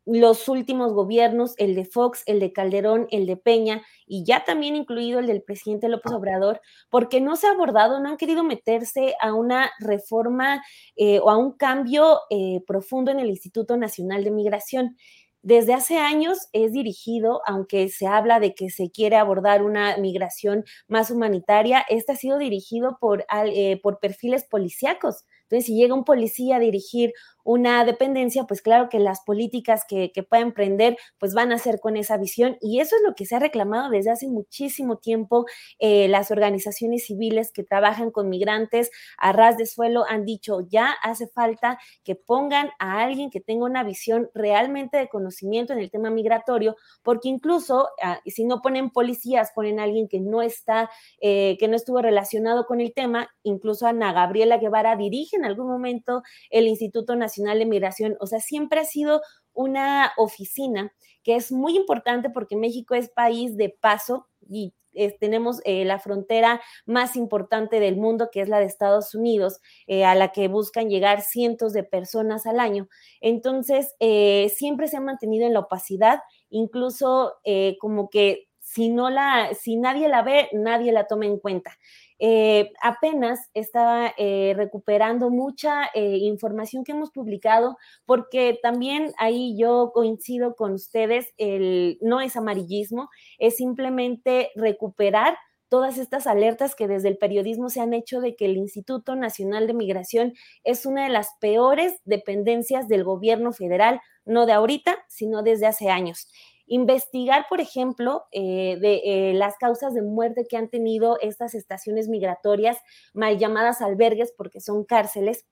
los 0.05 0.47
últimos 0.47 0.93
gobiernos, 0.93 1.53
el 1.57 1.75
de 1.75 1.85
Fox, 1.85 2.23
el 2.25 2.39
de 2.39 2.51
Calderón, 2.51 3.07
el 3.11 3.25
de 3.25 3.37
Peña 3.37 3.83
y 4.07 4.23
ya 4.23 4.43
también 4.43 4.75
incluido 4.75 5.19
el 5.19 5.27
del 5.27 5.43
presidente 5.43 5.87
López 5.87 6.11
Obrador, 6.13 6.61
porque 6.89 7.21
no 7.21 7.35
se 7.35 7.47
ha 7.47 7.51
abordado, 7.51 7.99
no 7.99 8.09
han 8.09 8.17
querido 8.17 8.43
meterse 8.43 9.15
a 9.21 9.33
una 9.33 9.71
reforma 9.79 10.63
eh, 10.95 11.19
o 11.19 11.29
a 11.29 11.37
un 11.37 11.51
cambio 11.51 12.21
eh, 12.29 12.61
profundo 12.65 13.11
en 13.11 13.19
el 13.19 13.29
Instituto 13.29 13.77
Nacional 13.77 14.23
de 14.23 14.31
Migración. 14.31 14.97
Desde 15.41 15.73
hace 15.73 15.97
años 15.97 16.37
es 16.51 16.73
dirigido, 16.73 17.41
aunque 17.45 17.87
se 17.89 18.07
habla 18.07 18.39
de 18.39 18.53
que 18.55 18.69
se 18.69 18.91
quiere 18.91 19.15
abordar 19.15 19.63
una 19.63 19.95
migración 19.97 20.65
más 20.87 21.11
humanitaria, 21.11 21.85
este 21.87 22.11
ha 22.11 22.15
sido 22.15 22.37
dirigido 22.37 22.97
por, 22.99 23.25
eh, 23.45 23.79
por 23.81 23.99
perfiles 23.99 24.43
policíacos 24.43 25.23
entonces, 25.49 25.65
si 25.65 25.75
llega 25.75 25.95
un 25.95 26.03
policía 26.03 26.57
a 26.57 26.59
dirigir 26.59 27.11
una 27.43 27.85
dependencia, 27.85 28.43
pues 28.43 28.61
claro 28.61 28.89
que 28.89 28.99
las 28.99 29.21
políticas 29.21 29.83
que, 29.87 30.11
que 30.11 30.23
pueda 30.23 30.41
emprender, 30.43 30.97
pues 31.17 31.33
van 31.33 31.51
a 31.51 31.57
ser 31.57 31.79
con 31.79 31.97
esa 31.97 32.17
visión. 32.17 32.57
Y 32.61 32.79
eso 32.79 32.95
es 32.95 33.01
lo 33.05 33.15
que 33.15 33.25
se 33.25 33.35
ha 33.35 33.39
reclamado 33.39 33.89
desde 33.89 34.11
hace 34.11 34.27
muchísimo 34.27 34.97
tiempo. 34.97 35.45
Eh, 35.79 36.07
las 36.07 36.31
organizaciones 36.31 37.05
civiles 37.05 37.51
que 37.51 37.63
trabajan 37.63 38.11
con 38.11 38.29
migrantes 38.29 38.91
a 39.17 39.31
ras 39.31 39.57
de 39.57 39.65
suelo 39.65 40.03
han 40.07 40.25
dicho, 40.25 40.61
ya 40.69 40.91
hace 41.01 41.27
falta 41.27 41.79
que 42.03 42.15
pongan 42.15 42.69
a 42.79 43.01
alguien 43.01 43.29
que 43.29 43.41
tenga 43.41 43.65
una 43.65 43.83
visión 43.83 44.29
realmente 44.33 44.97
de 44.97 45.07
conocimiento 45.07 45.73
en 45.73 45.79
el 45.79 45.89
tema 45.89 46.09
migratorio, 46.09 46.75
porque 47.03 47.29
incluso 47.29 47.89
ah, 48.03 48.19
si 48.25 48.45
no 48.45 48.61
ponen 48.61 48.89
policías, 48.89 49.51
ponen 49.55 49.79
a 49.79 49.83
alguien 49.83 50.07
que 50.07 50.19
no 50.19 50.41
está, 50.41 50.89
eh, 51.21 51.57
que 51.59 51.67
no 51.67 51.75
estuvo 51.75 52.01
relacionado 52.01 52.65
con 52.65 52.81
el 52.81 52.93
tema, 52.93 53.29
incluso 53.43 53.87
Ana 53.87 54.13
Gabriela 54.13 54.57
Guevara 54.57 54.95
dirige 54.95 55.35
en 55.35 55.45
algún 55.45 55.67
momento 55.67 56.21
el 56.49 56.67
Instituto 56.67 57.15
Nacional 57.15 57.28
de 57.35 57.65
Migración. 57.65 58.17
O 58.19 58.27
sea, 58.27 58.39
siempre 58.39 58.79
ha 58.79 58.85
sido 58.85 59.21
una 59.53 60.11
oficina 60.17 60.93
que 61.23 61.35
es 61.35 61.51
muy 61.51 61.75
importante 61.75 62.29
porque 62.29 62.55
México 62.55 62.95
es 62.95 63.09
país 63.09 63.57
de 63.57 63.69
paso 63.69 64.27
y 64.47 64.73
tenemos 65.19 65.61
eh, 65.65 65.85
la 65.85 65.99
frontera 65.99 66.61
más 66.85 67.15
importante 67.15 67.79
del 67.79 67.97
mundo, 67.97 68.29
que 68.31 68.41
es 68.41 68.49
la 68.49 68.59
de 68.59 68.65
Estados 68.65 69.15
Unidos, 69.15 69.59
eh, 69.87 70.03
a 70.03 70.15
la 70.15 70.31
que 70.31 70.47
buscan 70.47 70.89
llegar 70.89 71.21
cientos 71.21 71.73
de 71.73 71.83
personas 71.83 72.45
al 72.45 72.59
año. 72.59 72.89
Entonces, 73.21 73.95
eh, 73.99 74.51
siempre 74.55 74.87
se 74.87 74.97
ha 74.97 75.01
mantenido 75.01 75.45
en 75.45 75.53
la 75.53 75.61
opacidad, 75.61 76.19
incluso 76.49 77.35
como 77.79 78.09
que 78.09 78.47
si 78.59 78.89
no 78.89 79.09
la, 79.09 79.51
si 79.59 79.77
nadie 79.77 80.07
la 80.07 80.21
ve, 80.21 80.49
nadie 80.53 80.91
la 80.91 81.07
toma 81.07 81.25
en 81.25 81.39
cuenta. 81.39 81.71
Eh, 82.19 82.73
apenas 82.81 83.49
estaba 83.53 84.13
eh, 84.17 84.53
recuperando 84.55 85.29
mucha 85.29 85.85
eh, 85.93 86.17
información 86.17 86.83
que 86.83 86.91
hemos 86.91 87.11
publicado, 87.11 87.77
porque 88.05 88.59
también 88.61 89.13
ahí 89.17 89.55
yo 89.57 89.91
coincido 89.93 90.55
con 90.55 90.73
ustedes, 90.73 91.33
el, 91.37 91.97
no 92.01 92.19
es 92.19 92.35
amarillismo, 92.35 93.09
es 93.37 93.55
simplemente 93.55 94.51
recuperar 94.55 95.37
todas 95.69 95.97
estas 95.97 96.27
alertas 96.27 96.75
que 96.75 96.87
desde 96.87 97.09
el 97.09 97.17
periodismo 97.17 97.69
se 97.69 97.79
han 97.79 97.93
hecho 97.93 98.19
de 98.19 98.35
que 98.35 98.45
el 98.45 98.57
Instituto 98.57 99.15
Nacional 99.15 99.67
de 99.67 99.75
Migración 99.75 100.33
es 100.63 100.85
una 100.85 101.03
de 101.03 101.09
las 101.09 101.29
peores 101.39 102.01
dependencias 102.05 102.87
del 102.87 103.03
gobierno 103.03 103.53
federal, 103.53 104.01
no 104.25 104.45
de 104.45 104.53
ahorita, 104.53 104.97
sino 105.07 105.43
desde 105.43 105.67
hace 105.67 105.89
años 105.89 106.27
investigar, 106.69 107.47
por 107.49 107.59
ejemplo, 107.59 108.23
eh, 108.31 108.77
de 108.79 109.01
eh, 109.03 109.33
las 109.33 109.57
causas 109.57 109.93
de 109.93 110.01
muerte 110.01 110.45
que 110.47 110.55
han 110.55 110.69
tenido 110.69 111.19
estas 111.19 111.55
estaciones 111.55 112.07
migratorias, 112.07 112.77
mal 113.13 113.37
llamadas 113.37 113.81
albergues, 113.81 114.31
porque 114.37 114.61
son 114.61 114.85
cárceles. 114.85 115.45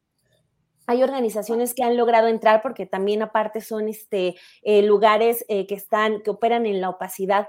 Hay 0.85 1.03
organizaciones 1.03 1.73
que 1.73 1.84
han 1.84 1.98
logrado 1.98 2.27
entrar 2.27 2.61
porque 2.61 2.85
también 2.85 3.22
aparte 3.22 3.60
son 3.60 3.89
este, 3.89 4.35
eh, 4.61 4.84
lugares 4.84 5.44
que 5.49 5.76
están, 5.76 6.22
que 6.22 6.30
operan 6.30 6.65
en 6.65 6.80
la 6.80 6.89
opacidad 6.89 7.48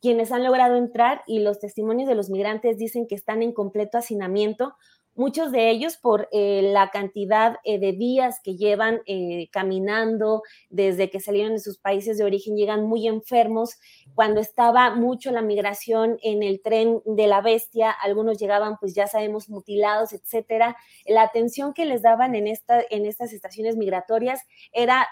quienes 0.00 0.30
han 0.30 0.44
logrado 0.44 0.76
entrar 0.76 1.22
y 1.26 1.40
los 1.40 1.58
testimonios 1.58 2.08
de 2.08 2.14
los 2.14 2.30
migrantes 2.30 2.78
dicen 2.78 3.08
que 3.08 3.16
están 3.16 3.42
en 3.42 3.52
completo 3.52 3.98
hacinamiento 3.98 4.76
muchos 5.18 5.50
de 5.50 5.68
ellos 5.68 5.96
por 5.96 6.28
eh, 6.30 6.62
la 6.62 6.90
cantidad 6.90 7.56
eh, 7.64 7.80
de 7.80 7.92
días 7.92 8.40
que 8.42 8.56
llevan 8.56 9.00
eh, 9.04 9.48
caminando 9.50 10.42
desde 10.70 11.10
que 11.10 11.18
salieron 11.18 11.54
de 11.54 11.58
sus 11.58 11.78
países 11.78 12.18
de 12.18 12.24
origen, 12.24 12.56
llegan 12.56 12.86
muy 12.86 13.08
enfermos. 13.08 13.76
Cuando 14.14 14.40
estaba 14.40 14.94
mucho 14.94 15.32
la 15.32 15.42
migración 15.42 16.18
en 16.22 16.44
el 16.44 16.62
tren 16.62 17.02
de 17.04 17.26
la 17.26 17.40
bestia, 17.40 17.90
algunos 17.90 18.38
llegaban, 18.38 18.76
pues 18.78 18.94
ya 18.94 19.08
sabemos, 19.08 19.50
mutilados, 19.50 20.12
etcétera. 20.12 20.76
La 21.04 21.22
atención 21.22 21.74
que 21.74 21.84
les 21.84 22.00
daban 22.02 22.36
en, 22.36 22.46
esta, 22.46 22.80
en 22.88 23.04
estas 23.04 23.32
estaciones 23.32 23.76
migratorias 23.76 24.42
era 24.72 25.08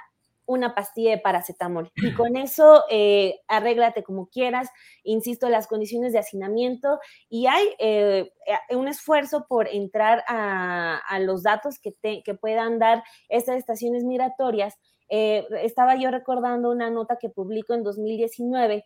una 0.47 0.75
pastilla 0.75 1.11
de 1.11 1.19
paracetamol. 1.19 1.91
Y 1.97 2.15
con 2.15 2.37
eso, 2.37 2.85
eh, 2.91 3.41
arréglate 3.49 4.03
como 4.03 4.29
quieras. 4.29 4.71
Insisto, 5.03 5.49
las 5.49 5.67
condiciones 5.67 6.13
de 6.13 6.21
hacinamiento 6.21 6.99
y 7.29 7.47
hay 7.47 7.67
eh, 7.79 8.33
eh, 8.47 8.77
un 8.77 8.89
esfuerzo 8.89 9.47
por 9.49 9.69
entrar 9.69 10.25
a, 10.29 11.19
los 11.21 11.43
datos 11.43 11.79
que, 11.79 11.95
que 12.23 12.35
puedan 12.35 12.79
dar 12.79 13.03
estas 13.29 13.57
estaciones 13.57 14.05
migratorias. 14.05 14.75
estaba 15.09 15.97
yo 15.97 16.11
recordando 16.11 16.71
una 16.71 16.91
nota 16.91 17.17
que 17.21 17.31
publicó 17.31 17.75
en 17.75 17.83
2019 17.83 18.85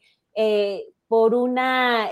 por 1.09 1.35
una 1.35 2.09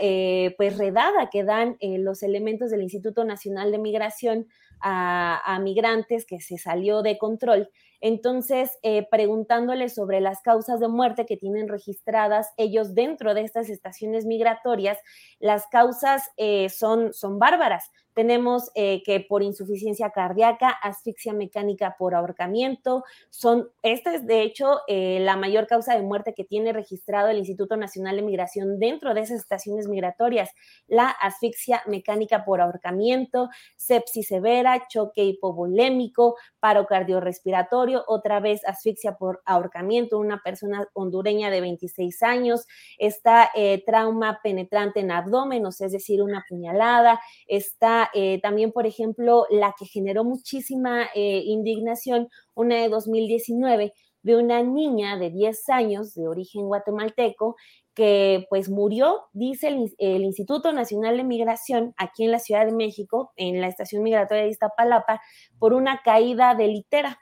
pues 0.56 0.76
redada 0.76 1.30
que 1.30 1.44
dan 1.44 1.76
los 1.80 2.22
elementos 2.22 2.70
del 2.70 2.82
Instituto 2.82 3.24
Nacional 3.24 3.70
de 3.70 3.78
Migración 3.78 4.48
a, 4.80 5.58
migrantes 5.62 6.24
que 6.26 6.40
se 6.40 6.58
salió 6.58 7.02
de 7.02 7.18
control. 7.18 7.68
Entonces, 8.00 8.78
eh, 8.82 9.08
preguntándoles 9.10 9.94
sobre 9.94 10.20
las 10.20 10.40
causas 10.40 10.78
de 10.78 10.88
muerte 10.88 11.26
que 11.26 11.36
tienen 11.36 11.68
registradas 11.68 12.52
ellos 12.56 12.94
dentro 12.94 13.34
de 13.34 13.42
estas 13.42 13.68
estaciones 13.70 14.24
migratorias, 14.24 14.98
las 15.40 15.66
causas 15.66 16.30
eh, 16.36 16.68
son, 16.68 17.12
son 17.12 17.40
bárbaras. 17.40 17.90
Tenemos 18.14 18.70
eh, 18.74 19.02
que 19.04 19.20
por 19.20 19.44
insuficiencia 19.44 20.10
cardíaca, 20.10 20.70
asfixia 20.70 21.32
mecánica 21.32 21.96
por 21.98 22.14
ahorcamiento, 22.14 23.04
son, 23.30 23.68
esta 23.82 24.14
es 24.14 24.26
de 24.26 24.42
hecho 24.42 24.80
la 24.88 25.36
mayor 25.36 25.68
causa 25.68 25.94
de 25.94 26.02
muerte 26.02 26.34
que 26.34 26.44
tiene 26.44 26.72
registrado 26.72 27.28
el 27.28 27.38
Instituto 27.38 27.76
Nacional 27.76 28.16
de 28.16 28.22
Migración 28.22 28.80
dentro 28.80 29.14
de 29.14 29.20
esas 29.20 29.38
estaciones 29.38 29.86
migratorias, 29.86 30.50
la 30.88 31.08
asfixia 31.10 31.82
mecánica 31.86 32.44
por 32.44 32.60
ahorcamiento, 32.60 33.50
sepsis 33.76 34.26
severa, 34.28 34.67
choque 34.88 35.24
hipovolémico, 35.24 36.36
paro 36.60 36.86
cardiorrespiratorio, 36.86 38.04
otra 38.06 38.40
vez 38.40 38.64
asfixia 38.66 39.16
por 39.16 39.40
ahorcamiento, 39.44 40.18
una 40.18 40.40
persona 40.42 40.86
hondureña 40.92 41.50
de 41.50 41.60
26 41.60 42.22
años, 42.22 42.66
está 42.98 43.50
eh, 43.54 43.82
trauma 43.86 44.40
penetrante 44.42 45.00
en 45.00 45.10
abdomen, 45.10 45.64
o 45.66 45.72
sea, 45.72 45.86
es 45.86 45.92
decir, 45.92 46.22
una 46.22 46.44
puñalada, 46.48 47.20
está 47.46 48.10
eh, 48.14 48.40
también, 48.42 48.72
por 48.72 48.86
ejemplo, 48.86 49.46
la 49.50 49.74
que 49.78 49.86
generó 49.86 50.24
muchísima 50.24 51.08
eh, 51.14 51.42
indignación, 51.44 52.28
una 52.54 52.76
de 52.76 52.88
2019, 52.88 53.92
de 54.22 54.36
una 54.36 54.62
niña 54.62 55.16
de 55.16 55.30
10 55.30 55.68
años 55.70 56.14
de 56.14 56.28
origen 56.28 56.66
guatemalteco 56.66 57.56
que 57.98 58.46
pues 58.48 58.70
murió, 58.70 59.24
dice 59.32 59.66
el, 59.98 60.22
Instituto 60.22 60.72
Nacional 60.72 61.16
de 61.16 61.24
Migración 61.24 61.94
aquí 61.96 62.24
en 62.24 62.30
la 62.30 62.38
Ciudad 62.38 62.64
de 62.64 62.70
México, 62.70 63.32
en 63.34 63.60
la 63.60 63.66
estación 63.66 64.04
migratoria 64.04 64.44
de 64.44 64.50
Iztapalapa, 64.50 65.20
por 65.58 65.72
una 65.72 66.00
caída 66.04 66.54
de 66.54 66.68
litera. 66.68 67.18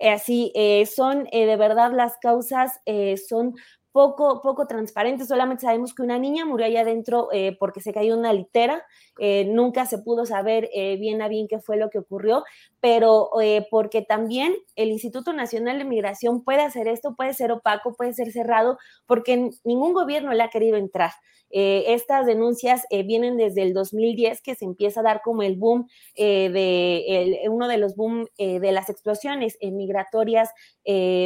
Así, 0.00 0.50
eh, 0.56 0.86
son 0.86 1.28
eh, 1.30 1.46
de 1.46 1.56
verdad 1.56 1.92
las 1.94 2.16
causas, 2.20 2.80
eh, 2.84 3.16
son 3.16 3.54
poco, 3.92 4.40
poco 4.40 4.66
transparente. 4.66 5.26
Solamente 5.26 5.62
sabemos 5.62 5.94
que 5.94 6.02
una 6.02 6.18
niña 6.18 6.44
murió 6.46 6.66
allá 6.66 6.80
adentro 6.80 7.28
eh, 7.32 7.56
porque 7.60 7.80
se 7.80 7.92
cayó 7.92 8.16
una 8.16 8.32
litera. 8.32 8.84
Eh, 9.18 9.44
nunca 9.44 9.86
se 9.86 9.98
pudo 9.98 10.24
saber 10.24 10.70
eh, 10.72 10.96
bien 10.96 11.20
a 11.20 11.28
bien 11.28 11.46
qué 11.46 11.60
fue 11.60 11.76
lo 11.76 11.90
que 11.90 11.98
ocurrió, 11.98 12.44
pero 12.80 13.30
porque 13.70 14.02
también 14.02 14.54
el 14.74 14.90
Instituto 14.90 15.32
Nacional 15.32 15.78
de 15.78 15.84
Migración 15.84 16.42
puede 16.42 16.62
hacer 16.62 16.88
esto, 16.88 17.14
puede 17.14 17.34
ser 17.34 17.52
opaco, 17.52 17.94
puede 17.94 18.14
ser 18.14 18.32
cerrado, 18.32 18.78
porque 19.06 19.50
ningún 19.64 19.92
gobierno 19.92 20.32
le 20.32 20.42
ha 20.42 20.48
querido 20.48 20.76
entrar. 20.76 21.12
estas 21.50 22.24
denuncias 22.24 22.84
vienen 23.04 23.36
desde 23.36 23.62
el 23.62 23.74
2010, 23.74 24.40
que 24.40 24.54
se 24.54 24.64
empieza 24.64 25.00
a 25.00 25.02
dar 25.02 25.20
como 25.22 25.42
el 25.42 25.56
boom 25.56 25.86
de 26.16 27.46
uno 27.50 27.68
de 27.68 27.76
los 27.76 27.94
boom 27.94 28.26
de 28.38 28.72
las 28.72 28.88
explosiones 28.88 29.58
migratorias 29.60 30.50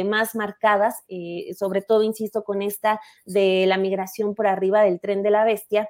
más 0.05 0.35
marcadas, 0.35 1.05
sobre 1.57 1.81
todo, 1.81 2.03
insisto, 2.03 2.43
con 2.43 2.56
esta 2.61 2.99
de 3.25 3.65
la 3.67 3.77
migración 3.77 4.35
por 4.35 4.47
arriba 4.47 4.81
del 4.83 4.99
tren 4.99 5.23
de 5.23 5.31
la 5.31 5.43
bestia. 5.43 5.89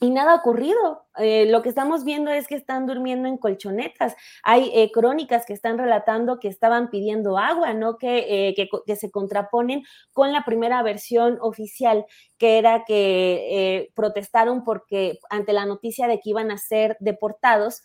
Y 0.00 0.10
nada 0.10 0.32
ha 0.32 0.36
ocurrido. 0.36 1.06
Eh, 1.18 1.46
lo 1.46 1.62
que 1.62 1.68
estamos 1.68 2.04
viendo 2.04 2.30
es 2.30 2.48
que 2.48 2.56
están 2.56 2.86
durmiendo 2.86 3.28
en 3.28 3.38
colchonetas. 3.38 4.16
Hay 4.42 4.70
eh, 4.74 4.90
crónicas 4.92 5.46
que 5.46 5.52
están 5.52 5.78
relatando 5.78 6.40
que 6.40 6.48
estaban 6.48 6.90
pidiendo 6.90 7.38
agua, 7.38 7.72
¿no? 7.72 7.96
Que, 7.96 8.48
eh, 8.48 8.54
que, 8.86 8.96
se 8.96 9.10
contraponen 9.10 9.84
con 10.12 10.32
la 10.32 10.44
primera 10.44 10.82
versión 10.82 11.38
oficial, 11.40 12.04
que 12.38 12.58
era 12.58 12.84
que 12.84 13.90
protestaron 13.94 14.64
porque 14.64 15.18
ante 15.30 15.52
la 15.52 15.64
noticia 15.64 16.06
de 16.08 16.20
que 16.20 16.30
iban 16.30 16.50
a 16.50 16.58
ser 16.58 16.96
deportados, 17.00 17.82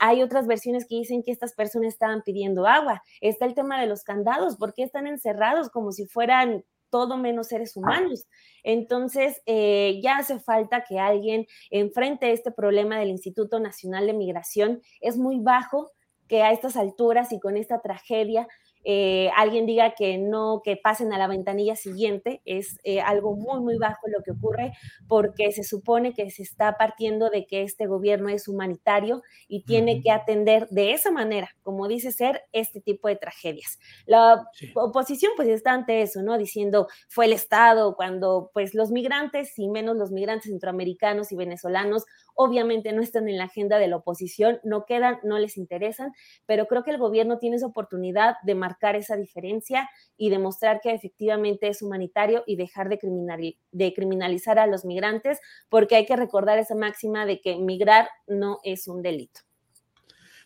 hay 0.00 0.22
otras 0.22 0.46
versiones 0.46 0.86
que 0.88 0.96
dicen 0.96 1.22
que 1.22 1.32
estas 1.32 1.54
personas 1.54 1.92
estaban 1.92 2.22
pidiendo 2.22 2.66
agua. 2.66 3.02
Está 3.20 3.44
el 3.46 3.54
tema 3.54 3.80
de 3.80 3.86
los 3.86 4.02
candados, 4.02 4.56
porque 4.58 4.82
están 4.82 5.06
encerrados 5.06 5.70
como 5.70 5.92
si 5.92 6.06
fueran 6.06 6.64
todo 6.92 7.16
menos 7.16 7.48
seres 7.48 7.74
humanos. 7.74 8.26
Entonces, 8.62 9.42
eh, 9.46 9.98
ya 10.04 10.18
hace 10.18 10.38
falta 10.38 10.84
que 10.84 11.00
alguien 11.00 11.46
enfrente 11.70 12.32
este 12.32 12.52
problema 12.52 12.98
del 12.98 13.08
Instituto 13.08 13.58
Nacional 13.58 14.06
de 14.06 14.12
Migración. 14.12 14.82
Es 15.00 15.16
muy 15.16 15.40
bajo 15.40 15.90
que 16.28 16.42
a 16.42 16.52
estas 16.52 16.76
alturas 16.76 17.32
y 17.32 17.40
con 17.40 17.56
esta 17.56 17.80
tragedia 17.80 18.46
eh, 18.84 19.30
alguien 19.36 19.66
diga 19.66 19.94
que 19.94 20.18
no, 20.18 20.60
que 20.64 20.76
pasen 20.76 21.12
a 21.12 21.18
la 21.18 21.28
ventanilla 21.28 21.76
siguiente, 21.76 22.42
es 22.44 22.78
eh, 22.84 23.00
algo 23.00 23.36
muy, 23.36 23.60
muy 23.60 23.78
bajo 23.78 24.08
lo 24.08 24.22
que 24.22 24.32
ocurre 24.32 24.72
porque 25.08 25.52
se 25.52 25.62
supone 25.62 26.14
que 26.14 26.30
se 26.30 26.42
está 26.42 26.76
partiendo 26.76 27.30
de 27.30 27.46
que 27.46 27.62
este 27.62 27.86
gobierno 27.86 28.28
es 28.28 28.48
humanitario 28.48 29.22
y 29.48 29.64
tiene 29.64 30.02
que 30.02 30.10
atender 30.10 30.68
de 30.68 30.92
esa 30.92 31.10
manera, 31.10 31.50
como 31.62 31.88
dice 31.88 32.12
ser, 32.12 32.42
este 32.52 32.80
tipo 32.80 33.08
de 33.08 33.16
tragedias. 33.16 33.78
La 34.06 34.44
oposición 34.74 35.32
pues 35.36 35.48
está 35.48 35.72
ante 35.72 36.02
eso, 36.02 36.22
¿no? 36.22 36.38
Diciendo 36.38 36.88
fue 37.08 37.26
el 37.26 37.32
Estado 37.32 37.94
cuando 37.94 38.50
pues 38.52 38.74
los 38.74 38.90
migrantes 38.90 39.58
y 39.58 39.68
menos 39.68 39.96
los 39.96 40.10
migrantes 40.10 40.50
centroamericanos 40.50 41.32
y 41.32 41.36
venezolanos 41.36 42.04
obviamente 42.34 42.92
no 42.92 43.02
están 43.02 43.28
en 43.28 43.38
la 43.38 43.44
agenda 43.44 43.78
de 43.78 43.88
la 43.88 43.96
oposición, 43.96 44.60
no 44.64 44.84
quedan, 44.84 45.18
no 45.22 45.38
les 45.38 45.56
interesan, 45.56 46.12
pero 46.46 46.66
creo 46.66 46.84
que 46.84 46.90
el 46.90 46.98
gobierno 46.98 47.38
tiene 47.38 47.56
esa 47.56 47.66
oportunidad 47.66 48.36
de 48.44 48.54
marcar 48.54 48.96
esa 48.96 49.16
diferencia 49.16 49.88
y 50.16 50.30
demostrar 50.30 50.80
que 50.80 50.92
efectivamente 50.92 51.68
es 51.68 51.82
humanitario 51.82 52.44
y 52.46 52.56
dejar 52.56 52.88
de, 52.88 53.56
de 53.70 53.94
criminalizar 53.94 54.58
a 54.58 54.66
los 54.66 54.84
migrantes, 54.84 55.40
porque 55.68 55.96
hay 55.96 56.06
que 56.06 56.16
recordar 56.16 56.58
esa 56.58 56.74
máxima 56.74 57.26
de 57.26 57.40
que 57.40 57.56
migrar 57.56 58.08
no 58.26 58.58
es 58.64 58.88
un 58.88 59.02
delito. 59.02 59.40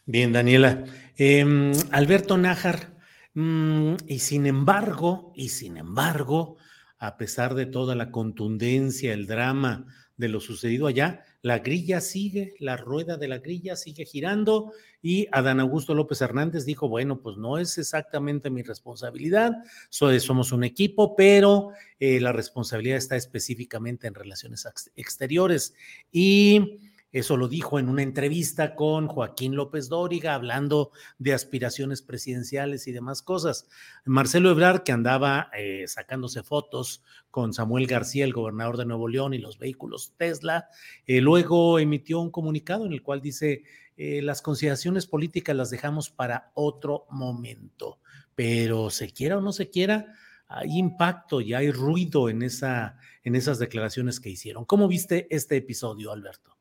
Bien, 0.05 0.33
Daniela. 0.33 0.85
Em, 1.17 1.73
Alberto 1.91 2.39
Nájar, 2.39 2.97
mm, 3.35 3.95
y 4.07 4.21
sin 4.21 4.47
embargo, 4.47 5.33
y 5.35 5.49
sin 5.49 5.77
embargo, 5.77 6.59
a 6.99 7.17
pesar 7.17 7.55
de 7.55 7.67
toda 7.67 7.97
la 7.97 8.13
contundencia, 8.13 9.13
el 9.13 9.27
drama 9.27 9.87
de 10.17 10.29
lo 10.29 10.41
sucedido 10.41 10.87
allá, 10.87 11.25
la 11.47 11.61
grilla 11.61 12.01
sigue, 12.01 12.55
la 12.59 12.77
rueda 12.77 13.17
de 13.17 13.29
la 13.29 13.39
grilla 13.39 13.77
sigue 13.77 14.05
girando 14.05 14.73
y 15.01 15.29
Adán 15.31 15.61
Augusto 15.61 15.95
López 15.95 16.21
Hernández 16.21 16.65
dijo, 16.65 16.89
bueno, 16.89 17.21
pues 17.21 17.37
no 17.37 17.59
es 17.59 17.79
exactamente 17.79 18.51
mi 18.51 18.63
responsabilidad, 18.63 19.53
somos 19.89 20.51
un 20.51 20.65
equipo, 20.65 21.15
pero 21.15 21.71
eh, 22.01 22.19
la 22.19 22.33
responsabilidad 22.33 22.99
está 22.99 23.15
específicamente 23.15 24.09
en 24.09 24.15
relaciones 24.15 24.67
exteriores. 24.97 25.73
Y 26.11 26.86
eso 27.13 27.37
lo 27.37 27.49
dijo 27.49 27.79
en 27.79 27.89
una 27.89 28.03
entrevista 28.03 28.75
con 28.75 29.07
Joaquín 29.07 29.55
López 29.55 29.89
Dóriga, 29.89 30.35
hablando 30.35 30.91
de 31.19 31.33
aspiraciones 31.33 32.03
presidenciales 32.03 32.87
y 32.89 32.93
demás 32.93 33.23
cosas. 33.23 33.69
Marcelo 34.05 34.51
Ebrard, 34.51 34.83
que 34.83 34.93
andaba 34.93 35.51
eh, 35.57 35.85
sacándose 35.87 36.43
fotos 36.43 37.03
con 37.31 37.53
Samuel 37.53 37.87
García, 37.87 38.25
el 38.25 38.33
gobernador 38.33 38.77
de 38.77 38.87
Nuevo 38.87 39.09
León, 39.09 39.35
y 39.35 39.39
los 39.39 39.59
vehículos 39.59 40.15
Tesla, 40.17 40.69
eh, 41.07 41.21
luego 41.21 41.79
emitió 41.79 42.21
un 42.21 42.31
comunicado 42.31 42.87
en 42.87 42.93
el 42.93 43.03
cual 43.03 43.21
dice, 43.21 43.63
eh, 43.97 44.21
las 44.21 44.43
consideraciones 44.43 45.07
políticas 45.07 45.57
las 45.57 45.71
dejamos 45.71 46.11
para 46.11 46.51
otro 46.55 47.07
momento, 47.11 47.99
pero 48.35 48.91
se 48.91 49.11
quiera 49.11 49.39
o 49.39 49.41
no 49.41 49.53
se 49.53 49.71
quiera, 49.71 50.13
hay 50.49 50.79
impacto 50.79 51.41
y 51.41 51.55
hay 51.55 51.71
ruido 51.71 52.29
en, 52.29 52.43
en 52.43 53.35
esas 53.35 53.59
declaraciones 53.59 54.21
que 54.21 54.31
hicieron. 54.31 54.65
¿Cómo 54.65 54.87
viste 54.87 55.27
este 55.31 55.57
episodio, 55.57 56.13
Alberto? 56.13 56.56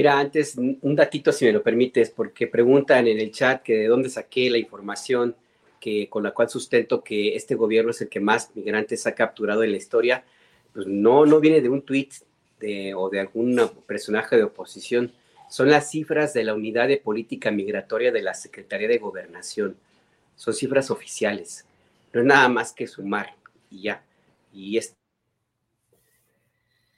Mira, 0.00 0.18
antes 0.18 0.56
un 0.56 0.96
datito, 0.96 1.30
si 1.30 1.44
me 1.44 1.52
lo 1.52 1.62
permites, 1.62 2.08
porque 2.08 2.46
preguntan 2.46 3.06
en 3.06 3.20
el 3.20 3.30
chat 3.30 3.62
que 3.62 3.76
de 3.76 3.86
dónde 3.86 4.08
saqué 4.08 4.48
la 4.48 4.56
información 4.56 5.36
que, 5.78 6.08
con 6.08 6.22
la 6.22 6.30
cual 6.30 6.48
sustento 6.48 7.04
que 7.04 7.36
este 7.36 7.54
gobierno 7.54 7.90
es 7.90 8.00
el 8.00 8.08
que 8.08 8.18
más 8.18 8.50
migrantes 8.56 9.06
ha 9.06 9.14
capturado 9.14 9.62
en 9.62 9.72
la 9.72 9.76
historia. 9.76 10.24
Pues 10.72 10.86
no, 10.86 11.26
no 11.26 11.38
viene 11.38 11.60
de 11.60 11.68
un 11.68 11.82
tuit 11.82 12.14
de, 12.60 12.94
o 12.94 13.10
de 13.10 13.20
algún 13.20 13.60
personaje 13.86 14.36
de 14.36 14.44
oposición. 14.44 15.12
Son 15.50 15.68
las 15.68 15.90
cifras 15.90 16.32
de 16.32 16.44
la 16.44 16.54
Unidad 16.54 16.88
de 16.88 16.96
Política 16.96 17.50
Migratoria 17.50 18.10
de 18.10 18.22
la 18.22 18.32
Secretaría 18.32 18.88
de 18.88 18.96
Gobernación. 18.96 19.76
Son 20.34 20.54
cifras 20.54 20.90
oficiales. 20.90 21.66
No 22.14 22.20
es 22.22 22.26
nada 22.26 22.48
más 22.48 22.72
que 22.72 22.86
sumar 22.86 23.34
y 23.70 23.82
ya. 23.82 24.02
Y 24.50 24.78
es 24.78 24.94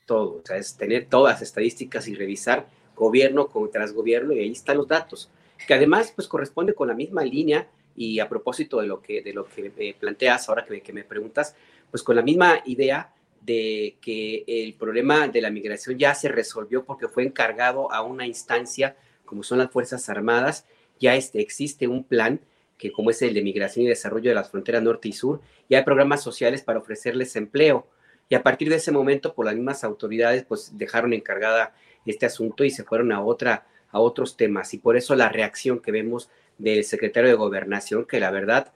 todo. 0.06 0.36
O 0.36 0.46
sea, 0.46 0.56
es 0.56 0.76
tener 0.76 1.06
todas 1.06 1.34
las 1.34 1.42
estadísticas 1.42 2.06
y 2.06 2.14
revisar 2.14 2.64
gobierno 3.02 3.50
tras 3.72 3.92
gobierno 3.92 4.32
y 4.32 4.38
ahí 4.40 4.52
están 4.52 4.76
los 4.78 4.88
datos, 4.88 5.30
que 5.66 5.74
además 5.74 6.12
pues 6.14 6.28
corresponde 6.28 6.74
con 6.74 6.88
la 6.88 6.94
misma 6.94 7.24
línea 7.24 7.68
y 7.96 8.20
a 8.20 8.28
propósito 8.28 8.80
de 8.80 8.86
lo 8.86 9.02
que, 9.02 9.22
de 9.22 9.32
lo 9.32 9.44
que 9.44 9.70
me 9.76 9.94
planteas 9.94 10.48
ahora 10.48 10.64
que 10.64 10.80
que 10.80 10.92
me 10.92 11.04
preguntas, 11.04 11.54
pues 11.90 12.02
con 12.02 12.16
la 12.16 12.22
misma 12.22 12.62
idea 12.64 13.12
de 13.40 13.96
que 14.00 14.44
el 14.46 14.74
problema 14.74 15.28
de 15.28 15.40
la 15.40 15.50
migración 15.50 15.98
ya 15.98 16.14
se 16.14 16.28
resolvió 16.28 16.84
porque 16.84 17.08
fue 17.08 17.24
encargado 17.24 17.92
a 17.92 18.02
una 18.02 18.26
instancia 18.26 18.96
como 19.32 19.42
son 19.42 19.58
las 19.58 19.70
Fuerzas 19.70 20.10
Armadas, 20.10 20.66
ya 21.00 21.14
este, 21.14 21.40
existe 21.40 21.88
un 21.88 22.04
plan 22.04 22.38
que 22.76 22.92
como 22.92 23.10
es 23.10 23.22
el 23.22 23.32
de 23.32 23.42
migración 23.42 23.86
y 23.86 23.88
desarrollo 23.88 24.28
de 24.28 24.34
las 24.34 24.50
fronteras 24.50 24.82
norte 24.82 25.08
y 25.08 25.12
sur, 25.12 25.40
ya 25.70 25.78
hay 25.78 25.84
programas 25.84 26.22
sociales 26.22 26.62
para 26.62 26.80
ofrecerles 26.80 27.34
empleo. 27.36 27.86
Y 28.28 28.34
a 28.34 28.42
partir 28.42 28.68
de 28.68 28.76
ese 28.76 28.92
momento, 28.92 29.34
por 29.34 29.46
las 29.46 29.54
mismas 29.54 29.84
autoridades, 29.84 30.44
pues 30.44 30.76
dejaron 30.76 31.14
encargada 31.14 31.74
este 32.06 32.26
asunto 32.26 32.64
y 32.64 32.70
se 32.70 32.84
fueron 32.84 33.12
a, 33.12 33.22
otra, 33.22 33.66
a 33.90 34.00
otros 34.00 34.36
temas. 34.36 34.74
Y 34.74 34.78
por 34.78 34.96
eso 34.96 35.14
la 35.14 35.28
reacción 35.28 35.80
que 35.80 35.92
vemos 35.92 36.28
del 36.58 36.84
secretario 36.84 37.30
de 37.30 37.36
Gobernación, 37.36 38.04
que 38.04 38.20
la 38.20 38.30
verdad, 38.30 38.72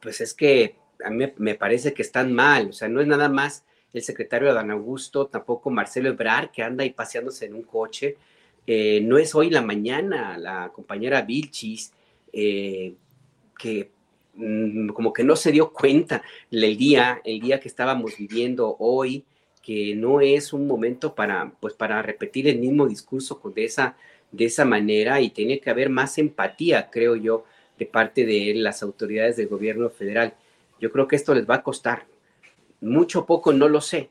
pues 0.00 0.20
es 0.20 0.34
que 0.34 0.76
a 1.04 1.10
mí 1.10 1.32
me 1.36 1.54
parece 1.54 1.92
que 1.92 2.02
están 2.02 2.32
mal. 2.32 2.70
O 2.70 2.72
sea, 2.72 2.88
no 2.88 3.00
es 3.00 3.06
nada 3.06 3.28
más 3.28 3.64
el 3.92 4.02
secretario 4.02 4.52
Dan 4.52 4.70
Augusto, 4.70 5.26
tampoco 5.26 5.70
Marcelo 5.70 6.08
Ebrar, 6.08 6.50
que 6.52 6.62
anda 6.62 6.84
ahí 6.84 6.90
paseándose 6.90 7.46
en 7.46 7.54
un 7.54 7.62
coche. 7.62 8.16
Eh, 8.66 9.00
no 9.02 9.16
es 9.16 9.34
hoy 9.34 9.50
la 9.50 9.62
mañana 9.62 10.36
la 10.36 10.70
compañera 10.74 11.22
Vilchis, 11.22 11.92
eh, 12.32 12.94
que 13.58 13.90
mm, 14.34 14.88
como 14.88 15.12
que 15.12 15.24
no 15.24 15.36
se 15.36 15.52
dio 15.52 15.72
cuenta 15.72 16.22
el 16.50 16.76
día, 16.76 17.20
el 17.24 17.40
día 17.40 17.60
que 17.60 17.68
estábamos 17.68 18.16
viviendo 18.18 18.76
hoy, 18.78 19.24
que 19.66 19.96
no 19.96 20.20
es 20.20 20.52
un 20.52 20.68
momento 20.68 21.16
para, 21.16 21.50
pues, 21.58 21.74
para 21.74 22.00
repetir 22.00 22.46
el 22.46 22.60
mismo 22.60 22.86
discurso 22.86 23.42
de 23.52 23.64
esa, 23.64 23.96
de 24.30 24.44
esa 24.44 24.64
manera 24.64 25.20
y 25.20 25.30
tiene 25.30 25.58
que 25.58 25.70
haber 25.70 25.90
más 25.90 26.18
empatía, 26.18 26.88
creo 26.88 27.16
yo, 27.16 27.44
de 27.76 27.86
parte 27.86 28.24
de 28.24 28.54
las 28.54 28.84
autoridades 28.84 29.36
del 29.36 29.48
gobierno 29.48 29.90
federal. 29.90 30.34
Yo 30.80 30.92
creo 30.92 31.08
que 31.08 31.16
esto 31.16 31.34
les 31.34 31.50
va 31.50 31.56
a 31.56 31.62
costar. 31.64 32.06
Mucho 32.80 33.26
poco, 33.26 33.52
no 33.52 33.68
lo 33.68 33.80
sé, 33.80 34.08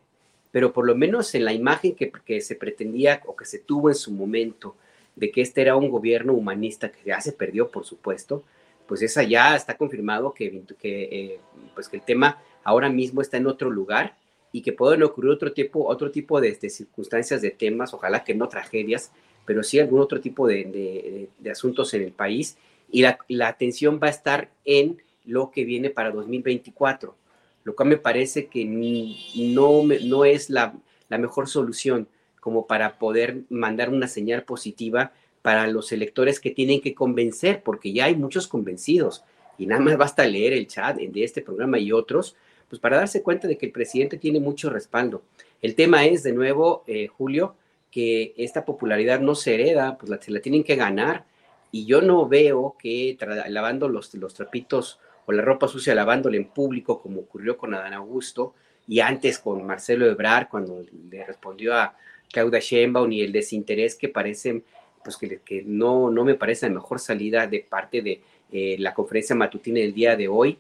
pero 0.52 0.73
por 0.73 0.86
lo 0.86 0.94
menos 0.94 1.34
en 1.36 1.45
la 1.45 1.53
imagen 1.53 1.95
que, 1.95 2.11
que 2.11 2.41
se 2.41 2.57
pretendía 2.57 3.22
o 3.26 3.34
que 3.34 3.45
se 3.45 3.60
tuvo 3.60 3.88
en 3.88 3.95
su 3.95 4.11
momento 4.11 4.76
de 5.15 5.32
que 5.32 5.40
este 5.40 5.61
era 5.61 5.77
un 5.77 5.90
gobierno 5.90 6.34
humanista 6.34 6.91
que 6.91 6.99
ya 7.06 7.22
se 7.22 7.32
perdió, 7.32 7.69
por 7.69 7.86
supuesto, 7.86 8.44
pues 8.90 9.02
esa 9.02 9.23
ya 9.23 9.56
está 9.56 9.77
confirmado 9.77 10.34
que, 10.34 10.64
que, 10.77 11.03
eh, 11.03 11.40
pues 11.73 11.88
que 11.88 11.95
el 11.95 12.03
tema 12.03 12.41
ahora 12.65 12.90
mismo 12.90 13.22
está 13.22 13.38
en 13.38 13.48
otro 13.48 13.69
lugar 13.69 14.18
y 14.56 14.61
que 14.61 14.72
pueden 14.72 15.03
ocurrir 15.03 15.32
otro 15.32 15.52
tipo, 15.52 15.86
otro 15.86 16.11
tipo 16.11 16.40
de, 16.40 16.56
circunstancias, 16.56 17.41
de 17.41 17.52
temas, 17.52 17.94
ojalá 17.94 18.23
que 18.23 18.34
no 18.34 18.48
tragedias, 18.48 19.11
pero 19.45 19.64
sí 19.64 19.80
algún 19.80 19.99
otro 19.99 20.22
tipo 20.22 20.48
de, 20.48 21.27
de 21.38 21.52
asuntos 21.52 21.94
en 21.94 22.03
el 22.03 22.14
país 22.14 22.57
y 22.90 23.02
la, 23.02 23.19
la, 23.27 23.49
atención 23.49 23.99
va 24.02 24.07
a 24.07 24.11
estar 24.11 24.49
en 24.64 25.02
lo 25.26 25.52
que 25.52 25.65
viene 25.65 25.90
para 25.90 26.11
2024, 26.11 27.18
lo 27.65 27.76
cual 27.76 27.90
me 27.90 27.98
parece 27.98 28.48
que 28.48 28.64
no, 28.64 29.84
no 29.84 30.23
es 30.23 30.49
la, 30.49 30.73
la 31.10 31.18
mejor 31.18 31.49
solución 31.49 32.07
como 32.40 32.65
para 32.65 32.98
poder 32.98 33.41
mandar 33.49 33.90
una 33.90 34.07
señal 34.07 34.44
positiva 34.44 35.11
para 35.41 35.68
los 35.68 35.91
electores 35.91 36.40
que 36.40 36.52
tienen 36.52 36.80
que 36.80 36.95
convencer, 36.95 37.61
porque 37.61 37.91
ya 37.91 38.06
hay 38.06 38.15
muchos 38.15 38.48
convencidos 38.48 39.26
y 39.57 39.65
nada 39.65 39.82
más 39.82 39.98
basta 39.98 40.26
leer 40.26 40.53
el 40.53 40.68
chat 40.68 40.95
de 40.95 41.23
este 41.26 41.41
programa 41.41 41.77
y 41.77 41.91
otros, 41.91 42.38
pues 42.69 42.79
para 42.79 42.97
darse 42.97 43.23
cuenta 43.23 43.47
de 43.47 43.57
que 43.57 43.67
el 43.67 43.71
presidente 43.71 44.17
tiene 44.17 44.39
mucho 44.39 44.69
respaldo. 44.69 45.23
El 45.61 45.75
tema 45.75 46.05
es, 46.05 46.23
de 46.23 46.33
nuevo, 46.33 46.83
eh, 46.87 47.07
Julio, 47.07 47.55
que 47.91 48.33
esta 48.37 48.65
popularidad 48.65 49.19
no 49.19 49.35
se 49.35 49.53
hereda, 49.53 49.97
pues 49.97 50.09
la, 50.09 50.21
se 50.21 50.31
la 50.31 50.41
tienen 50.41 50.63
que 50.63 50.75
ganar 50.75 51.25
y 51.71 51.85
yo 51.85 52.01
no 52.01 52.27
veo 52.27 52.75
que 52.79 53.17
lavando 53.47 53.89
los, 53.89 54.13
los 54.15 54.33
trapitos 54.33 54.99
o 55.25 55.31
la 55.31 55.41
ropa 55.41 55.67
sucia 55.67 55.95
lavándola 55.95 56.37
en 56.37 56.45
público, 56.45 57.01
como 57.01 57.21
ocurrió 57.21 57.57
con 57.57 57.73
Adán 57.73 57.93
Augusto 57.93 58.53
y 58.87 58.99
antes 58.99 59.39
con 59.39 59.65
Marcelo 59.65 60.05
Ebrar, 60.05 60.49
cuando 60.49 60.83
le 61.09 61.25
respondió 61.25 61.73
a, 61.73 61.95
Claudia 62.31 62.59
Sheinbaum 62.59 63.11
y 63.11 63.21
el 63.21 63.31
desinterés 63.31 63.95
que 63.95 64.09
parecen, 64.09 64.63
pues 65.03 65.15
que, 65.15 65.39
que 65.39 65.63
no, 65.65 66.09
no 66.09 66.25
me 66.25 66.35
parece 66.35 66.67
la 66.67 66.75
mejor 66.75 66.99
salida 66.99 67.47
de 67.47 67.59
parte 67.61 68.01
de 68.01 68.21
eh, 68.51 68.75
la 68.79 68.93
conferencia 68.93 69.35
matutina 69.35 69.79
del 69.79 69.93
día 69.93 70.15
de 70.15 70.27
hoy, 70.27 70.57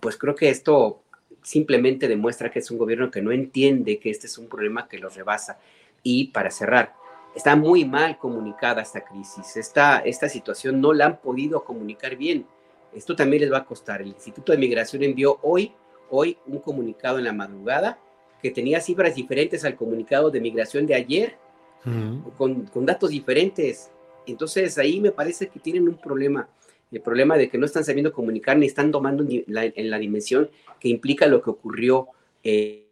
pues 0.00 0.16
creo 0.16 0.34
que 0.34 0.50
esto 0.50 1.00
simplemente 1.48 2.08
demuestra 2.08 2.50
que 2.50 2.58
es 2.58 2.70
un 2.70 2.76
gobierno 2.76 3.10
que 3.10 3.22
no 3.22 3.32
entiende 3.32 3.98
que 3.98 4.10
este 4.10 4.26
es 4.26 4.36
un 4.36 4.48
problema 4.48 4.86
que 4.86 4.98
los 4.98 5.16
rebasa. 5.16 5.58
Y 6.02 6.26
para 6.26 6.50
cerrar, 6.50 6.92
está 7.34 7.56
muy 7.56 7.86
mal 7.86 8.18
comunicada 8.18 8.82
esta 8.82 9.02
crisis, 9.02 9.56
esta, 9.56 10.00
esta 10.00 10.28
situación 10.28 10.78
no 10.78 10.92
la 10.92 11.06
han 11.06 11.20
podido 11.22 11.64
comunicar 11.64 12.16
bien. 12.16 12.44
Esto 12.94 13.16
también 13.16 13.40
les 13.40 13.50
va 13.50 13.58
a 13.58 13.64
costar. 13.64 14.02
El 14.02 14.08
Instituto 14.08 14.52
de 14.52 14.58
Migración 14.58 15.02
envió 15.02 15.38
hoy, 15.40 15.72
hoy 16.10 16.36
un 16.46 16.58
comunicado 16.58 17.16
en 17.16 17.24
la 17.24 17.32
madrugada 17.32 17.98
que 18.42 18.50
tenía 18.50 18.82
cifras 18.82 19.14
diferentes 19.14 19.64
al 19.64 19.74
comunicado 19.74 20.30
de 20.30 20.42
migración 20.42 20.86
de 20.86 20.96
ayer, 20.96 21.38
con, 22.36 22.66
con, 22.66 22.84
datos 22.84 23.08
diferentes. 23.08 23.90
Entonces 24.26 24.76
ahí 24.76 25.00
me 25.00 25.12
parece 25.12 25.48
que 25.48 25.58
tienen 25.58 25.88
un 25.88 25.96
problema, 25.96 26.46
el 26.90 27.00
problema 27.00 27.36
de 27.36 27.48
que 27.48 27.58
no 27.58 27.66
están 27.66 27.84
sabiendo 27.84 28.12
comunicar 28.12 28.56
ni 28.56 28.66
están 28.66 28.90
tomando 28.90 29.24
en 29.24 29.44
la, 29.46 29.98
dimensión 29.98 30.50
que 30.80 30.88
implica 30.88 31.26
lo 31.26 31.42
que 31.42 31.50
ocurrió 31.50 32.08
eh, 32.42 32.86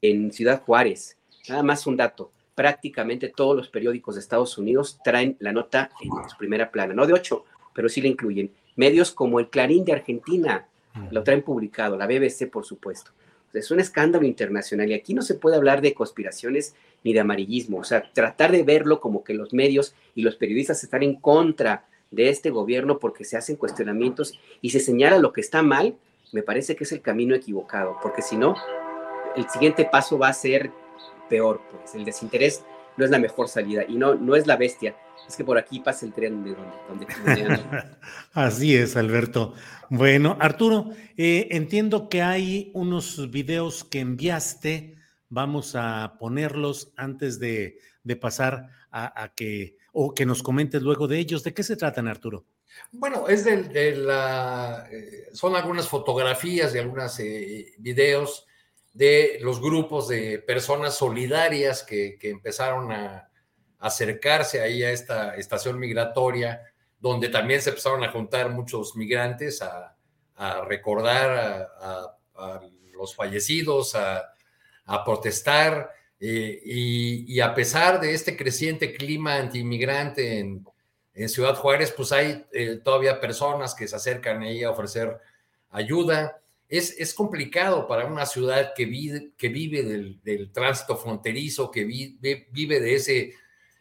en 0.00 0.32
Ciudad 0.32 0.62
Juárez. 0.62 1.16
Nada 1.48 1.62
más 1.62 1.86
un 1.86 1.96
dato. 1.96 2.32
Prácticamente 2.54 3.28
todos 3.28 3.56
los 3.56 3.68
periódicos 3.68 4.14
de 4.14 4.20
Estados 4.20 4.56
Unidos 4.58 4.98
traen 5.04 5.36
la 5.40 5.52
nota 5.52 5.90
en 6.00 6.10
su 6.28 6.36
primera 6.36 6.70
plana, 6.70 6.94
no 6.94 7.06
de 7.06 7.12
ocho, 7.12 7.44
pero 7.74 7.88
sí 7.88 8.00
la 8.00 8.08
incluyen. 8.08 8.52
Medios 8.76 9.10
como 9.10 9.40
el 9.40 9.50
Clarín 9.50 9.84
de 9.84 9.92
Argentina 9.92 10.68
lo 11.10 11.24
traen 11.24 11.42
publicado, 11.42 11.96
la 11.96 12.06
BBC 12.06 12.48
por 12.50 12.64
supuesto 12.64 13.10
es 13.58 13.70
un 13.70 13.80
escándalo 13.80 14.26
internacional 14.26 14.90
y 14.90 14.94
aquí 14.94 15.14
no 15.14 15.22
se 15.22 15.34
puede 15.34 15.56
hablar 15.56 15.80
de 15.80 15.94
conspiraciones 15.94 16.74
ni 17.02 17.12
de 17.12 17.20
amarillismo, 17.20 17.78
o 17.78 17.84
sea, 17.84 18.10
tratar 18.12 18.50
de 18.50 18.62
verlo 18.62 19.00
como 19.00 19.24
que 19.24 19.34
los 19.34 19.52
medios 19.52 19.94
y 20.14 20.22
los 20.22 20.36
periodistas 20.36 20.82
están 20.82 21.02
en 21.02 21.16
contra 21.16 21.86
de 22.10 22.28
este 22.28 22.50
gobierno 22.50 22.98
porque 22.98 23.24
se 23.24 23.36
hacen 23.36 23.56
cuestionamientos 23.56 24.38
y 24.60 24.70
se 24.70 24.80
señala 24.80 25.18
lo 25.18 25.32
que 25.32 25.40
está 25.40 25.62
mal, 25.62 25.96
me 26.32 26.42
parece 26.42 26.76
que 26.76 26.84
es 26.84 26.92
el 26.92 27.00
camino 27.00 27.34
equivocado, 27.34 27.96
porque 28.02 28.22
si 28.22 28.36
no, 28.36 28.56
el 29.36 29.48
siguiente 29.48 29.84
paso 29.84 30.18
va 30.18 30.28
a 30.28 30.32
ser 30.32 30.70
peor, 31.28 31.60
pues 31.70 31.94
el 31.94 32.04
desinterés 32.04 32.64
no 32.96 33.04
es 33.04 33.10
la 33.10 33.18
mejor 33.18 33.48
salida 33.48 33.84
y 33.86 33.96
no, 33.96 34.14
no 34.14 34.36
es 34.36 34.46
la 34.46 34.56
bestia, 34.56 34.96
es 35.28 35.36
que 35.36 35.44
por 35.44 35.58
aquí 35.58 35.80
pasa 35.80 36.04
el 36.06 36.12
tren 36.12 36.44
de 36.44 36.54
donde, 36.88 37.06
Así 38.32 38.76
es, 38.76 38.96
Alberto. 38.96 39.54
Bueno, 39.88 40.36
Arturo, 40.40 40.90
eh, 41.16 41.48
entiendo 41.50 42.08
que 42.08 42.22
hay 42.22 42.70
unos 42.74 43.30
videos 43.30 43.84
que 43.84 44.00
enviaste. 44.00 44.98
Vamos 45.28 45.74
a 45.76 46.16
ponerlos 46.18 46.92
antes 46.96 47.38
de, 47.38 47.78
pasar 48.20 48.68
a, 48.90 49.32
que, 49.34 49.76
o 49.94 50.12
que 50.12 50.26
nos 50.26 50.42
comentes 50.42 50.82
luego 50.82 51.08
de 51.08 51.18
ellos. 51.18 51.42
¿De 51.42 51.54
qué 51.54 51.62
se 51.62 51.76
tratan, 51.76 52.06
Arturo? 52.08 52.44
Bueno, 52.92 53.28
es 53.28 53.44
de, 53.44 53.96
la, 53.96 54.86
eh, 54.90 55.28
son 55.32 55.56
algunas 55.56 55.88
fotografías 55.88 56.74
y 56.74 56.78
algunos 56.78 57.18
eh, 57.20 57.72
videos 57.78 58.46
de 58.92 59.38
los 59.40 59.60
grupos 59.60 60.08
de 60.08 60.38
personas 60.40 60.94
solidarias 60.94 61.82
que 61.82 62.18
empezaron 62.22 62.92
a, 62.92 63.30
acercarse 63.84 64.62
ahí 64.62 64.82
a 64.82 64.92
esta 64.92 65.34
estación 65.36 65.78
migratoria, 65.78 66.62
donde 66.98 67.28
también 67.28 67.60
se 67.60 67.68
empezaron 67.68 68.02
a 68.02 68.10
juntar 68.10 68.48
muchos 68.48 68.96
migrantes 68.96 69.60
a, 69.60 69.94
recordar 70.66 71.70
a, 71.80 72.16
los 72.92 73.14
fallecidos, 73.14 73.94
a, 73.94 74.32
protestar. 75.04 75.90
Eh, 76.26 76.62
y, 76.64 77.40
a 77.40 77.54
pesar 77.54 78.00
de 78.00 78.14
este 78.14 78.34
creciente 78.34 78.94
clima 78.94 79.36
antiinmigrante 79.36 80.38
en, 80.38 80.66
en 81.12 81.28
Ciudad 81.28 81.54
Juárez, 81.54 81.92
pues 81.94 82.12
hay 82.12 82.46
eh, 82.50 82.80
todavía 82.82 83.20
personas 83.20 83.74
que 83.74 83.86
se 83.86 83.94
acercan 83.94 84.40
ahí 84.40 84.62
a 84.62 84.70
ofrecer 84.70 85.18
ayuda. 85.68 86.40
Es, 86.66 86.98
es 86.98 87.12
complicado 87.12 87.86
para 87.86 88.06
una 88.06 88.24
ciudad 88.24 88.72
que 88.74 88.86
vive, 88.86 89.32
que 89.36 89.50
vive 89.50 89.82
del, 89.82 90.50
tránsito 90.50 90.96
fronterizo, 90.96 91.70
que 91.70 91.84
vive, 91.84 92.48
vive 92.50 92.80
de 92.80 92.94
ese 92.94 93.34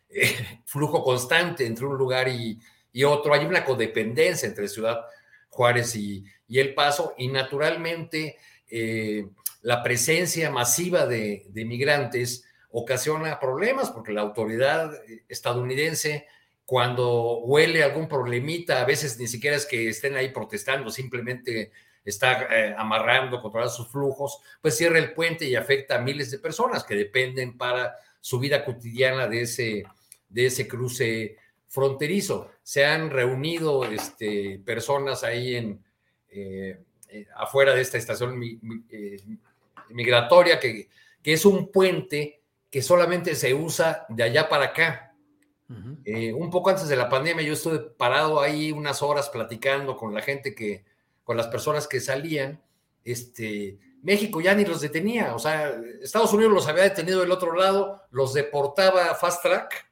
flujo 0.65 1.01
constante 1.01 1.65
entre 1.65 1.85
un 1.85 1.97
lugar 1.97 2.27
y, 2.27 2.59
otro. 3.05 3.33
Hay 3.33 3.45
una 3.45 3.63
codependencia 3.63 4.49
entre 4.49 4.67
Ciudad 4.67 5.05
Juárez 5.47 5.95
y, 5.95 6.25
El 6.49 6.73
Paso 6.73 7.13
y 7.17 7.29
naturalmente 7.29 8.35
eh, 8.69 9.29
la 9.63 9.81
presencia 9.81 10.51
masiva 10.51 11.07
de, 11.07 11.49
migrantes 11.53 12.45
ocasiona 12.69 13.39
problemas 13.39 13.89
porque 13.89 14.11
la 14.11 14.21
autoridad 14.21 14.91
estadounidense 15.27 16.27
cuando 16.65 17.39
huele 17.39 17.83
algún 17.83 18.07
problemita, 18.07 18.81
a 18.81 18.85
veces 18.85 19.17
ni 19.19 19.27
siquiera 19.27 19.57
es 19.57 19.65
que 19.65 19.89
estén 19.89 20.15
ahí 20.15 20.29
protestando, 20.29 20.89
simplemente 20.89 21.71
está 22.05 22.43
eh, 22.43 22.75
amarrando, 22.77 23.41
controlando 23.41 23.73
sus 23.73 23.87
flujos, 23.87 24.39
pues 24.61 24.77
cierra 24.77 24.99
el 24.99 25.13
puente 25.13 25.45
y 25.45 25.55
afecta 25.55 25.95
a 25.95 26.01
miles 26.01 26.31
de 26.31 26.39
personas 26.39 26.83
que 26.83 26.95
dependen 26.95 27.57
para 27.57 27.95
su 28.19 28.39
vida 28.39 28.65
cotidiana 28.65 29.27
de 29.27 29.41
ese, 29.41 29.83
de 30.29 30.45
ese 30.45 30.67
cruce 30.67 31.37
fronterizo. 31.67 32.51
Se 32.63 32.85
han 32.85 33.09
reunido 33.09 33.85
este, 33.85 34.59
personas 34.65 35.23
ahí 35.23 35.55
en, 35.55 35.83
eh, 36.29 36.79
eh, 37.13 37.27
afuera 37.35 37.75
de 37.75 37.81
esta 37.81 37.99
estación 37.99 38.41
eh, 38.89 39.17
migratoria, 39.93 40.59
que, 40.59 40.89
que, 41.21 41.33
es 41.33 41.45
un 41.45 41.71
puente 41.71 42.41
que 42.69 42.81
solamente 42.81 43.35
se 43.35 43.53
usa 43.53 44.05
de 44.09 44.23
allá 44.23 44.49
para 44.49 44.65
acá. 44.65 45.15
un 45.69 46.49
poco 46.51 46.69
antes 46.69 46.87
de 46.87 46.95
la 46.95 47.09
pandemia 47.09 47.43
yo 47.43 47.53
estuve 47.53 47.79
parado 47.79 48.41
ahí 48.41 48.71
unas 48.71 49.01
horas 49.01 49.29
platicando 49.29 49.95
con 49.95 50.13
la 50.13 50.21
gente 50.21 50.53
que, 50.53 50.83
con 51.23 51.37
las 51.37 51.47
personas 51.47 51.87
que 51.87 51.99
salían, 51.99 52.61
este, 53.03 53.79
México 54.01 54.41
ya 54.41 54.53
ni 54.53 54.65
los 54.65 54.81
detenía, 54.81 55.33
o 55.33 55.39
sea, 55.39 55.73
Estados 56.01 56.33
Unidos 56.33 56.51
los 56.51 56.67
había 56.67 56.83
detenido 56.83 57.21
del 57.21 57.31
otro 57.31 57.55
lado, 57.55 58.01
los 58.11 58.33
deportaba 58.33 59.15
fast 59.15 59.41
track, 59.41 59.89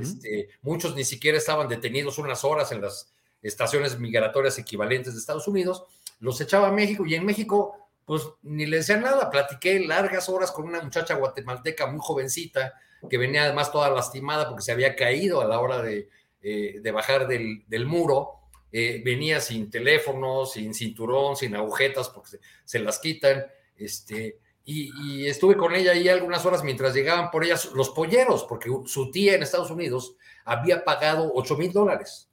este, 0.00 0.48
muchos 0.62 0.94
ni 0.94 1.04
siquiera 1.04 1.38
estaban 1.38 1.66
detenidos 1.66 2.18
unas 2.18 2.44
horas 2.44 2.70
en 2.70 2.82
las 2.82 3.12
estaciones 3.42 3.98
migratorias 3.98 4.58
equivalentes 4.58 5.14
de 5.14 5.20
Estados 5.20 5.48
Unidos, 5.48 5.84
los 6.20 6.40
echaba 6.40 6.68
a 6.68 6.72
México 6.72 7.06
y 7.06 7.14
en 7.14 7.24
México 7.24 7.79
pues 8.10 8.24
ni 8.42 8.66
le 8.66 8.78
decían 8.78 9.02
nada, 9.02 9.30
platiqué 9.30 9.78
largas 9.86 10.28
horas 10.28 10.50
con 10.50 10.64
una 10.66 10.82
muchacha 10.82 11.14
guatemalteca 11.14 11.86
muy 11.86 12.00
jovencita 12.02 12.74
que 13.08 13.18
venía 13.18 13.44
además 13.44 13.70
toda 13.70 13.88
lastimada 13.88 14.48
porque 14.48 14.64
se 14.64 14.72
había 14.72 14.96
caído 14.96 15.40
a 15.40 15.44
la 15.44 15.60
hora 15.60 15.80
de, 15.80 16.08
eh, 16.42 16.90
bajar 16.90 17.28
del, 17.28 17.62
del 17.68 17.86
muro. 17.86 18.40
Eh, 18.72 19.00
venía 19.04 19.38
sin 19.38 19.70
teléfono, 19.70 20.44
sin 20.44 20.74
cinturón, 20.74 21.36
sin 21.36 21.54
agujetas, 21.54 22.08
porque 22.08 22.38
se, 22.64 22.80
las 22.80 22.98
quitan, 22.98 23.46
este, 23.76 24.40
y, 24.64 25.28
estuve 25.28 25.56
con 25.56 25.76
ella 25.76 25.92
ahí 25.92 26.08
algunas 26.08 26.44
horas 26.44 26.64
mientras 26.64 26.92
llegaban 26.92 27.30
por 27.30 27.44
ellas 27.44 27.66
los 27.74 27.90
polleros, 27.90 28.42
porque 28.42 28.72
su 28.86 29.12
tía 29.12 29.36
en 29.36 29.44
Estados 29.44 29.70
Unidos 29.70 30.16
había 30.44 30.82
pagado 30.82 31.30
8 31.32 31.56
mil 31.56 31.70
dólares 31.70 32.28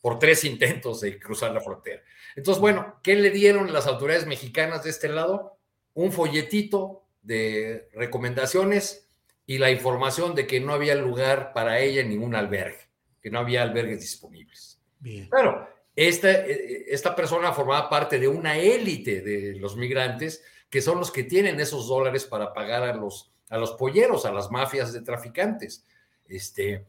por 0.00 0.18
tres 0.18 0.42
intentos 0.42 1.00
de 1.00 1.16
cruzar 1.16 1.52
la 1.52 1.60
frontera. 1.60 2.02
Entonces, 2.36 2.60
bueno, 2.60 3.00
¿qué 3.02 3.16
le 3.16 3.30
dieron 3.30 3.72
las 3.72 3.86
autoridades 3.86 4.26
mexicanas 4.26 4.84
de 4.84 4.90
este 4.90 5.08
lado? 5.08 5.58
Un 5.94 6.12
folletito 6.12 7.04
de 7.22 7.88
recomendaciones 7.92 9.08
y 9.46 9.58
la 9.58 9.70
información 9.70 10.34
de 10.34 10.46
que 10.46 10.60
no 10.60 10.72
había 10.72 10.94
lugar 10.94 11.52
para 11.52 11.80
ella 11.80 12.02
en 12.02 12.08
ningún 12.08 12.34
albergue, 12.34 12.88
que 13.20 13.30
no 13.30 13.40
había 13.40 13.62
albergues 13.62 14.00
disponibles. 14.00 14.80
Claro, 15.28 15.68
esta, 15.96 16.30
eh, 16.30 16.52
eh, 16.52 16.84
esta 16.88 17.16
persona 17.16 17.52
formaba 17.52 17.88
parte 17.88 18.18
de 18.18 18.28
una 18.28 18.58
élite 18.58 19.22
de 19.22 19.56
los 19.56 19.76
migrantes 19.76 20.44
que 20.68 20.80
son 20.80 20.98
los 20.98 21.10
que 21.10 21.24
tienen 21.24 21.58
esos 21.58 21.88
dólares 21.88 22.24
para 22.24 22.52
pagar 22.52 22.84
a 22.84 22.94
los, 22.94 23.32
a 23.48 23.58
los 23.58 23.72
polleros, 23.72 24.24
a 24.24 24.32
las 24.32 24.50
mafias 24.50 24.92
de 24.92 25.00
traficantes. 25.00 25.84
Este, 26.28 26.86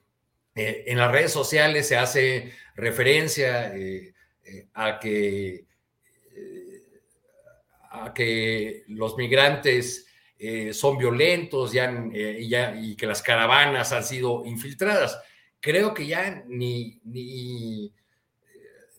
eh, 0.53 0.83
en 0.85 0.97
las 0.99 1.11
redes 1.11 1.31
sociales 1.31 1.87
se 1.87 1.97
hace 1.97 2.53
referencia 2.75 3.73
a, 4.73 4.99
que, 4.99 5.65
a 7.91 8.13
que 8.13 8.83
los 8.87 9.17
migrantes 9.17 10.07
son 10.71 10.97
violentos 10.97 11.71
ya, 11.71 11.93
y 12.13 12.95
que 12.95 13.05
las 13.05 13.21
caravanas 13.21 13.91
han 13.91 14.03
sido 14.03 14.43
infiltradas. 14.45 15.19
Creo 15.59 15.93
que 15.93 16.07
ya 16.07 16.43
ni, 16.47 16.99
ni 17.03 17.93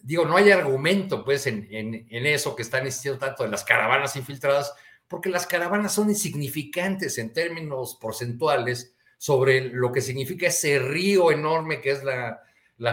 digo, 0.03 0.24
no 0.24 0.37
hay 0.37 0.51
argumento 0.51 1.24
pues 1.24 1.47
en, 1.47 1.66
eso 2.11 2.55
que 2.57 2.62
están 2.62 2.85
insistiendo 2.85 3.19
tanto 3.19 3.45
de 3.45 3.51
las 3.51 3.65
caravanas 3.65 4.16
infiltradas, 4.16 4.74
porque 5.09 5.31
las 5.31 5.47
caravanas 5.47 5.93
son 5.93 6.11
insignificantes 6.11 7.19
en 7.19 7.33
términos 7.33 7.99
porcentuales 8.01 8.95
sobre 9.16 9.69
lo 9.69 9.93
que 9.93 10.01
significa 10.01 10.49
ese 10.49 10.79
río 10.79 11.31
enorme 11.31 11.81
que 11.81 11.93
es 11.93 12.03
la, 12.03 12.43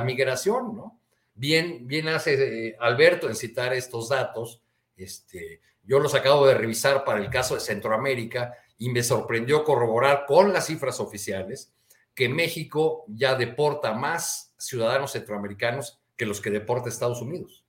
migración, 0.03 0.76
¿no? 0.76 0.98
Bien, 1.40 1.88
bien 1.88 2.10
hace 2.10 2.68
eh, 2.68 2.76
Alberto 2.82 3.30
en 3.30 3.36
citar 3.36 3.74
estos 3.74 4.10
datos. 4.10 4.61
Este, 4.98 5.61
yo 5.84 6.02
los 6.02 6.14
acabo 6.14 6.45
de 6.45 6.53
revisar 6.53 7.06
para 7.06 7.22
el 7.22 7.30
caso 7.30 7.53
de 7.53 7.61
Centroamérica 7.61 8.56
y 8.78 8.90
me 8.90 9.02
sorprendió 9.03 9.64
corroborar 9.64 10.26
con 10.28 10.52
las 10.52 10.66
cifras 10.66 10.99
oficiales 10.99 11.74
que 12.14 12.28
México 12.28 13.06
ya 13.07 13.36
deporta 13.36 13.94
más 13.94 14.53
ciudadanos 14.57 15.14
centroamericanos 15.14 16.02
que 16.18 16.26
los 16.26 16.41
que 16.41 16.49
deporta 16.49 16.90
Estados 16.90 17.22
Unidos. 17.22 17.64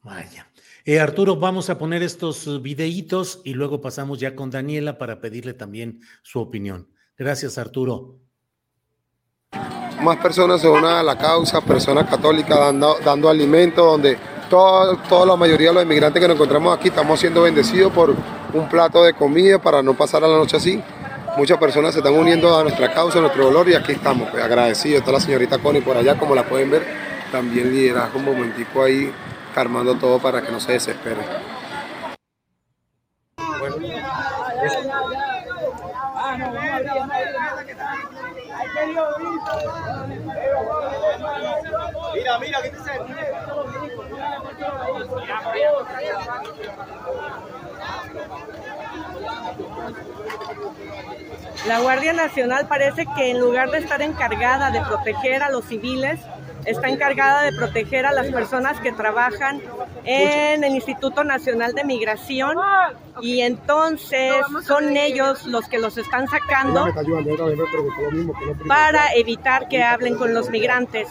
Vaya. 0.00 0.50
Eh, 0.86 0.98
Arturo, 0.98 1.36
vamos 1.36 1.68
a 1.68 1.76
poner 1.76 2.02
estos 2.02 2.62
videitos 2.62 3.42
y 3.44 3.52
luego 3.52 3.82
pasamos 3.82 4.18
ya 4.18 4.34
con 4.34 4.48
Daniela 4.48 4.96
para 4.96 5.20
pedirle 5.20 5.52
también 5.52 6.00
su 6.22 6.40
opinión. 6.40 6.88
Gracias, 7.18 7.58
Arturo. 7.58 8.23
Más 10.04 10.18
personas 10.18 10.60
se 10.60 10.68
unan 10.68 10.98
a 10.98 11.02
la 11.02 11.16
causa, 11.16 11.62
personas 11.62 12.06
católicas 12.06 12.58
dando, 12.58 12.98
dando 13.02 13.30
alimento, 13.30 13.86
donde 13.86 14.18
toda, 14.50 15.02
toda 15.08 15.24
la 15.24 15.34
mayoría 15.34 15.68
de 15.68 15.74
los 15.76 15.82
inmigrantes 15.82 16.20
que 16.20 16.28
nos 16.28 16.34
encontramos 16.34 16.76
aquí 16.76 16.88
estamos 16.88 17.18
siendo 17.18 17.40
bendecidos 17.40 17.90
por 17.90 18.14
un 18.52 18.68
plato 18.68 19.02
de 19.02 19.14
comida 19.14 19.58
para 19.58 19.82
no 19.82 19.94
pasar 19.94 20.22
a 20.22 20.28
la 20.28 20.36
noche 20.36 20.58
así. 20.58 20.78
Muchas 21.38 21.56
personas 21.56 21.94
se 21.94 22.00
están 22.00 22.12
uniendo 22.12 22.54
a 22.54 22.62
nuestra 22.62 22.92
causa, 22.92 23.16
a 23.16 23.22
nuestro 23.22 23.46
dolor 23.46 23.66
y 23.66 23.74
aquí 23.74 23.92
estamos, 23.92 24.28
pues, 24.30 24.44
agradecidos. 24.44 24.98
Está 24.98 25.10
la 25.10 25.20
señorita 25.20 25.56
Connie 25.56 25.80
por 25.80 25.96
allá, 25.96 26.18
como 26.18 26.34
la 26.34 26.44
pueden 26.44 26.70
ver 26.70 26.86
también 27.32 27.72
liderazgo 27.72 28.18
un 28.18 28.26
momentico 28.26 28.82
ahí, 28.82 29.10
calmando 29.54 29.94
todo 29.94 30.18
para 30.18 30.42
que 30.42 30.52
no 30.52 30.60
se 30.60 30.72
desespere. 30.72 31.22
La 51.66 51.80
Guardia 51.80 52.12
Nacional 52.12 52.66
parece 52.68 53.06
que 53.16 53.30
en 53.30 53.40
lugar 53.40 53.70
de 53.70 53.78
estar 53.78 54.02
encargada 54.02 54.70
de 54.70 54.82
proteger 54.82 55.42
a 55.42 55.50
los 55.50 55.64
civiles, 55.64 56.20
está 56.66 56.88
encargada 56.88 57.42
de 57.42 57.52
proteger 57.52 58.04
a 58.04 58.12
las 58.12 58.26
personas 58.26 58.80
que 58.80 58.92
trabajan 58.92 59.62
en 60.04 60.62
el 60.62 60.74
Instituto 60.74 61.24
Nacional 61.24 61.72
de 61.72 61.84
Migración. 61.84 62.56
Y 63.20 63.40
entonces 63.40 64.32
son 64.66 64.96
ellos 64.96 65.46
los 65.46 65.68
que 65.68 65.78
los 65.78 65.96
están 65.96 66.28
sacando 66.28 66.86
para 68.68 69.14
evitar 69.14 69.68
que 69.68 69.82
hablen 69.82 70.16
con 70.16 70.34
los 70.34 70.50
migrantes. 70.50 71.08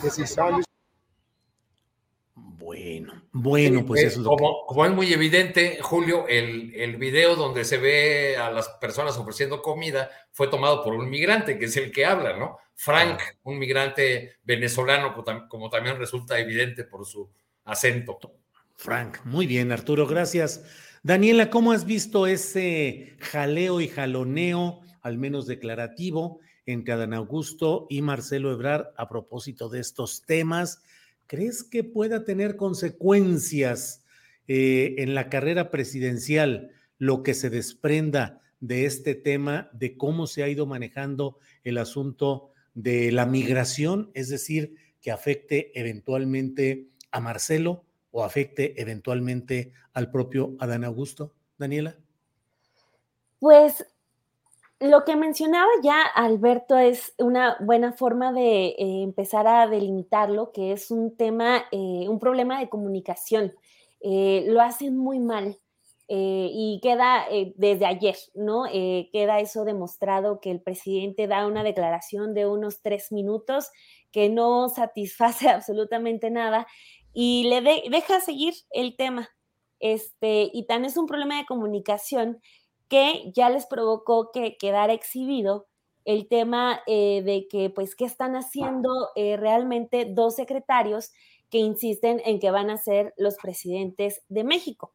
Bueno, 2.74 3.22
bueno, 3.32 3.86
pues 3.86 4.04
eso 4.04 4.20
es 4.20 4.26
lo 4.26 4.30
como, 4.32 4.66
como, 4.66 4.86
es 4.86 4.92
muy 4.92 5.14
evidente, 5.14 5.78
Julio, 5.82 6.28
el, 6.28 6.74
el, 6.76 6.98
video 6.98 7.36
donde 7.36 7.66
se 7.66 7.78
ve 7.78 8.36
a 8.36 8.50
las 8.50 8.68
personas 8.82 9.16
ofreciendo 9.18 9.62
comida 9.62 10.10
fue 10.32 10.48
tomado 10.48 10.84
por 10.84 10.94
un 10.94 11.10
migrante, 11.10 11.60
que 11.60 11.66
es 11.66 11.78
el 11.78 11.92
que 11.92 12.06
habla, 12.06 12.38
¿no? 12.38 12.58
Frank, 12.76 13.20
un 13.44 13.60
migrante 13.60 14.38
venezolano, 14.44 15.14
como 15.48 15.70
también 15.70 15.98
resulta 15.98 16.40
evidente 16.40 16.84
por 16.84 17.06
su 17.06 17.30
acento. 17.66 18.20
Frank, 18.76 19.20
muy 19.24 19.48
bien, 19.48 19.72
Arturo, 19.72 20.08
gracias. 20.08 20.64
Daniela, 21.04 21.50
¿cómo 21.50 21.72
has 21.72 21.86
visto 21.86 22.28
ese 22.28 23.16
jaleo 23.20 23.82
y 23.82 23.88
jaloneo, 23.88 24.82
al 25.02 25.18
menos 25.18 25.46
declarativo, 25.46 26.40
entre 26.66 26.94
Adán 26.94 27.14
Augusto 27.14 27.88
y 27.90 28.02
Marcelo 28.02 28.52
Ebrard 28.52 28.88
a 28.98 29.08
propósito 29.08 29.70
de 29.70 29.80
estos 29.80 30.24
temas? 30.26 30.82
¿Crees 31.28 31.64
que 31.64 31.84
pueda 31.84 32.26
tener 32.26 32.56
consecuencias 32.56 34.04
eh, 34.48 34.96
en 34.98 35.16
la 35.16 35.30
carrera 35.30 35.72
presidencial 35.72 36.72
lo 36.98 37.24
que 37.24 37.34
se 37.34 37.50
desprenda 37.50 38.42
de 38.60 38.86
este 38.86 39.16
tema, 39.16 39.70
de 39.74 39.98
cómo 39.98 40.28
se 40.28 40.44
ha 40.44 40.48
ido 40.48 40.66
manejando 40.66 41.38
el 41.64 41.78
asunto 41.78 42.52
de 42.74 43.12
la 43.12 43.26
migración, 43.26 44.12
es 44.14 44.30
decir, 44.30 44.76
que 45.02 45.12
afecte 45.12 45.78
eventualmente 45.80 46.88
a 47.12 47.20
Marcelo 47.20 47.86
o 48.12 48.24
afecte 48.24 48.82
eventualmente 48.82 49.74
al 49.94 50.12
propio 50.12 50.56
Adán 50.60 50.84
Augusto? 50.84 51.34
Daniela. 51.58 51.98
Pues 53.40 53.86
lo 54.84 55.06
que 55.06 55.16
mencionaba 55.16 55.70
ya 55.82 56.02
Alberto 56.02 56.78
es 56.78 57.14
una 57.18 57.56
buena 57.62 57.94
forma 57.94 58.34
de 58.34 58.68
eh, 58.68 58.76
empezar 59.04 59.48
a 59.48 59.68
delimitarlo, 59.68 60.52
que 60.52 60.74
es 60.74 60.92
un 60.92 61.16
tema, 61.16 61.64
eh, 61.72 62.08
un 62.10 62.20
problema 62.20 62.60
de 62.60 62.68
comunicación. 62.68 63.54
Eh, 64.02 64.44
lo 64.48 64.62
hacen 64.62 64.98
muy 64.98 65.20
mal 65.20 65.58
y 66.16 66.80
queda 66.84 67.26
desde 67.56 67.88
ayer, 67.88 68.16
¿no? 68.36 68.66
queda 68.66 69.40
eso 69.40 69.66
demostrado 69.66 70.40
que 70.42 70.52
el 70.52 70.62
presidente 70.62 71.26
da 71.26 71.48
una 71.48 71.64
declaración 71.64 72.36
de 72.36 72.46
unos 72.46 72.84
tres 72.84 73.12
minutos 73.12 73.72
que 74.12 74.30
no 74.30 74.70
satisface 74.70 75.50
absolutamente 75.50 76.30
nada 76.30 76.68
y 77.14 77.46
le 77.46 77.62
deja 77.90 78.20
seguir 78.20 78.54
el 78.70 78.96
tema. 78.96 79.30
Este, 79.80 80.52
y 80.54 80.68
tan 80.68 80.86
es 80.86 80.98
un 80.98 81.08
problema 81.08 81.38
de 81.38 81.46
comunicación 81.46 82.40
que 82.94 83.32
ya 83.34 83.50
les 83.50 83.66
provocó 83.66 84.30
que 84.32 84.56
quedara 84.56 84.94
exhibido 84.94 85.66
el 86.06 86.28
tema 86.28 86.80
eh, 86.86 87.24
de 87.26 87.48
que, 87.48 87.72
pues, 87.72 87.96
¿qué 87.96 88.06
están 88.06 88.36
haciendo 88.36 89.10
eh, 89.16 89.36
realmente 89.36 90.06
dos 90.06 90.36
secretarios 90.36 91.12
que 91.50 91.58
insisten 91.58 92.22
en 92.24 92.40
que 92.40 92.52
van 92.52 92.70
a 92.70 92.78
ser 92.78 93.16
los 93.18 93.38
presidentes 93.38 94.22
de 94.30 94.44
México? 94.44 94.94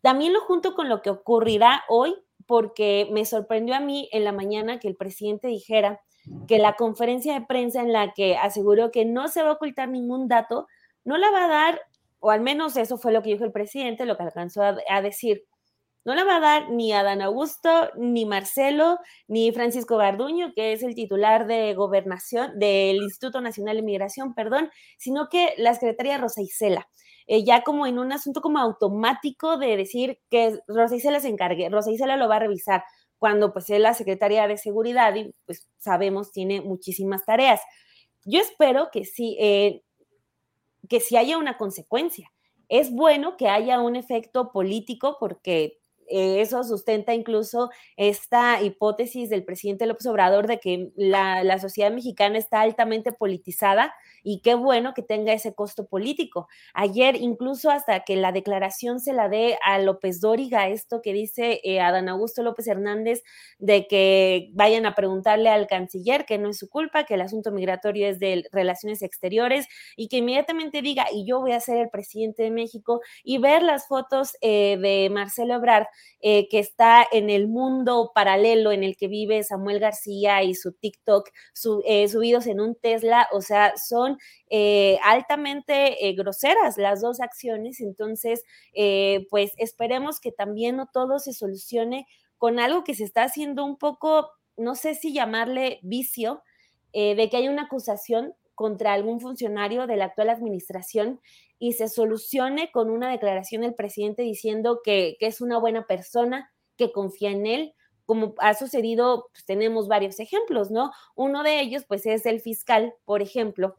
También 0.00 0.32
lo 0.32 0.40
junto 0.40 0.74
con 0.74 0.88
lo 0.88 1.02
que 1.02 1.10
ocurrirá 1.10 1.84
hoy, 1.88 2.16
porque 2.48 3.08
me 3.12 3.24
sorprendió 3.24 3.76
a 3.76 3.80
mí 3.80 4.08
en 4.10 4.24
la 4.24 4.32
mañana 4.32 4.80
que 4.80 4.88
el 4.88 4.96
presidente 4.96 5.46
dijera 5.46 6.00
que 6.48 6.58
la 6.58 6.74
conferencia 6.74 7.34
de 7.34 7.46
prensa 7.46 7.80
en 7.80 7.92
la 7.92 8.12
que 8.12 8.38
aseguró 8.38 8.90
que 8.90 9.04
no 9.04 9.28
se 9.28 9.44
va 9.44 9.50
a 9.50 9.52
ocultar 9.52 9.88
ningún 9.88 10.26
dato, 10.26 10.66
no 11.04 11.16
la 11.16 11.30
va 11.30 11.44
a 11.44 11.48
dar, 11.48 11.80
o 12.18 12.32
al 12.32 12.40
menos 12.40 12.76
eso 12.76 12.98
fue 12.98 13.12
lo 13.12 13.22
que 13.22 13.30
dijo 13.30 13.44
el 13.44 13.52
presidente, 13.52 14.04
lo 14.04 14.16
que 14.16 14.24
alcanzó 14.24 14.62
a, 14.62 15.00
decir, 15.00 15.46
no 16.04 16.14
la 16.14 16.24
va 16.24 16.36
a 16.36 16.40
dar 16.40 16.70
ni 16.70 16.92
a 16.92 17.02
Dan 17.02 17.22
Augusto, 17.22 17.90
ni 17.96 18.24
Marcelo, 18.24 18.98
ni 19.28 19.52
Francisco 19.52 19.96
Garduño, 19.96 20.52
que 20.54 20.72
es 20.72 20.82
el 20.82 20.94
titular 20.94 21.46
de 21.46 21.74
gobernación 21.74 22.58
del 22.58 22.96
Instituto 22.96 23.40
Nacional 23.40 23.76
de 23.76 23.82
Migración, 23.82 24.34
perdón, 24.34 24.70
sino 24.98 25.28
que 25.28 25.54
la 25.58 25.74
secretaria 25.74 26.18
Rosa 26.18 26.42
Isela. 26.42 26.88
Eh, 27.26 27.44
ya 27.44 27.62
como 27.62 27.86
en 27.86 27.98
un 27.98 28.12
asunto 28.12 28.40
como 28.40 28.58
automático 28.58 29.56
de 29.56 29.76
decir 29.76 30.18
que 30.30 30.58
Rosa 30.66 30.96
Isela 30.96 31.20
se 31.20 31.28
encargue, 31.28 31.68
Rosa 31.68 31.92
Isela 31.92 32.16
lo 32.16 32.28
va 32.28 32.36
a 32.36 32.40
revisar, 32.40 32.82
cuando 33.20 33.52
pues 33.52 33.68
es 33.70 33.78
la 33.78 33.94
secretaria 33.94 34.48
de 34.48 34.56
Seguridad 34.56 35.14
y 35.14 35.32
pues 35.44 35.68
sabemos 35.76 36.32
tiene 36.32 36.62
muchísimas 36.62 37.24
tareas. 37.26 37.60
Yo 38.24 38.40
espero 38.40 38.88
que 38.90 39.04
sí, 39.04 39.36
eh, 39.38 39.82
que 40.88 41.00
sí 41.00 41.16
haya 41.16 41.36
una 41.36 41.58
consecuencia. 41.58 42.32
Es 42.70 42.90
bueno 42.90 43.36
que 43.36 43.48
haya 43.48 43.80
un 43.80 43.94
efecto 43.94 44.52
político 44.52 45.18
porque 45.20 45.79
eh, 46.10 46.40
eso 46.40 46.64
sustenta 46.64 47.14
incluso 47.14 47.70
esta 47.96 48.60
hipótesis 48.62 49.30
del 49.30 49.44
presidente 49.44 49.86
López 49.86 50.06
Obrador 50.06 50.46
de 50.46 50.58
que 50.58 50.90
la, 50.96 51.44
la, 51.44 51.58
sociedad 51.58 51.92
mexicana 51.92 52.36
está 52.36 52.62
altamente 52.62 53.12
politizada 53.12 53.94
y 54.22 54.40
qué 54.40 54.54
bueno 54.54 54.92
que 54.94 55.02
tenga 55.02 55.32
ese 55.32 55.54
costo 55.54 55.86
político. 55.86 56.48
Ayer 56.74 57.16
incluso 57.16 57.70
hasta 57.70 58.00
que 58.00 58.16
la 58.16 58.32
declaración 58.32 58.98
se 58.98 59.12
la 59.12 59.28
dé 59.28 59.58
a 59.64 59.78
López 59.78 60.20
Dóriga, 60.20 60.68
esto 60.68 61.00
que 61.00 61.12
dice 61.12 61.60
eh, 61.62 61.80
Adán 61.80 62.08
Augusto 62.08 62.42
López 62.42 62.66
Hernández 62.66 63.22
de 63.58 63.86
que 63.86 64.50
vayan 64.52 64.86
a 64.86 64.94
preguntarle 64.94 65.48
al 65.48 65.66
canciller 65.66 66.24
que 66.24 66.38
no 66.38 66.50
es 66.50 66.58
su 66.58 66.68
culpa, 66.68 67.04
que 67.04 67.14
el 67.14 67.20
asunto 67.20 67.52
migratorio 67.52 68.08
es 68.08 68.18
de 68.18 68.44
relaciones 68.52 69.02
exteriores 69.02 69.66
y 69.96 70.08
que 70.08 70.18
inmediatamente 70.18 70.82
diga, 70.82 71.06
y 71.12 71.26
yo 71.26 71.40
voy 71.40 71.52
a 71.52 71.60
ser 71.60 71.78
el 71.78 71.90
presidente 71.90 72.42
de 72.42 72.50
México 72.50 73.00
y 73.22 73.38
ver 73.38 73.62
las 73.62 73.86
fotos 73.86 74.36
eh, 74.40 74.76
de 74.80 75.08
Marcelo 75.10 75.54
Ebrard 75.54 75.86
eh, 76.20 76.48
que 76.48 76.58
está 76.58 77.06
en 77.10 77.30
el 77.30 77.48
mundo 77.48 78.12
paralelo 78.14 78.72
en 78.72 78.84
el 78.84 78.96
que 78.96 79.08
vive 79.08 79.42
Samuel 79.42 79.78
García 79.78 80.42
y 80.42 80.54
su 80.54 80.72
TikTok 80.72 81.30
eh, 81.86 82.08
subidos 82.08 82.46
en 82.46 82.60
un 82.60 82.74
Tesla, 82.74 83.26
o 83.32 83.40
sea, 83.40 83.72
son 83.76 84.18
eh, 84.50 84.98
altamente 85.02 85.96
groseras 86.16 86.76
las 86.76 87.00
dos 87.00 87.20
acciones, 87.20 87.80
entonces, 87.80 88.44
pues 89.30 89.52
esperemos 89.56 90.20
que 90.20 90.32
también 90.32 90.76
no 90.76 90.88
todo 90.92 91.18
se 91.18 91.32
solucione 91.32 92.06
con 92.36 92.58
algo 92.58 92.84
que 92.84 92.94
se 92.94 93.04
está 93.04 93.22
haciendo 93.22 93.64
un 93.64 93.78
poco, 93.78 94.30
no 94.56 94.74
sé 94.74 94.94
si 94.94 95.14
llamarle 95.14 95.78
vicio, 95.82 96.42
de 96.92 97.28
que 97.30 97.36
hay 97.36 97.48
una 97.48 97.62
acusación 97.62 98.34
contra 98.60 98.92
algún 98.92 99.20
funcionario 99.20 99.86
de 99.86 99.96
la 99.96 100.06
actual 100.06 100.28
administración 100.28 101.20
y 101.60 101.74
se 101.74 101.88
solucione 101.88 102.72
con 102.72 102.90
una 102.90 103.10
declaración 103.10 103.62
del 103.62 103.74
presidente 103.74 104.22
diciendo 104.22 104.80
que, 104.82 105.16
es 105.20 105.42
una 105.42 105.58
buena 105.58 105.86
persona, 105.86 106.50
que 106.76 106.90
confía 106.90 107.30
en 107.30 107.44
él, 107.46 107.74
como 108.06 108.34
ha 108.38 108.54
sucedido, 108.54 109.28
pues 109.30 109.44
tenemos 109.44 109.86
varios 109.86 110.18
ejemplos, 110.18 110.70
¿no? 110.70 110.90
Uno 111.14 111.42
de 111.42 111.60
ellos, 111.60 111.84
pues 111.86 112.06
es 112.06 112.24
el 112.24 112.40
fiscal, 112.40 112.94
por 113.04 113.20
ejemplo, 113.20 113.76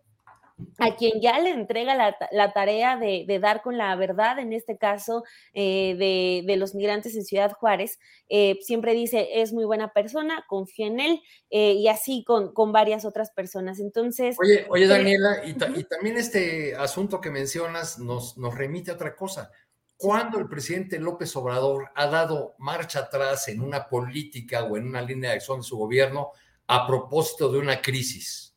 a 0.77 0.95
quien 0.95 1.21
ya 1.21 1.39
le 1.39 1.51
entrega 1.51 1.95
la, 1.95 2.53
tarea 2.53 2.97
de, 2.97 3.39
dar 3.41 3.61
con 3.61 3.77
la 3.77 3.95
verdad, 3.95 4.39
en 4.39 4.53
este 4.53 4.77
caso 4.77 5.23
eh, 5.53 6.43
de, 6.45 6.55
los 6.57 6.75
migrantes 6.75 7.15
en 7.15 7.23
Ciudad 7.23 7.51
Juárez, 7.53 7.99
eh, 8.29 8.57
siempre 8.61 8.93
dice, 8.93 9.41
es 9.41 9.53
muy 9.53 9.65
buena 9.65 9.93
persona, 9.93 10.45
confía 10.47 10.87
en 10.87 10.99
él, 10.99 11.21
eh, 11.49 11.73
y 11.73 11.87
así 11.87 12.23
con, 12.25 12.51
varias 12.71 13.05
otras 13.05 13.31
personas. 13.31 13.79
Entonces... 13.79 14.37
Oye, 14.39 14.65
oye 14.69 14.87
Daniela, 14.87 15.43
y, 15.45 15.53
también 15.53 16.17
este 16.17 16.75
asunto 16.75 17.19
que 17.21 17.29
mencionas 17.29 17.99
nos, 17.99 18.37
nos 18.37 18.55
remite 18.55 18.91
a 18.91 18.95
otra 18.95 19.15
cosa. 19.15 19.51
¿Cuándo 19.97 20.39
el 20.39 20.47
presidente 20.47 20.99
López 20.99 21.35
Obrador 21.35 21.91
ha 21.93 22.07
dado 22.07 22.55
marcha 22.57 23.01
atrás 23.01 23.47
en 23.49 23.61
una 23.61 23.87
política 23.87 24.63
o 24.63 24.75
en 24.75 24.87
una 24.87 25.01
línea 25.01 25.29
de 25.29 25.35
acción 25.35 25.59
de 25.59 25.63
su 25.63 25.77
gobierno 25.77 26.31
a 26.65 26.87
propósito 26.87 27.51
de 27.51 27.59
una 27.59 27.81
crisis? 27.81 28.50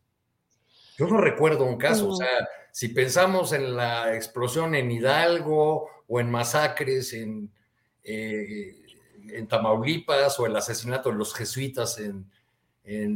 Yo 0.96 1.06
no 1.06 1.20
recuerdo 1.20 1.64
un 1.64 1.76
caso, 1.76 2.08
o 2.08 2.16
sea, 2.16 2.48
si 2.70 2.88
pensamos 2.88 3.52
en 3.52 3.76
la 3.76 4.14
explosión 4.14 4.74
en 4.74 4.90
Hidalgo 4.90 5.88
o 6.06 6.20
en 6.20 6.30
masacres 6.30 7.12
en, 7.12 7.50
eh, 8.04 8.76
en 9.28 9.48
Tamaulipas 9.48 10.38
o 10.38 10.46
el 10.46 10.56
asesinato 10.56 11.10
de 11.10 11.16
los 11.16 11.34
jesuitas 11.34 11.98
en, 11.98 12.30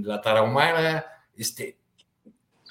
la 0.04 0.22
Tarahumara, 0.22 1.26
este, 1.36 1.76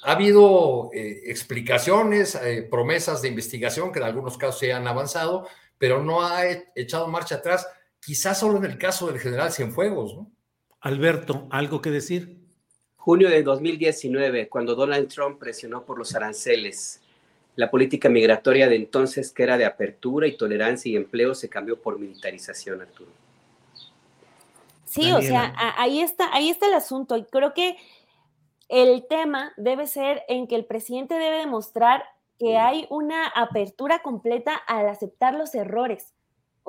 ha 0.03 0.13
habido 0.13 0.89
eh, 0.93 1.23
explicaciones, 1.25 2.33
eh, 2.33 2.67
promesas 2.69 3.21
de 3.21 3.27
investigación 3.27 3.91
que 3.91 3.99
en 3.99 4.05
algunos 4.05 4.35
casos 4.35 4.59
se 4.59 4.73
han 4.73 4.87
avanzado, 4.87 5.47
pero 5.77 6.03
no 6.03 6.25
ha 6.25 6.41
echado 6.75 7.07
marcha 7.07 7.35
atrás, 7.35 7.67
quizás 7.99 8.39
solo 8.39 8.57
en 8.57 8.65
el 8.65 8.79
caso 8.79 9.07
del 9.07 9.19
general 9.19 9.51
Cienfuegos, 9.51 10.15
¿no? 10.15 10.31
Alberto, 10.79 11.47
¿algo 11.51 11.81
que 11.81 11.91
decir? 11.91 12.36
Junio 13.07 13.29
de 13.29 13.41
2019, 13.41 14.49
cuando 14.49 14.75
Donald 14.75 15.07
Trump 15.07 15.39
presionó 15.39 15.85
por 15.85 15.97
los 15.97 16.13
aranceles, 16.13 16.99
la 17.55 17.71
política 17.71 18.09
migratoria 18.09 18.67
de 18.67 18.75
entonces, 18.75 19.31
que 19.31 19.43
era 19.43 19.57
de 19.57 19.63
apertura 19.63 20.27
y 20.27 20.35
tolerancia 20.35 20.91
y 20.91 20.97
empleo, 20.97 21.33
se 21.33 21.47
cambió 21.47 21.81
por 21.81 21.97
militarización, 21.97 22.81
Arturo. 22.81 23.09
Sí, 24.83 25.09
o 25.13 25.21
sea, 25.21 25.53
ahí 25.77 26.01
está, 26.01 26.35
ahí 26.35 26.49
está 26.49 26.67
el 26.67 26.73
asunto. 26.73 27.15
Y 27.15 27.23
creo 27.23 27.53
que 27.53 27.77
el 28.67 29.07
tema 29.07 29.53
debe 29.55 29.87
ser 29.87 30.23
en 30.27 30.45
que 30.45 30.55
el 30.55 30.65
presidente 30.65 31.13
debe 31.13 31.37
demostrar 31.37 32.03
que 32.37 32.57
hay 32.57 32.87
una 32.89 33.25
apertura 33.27 33.99
completa 33.99 34.53
al 34.53 34.89
aceptar 34.89 35.33
los 35.33 35.55
errores. 35.55 36.13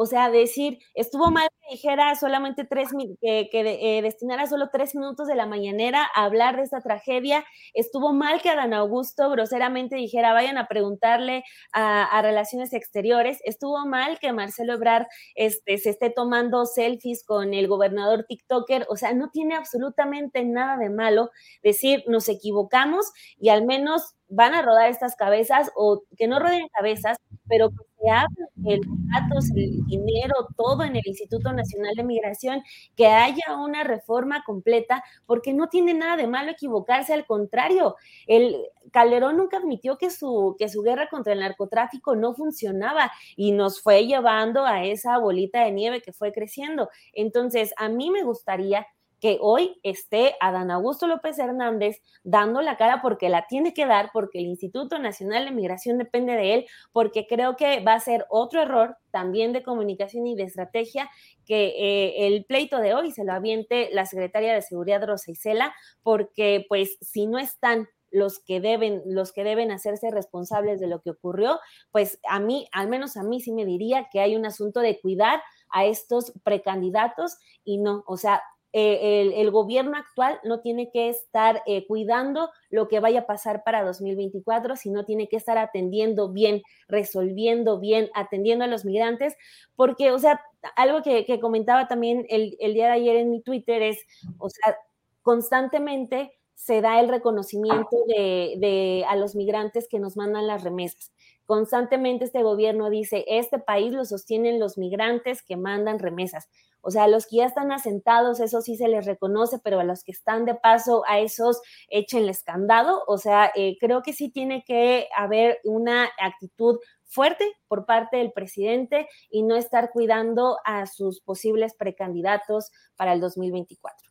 O 0.01 0.07
sea, 0.07 0.31
decir, 0.31 0.79
estuvo 0.95 1.33
mal 1.33 1.49
que 1.61 1.75
dijera 1.75 2.15
solamente 2.15 2.65
tres, 2.65 2.91
que, 3.21 3.49
que 3.51 3.99
eh, 3.99 4.01
destinara 4.01 4.47
solo 4.47 4.71
tres 4.73 4.95
minutos 4.95 5.27
de 5.27 5.35
la 5.35 5.45
mañanera 5.45 6.09
a 6.15 6.23
hablar 6.23 6.57
de 6.57 6.63
esta 6.63 6.81
tragedia. 6.81 7.45
Estuvo 7.75 8.13
mal 8.13 8.41
que 8.41 8.49
Adán 8.49 8.75
Augusto 8.75 9.29
groseramente 9.29 9.97
dijera, 9.97 10.33
vayan 10.33 10.57
a 10.57 10.69
preguntarle 10.69 11.43
a, 11.73 12.23
Relaciones 12.23 12.73
Exteriores. 12.75 13.41
Estuvo 13.45 13.85
mal 13.87 14.21
que 14.21 14.33
Marcelo 14.33 14.75
Ebrard 14.75 15.09
este, 15.35 15.79
se 15.79 15.91
esté 15.91 16.11
tomando 16.11 16.65
selfies 16.65 17.25
con 17.25 17.53
el 17.53 17.67
gobernador 17.67 18.25
TikToker. 18.29 18.87
O 18.89 18.95
sea, 18.95 19.15
no 19.15 19.31
tiene 19.31 19.57
absolutamente 19.57 20.45
nada 20.45 20.77
de 20.77 20.91
malo 20.91 21.31
decir, 21.65 22.05
nos 22.07 22.29
equivocamos 22.29 23.11
y 23.37 23.49
al 23.49 23.67
menos 23.67 24.15
van 24.29 24.55
a 24.55 24.63
rodar 24.63 24.91
estas 24.91 25.17
cabezas 25.17 25.71
o 25.75 26.03
que 26.17 26.29
no 26.29 26.39
roden 26.39 26.69
cabezas, 26.69 27.17
pero 27.49 27.71
que 27.71 27.77
se 28.01 28.11
hable 28.11 28.47
el 28.67 28.81
datos, 29.13 29.51
el 29.55 29.85
dinero, 29.87 30.35
todo 30.57 30.85
en 30.85 30.97
el 30.97 31.03
Instituto 31.05 31.53
Nacional 31.53 31.95
de 31.97 32.05
Migración, 32.05 32.63
que 32.97 33.07
haya 33.07 33.57
una 33.57 33.85
reforma 33.85 34.43
completa, 34.45 35.03
porque 35.27 35.53
no 35.53 35.69
tiene 35.69 35.95
nada 35.95 36.17
de 36.17 36.27
malo 36.27 36.51
equivocarse, 36.51 37.15
al 37.15 37.27
contrario, 37.27 37.97
el 38.27 38.57
Calderón 38.93 39.37
nunca 39.37 39.59
admitió 39.59 39.99
que 39.99 40.11
su, 40.11 40.57
que 40.59 40.69
su 40.69 40.83
guerra 40.83 41.09
contra 41.11 41.33
el 41.33 41.41
narcotráfico 41.41 42.17
no 42.17 42.35
funcionaba 42.35 43.11
y 43.37 43.53
nos 43.53 43.81
fue 43.81 44.07
llevando 44.07 44.65
a 44.65 44.85
esa 44.85 45.19
bolita 45.19 45.65
de 45.65 45.73
nieve 45.73 46.01
que 46.03 46.13
fue 46.13 46.33
creciendo. 46.33 46.89
Entonces, 47.13 47.73
a 47.77 47.89
mí 47.89 48.11
me 48.11 48.23
gustaría 48.23 48.87
que 49.21 49.39
hoy 49.41 49.79
esté 49.83 50.37
Adán 50.41 50.71
Augusto 50.71 51.07
López 51.07 51.39
Hernández 51.39 52.03
dando 52.23 52.63
la 52.63 52.77
cara 52.77 53.01
porque 53.03 53.29
la 53.29 53.47
tiene 53.47 53.75
que 53.75 53.87
dar, 53.87 54.11
porque 54.13 54.39
el 54.39 54.47
Instituto 54.47 54.99
Nacional 54.99 55.45
de 55.45 55.51
Migración 55.51 55.99
depende 55.99 56.35
de 56.35 56.55
él, 56.55 56.67
porque 56.93 57.27
creo 57.27 57.57
que 57.57 57.81
va 57.81 57.95
a 57.95 58.01
ser 58.01 58.27
otro 58.31 58.63
error 58.63 58.97
también 59.11 59.53
de 59.53 59.63
comunicación 59.63 60.27
y 60.27 60.37
de 60.37 60.45
estrategia 60.45 61.11
que 61.45 61.69
eh, 61.79 62.27
el 62.27 62.45
pleito 62.45 62.79
de 62.79 62.95
hoy 62.95 63.11
se 63.11 63.25
lo 63.25 63.33
aviente 63.33 63.89
la 63.93 64.07
secretaria 64.07 64.55
de 64.55 64.63
Seguridad 64.63 65.07
Rosa 65.07 65.31
Isela, 65.31 65.75
porque 66.03 66.65
pues 66.69 66.99
si 67.01 67.27
no 67.27 67.39
están 67.39 67.89
los 68.11 68.39
que 68.39 68.61
deben, 68.61 69.03
los 69.07 69.33
que 69.33 69.45
deben 69.45 69.71
hacerse 69.71 70.11
responsables 70.11 70.81
de 70.81 70.87
lo 70.87 71.01
que 71.01 71.11
ocurrió, 71.11 71.59
pues 71.91 72.21
a 72.29 72.41
mí, 72.41 72.67
al 72.73 72.89
menos 72.89 73.17
a 73.17 73.23
mí 73.23 73.41
sí 73.41 73.53
me 73.53 73.65
diría 73.65 74.09
que 74.11 74.21
hay 74.21 74.37
un 74.37 74.47
asunto 74.47 74.81
de 74.81 75.01
cuidar 75.01 75.43
a 75.71 75.85
estos 75.85 76.33
precandidatos 76.43 77.37
y 77.65 77.79
no, 77.79 78.05
o 78.07 78.17
sea, 78.17 78.43
eh, 78.73 79.33
el, 79.37 79.51
gobierno 79.51 79.97
actual 79.97 80.39
no 80.45 80.61
tiene 80.61 80.91
que 80.91 81.09
estar 81.09 81.63
eh, 81.67 81.87
cuidando 81.87 82.51
lo 82.69 82.87
que 82.87 83.01
vaya 83.01 83.21
a 83.21 83.27
pasar 83.27 83.65
para 83.65 83.83
2024, 83.83 84.77
sino 84.77 85.05
tiene 85.05 85.29
que 85.29 85.37
estar 85.37 85.57
atendiendo 85.57 86.31
bien, 86.31 86.63
resolviendo 86.87 87.81
bien, 87.81 88.11
atendiendo 88.15 88.65
a 88.65 88.69
los 88.69 88.85
migrantes, 88.85 89.35
porque, 89.75 90.13
o 90.13 90.19
sea, 90.19 90.43
algo 90.77 91.03
que, 91.03 91.41
comentaba 91.41 91.89
también 91.89 92.27
el, 92.29 92.57
el, 92.61 92.75
día 92.75 92.87
de 92.87 92.93
ayer 92.93 93.17
en 93.17 93.31
mi 93.31 93.41
Twitter 93.41 93.81
es, 93.83 94.05
o 94.39 94.51
sea, 94.51 94.77
constantemente 95.23 96.39
se 96.59 96.81
da 96.81 96.99
el 96.99 97.09
reconocimiento 97.09 98.05
de, 98.09 99.05
a 99.09 99.15
los 99.15 99.37
migrantes 99.37 99.87
que 99.89 100.01
nos 100.01 100.17
mandan 100.17 100.49
las 100.49 100.65
remesas. 100.65 101.13
Constantemente 101.49 102.27
este 102.27 102.43
gobierno 102.43 102.91
dice, 102.91 103.25
este 103.27 103.59
país 103.59 103.91
lo 103.91 104.05
sostienen 104.05 104.61
los 104.61 104.77
migrantes 104.77 105.41
que 105.41 105.57
mandan 105.57 105.99
remesas. 105.99 106.51
O 106.83 106.91
sea, 106.91 107.05
a 107.05 107.09
los 107.09 107.27
que 107.27 107.37
ya 107.37 107.47
están 107.47 107.73
asentados, 107.73 108.39
eso 108.41 108.61
sí 108.61 108.77
se 108.77 108.87
les 108.87 109.07
reconoce, 109.07 109.59
pero 109.65 109.81
a 109.81 109.85
los 109.85 110.05
que 110.05 110.13
están 110.13 110.45
de 110.45 110.55
paso, 110.55 111.05
a 111.09 111.21
esos 111.21 111.63
échenles 111.89 112.43
candado. 112.43 113.03
O 113.07 113.17
sea, 113.17 113.51
eh, 113.57 113.79
creo 113.81 114.03
que 114.03 114.13
sí 114.13 114.29
tiene 114.29 114.63
que 114.63 115.09
haber 115.17 115.59
una 115.65 116.11
actitud 116.21 116.81
fuerte 117.07 117.51
por 117.67 117.87
parte 117.87 118.19
del 118.19 118.33
presidente 118.33 119.09
y 119.31 119.43
no 119.43 119.57
estar 119.57 119.91
cuidando 119.91 120.59
a 120.67 120.85
sus 120.85 121.23
posibles 121.23 121.73
precandidatos 121.73 122.73
para 122.95 123.15
el 123.15 123.23
2024. 123.23 124.11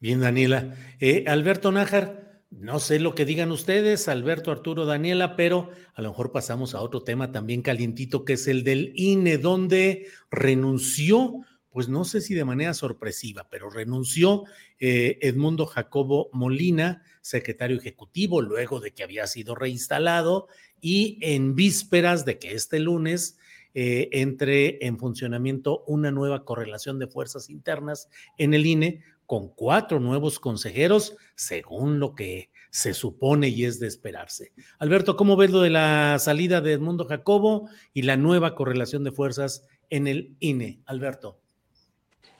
Bien, 0.00 0.20
Daniela. 0.20 0.74
Eh, 0.98 1.24
Alberto 1.28 1.70
Nájar, 1.70 2.27
no 2.50 2.80
sé 2.80 2.98
lo 2.98 3.14
que 3.14 3.24
digan 3.24 3.52
ustedes, 3.52 4.08
Alberto, 4.08 4.50
Arturo, 4.50 4.86
Daniela, 4.86 5.36
pero 5.36 5.70
a 5.94 6.02
lo 6.02 6.10
mejor 6.10 6.32
pasamos 6.32 6.74
a 6.74 6.80
otro 6.80 7.02
tema 7.02 7.30
también 7.30 7.62
calientito, 7.62 8.24
que 8.24 8.34
es 8.34 8.48
el 8.48 8.64
del 8.64 8.92
INE, 8.94 9.38
donde 9.38 10.06
renunció 10.30 11.44
pues 11.70 11.88
no 11.88 12.04
sé 12.04 12.20
si 12.20 12.34
de 12.34 12.44
manera 12.44 12.74
sorpresiva, 12.74 13.46
pero 13.48 13.70
renunció 13.70 14.42
eh, 14.80 15.18
Edmundo 15.20 15.64
Jacobo 15.66 16.28
Molina, 16.32 17.04
secretario 17.20 17.76
ejecutivo, 17.76 18.40
luego 18.40 18.80
de 18.80 18.92
que 18.92 19.04
había 19.04 19.28
sido 19.28 19.54
reinstalado 19.54 20.48
y 20.80 21.18
en 21.20 21.54
vísperas 21.54 22.24
de 22.24 22.38
que 22.38 22.54
este 22.54 22.80
lunes 22.80 23.38
eh, 23.74 24.08
entre 24.12 24.84
en 24.86 24.98
funcionamiento 24.98 25.84
una 25.86 26.10
nueva 26.10 26.44
correlación 26.44 26.98
de 26.98 27.06
fuerzas 27.06 27.50
internas 27.50 28.08
en 28.38 28.54
el 28.54 28.66
INE 28.66 29.04
con 29.28 29.50
cuatro 29.50 30.00
nuevos 30.00 30.40
consejeros, 30.40 31.14
según 31.34 32.00
lo 32.00 32.14
que 32.14 32.48
se 32.70 32.94
supone 32.94 33.48
y 33.48 33.66
es 33.66 33.78
de 33.78 33.86
esperarse. 33.86 34.52
Alberto, 34.78 35.18
¿cómo 35.18 35.36
ves 35.36 35.50
lo 35.50 35.60
de 35.60 35.68
la 35.68 36.18
salida 36.18 36.62
de 36.62 36.72
Edmundo 36.72 37.04
Jacobo 37.04 37.68
y 37.92 38.02
la 38.02 38.16
nueva 38.16 38.54
correlación 38.54 39.04
de 39.04 39.12
fuerzas 39.12 39.68
en 39.90 40.06
el 40.06 40.34
INE? 40.40 40.80
Alberto. 40.86 41.38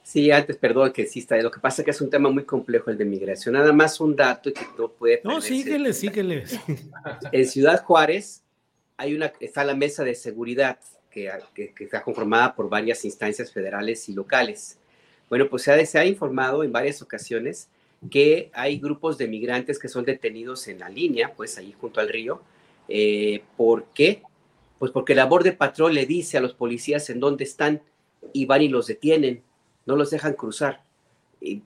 Sí, 0.01 0.31
antes, 0.31 0.57
perdón 0.57 0.91
que 0.91 1.03
exista. 1.03 1.37
Lo 1.37 1.51
que 1.51 1.59
pasa 1.59 1.83
es 1.83 1.85
que 1.85 1.91
es 1.91 2.01
un 2.01 2.09
tema 2.09 2.31
muy 2.31 2.43
complejo 2.43 2.89
el 2.89 2.97
de 2.97 3.05
migración. 3.05 3.53
Nada 3.53 3.71
más 3.71 3.99
un 3.99 4.15
dato 4.15 4.51
que 4.51 4.65
no 4.75 4.91
puede. 4.91 5.21
No, 5.23 5.41
síguele, 5.41 5.93
síguele. 5.93 6.45
En 7.31 7.45
Ciudad 7.45 7.83
Juárez 7.83 8.41
hay 8.97 9.13
una, 9.13 9.31
está 9.39 9.63
la 9.63 9.75
mesa 9.75 10.03
de 10.03 10.15
seguridad 10.15 10.79
que, 11.11 11.31
está 11.79 12.01
conformada 12.01 12.55
por 12.55 12.67
varias 12.67 13.05
instancias 13.05 13.53
federales 13.53 14.09
y 14.09 14.13
locales. 14.13 14.79
Bueno, 15.29 15.47
pues 15.49 15.63
se 15.63 15.99
ha, 15.99 16.05
informado 16.05 16.63
en 16.63 16.71
varias 16.71 17.01
ocasiones 17.01 17.69
que 18.09 18.49
hay 18.53 18.79
grupos 18.79 19.17
de 19.17 19.27
migrantes 19.27 19.77
que 19.77 19.89
son 19.89 20.05
detenidos 20.05 20.67
en 20.67 20.79
la 20.79 20.89
línea, 20.89 21.33
pues 21.35 21.57
ahí 21.57 21.75
junto 21.79 21.99
al 21.99 22.09
río. 22.09 22.41
Eh, 22.87 23.43
¿Por 23.55 23.85
qué? 23.93 24.23
Pues 24.79 24.91
porque 24.91 25.13
la 25.13 25.27
de 25.27 25.51
patrón 25.51 25.93
le 25.93 26.05
dice 26.05 26.37
a 26.37 26.41
los 26.41 26.53
policías 26.53 27.09
en 27.09 27.19
dónde 27.19 27.43
están 27.43 27.81
y 28.33 28.45
van 28.45 28.61
y 28.61 28.69
los 28.69 28.87
detienen 28.87 29.43
no 29.89 29.95
los 29.95 30.11
dejan 30.11 30.33
cruzar. 30.33 30.83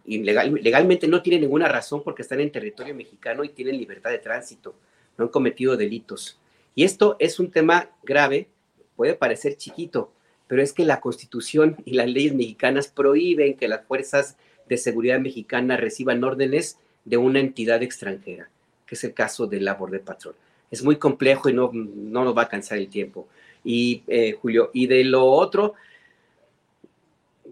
Legalmente 0.05 1.09
no 1.09 1.21
tienen 1.21 1.41
ninguna 1.41 1.67
razón 1.67 2.03
porque 2.03 2.21
están 2.21 2.39
en 2.39 2.53
territorio 2.53 2.95
mexicano 2.95 3.43
y 3.43 3.49
tienen 3.49 3.77
libertad 3.77 4.11
de 4.11 4.19
tránsito, 4.19 4.75
no 5.17 5.25
han 5.25 5.29
cometido 5.29 5.75
delitos. 5.75 6.39
Y 6.73 6.85
esto 6.85 7.17
es 7.19 7.37
un 7.39 7.51
tema 7.51 7.89
grave, 8.01 8.47
puede 8.95 9.15
parecer 9.15 9.57
chiquito, 9.57 10.13
pero 10.53 10.61
es 10.61 10.71
que 10.71 10.85
la 10.85 11.01
constitución 11.01 11.77
y 11.83 11.93
las 11.93 12.07
leyes 12.07 12.35
mexicanas 12.35 12.87
prohíben 12.87 13.55
que 13.55 13.67
las 13.67 13.87
fuerzas 13.87 14.37
de 14.69 14.77
seguridad 14.77 15.19
mexicanas 15.19 15.79
reciban 15.79 16.23
órdenes 16.23 16.77
de 17.05 17.17
una 17.17 17.39
entidad 17.39 17.81
extranjera, 17.81 18.51
que 18.85 18.93
es 18.93 19.03
el 19.03 19.15
caso 19.15 19.47
del 19.47 19.65
labor 19.65 19.89
de 19.89 19.97
patrón. 19.97 20.35
Es 20.69 20.83
muy 20.83 20.97
complejo 20.97 21.49
y 21.49 21.53
no, 21.53 21.71
no 21.73 22.23
nos 22.23 22.37
va 22.37 22.43
a 22.43 22.49
cansar 22.49 22.77
el 22.77 22.87
tiempo. 22.87 23.27
Y 23.63 24.03
eh, 24.05 24.37
Julio, 24.39 24.69
y 24.75 24.85
de 24.85 25.03
lo 25.05 25.25
otro, 25.25 25.73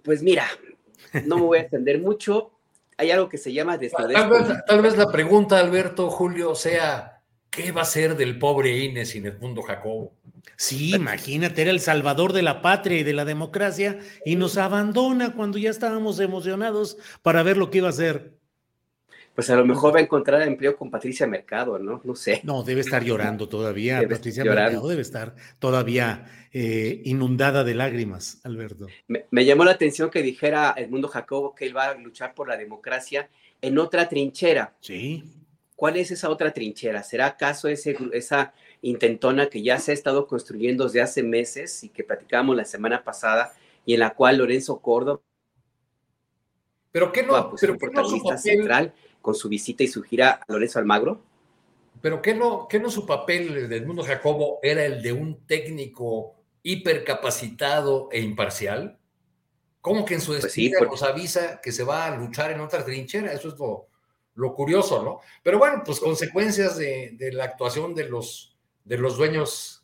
pues 0.04 0.22
mira, 0.22 0.46
no 1.26 1.38
me 1.38 1.46
voy 1.46 1.58
a 1.58 1.62
extender 1.62 2.00
mucho. 2.00 2.52
Hay 2.98 3.10
algo 3.10 3.30
que 3.30 3.40
se 3.40 3.52
llama 3.52 3.80
Tal 3.80 4.82
vez, 4.84 4.96
la 4.96 5.12
pregunta, 5.12 5.58
Alberto, 5.58 6.12
Julio, 6.12 6.54
sea, 6.54 7.11
¿qué 7.52 7.72
va 7.72 7.84
a 7.84 7.86
ser 7.86 8.18
del 8.18 8.40
pobre 8.40 8.76
Inés 8.78 9.10
sin 9.10 9.28
Edmundo 9.28 9.62
Jacobo? 9.62 10.14
Sí, 10.56 10.96
imagínate, 10.96 11.62
era 11.62 11.72
el 11.72 11.80
salvador 11.80 12.34
de 12.34 12.42
la 12.42 12.64
patria 12.64 12.98
y 12.98 13.04
de 13.04 13.14
la 13.14 13.26
democracia 13.26 14.00
y 14.26 14.36
nos 14.36 14.58
abandona 14.58 15.34
cuando 15.34 15.60
ya 15.60 15.70
estábamos 15.70 16.20
emocionados 16.20 16.98
para 17.22 17.44
ver 17.44 17.58
lo 17.58 17.70
que 17.70 17.78
iba 17.80 17.88
a 17.88 17.92
hacer 17.92 18.42
pues 19.36 19.50
a 19.50 19.56
lo 19.56 19.66
mejor 19.66 19.96
va 19.96 20.00
a 20.00 20.02
encontrar 20.02 20.42
empleo 20.42 20.76
con 20.76 20.92
Patricia 20.92 21.26
Mercado, 21.26 21.80
¿no? 21.80 22.02
No 22.04 22.16
sé. 22.16 22.42
No, 22.44 22.64
debe 22.64 22.82
estar 22.82 23.04
llorando 23.04 23.48
todavía. 23.48 24.06
Patricia 24.08 24.44
Mercado 24.44 24.88
debe 24.88 25.02
estar 25.02 25.36
todavía 25.58 26.26
eh, 26.52 27.02
inundada 27.06 27.64
de 27.64 27.74
lágrimas, 27.74 28.42
Alberto. 28.44 28.88
Me, 29.08 29.46
llamó 29.46 29.64
la 29.64 29.72
atención 29.72 30.10
que 30.10 30.22
dijera 30.22 30.74
Edmundo 30.76 31.08
Jacobo 31.08 31.56
que 31.56 31.66
él 31.66 31.76
va 31.76 31.88
a 31.88 31.94
luchar 31.96 32.34
por 32.34 32.50
la 32.50 32.58
democracia 32.58 33.30
en 33.62 33.78
otra 33.78 34.10
trinchera. 34.10 34.76
Sí. 34.82 35.24
¿Cuál 35.82 35.98
es 35.98 36.12
esa 36.12 36.30
otra 36.30 36.54
trinchera? 36.54 37.02
¿Será 37.02 37.26
acaso 37.26 37.68
ese, 37.68 37.98
esa 38.14 38.54
intentona 38.84 39.48
que 39.48 39.64
ya 39.64 39.80
se 39.80 39.90
ha 39.90 39.94
estado 39.96 40.28
construyendo 40.28 40.84
desde 40.84 41.02
hace 41.02 41.24
meses 41.24 41.84
y 41.84 41.90
que 41.90 42.04
platicábamos 42.04 42.56
la 42.56 42.66
semana 42.66 43.04
pasada 43.04 43.52
y 43.84 43.96
en 43.96 44.02
la 44.02 44.14
cual 44.14 44.38
Lorenzo 44.38 44.80
Córdoba 44.80 45.22
pero 46.92 47.12
qué 47.12 47.24
no, 47.24 47.50
pues, 47.50 47.62
pero 47.62 47.80
protagonista 47.80 48.38
central 48.38 48.94
con 49.24 49.34
su 49.34 49.50
visita 49.50 49.82
y 49.82 49.88
su 49.88 50.04
gira 50.04 50.44
a 50.48 50.54
Lorenzo 50.54 50.78
Almagro. 50.78 51.24
Pero 52.00 52.22
¿qué 52.22 52.36
no, 52.36 52.68
qué 52.68 52.80
no 52.80 52.92
su 52.92 53.08
papel 53.08 53.68
de 53.68 53.78
Edmundo 53.78 54.04
Jacobo 54.04 54.60
era 54.62 54.86
el 54.86 55.02
de 55.02 55.14
un 55.14 55.48
técnico 55.48 56.36
hipercapacitado 56.62 58.08
e 58.12 58.22
imparcial? 58.22 59.00
¿Cómo 59.82 60.06
que 60.06 60.14
en 60.14 60.22
su 60.22 60.34
pues 60.34 60.56
nos 60.56 61.02
avisa 61.02 61.60
que 61.60 61.72
se 61.72 61.84
va 61.84 62.06
a 62.06 62.16
luchar 62.16 62.52
en 62.52 62.62
otra 62.62 62.86
trinchera? 62.86 63.34
Eso 63.34 63.48
es 63.50 63.58
lo, 63.58 63.88
curioso, 64.56 65.04
¿no? 65.04 65.20
Pero 65.44 65.60
bueno, 65.60 65.84
pues 65.86 66.00
consecuencias 66.00 66.78
de, 66.78 67.12
de, 67.14 67.32
la 67.32 67.46
actuación 67.46 67.94
de 67.96 68.06
los, 68.06 68.58
de 68.84 68.98
los 68.98 69.18
dueños 69.18 69.82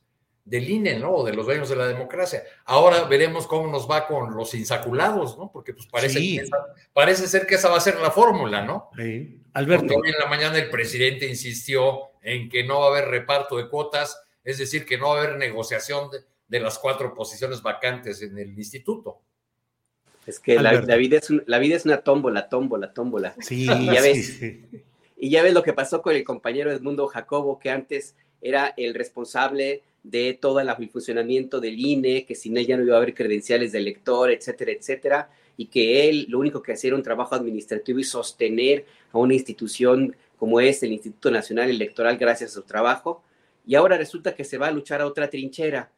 del 0.47 0.69
INE, 0.69 0.97
¿no? 0.97 1.11
O 1.11 1.25
de 1.25 1.33
los 1.33 1.45
dueños 1.45 1.67
de 1.67 1.75
la 1.75 1.87
democracia. 1.87 2.43
Ahora 2.63 3.03
veremos 3.03 3.47
cómo 3.47 3.69
nos 3.69 3.89
va 3.89 4.07
con 4.07 4.33
los 4.33 4.53
insaculados, 4.53 5.37
¿no? 5.37 5.51
Porque 5.51 5.73
pues 5.73 5.87
parece, 5.87 6.45
parece 6.93 7.27
ser 7.27 7.45
que 7.45 7.55
esa 7.55 7.69
va 7.69 7.77
a 7.77 7.81
ser 7.81 7.99
la 7.99 8.11
fórmula, 8.11 8.63
¿no? 8.63 8.89
Sí. 8.95 9.41
Alberto. 9.53 9.95
hoy 9.95 10.09
en 10.09 10.19
la 10.19 10.27
mañana 10.27 10.57
el 10.57 10.69
presidente 10.69 11.27
insistió 11.27 12.11
en 12.21 12.47
que 12.47 12.63
no 12.63 12.79
va 12.79 12.85
a 12.85 12.89
haber 12.89 13.09
reparto 13.09 13.57
de 13.57 13.67
cuotas, 13.67 14.21
es 14.43 14.57
decir, 14.57 14.85
que 14.85 14.97
no 14.97 15.09
va 15.09 15.15
a 15.17 15.23
haber 15.23 15.37
negociación 15.37 16.09
de, 16.47 16.59
las 16.59 16.79
cuatro 16.79 17.13
posiciones 17.13 17.61
vacantes 17.61 18.21
en 18.21 18.37
el 18.37 18.57
instituto. 18.57 19.19
Es 20.27 20.39
que 20.39 20.59
la, 20.59 20.71
vida 20.97 21.17
es 21.17 21.29
la 21.47 21.57
vida 21.57 21.75
es 21.75 21.85
una 21.85 22.01
tómbola, 22.01 22.49
tómbola, 22.49 22.93
tómbola. 22.93 23.33
Sí, 23.39 23.63
y 23.63 23.85
ya 23.85 24.01
ves, 24.01 24.39
Y 25.17 25.29
ya 25.31 25.41
ves 25.41 25.53
lo 25.53 25.63
que 25.63 25.73
pasó 25.73 26.01
con 26.01 26.15
el 26.15 26.23
compañero 26.23 26.71
Edmundo 26.71 27.07
Jacobo, 27.07 27.57
que 27.57 27.71
antes 27.71 28.15
era 28.39 28.73
el 28.77 28.93
responsable 28.93 29.81
de 30.03 30.37
todo 30.39 30.59
el 30.59 30.69
funcionamiento 30.89 31.59
del 31.59 31.79
INE, 31.79 32.25
que 32.25 32.35
sin 32.35 32.55
él 32.55 32.67
ya 32.67 32.77
no 32.77 32.83
iba 32.83 32.95
a 32.95 32.97
haber 32.97 33.15
credenciales 33.15 33.71
de 33.71 33.79
elector, 33.79 34.31
etcétera, 34.31 34.71
etcétera, 34.71 35.29
y 35.57 35.65
que 35.65 36.07
él 36.07 36.27
lo 36.29 36.37
único 36.39 36.61
que 36.61 36.73
hacía 36.73 36.89
era 36.89 36.97
un 36.97 37.03
trabajo 37.03 37.33
administrativo 37.33 37.99
y 37.99 38.03
sostener 38.03 38.85
a 39.11 39.17
una 39.17 39.33
institución 39.33 40.15
como 40.37 40.61
es 40.61 40.83
el 40.83 40.91
Instituto 40.93 41.31
Nacional 41.31 41.69
Electoral 41.69 42.15
gracias 42.17 42.51
a 42.51 42.53
su 42.53 42.61
trabajo, 42.61 43.23
y 43.65 43.73
ahora 43.73 43.97
resulta 43.97 44.35
que 44.35 44.43
se 44.43 44.59
va 44.59 44.67
a 44.67 44.71
luchar 44.71 45.01
a 45.01 45.07
otra 45.07 45.29
trinchera. 45.29 45.91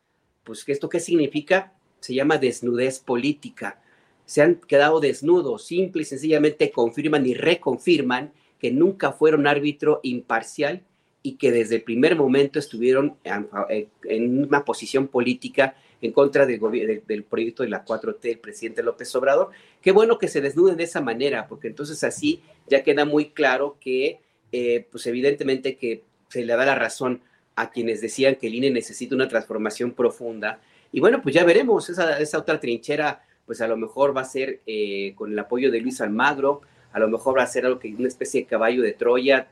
Pues, 0.44 0.64
¿esto 0.68 0.88
qué 0.88 1.00
significa? 1.00 1.74
Se 2.00 2.14
llama 2.14 2.38
desnudez 2.38 3.00
política. 3.00 3.82
Se 4.30 4.44
han 4.44 4.58
quedado 4.58 5.00
desnudos, 5.00 5.66
simple 5.66 6.04
y 6.04 6.06
sencillamente 6.06 6.70
confirman 6.70 7.26
y 7.26 7.34
reconfirman 7.34 8.32
que 8.60 8.70
nunca 8.70 9.12
fueron 9.12 9.48
árbitro 9.48 10.02
imparcial 10.04 10.84
y 11.24 11.38
que 11.38 11.52
desde 11.52 11.78
el 11.78 11.82
primer 11.82 12.16
momento 12.16 12.60
estuvieron 12.60 13.16
en 13.24 14.44
una 14.44 14.64
posición 14.64 15.08
política 15.08 15.76
en 16.00 16.12
contra 16.12 16.46
del, 16.46 17.02
del 17.08 17.24
proyecto 17.24 17.64
de 17.64 17.70
la 17.70 17.84
4T 17.84 18.22
del 18.22 18.38
presidente 18.38 18.84
López 18.84 19.16
Obrador. 19.16 19.50
Qué 19.82 19.92
bueno 19.92 20.20
que 20.20 20.28
se 20.28 20.42
desnuden 20.42 20.78
de 20.78 20.84
esa 20.84 21.02
manera, 21.02 21.48
porque 21.48 21.68
entonces 21.68 22.04
así 22.04 22.44
ya 22.68 22.84
queda 22.84 23.06
muy 23.06 23.32
claro 23.32 23.78
que, 23.82 24.20
eh, 24.52 24.86
pues 24.92 25.08
evidentemente 25.08 25.76
que 25.76 26.04
se 26.28 26.46
le 26.46 26.56
da 26.56 26.66
la 26.68 26.76
razón 26.76 27.22
a 27.56 27.72
quienes 27.72 28.00
decían 28.00 28.36
que 28.36 28.46
el 28.46 28.54
INE 28.54 28.70
necesita 28.70 29.16
una 29.16 29.28
transformación 29.28 29.94
profunda. 29.94 30.62
Y 30.92 31.00
bueno, 31.00 31.20
pues 31.20 31.34
ya 31.34 31.44
veremos, 31.44 31.90
esa, 31.90 32.20
esa 32.20 32.38
otra 32.38 32.60
trinchera, 32.60 33.24
pues 33.50 33.62
a 33.62 33.68
lo 33.68 33.78
mejor 33.78 34.16
va 34.16 34.22
a 34.22 34.26
ser 34.26 34.62
eh, 34.68 35.16
con 35.16 35.32
el 35.32 35.40
apoyo 35.40 35.72
de 35.72 35.82
Luis 35.82 36.02
Almagro, 36.02 36.62
a 36.92 37.00
lo 37.00 37.08
mejor 37.08 37.36
va 37.36 37.42
a 37.42 37.48
ser 37.48 37.66
algo 37.66 37.80
que 37.80 37.92
una 37.96 38.08
especie 38.08 38.42
de 38.42 38.46
caballo 38.46 38.84
de 38.84 38.94
Troya, 38.94 39.50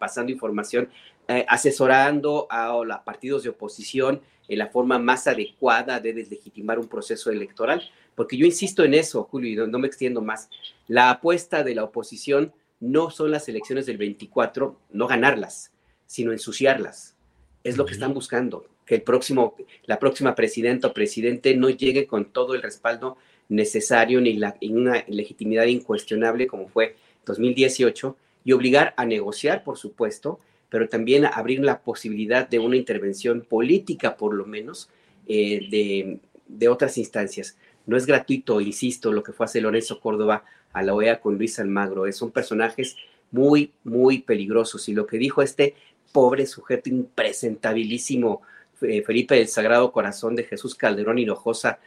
pasando 0.00 0.32
información, 0.32 0.88
eh, 1.28 1.46
asesorando 1.48 2.48
a 2.50 2.76
los 2.84 2.98
partidos 3.04 3.44
de 3.44 3.50
oposición 3.50 4.20
en 4.48 4.58
la 4.58 4.66
forma 4.66 4.98
más 4.98 5.28
adecuada 5.28 6.00
de 6.00 6.12
deslegitimar 6.12 6.80
un 6.80 6.88
proceso 6.88 7.30
electoral. 7.30 7.88
Porque 8.16 8.36
yo 8.36 8.46
insisto 8.46 8.82
en 8.82 8.94
eso, 8.94 9.22
Julio, 9.22 9.64
y 9.64 9.70
no, 9.70 9.78
me 9.78 9.86
extiendo 9.86 10.22
más. 10.22 10.50
La 10.88 11.10
apuesta 11.10 11.62
de 11.62 11.76
la 11.76 11.84
oposición 11.84 12.52
no 12.80 13.10
son 13.10 13.30
las 13.30 13.48
elecciones 13.48 13.86
del 13.86 13.96
24, 13.96 14.76
no 14.90 15.06
ganarlas, 15.06 15.70
sino 16.06 16.32
ensuciarlas. 16.32 17.14
Es 17.62 17.76
lo 17.76 17.86
que 17.86 17.92
están 17.92 18.12
buscando, 18.12 18.66
que 18.84 18.96
el 18.96 19.02
próximo, 19.02 19.54
la 19.84 20.00
próxima 20.00 20.34
presidenta 20.34 20.88
o 20.88 20.92
presidente 20.92 21.54
no 21.54 21.70
llegue 21.70 22.08
con 22.08 22.32
todo 22.32 22.56
el 22.56 22.62
respaldo 22.62 23.18
necesario 23.48 24.20
ni 24.20 24.34
la, 24.34 24.56
una 24.62 25.04
legitimidad 25.08 25.66
incuestionable 25.66 26.46
como 26.46 26.68
fue 26.68 26.96
2018 27.24 28.16
y 28.44 28.52
obligar 28.52 28.94
a 28.96 29.04
negociar, 29.04 29.64
por 29.64 29.76
supuesto, 29.76 30.40
pero 30.68 30.88
también 30.88 31.24
a 31.24 31.28
abrir 31.28 31.60
la 31.60 31.80
posibilidad 31.80 32.48
de 32.48 32.58
una 32.58 32.76
intervención 32.76 33.42
política, 33.42 34.16
por 34.16 34.34
lo 34.34 34.46
menos, 34.46 34.88
eh, 35.26 35.66
de, 35.70 36.18
de, 36.46 36.68
otras 36.68 36.98
instancias. 36.98 37.56
No 37.86 37.96
es 37.96 38.06
gratuito, 38.06 38.60
insisto, 38.60 39.12
lo 39.12 39.22
que 39.22 39.32
fue 39.32 39.46
hacer 39.46 39.62
Lorenzo 39.62 40.00
Córdoba 40.00 40.44
a 40.72 40.82
la 40.82 40.94
OEA 40.94 41.20
con 41.20 41.36
Luis 41.36 41.58
Almagro. 41.58 42.10
Son 42.12 42.30
personajes 42.30 42.96
muy, 43.30 43.72
muy 43.84 44.20
peligrosos. 44.20 44.88
Y 44.88 44.94
lo 44.94 45.06
que 45.06 45.18
dijo 45.18 45.42
este 45.42 45.74
pobre 46.12 46.46
sujeto 46.46 46.88
impresentabilísimo, 46.88 48.42
eh, 48.82 49.02
Felipe 49.02 49.34
del 49.34 49.48
Sagrado 49.48 49.92
Corazón 49.92 50.36
de 50.36 50.44
Jesús 50.44 50.74
Calderón 50.74 51.18
Hinojosa, 51.18 51.78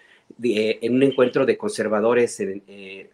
eh, 0.44 0.80
en 0.82 0.96
un 0.96 1.04
encuentro 1.04 1.46
de 1.46 1.58
conservadores 1.58 2.40
eh, 2.40 3.10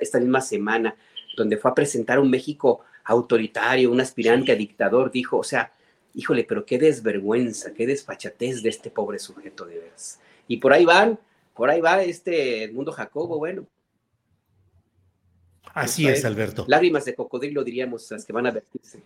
esta, 0.00 0.18
misma 0.18 0.40
semana, 0.40 0.94
donde 1.36 1.56
fue 1.56 1.70
a 1.70 1.74
presentar 1.74 2.18
un 2.18 2.30
México 2.30 2.80
autoritario, 3.04 3.90
un 3.90 4.00
aspirante 4.00 4.52
a 4.52 4.56
dictador, 4.56 5.10
dijo, 5.10 5.38
o 5.38 5.44
sea, 5.44 5.72
híjole, 6.14 6.44
pero 6.44 6.64
qué 6.64 6.78
desvergüenza, 6.78 7.72
qué 7.72 7.86
desfachatez 7.86 8.62
de 8.62 8.68
este 8.68 8.90
pobre 8.90 9.18
sujeto 9.18 9.64
de 9.64 9.78
veras. 9.78 10.20
Y 10.48 10.58
por 10.58 10.72
ahí 10.72 10.84
van, 10.84 11.18
por 11.54 11.70
ahí 11.70 11.80
va 11.80 12.02
este 12.02 12.64
Edmundo 12.64 12.92
Jacobo, 12.92 13.38
bueno. 13.38 13.66
Así 15.72 16.06
es, 16.08 16.24
Alberto. 16.24 16.64
Lágrimas 16.68 17.04
de 17.04 17.14
cocodrilo, 17.14 17.62
diríamos, 17.62 18.10
las 18.10 18.24
que 18.24 18.32
van 18.32 18.46
a 18.46 18.50
vertirse. 18.50 19.02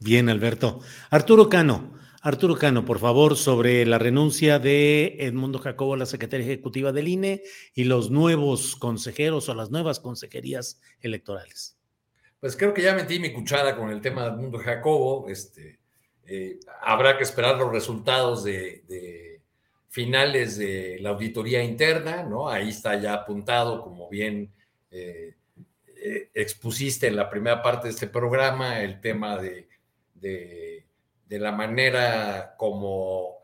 Bien, 0.00 0.28
Alberto. 0.28 0.80
Arturo 1.10 1.48
Cano, 1.48 1.92
Arturo 2.24 2.56
Cano, 2.56 2.86
por 2.86 3.00
favor, 3.00 3.36
sobre 3.36 3.84
la 3.84 3.98
renuncia 3.98 4.58
de 4.58 5.16
Edmundo 5.18 5.58
Jacobo 5.58 5.92
a 5.92 5.98
la 5.98 6.06
Secretaría 6.06 6.46
Ejecutiva 6.46 6.90
del 6.90 7.08
INE 7.08 7.42
y 7.74 7.84
los 7.84 8.10
nuevos 8.10 8.76
consejeros 8.76 9.50
o 9.50 9.54
las 9.54 9.70
nuevas 9.70 10.00
consejerías 10.00 10.80
electorales. 11.02 11.76
Pues 12.40 12.56
creo 12.56 12.72
que 12.72 12.80
ya 12.80 12.94
metí 12.94 13.18
mi 13.18 13.30
cuchara 13.30 13.76
con 13.76 13.90
el 13.90 14.00
tema 14.00 14.22
de 14.22 14.30
Edmundo 14.30 14.58
Jacobo. 14.58 15.28
Este, 15.28 15.80
eh, 16.24 16.58
habrá 16.80 17.18
que 17.18 17.24
esperar 17.24 17.58
los 17.58 17.70
resultados 17.70 18.42
de, 18.42 19.42
finales 19.90 20.56
de 20.56 20.96
la 21.02 21.10
auditoría 21.10 21.62
interna, 21.62 22.22
¿no? 22.22 22.48
Ahí 22.48 22.70
está 22.70 22.98
ya 22.98 23.12
apuntado, 23.12 23.82
como 23.82 24.08
bien 24.08 24.50
eh, 24.90 25.34
eh, 25.94 26.30
expusiste 26.32 27.06
en 27.06 27.16
la 27.16 27.28
primera 27.28 27.60
parte 27.60 27.88
de 27.88 27.92
este 27.92 28.06
programa, 28.06 28.80
el 28.80 29.02
tema 29.02 29.36
de 29.36 29.68
de 30.24 30.73
la 31.38 31.52
manera 31.52 32.54
como 32.56 33.38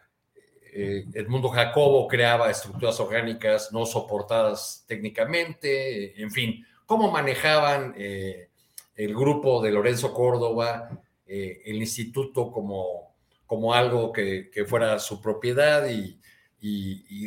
eh, 0.72 1.04
Edmundo 1.14 1.48
Jacobo 1.48 2.06
creaba 2.06 2.50
estructuras 2.50 3.00
orgánicas 3.00 3.72
no 3.72 3.86
soportadas 3.86 4.84
técnicamente, 4.86 6.20
en 6.22 6.30
fin, 6.30 6.64
cómo 6.86 7.10
manejaban 7.10 7.94
eh, 7.96 8.50
el 8.94 9.14
grupo 9.14 9.60
de 9.62 9.72
Lorenzo 9.72 10.14
Córdoba, 10.14 11.02
eh, 11.26 11.62
el 11.64 11.76
instituto 11.76 12.52
como, 12.52 13.16
como 13.46 13.74
algo 13.74 14.12
que, 14.12 14.50
fuera 14.68 14.98
su 14.98 15.20
propiedad 15.20 15.88
y, 15.88 16.16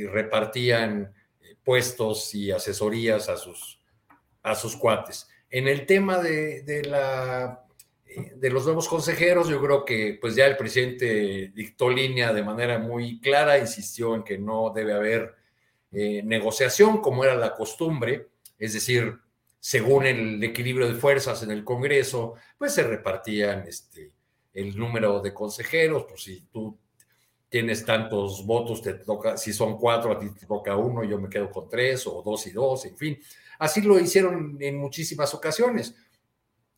repartían 0.07 1.11
puestos 1.63 2.35
y 2.35 2.51
asesorías 2.51 3.29
a 3.29 3.37
sus, 3.37 3.79
a 4.43 4.53
sus 4.53 4.75
cuates. 4.77 5.27
En 5.49 5.67
el 5.67 5.85
tema 5.85 6.19
de 6.19 6.83
la 6.87 7.62
de 8.35 8.49
los 8.49 8.65
nuevos 8.65 8.87
consejeros, 8.87 9.49
yo 9.49 9.61
creo 9.61 9.85
que 9.85 10.17
pues 10.19 10.35
ya 10.35 10.45
el 10.45 10.57
presidente 10.57 11.51
dictó 11.53 11.89
línea 11.89 12.33
de 12.33 12.43
manera 12.43 12.79
muy 12.79 13.19
clara, 13.19 13.57
insistió 13.57 14.15
en 14.15 14.23
que 14.23 14.37
no 14.37 14.71
debe 14.73 14.93
haber 14.93 15.35
eh, 15.91 16.21
negociación 16.23 17.01
como 17.01 17.23
era 17.23 17.35
la 17.35 17.53
costumbre, 17.53 18.27
es 18.57 18.73
decir, 18.73 19.17
según 19.59 20.05
el 20.05 20.43
equilibrio 20.43 20.87
de 20.87 20.95
fuerzas 20.95 21.43
en 21.43 21.51
el 21.51 21.63
Congreso, 21.63 22.35
pues 22.57 22.73
se 22.73 22.83
repartían 22.83 23.67
este, 23.67 24.11
el 24.53 24.77
número 24.77 25.19
de 25.21 25.33
consejeros, 25.33 26.05
pues 26.07 26.23
si 26.23 26.41
tú 26.51 26.77
tienes 27.47 27.85
tantos 27.85 28.45
votos, 28.45 28.81
te 28.81 28.95
toca, 28.95 29.37
si 29.37 29.53
son 29.53 29.77
cuatro, 29.77 30.11
a 30.11 30.17
ti 30.17 30.29
te 30.31 30.47
toca 30.47 30.75
uno, 30.75 31.03
yo 31.03 31.19
me 31.19 31.29
quedo 31.29 31.51
con 31.51 31.69
tres, 31.69 32.07
o 32.07 32.21
dos 32.23 32.47
y 32.47 32.51
dos, 32.51 32.85
en 32.85 32.97
fin. 32.97 33.19
Así 33.59 33.81
lo 33.81 33.99
hicieron 33.99 34.57
en 34.59 34.77
muchísimas 34.77 35.33
ocasiones. 35.33 35.95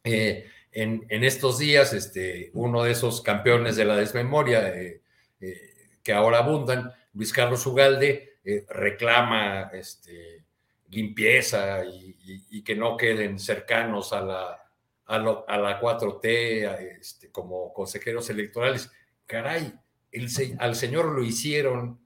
Eh, 0.04 0.46
en, 0.76 1.24
estos 1.24 1.58
días, 1.58 1.94
este, 1.94 2.52
uno 2.54 2.84
de 2.84 2.92
esos 2.92 3.22
campeones 3.22 3.78
de 3.78 3.86
la 3.86 3.96
desmemoria 3.96 4.68
eh, 4.76 5.02
eh, 5.40 5.72
que 6.04 6.12
ahora 6.12 6.40
abundan, 6.40 6.92
Luis 7.14 7.32
Carlos 7.32 7.66
Ugalde, 7.66 8.40
eh, 8.44 8.66
reclama 8.68 9.70
este, 9.72 10.44
limpieza 10.90 11.86
y, 11.86 12.62
que 12.62 12.76
no 12.76 12.98
queden 12.98 13.40
cercanos 13.40 14.12
a 14.12 14.22
la, 14.22 14.64
a, 15.06 15.18
la 15.18 15.80
4T 15.80 16.98
este, 17.00 17.32
como 17.32 17.72
consejeros 17.72 18.30
electorales. 18.30 18.92
Caray, 19.26 19.74
el, 20.12 20.28
al 20.60 20.76
señor 20.76 21.06
lo 21.06 21.24
hicieron 21.24 22.06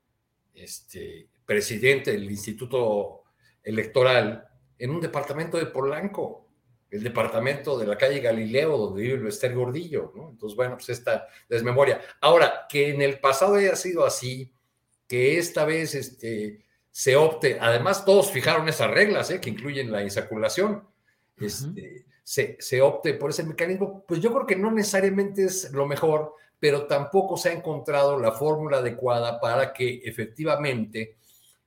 este, 0.53 1.27
presidente 1.43 2.11
del 2.11 2.29
Instituto 2.29 3.23
Electoral 3.63 4.47
en 4.77 4.91
un 4.91 5.01
departamento 5.01 5.57
de 5.57 5.65
Polanco 5.65 6.48
el 6.89 7.03
departamento 7.03 7.77
de 7.77 7.85
la 7.85 7.97
calle 7.97 8.19
Galileo, 8.19 8.77
donde 8.77 9.01
vive 9.01 9.15
el 9.15 9.23
Bester 9.23 9.53
Gordillo, 9.53 10.11
¿no? 10.15 10.29
Entonces, 10.29 10.55
bueno, 10.55 10.75
pues 10.75 10.89
esta 10.89 11.27
desmemoria. 11.47 12.01
Ahora, 12.21 12.65
que 12.67 12.89
en 12.89 13.01
el 13.01 13.19
pasado 13.19 13.55
haya 13.55 13.75
sido 13.75 14.05
así, 14.05 14.51
que 15.07 15.37
esta 15.37 15.65
vez 15.65 15.95
este, 15.95 16.65
se 16.91 17.15
opte, 17.15 17.57
además 17.59 18.05
todos 18.05 18.31
fijaron 18.31 18.67
esas 18.69 18.91
reglas, 18.91 19.29
¿eh? 19.31 19.39
que 19.39 19.49
incluyen 19.49 19.91
la 19.91 20.03
insaculación, 20.03 20.87
este, 21.37 22.05
se, 22.23 22.57
se, 22.59 22.81
opte 22.81 23.13
por 23.13 23.29
ese 23.29 23.43
mecanismo, 23.43 24.03
pues 24.07 24.19
yo 24.19 24.33
creo 24.33 24.45
que 24.45 24.55
no 24.55 24.71
necesariamente 24.71 25.45
es 25.45 25.71
lo 25.71 25.87
mejor, 25.87 26.33
pero 26.59 26.85
tampoco 26.85 27.37
se 27.37 27.49
ha 27.49 27.53
encontrado 27.53 28.19
la 28.19 28.33
fórmula 28.33 28.77
adecuada 28.77 29.39
para 29.39 29.73
que 29.73 30.01
efectivamente 30.03 31.17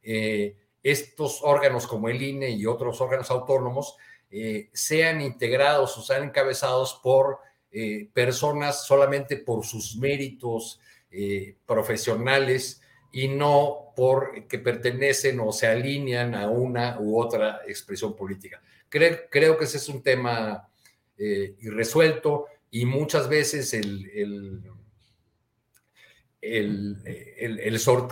eh, 0.03 0.57
estos 0.82 1.40
órganos 1.43 1.86
como 1.86 2.09
el 2.09 2.20
INE 2.20 2.51
y 2.51 2.66
otros 2.66 3.01
órganos 3.01 3.31
autónomos 3.31 3.97
eh, 4.35 4.71
sean 4.73 5.21
integrados 5.21 5.99
o 5.99 6.01
sean 6.01 6.25
encabezados 6.25 6.99
por 7.03 7.41
eh, 7.71 8.09
personas 8.15 8.87
solamente 8.87 9.37
por 9.37 9.63
sus 9.63 9.95
méritos 9.97 10.81
eh, 11.11 11.57
profesionales 11.67 12.81
y 13.13 13.29
no 13.29 13.93
por 13.95 14.49
que 14.49 14.59
pertenecen 14.59 15.39
o 15.41 15.53
se 15.53 15.67
alinean 15.67 16.35
a 16.35 16.49
una 16.49 16.99
u 16.99 17.21
otra 17.21 17.61
expresión 17.67 18.17
política. 18.17 18.63
Creo, 18.89 19.19
creo 19.31 19.59
que 19.59 19.65
ese 19.65 19.77
es 19.77 19.89
un 19.91 20.03
tema 20.03 20.67
irresuelto 21.19 22.47
y 22.71 22.87
muchas 22.87 23.29
veces 23.29 23.71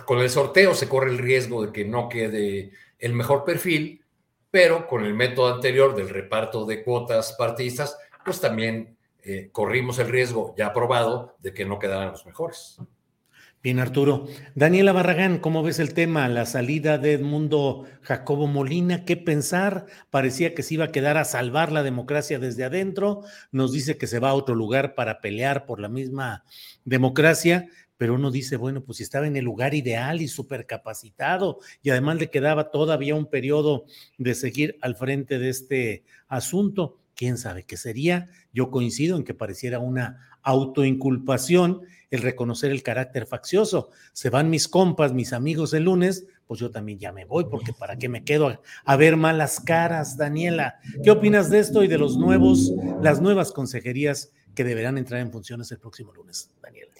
con 0.05 0.19
el 0.19 0.29
sorteo 0.29 0.75
se 0.75 0.87
corre 0.87 1.09
el 1.09 1.17
riesgo 1.17 1.65
de 1.65 1.73
que 1.73 1.83
no 1.83 2.07
quede 2.07 2.71
el 2.99 3.13
mejor 3.13 3.43
perfil 3.43 4.00
pero 4.51 4.85
con 4.85 5.05
el 5.05 5.13
método 5.13 5.53
anterior 5.53 5.95
del 5.95 6.09
reparto 6.09 6.65
de 6.65 6.83
cuotas 6.83 7.33
partidistas, 7.33 7.97
pues 8.23 8.39
también 8.41 8.97
eh, 9.23 9.49
corrimos 9.51 9.97
el 9.99 10.09
riesgo 10.09 10.53
ya 10.57 10.67
aprobado 10.67 11.35
de 11.39 11.53
que 11.53 11.65
no 11.65 11.79
quedaran 11.79 12.11
los 12.11 12.25
mejores. 12.25 12.77
Bien, 13.63 13.79
Arturo. 13.79 14.25
Daniela 14.55 14.91
Barragán, 14.91 15.37
¿cómo 15.37 15.61
ves 15.61 15.77
el 15.77 15.93
tema? 15.93 16.27
La 16.27 16.47
salida 16.47 16.97
de 16.97 17.13
Edmundo 17.13 17.85
Jacobo 18.01 18.47
Molina, 18.47 19.05
¿qué 19.05 19.17
pensar? 19.17 19.85
Parecía 20.09 20.55
que 20.55 20.63
se 20.63 20.73
iba 20.73 20.85
a 20.85 20.91
quedar 20.91 21.17
a 21.17 21.25
salvar 21.25 21.71
la 21.71 21.83
democracia 21.83 22.39
desde 22.39 22.63
adentro. 22.63 23.21
Nos 23.51 23.71
dice 23.71 23.99
que 23.99 24.07
se 24.07 24.17
va 24.17 24.31
a 24.31 24.33
otro 24.33 24.55
lugar 24.55 24.95
para 24.95 25.21
pelear 25.21 25.67
por 25.67 25.79
la 25.79 25.89
misma 25.89 26.43
democracia 26.85 27.67
pero 28.01 28.15
uno 28.15 28.31
dice, 28.31 28.57
bueno, 28.57 28.81
pues 28.83 28.97
si 28.97 29.03
estaba 29.03 29.27
en 29.27 29.35
el 29.35 29.45
lugar 29.45 29.75
ideal 29.75 30.23
y 30.23 30.27
súper 30.27 30.65
capacitado 30.65 31.59
y 31.83 31.91
además 31.91 32.17
le 32.17 32.31
quedaba 32.31 32.71
todavía 32.71 33.13
un 33.13 33.27
periodo 33.27 33.85
de 34.17 34.33
seguir 34.33 34.75
al 34.81 34.95
frente 34.95 35.37
de 35.37 35.49
este 35.49 36.03
asunto, 36.27 36.97
quién 37.15 37.37
sabe 37.37 37.61
qué 37.61 37.77
sería. 37.77 38.27
Yo 38.53 38.71
coincido 38.71 39.17
en 39.17 39.23
que 39.23 39.35
pareciera 39.35 39.77
una 39.77 40.35
autoinculpación 40.41 41.81
el 42.09 42.23
reconocer 42.23 42.71
el 42.71 42.81
carácter 42.81 43.27
faccioso. 43.27 43.91
Se 44.13 44.31
van 44.31 44.49
mis 44.49 44.67
compas, 44.67 45.13
mis 45.13 45.31
amigos 45.31 45.71
el 45.75 45.83
lunes, 45.83 46.25
pues 46.47 46.59
yo 46.59 46.71
también 46.71 46.97
ya 46.97 47.11
me 47.11 47.25
voy, 47.25 47.45
porque 47.51 47.71
para 47.71 47.97
qué 47.97 48.09
me 48.09 48.23
quedo 48.23 48.47
a, 48.47 48.61
a 48.83 48.95
ver 48.95 49.15
malas 49.15 49.59
caras, 49.59 50.17
Daniela. 50.17 50.79
¿Qué 51.03 51.11
opinas 51.11 51.51
de 51.51 51.59
esto 51.59 51.83
y 51.83 51.87
de 51.87 51.99
los 51.99 52.17
nuevos, 52.17 52.73
las 53.03 53.21
nuevas 53.21 53.51
consejerías 53.51 54.31
que 54.55 54.63
deberán 54.63 54.97
entrar 54.97 55.21
en 55.21 55.31
funciones 55.31 55.71
el 55.71 55.77
próximo 55.77 56.11
lunes, 56.13 56.49
Daniela? 56.63 56.90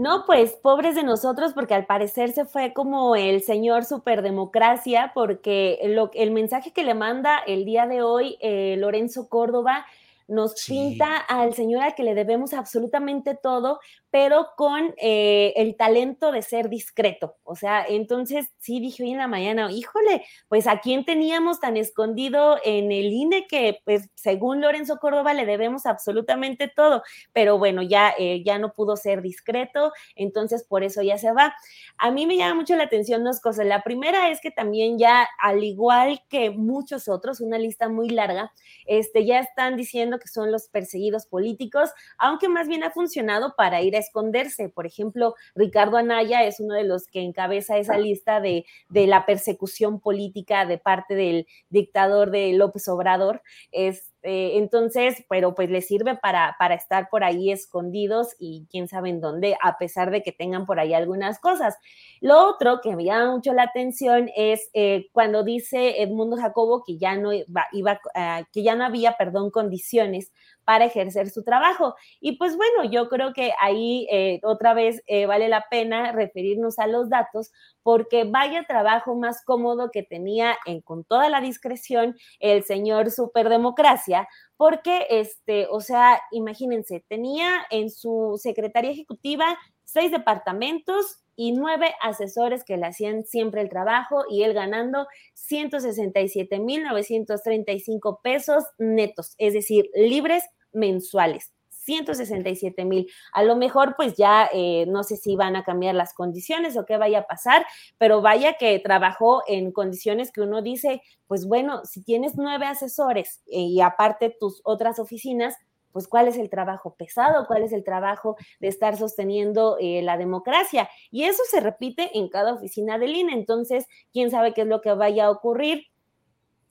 No, 0.00 0.24
pues 0.24 0.52
pobres 0.52 0.94
de 0.94 1.02
nosotros, 1.02 1.52
porque 1.52 1.74
al 1.74 1.84
parecer 1.84 2.32
se 2.32 2.46
fue 2.46 2.72
como 2.72 3.16
el 3.16 3.42
señor 3.42 3.84
superdemocracia, 3.84 5.12
porque 5.14 5.78
lo, 5.88 6.10
el 6.14 6.30
mensaje 6.30 6.72
que 6.72 6.84
le 6.84 6.94
manda 6.94 7.38
el 7.46 7.66
día 7.66 7.86
de 7.86 8.00
hoy 8.00 8.38
eh, 8.40 8.76
Lorenzo 8.78 9.28
Córdoba 9.28 9.84
nos 10.26 10.54
pinta 10.66 11.18
al 11.18 11.52
señor 11.52 11.82
al 11.82 11.94
que 11.94 12.02
le 12.02 12.14
debemos 12.14 12.54
absolutamente 12.54 13.34
todo, 13.34 13.78
pero 14.10 14.48
con 14.56 14.94
eh, 14.98 15.52
el 15.56 15.76
talento 15.76 16.32
de 16.32 16.42
ser 16.42 16.68
discreto. 16.68 17.36
O 17.44 17.54
sea, 17.54 17.84
entonces 17.88 18.46
sí 18.58 18.80
dije 18.80 19.04
hoy 19.04 19.12
en 19.12 19.18
la 19.18 19.28
mañana, 19.28 19.70
híjole, 19.70 20.24
pues 20.48 20.66
a 20.66 20.80
quién 20.80 21.04
teníamos 21.04 21.60
tan 21.60 21.76
escondido 21.76 22.58
en 22.64 22.90
el 22.90 23.12
INE 23.12 23.46
que, 23.46 23.80
pues 23.84 24.08
según 24.14 24.60
Lorenzo 24.60 24.98
Córdoba, 24.98 25.32
le 25.32 25.46
debemos 25.46 25.86
absolutamente 25.86 26.68
todo, 26.68 27.02
pero 27.32 27.58
bueno, 27.58 27.82
ya, 27.82 28.12
eh, 28.18 28.42
ya 28.44 28.58
no 28.58 28.72
pudo 28.72 28.96
ser 28.96 29.22
discreto, 29.22 29.92
entonces 30.16 30.64
por 30.64 30.82
eso 30.82 31.02
ya 31.02 31.18
se 31.18 31.32
va. 31.32 31.54
A 31.98 32.10
mí 32.10 32.26
me 32.26 32.36
llama 32.36 32.54
mucho 32.54 32.76
la 32.76 32.84
atención 32.84 33.22
dos 33.24 33.40
cosas. 33.40 33.66
La 33.66 33.82
primera 33.82 34.30
es 34.30 34.40
que 34.40 34.50
también 34.50 34.98
ya, 34.98 35.28
al 35.38 35.62
igual 35.62 36.22
que 36.28 36.50
muchos 36.50 37.08
otros, 37.08 37.40
una 37.40 37.58
lista 37.58 37.88
muy 37.88 38.08
larga, 38.10 38.52
este, 38.86 39.24
ya 39.24 39.38
están 39.38 39.76
diciendo 39.76 40.18
que 40.18 40.28
son 40.28 40.50
los 40.50 40.68
perseguidos 40.68 41.26
políticos, 41.26 41.90
aunque 42.18 42.48
más 42.48 42.66
bien 42.66 42.82
ha 42.82 42.90
funcionado 42.90 43.54
para 43.56 43.82
ir 43.82 43.96
esconderse. 44.00 44.68
Por 44.68 44.86
ejemplo, 44.86 45.34
Ricardo 45.54 45.96
Anaya 45.96 46.44
es 46.44 46.60
uno 46.60 46.74
de 46.74 46.84
los 46.84 47.06
que 47.06 47.22
encabeza 47.22 47.78
esa 47.78 47.98
lista 47.98 48.40
de, 48.40 48.66
de 48.88 49.06
la 49.06 49.26
persecución 49.26 50.00
política 50.00 50.66
de 50.66 50.78
parte 50.78 51.14
del 51.14 51.46
dictador 51.68 52.30
de 52.30 52.52
López 52.52 52.88
Obrador. 52.88 53.42
Es, 53.72 54.10
este, 54.22 54.58
entonces, 54.58 55.24
pero 55.28 55.54
pues 55.54 55.70
les 55.70 55.86
sirve 55.86 56.14
para, 56.14 56.54
para 56.58 56.74
estar 56.74 57.08
por 57.08 57.24
ahí 57.24 57.50
escondidos 57.50 58.34
y 58.38 58.66
quién 58.70 58.86
sabe 58.86 59.08
en 59.08 59.20
dónde, 59.20 59.56
a 59.62 59.78
pesar 59.78 60.10
de 60.10 60.22
que 60.22 60.32
tengan 60.32 60.66
por 60.66 60.78
ahí 60.78 60.92
algunas 60.92 61.38
cosas. 61.38 61.76
Lo 62.20 62.48
otro 62.48 62.80
que 62.82 62.94
me 62.96 63.04
llama 63.04 63.32
mucho 63.32 63.54
la 63.54 63.62
atención 63.64 64.30
es 64.36 64.68
eh, 64.74 65.08
cuando 65.12 65.42
dice 65.42 66.02
Edmundo 66.02 66.36
Jacobo 66.36 66.84
que 66.84 66.98
ya 66.98 67.16
no 67.16 67.32
iba, 67.32 67.66
iba 67.72 68.00
uh, 68.14 68.44
que 68.52 68.62
ya 68.62 68.74
no 68.74 68.84
había, 68.84 69.12
perdón, 69.16 69.50
condiciones 69.50 70.32
para 70.64 70.84
ejercer 70.84 71.30
su 71.30 71.42
trabajo. 71.42 71.94
Y 72.20 72.36
pues 72.36 72.56
bueno, 72.56 72.90
yo 72.90 73.08
creo 73.08 73.32
que 73.32 73.52
ahí 73.60 74.06
eh, 74.10 74.40
otra 74.42 74.74
vez 74.74 75.02
eh, 75.06 75.26
vale 75.26 75.48
la 75.48 75.64
pena 75.70 76.12
referirnos 76.12 76.78
a 76.78 76.86
los 76.86 77.08
datos 77.08 77.50
porque 77.82 78.24
vaya 78.24 78.64
trabajo 78.64 79.14
más 79.14 79.42
cómodo 79.44 79.90
que 79.90 80.02
tenía 80.02 80.56
en, 80.66 80.80
con 80.80 81.04
toda 81.04 81.28
la 81.28 81.40
discreción 81.40 82.16
el 82.38 82.62
señor 82.64 83.10
Superdemocracia, 83.10 84.28
porque, 84.56 85.06
este, 85.08 85.66
o 85.70 85.80
sea, 85.80 86.20
imagínense, 86.32 87.04
tenía 87.08 87.66
en 87.70 87.90
su 87.90 88.38
secretaría 88.40 88.90
ejecutiva 88.90 89.58
seis 89.92 90.10
departamentos 90.10 91.18
y 91.36 91.52
nueve 91.52 91.94
asesores 92.02 92.64
que 92.64 92.76
le 92.76 92.86
hacían 92.86 93.24
siempre 93.24 93.60
el 93.62 93.70
trabajo 93.70 94.24
y 94.28 94.42
él 94.42 94.52
ganando 94.52 95.06
167.935 95.34 98.20
pesos 98.22 98.64
netos, 98.78 99.36
es 99.38 99.54
decir, 99.54 99.88
libres 99.94 100.42
mensuales. 100.72 101.52
167 101.70 102.84
mil. 102.84 103.10
A 103.32 103.42
lo 103.42 103.56
mejor, 103.56 103.96
pues 103.96 104.16
ya 104.16 104.48
eh, 104.52 104.84
no 104.86 105.02
sé 105.02 105.16
si 105.16 105.34
van 105.34 105.56
a 105.56 105.64
cambiar 105.64 105.94
las 105.94 106.12
condiciones 106.12 106.76
o 106.76 106.84
qué 106.84 106.98
vaya 106.98 107.20
a 107.20 107.26
pasar, 107.26 107.64
pero 107.98 108.20
vaya 108.20 108.54
que 108.58 108.78
trabajó 108.78 109.42
en 109.48 109.72
condiciones 109.72 110.30
que 110.30 110.42
uno 110.42 110.62
dice, 110.62 111.02
pues 111.26 111.46
bueno, 111.46 111.84
si 111.84 112.04
tienes 112.04 112.34
nueve 112.36 112.66
asesores 112.66 113.42
eh, 113.46 113.60
y 113.60 113.80
aparte 113.80 114.36
tus 114.38 114.60
otras 114.64 114.98
oficinas, 114.98 115.56
pues 115.92 116.08
cuál 116.08 116.28
es 116.28 116.36
el 116.36 116.50
trabajo 116.50 116.94
pesado, 116.96 117.46
cuál 117.46 117.62
es 117.62 117.72
el 117.72 117.84
trabajo 117.84 118.36
de 118.60 118.68
estar 118.68 118.96
sosteniendo 118.96 119.76
eh, 119.80 120.02
la 120.02 120.16
democracia. 120.16 120.88
Y 121.10 121.24
eso 121.24 121.42
se 121.50 121.60
repite 121.60 122.16
en 122.18 122.28
cada 122.28 122.54
oficina 122.54 122.98
del 122.98 123.16
INE. 123.16 123.34
Entonces, 123.34 123.86
quién 124.12 124.30
sabe 124.30 124.54
qué 124.54 124.62
es 124.62 124.66
lo 124.66 124.80
que 124.80 124.92
vaya 124.92 125.26
a 125.26 125.30
ocurrir. 125.30 125.86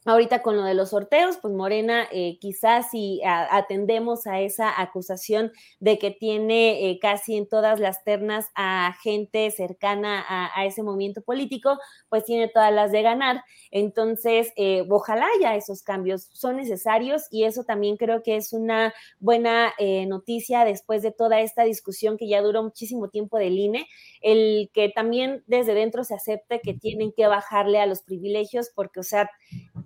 Ahorita 0.05 0.41
con 0.41 0.55
lo 0.55 0.63
de 0.63 0.75
los 0.75 0.91
sorteos, 0.91 1.35
pues 1.41 1.53
Morena, 1.53 2.07
eh, 2.13 2.37
quizás 2.39 2.89
si 2.89 3.19
atendemos 3.25 4.27
a 4.27 4.39
esa 4.39 4.79
acusación 4.81 5.51
de 5.81 5.99
que 5.99 6.09
tiene 6.09 6.89
eh, 6.89 6.99
casi 7.01 7.35
en 7.35 7.49
todas 7.49 7.81
las 7.81 8.05
ternas 8.05 8.49
a 8.55 8.95
gente 9.03 9.51
cercana 9.51 10.25
a, 10.29 10.65
ese 10.65 10.83
movimiento 10.83 11.21
político, 11.21 11.77
pues 12.07 12.23
tiene 12.23 12.47
todas 12.47 12.71
las 12.71 12.93
de 12.93 13.01
ganar. 13.01 13.43
Entonces, 13.71 14.53
eh, 14.55 14.85
ojalá 14.89 15.27
ya 15.41 15.57
esos 15.57 15.83
cambios 15.83 16.29
son 16.31 16.55
necesarios 16.55 17.27
y 17.29 17.43
eso 17.43 17.65
también 17.65 17.97
creo 17.97 18.23
que 18.23 18.37
es 18.37 18.53
una 18.53 18.93
buena 19.19 19.73
noticia 20.07 20.63
después 20.63 21.01
de 21.01 21.11
toda 21.11 21.41
esta 21.41 21.63
discusión 21.63 22.17
que 22.17 22.29
ya 22.29 22.41
duró 22.41 22.63
muchísimo 22.63 23.09
tiempo 23.09 23.37
del 23.37 23.57
INE, 23.57 23.87
el 24.21 24.69
que 24.73 24.89
también 24.89 25.43
desde 25.47 25.73
dentro 25.73 26.05
se 26.05 26.15
acepte 26.15 26.61
que 26.61 26.73
tienen 26.73 27.11
que 27.11 27.27
bajarle 27.27 27.81
a 27.81 27.85
los 27.85 28.01
privilegios, 28.01 28.71
porque, 28.73 29.01
o 29.01 29.03
sea, 29.03 29.29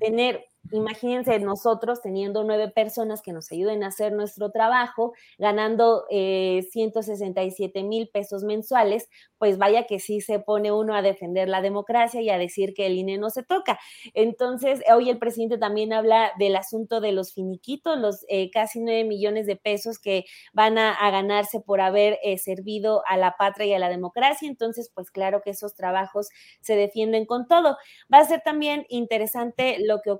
tener 0.03 0.43
imagínense 0.71 1.39
nosotros 1.39 2.01
teniendo 2.01 2.43
nueve 2.43 2.69
personas 2.69 3.21
que 3.21 3.33
nos 3.33 3.51
ayuden 3.51 3.83
a 3.83 3.87
hacer 3.87 4.13
nuestro 4.13 4.51
trabajo, 4.51 5.13
ganando 5.37 6.05
eh, 6.09 6.65
167 6.71 7.83
mil 7.83 8.09
pesos 8.09 8.43
mensuales, 8.43 9.09
pues 9.37 9.57
vaya 9.57 9.83
que 9.83 9.99
sí 9.99 10.21
se 10.21 10.39
pone 10.39 10.71
uno 10.71 10.95
a 10.95 11.01
defender 11.01 11.49
la 11.49 11.61
democracia 11.61 12.21
y 12.21 12.29
a 12.29 12.37
decir 12.37 12.73
que 12.73 12.85
el 12.85 12.97
INE 12.97 13.17
no 13.17 13.29
se 13.29 13.43
toca. 13.43 13.79
Entonces, 14.13 14.81
hoy 14.93 15.09
el 15.09 15.19
presidente 15.19 15.57
también 15.57 15.93
habla 15.93 16.31
del 16.39 16.55
asunto 16.55 17.01
de 17.01 17.11
los 17.11 17.33
finiquitos, 17.33 17.97
los 17.97 18.25
eh, 18.29 18.49
casi 18.51 18.79
nueve 18.79 19.03
millones 19.03 19.45
de 19.45 19.55
pesos 19.55 19.99
que 19.99 20.25
van 20.53 20.77
a, 20.77 20.93
ganarse 21.13 21.59
por 21.59 21.81
haber 21.81 22.17
eh, 22.23 22.37
servido 22.37 23.03
a 23.05 23.17
la 23.17 23.35
patria 23.37 23.67
y 23.67 23.73
a 23.73 23.79
la 23.79 23.89
democracia. 23.89 24.47
Entonces, 24.47 24.89
pues 24.93 25.11
claro 25.11 25.41
que 25.43 25.51
esos 25.51 25.75
trabajos 25.75 26.29
se 26.61 26.75
defienden 26.75 27.25
con 27.25 27.47
todo. 27.47 27.77
Va 28.11 28.19
a 28.19 28.25
ser 28.25 28.41
también 28.41 28.85
interesante 28.89 29.77
lo 29.79 30.01
que 30.01 30.11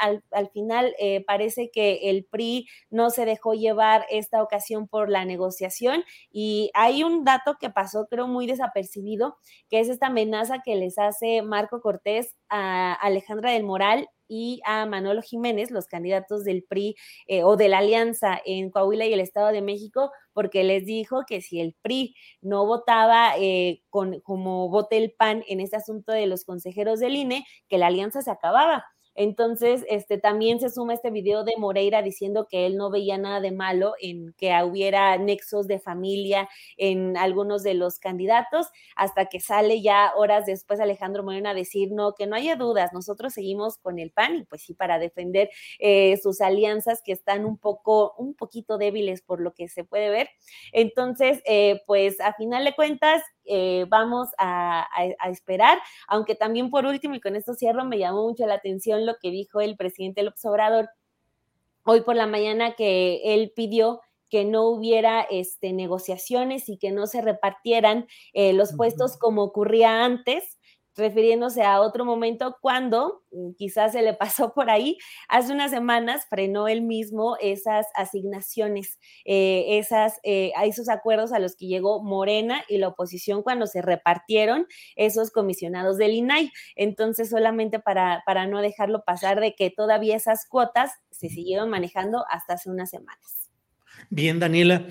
al, 0.00 0.22
al 0.30 0.50
final 0.50 0.94
eh, 0.98 1.24
parece 1.26 1.70
que 1.70 2.10
el 2.10 2.24
PRI 2.24 2.66
no 2.90 3.10
se 3.10 3.24
dejó 3.24 3.54
llevar 3.54 4.06
esta 4.10 4.42
ocasión 4.42 4.88
por 4.88 5.10
la 5.10 5.24
negociación 5.24 6.04
y 6.30 6.70
hay 6.74 7.02
un 7.02 7.24
dato 7.24 7.56
que 7.60 7.70
pasó 7.70 8.06
creo 8.08 8.26
muy 8.26 8.46
desapercibido, 8.46 9.36
que 9.68 9.80
es 9.80 9.88
esta 9.88 10.08
amenaza 10.08 10.62
que 10.64 10.76
les 10.76 10.98
hace 10.98 11.42
Marco 11.42 11.80
Cortés 11.80 12.34
a 12.48 12.92
Alejandra 12.94 13.50
del 13.52 13.64
Moral 13.64 14.08
y 14.28 14.60
a 14.64 14.86
Manolo 14.86 15.22
Jiménez, 15.22 15.70
los 15.70 15.86
candidatos 15.86 16.44
del 16.44 16.64
PRI 16.64 16.96
eh, 17.26 17.44
o 17.44 17.56
de 17.56 17.68
la 17.68 17.78
Alianza 17.78 18.40
en 18.44 18.70
Coahuila 18.70 19.06
y 19.06 19.12
el 19.12 19.20
Estado 19.20 19.48
de 19.52 19.62
México, 19.62 20.10
porque 20.32 20.64
les 20.64 20.84
dijo 20.84 21.24
que 21.26 21.40
si 21.40 21.60
el 21.60 21.74
PRI 21.82 22.14
no 22.40 22.66
votaba 22.66 23.34
eh, 23.38 23.82
con, 23.90 24.20
como 24.20 24.68
vote 24.68 24.96
el 24.96 25.12
PAN 25.12 25.44
en 25.48 25.60
este 25.60 25.76
asunto 25.76 26.12
de 26.12 26.26
los 26.26 26.44
consejeros 26.44 27.00
del 27.00 27.16
INE, 27.16 27.44
que 27.68 27.78
la 27.78 27.86
alianza 27.88 28.22
se 28.22 28.30
acababa. 28.30 28.84
Entonces, 29.16 29.84
este, 29.88 30.18
también 30.18 30.60
se 30.60 30.70
suma 30.70 30.94
este 30.94 31.10
video 31.10 31.42
de 31.42 31.54
Moreira 31.58 32.02
diciendo 32.02 32.46
que 32.48 32.66
él 32.66 32.76
no 32.76 32.90
veía 32.90 33.18
nada 33.18 33.40
de 33.40 33.50
malo 33.50 33.94
en 34.00 34.32
que 34.34 34.52
hubiera 34.62 35.16
nexos 35.18 35.66
de 35.66 35.78
familia 35.80 36.48
en 36.76 37.16
algunos 37.16 37.62
de 37.62 37.74
los 37.74 37.98
candidatos, 37.98 38.68
hasta 38.94 39.26
que 39.26 39.40
sale 39.40 39.82
ya 39.82 40.12
horas 40.16 40.46
después 40.46 40.80
Alejandro 40.80 41.22
Moreno 41.24 41.48
a 41.48 41.54
decir, 41.54 41.90
no, 41.92 42.14
que 42.14 42.26
no 42.26 42.36
haya 42.36 42.56
dudas, 42.56 42.92
nosotros 42.92 43.32
seguimos 43.32 43.78
con 43.78 43.98
el 43.98 44.10
PAN 44.12 44.36
y 44.36 44.44
pues 44.44 44.62
sí, 44.62 44.74
para 44.74 44.98
defender 44.98 45.50
eh, 45.78 46.16
sus 46.22 46.40
alianzas 46.40 47.02
que 47.04 47.12
están 47.12 47.44
un 47.44 47.58
poco, 47.58 48.14
un 48.18 48.34
poquito 48.34 48.78
débiles 48.78 49.22
por 49.22 49.40
lo 49.40 49.54
que 49.54 49.68
se 49.68 49.84
puede 49.84 50.10
ver. 50.10 50.28
Entonces, 50.72 51.42
eh, 51.46 51.80
pues 51.86 52.20
a 52.20 52.34
final 52.34 52.64
de 52.64 52.74
cuentas, 52.74 53.22
eh, 53.48 53.86
vamos 53.88 54.28
a, 54.38 54.80
a, 54.80 55.08
a, 55.18 55.30
esperar, 55.30 55.78
aunque 56.08 56.34
también 56.34 56.70
por 56.70 56.86
último, 56.86 57.14
y 57.14 57.20
con 57.20 57.36
esto 57.36 57.54
cierro, 57.54 57.84
me 57.84 57.98
llamó 57.98 58.28
mucho 58.28 58.46
la 58.46 58.54
atención 58.54 59.06
lo 59.06 59.16
que 59.20 59.30
dijo 59.30 59.60
el 59.60 59.76
presidente 59.76 60.22
López 60.22 60.44
Obrador 60.44 60.88
hoy 61.84 62.00
por 62.02 62.16
la 62.16 62.26
mañana, 62.26 62.74
que 62.74 63.20
él 63.34 63.52
pidió 63.54 64.00
que 64.28 64.44
no 64.44 64.66
hubiera 64.68 65.22
este, 65.22 65.72
negociaciones 65.72 66.68
y 66.68 66.78
que 66.78 66.90
no 66.90 67.06
se 67.06 67.22
repartieran 67.22 68.06
eh, 68.32 68.52
los 68.52 68.74
puestos 68.74 69.16
como 69.16 69.42
ocurría 69.42 70.04
antes, 70.04 70.55
refiriéndose 70.96 71.62
a 71.62 71.80
otro 71.80 72.04
momento 72.04 72.56
cuando 72.60 73.22
mm, 73.30 73.52
quizás 73.56 73.92
se 73.92 74.02
le 74.02 74.14
pasó 74.14 74.54
por 74.54 74.70
ahí, 74.70 74.98
hace 75.28 75.52
unas 75.52 75.70
semanas 75.70 76.26
frenó 76.28 76.68
él 76.68 76.82
mismo 76.82 77.36
esas 77.40 77.86
asignaciones, 77.94 78.98
eh, 79.24 79.78
esas, 79.78 80.18
eh, 80.22 80.52
a 80.56 80.64
esos 80.64 80.88
acuerdos 80.88 81.32
a 81.32 81.38
los 81.38 81.56
que 81.56 81.66
llegó 81.66 82.02
Morena 82.02 82.64
y 82.68 82.78
la 82.78 82.88
oposición 82.88 83.42
cuando 83.42 83.66
se 83.66 83.82
repartieron 83.82 84.66
esos 84.96 85.30
comisionados 85.30 85.98
del 85.98 86.14
INAI. 86.14 86.50
Entonces, 86.74 87.30
solamente 87.30 87.78
para, 87.78 88.22
para 88.26 88.46
no 88.46 88.60
dejarlo 88.60 89.04
pasar 89.04 89.40
de 89.40 89.54
que 89.54 89.70
todavía 89.70 90.16
esas 90.16 90.46
cuotas 90.48 90.92
se 91.10 91.28
siguieron 91.28 91.70
manejando 91.70 92.24
hasta 92.30 92.54
hace 92.54 92.70
unas 92.70 92.90
semanas. 92.90 93.45
Bien, 94.10 94.38
Daniela. 94.38 94.86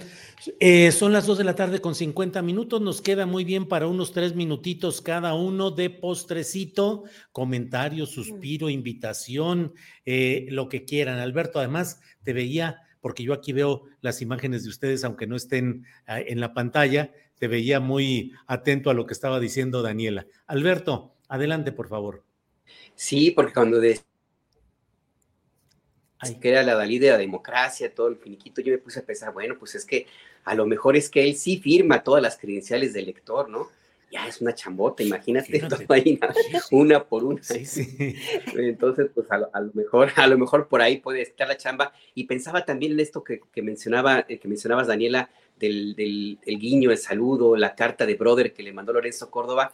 Eh, 0.60 0.92
son 0.92 1.12
las 1.12 1.26
dos 1.26 1.38
de 1.38 1.44
la 1.44 1.56
tarde 1.56 1.80
con 1.80 1.96
50 1.96 2.42
minutos. 2.42 2.82
Nos 2.82 3.02
queda 3.02 3.26
muy 3.26 3.44
bien 3.44 3.68
para 3.68 3.88
unos 3.88 4.12
tres 4.12 4.36
minutitos 4.36 5.02
cada 5.02 5.34
uno 5.34 5.72
de 5.72 5.90
postrecito, 5.90 7.04
comentario, 7.32 8.06
suspiro, 8.06 8.70
invitación, 8.70 9.74
eh, 10.06 10.46
lo 10.50 10.70
que 10.70 10.86
quieran. 10.86 11.20
Alberto, 11.20 11.60
además, 11.60 12.00
te 12.24 12.34
veía, 12.34 12.82
porque 13.02 13.24
yo 13.24 13.34
aquí 13.34 13.54
veo 13.54 13.84
las 14.02 14.22
imágenes 14.22 14.64
de 14.64 14.70
ustedes, 14.70 15.04
aunque 15.04 15.28
no 15.28 15.36
estén 15.36 15.86
uh, 16.08 16.22
en 16.26 16.40
la 16.40 16.54
pantalla, 16.54 17.12
te 17.40 17.48
veía 17.48 17.80
muy 17.80 18.34
atento 18.48 18.90
a 18.90 18.94
lo 18.94 19.06
que 19.06 19.14
estaba 19.14 19.40
diciendo 19.40 19.82
Daniela. 19.82 20.28
Alberto, 20.48 21.16
adelante, 21.28 21.72
por 21.72 21.88
favor. 21.88 22.24
Sí, 22.96 23.32
porque 23.32 23.54
cuando 23.54 23.80
de 26.22 26.40
que 26.40 26.50
era 26.50 26.64
la 26.64 26.76
Dalí 26.76 27.00
de 27.00 27.10
la 27.10 27.18
democracia, 27.18 27.94
todo 27.94 28.08
el 28.08 28.18
finiquito, 28.18 28.62
yo 28.62 28.72
me 28.72 28.78
puse 28.78 29.00
a 29.00 29.04
pensar, 29.04 29.34
bueno, 29.34 29.56
pues 29.60 29.76
es 29.76 29.86
que 29.86 30.08
a 30.44 30.56
lo 30.56 30.66
mejor 30.66 30.96
es 30.96 31.10
que 31.10 31.24
él 31.24 31.36
sí 31.36 31.58
firma 31.58 32.04
todas 32.04 32.22
las 32.22 32.38
credenciales 32.38 32.94
del 32.94 33.06
lector, 33.06 33.50
¿no? 33.50 33.70
Ya 34.12 34.28
es 34.28 34.40
una 34.40 34.54
chambota, 34.54 35.04
imagínate, 35.04 35.62
una 36.72 37.04
por 37.04 37.24
una. 37.24 37.42
Entonces, 38.56 39.10
pues 39.14 39.28
a 39.30 39.38
lo, 39.38 39.72
mejor, 39.74 40.12
a 40.16 40.28
lo 40.28 40.38
mejor 40.38 40.68
por 40.68 40.82
ahí 40.82 40.98
puede 40.98 41.22
estar 41.22 41.48
la 41.48 41.58
chamba. 41.58 41.92
Y 42.14 42.26
pensaba 42.26 42.64
también 42.64 42.94
en 42.94 43.00
esto 43.00 43.24
que, 43.24 43.42
mencionaba, 43.62 44.26
eh, 44.30 44.38
que 44.38 44.48
mencionabas, 44.48 44.88
Daniela, 44.88 45.30
del, 45.60 45.96
del 45.96 46.38
el 46.46 46.60
guiño, 46.60 46.92
el 46.92 46.98
saludo, 46.98 47.56
la 47.56 47.76
carta 47.76 48.06
de 48.06 48.16
brother 48.16 48.54
que 48.54 48.64
le 48.64 48.74
mandó 48.74 48.94
Lorenzo 48.94 49.30
Córdoba 49.32 49.74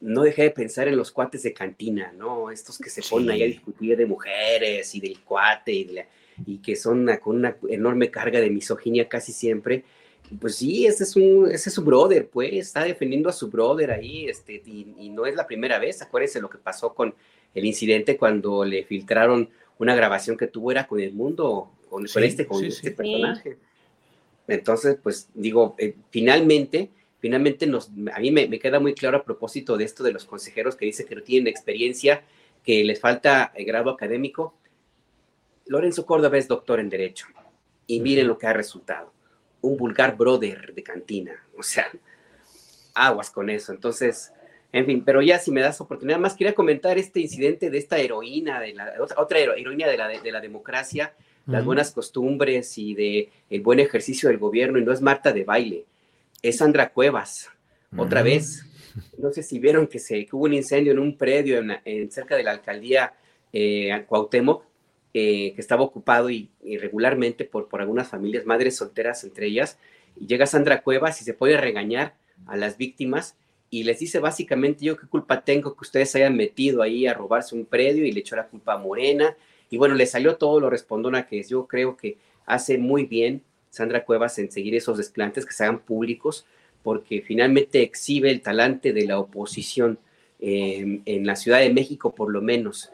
no 0.00 0.22
dejé 0.22 0.44
de 0.44 0.50
pensar 0.50 0.88
en 0.88 0.96
los 0.96 1.10
cuates 1.10 1.42
de 1.42 1.52
cantina, 1.52 2.12
¿no? 2.16 2.50
Estos 2.50 2.78
que 2.78 2.90
se 2.90 3.02
ponen 3.02 3.30
ahí 3.30 3.42
a 3.42 3.46
discutir 3.46 3.96
de 3.96 4.06
mujeres 4.06 4.94
y 4.94 5.00
del 5.00 5.20
cuate 5.20 5.72
y, 5.72 5.98
y 6.46 6.58
que 6.58 6.74
son 6.74 7.08
con 7.22 7.36
una 7.36 7.56
enorme 7.68 8.10
carga 8.10 8.40
de 8.40 8.50
misoginia 8.50 9.08
casi 9.08 9.32
siempre. 9.32 9.84
Pues 10.40 10.56
sí, 10.56 10.86
ese 10.86 11.04
es, 11.04 11.16
un, 11.16 11.50
ese 11.50 11.70
es 11.70 11.74
su 11.74 11.82
brother, 11.82 12.28
pues, 12.28 12.52
está 12.52 12.84
defendiendo 12.84 13.28
a 13.28 13.32
su 13.32 13.50
brother 13.50 13.90
ahí, 13.90 14.26
este, 14.26 14.62
y, 14.64 15.10
no 15.10 15.26
es 15.26 15.34
la 15.34 15.46
primera 15.46 15.78
vez. 15.78 16.00
Acuérdense 16.02 16.40
lo 16.40 16.48
que 16.48 16.58
pasó 16.58 16.94
con 16.94 17.14
el 17.52 17.64
incidente 17.64 18.16
cuando 18.16 18.64
le 18.64 18.84
filtraron 18.84 19.50
una 19.78 19.94
grabación 19.94 20.36
que 20.36 20.46
tuvo, 20.46 20.70
era 20.70 20.86
con 20.86 21.00
el 21.00 21.12
mundo, 21.12 21.72
con, 21.88 22.06
este, 22.22 22.46
con 22.46 22.64
este 22.64 22.92
personaje. 22.92 23.56
Entonces, 24.46 24.98
pues 25.02 25.28
digo, 25.34 25.74
eh, 25.78 25.96
finalmente 26.10 26.90
finalmente 27.20 27.66
nos, 27.66 27.90
a 28.12 28.18
mí 28.18 28.30
me, 28.30 28.58
queda 28.58 28.80
muy 28.80 28.94
claro 28.94 29.18
a 29.18 29.24
propósito 29.24 29.76
de 29.76 29.84
esto 29.84 30.02
de 30.02 30.12
los 30.12 30.24
consejeros 30.24 30.74
que 30.74 30.86
dicen 30.86 31.06
que 31.06 31.14
no 31.14 31.22
tienen 31.22 31.46
experiencia, 31.46 32.24
que 32.64 32.82
les 32.82 32.98
falta 32.98 33.52
el 33.54 33.64
grado 33.64 33.90
académico. 33.90 34.54
Lorenzo 35.66 36.04
Córdoba 36.06 36.38
es 36.38 36.48
doctor 36.48 36.80
en 36.80 36.88
Derecho 36.88 37.26
y 37.86 38.00
miren 38.00 38.26
lo 38.26 38.38
que 38.38 38.46
ha 38.46 38.52
resultado. 38.52 39.12
Un 39.60 39.76
vulgar 39.76 40.16
brother 40.16 40.74
de 40.74 40.82
cantina. 40.82 41.46
O 41.56 41.62
sea, 41.62 41.90
aguas 42.94 43.30
con 43.30 43.50
eso. 43.50 43.72
Entonces, 43.72 44.32
en 44.72 44.86
fin, 44.86 45.04
pero 45.04 45.20
ya 45.20 45.38
si 45.38 45.50
me 45.50 45.60
das 45.60 45.80
oportunidad, 45.80 46.18
más 46.18 46.34
quería 46.34 46.54
comentar 46.54 46.96
este 46.96 47.20
incidente 47.20 47.68
de 47.68 47.78
esta 47.78 47.98
heroína, 47.98 48.60
de 48.60 48.72
la, 48.72 48.94
otra 49.16 49.38
heroína 49.38 49.86
de 49.88 49.98
la, 49.98 50.08
de, 50.08 50.32
la 50.32 50.40
democracia, 50.40 51.14
las 51.46 51.64
buenas 51.64 51.90
costumbres 51.90 52.78
y 52.78 52.94
de 52.94 53.30
el 53.50 53.60
buen 53.60 53.80
ejercicio 53.80 54.28
del 54.28 54.38
gobierno, 54.38 54.78
y 54.78 54.84
no 54.84 54.92
es 54.92 55.02
Marta 55.02 55.32
de 55.32 55.44
baile 55.44 55.84
es 56.42 56.58
Sandra 56.58 56.92
Cuevas, 56.92 57.50
otra 57.96 58.22
vez. 58.22 58.64
No 59.18 59.32
sé 59.32 59.42
si 59.42 59.58
vieron 59.58 59.86
que, 59.86 59.98
se, 59.98 60.26
hubo 60.32 60.44
un 60.44 60.54
incendio 60.54 60.92
en 60.92 60.98
un 60.98 61.16
predio 61.16 61.62
en, 61.84 62.10
cerca 62.10 62.36
de 62.36 62.42
la 62.42 62.52
alcaldía 62.52 63.14
eh, 63.52 64.04
Cuauhtémoc, 64.08 64.64
eh, 65.12 65.52
que 65.54 65.60
estaba 65.60 65.82
ocupado 65.82 66.30
y, 66.30 66.50
irregularmente 66.62 67.44
por, 67.44 67.68
por 67.68 67.80
algunas 67.80 68.08
familias, 68.08 68.46
madres 68.46 68.76
solteras 68.76 69.24
entre 69.24 69.46
ellas, 69.46 69.78
y 70.16 70.26
llega 70.26 70.46
Sandra 70.46 70.82
Cuevas 70.82 71.20
y 71.20 71.24
se 71.24 71.34
puede 71.34 71.56
regañar 71.56 72.14
a 72.46 72.56
las 72.56 72.76
víctimas 72.76 73.36
y 73.70 73.84
les 73.84 74.00
dice 74.00 74.18
básicamente 74.18 74.84
yo 74.84 74.96
qué 74.96 75.06
culpa 75.06 75.44
tengo 75.44 75.74
que 75.74 75.82
ustedes 75.82 76.14
hayan 76.16 76.36
metido 76.36 76.82
ahí 76.82 77.06
a 77.06 77.14
robarse 77.14 77.54
un 77.54 77.64
predio 77.64 78.04
y 78.04 78.12
le 78.12 78.20
echó 78.20 78.34
la 78.34 78.48
culpa 78.48 78.74
a 78.74 78.78
Morena 78.78 79.36
y 79.70 79.76
bueno, 79.76 79.94
le 79.94 80.06
salió 80.06 80.36
todo 80.36 80.58
lo 80.58 80.68
respondona 80.68 81.26
que 81.26 81.42
yo 81.44 81.66
creo 81.66 81.96
que 81.96 82.18
hace 82.46 82.78
muy 82.78 83.04
bien 83.04 83.42
Sandra 83.70 84.04
Cuevas 84.04 84.38
en 84.38 84.50
seguir 84.50 84.74
esos 84.74 84.98
desplantes 84.98 85.46
que 85.46 85.52
se 85.52 85.64
hagan 85.64 85.78
públicos, 85.78 86.44
porque 86.82 87.22
finalmente 87.22 87.82
exhibe 87.82 88.30
el 88.30 88.42
talante 88.42 88.92
de 88.92 89.06
la 89.06 89.18
oposición 89.18 89.98
em, 90.40 91.02
en 91.06 91.26
la 91.26 91.36
Ciudad 91.36 91.60
de 91.60 91.72
México, 91.72 92.14
por 92.14 92.30
lo 92.30 92.42
menos. 92.42 92.90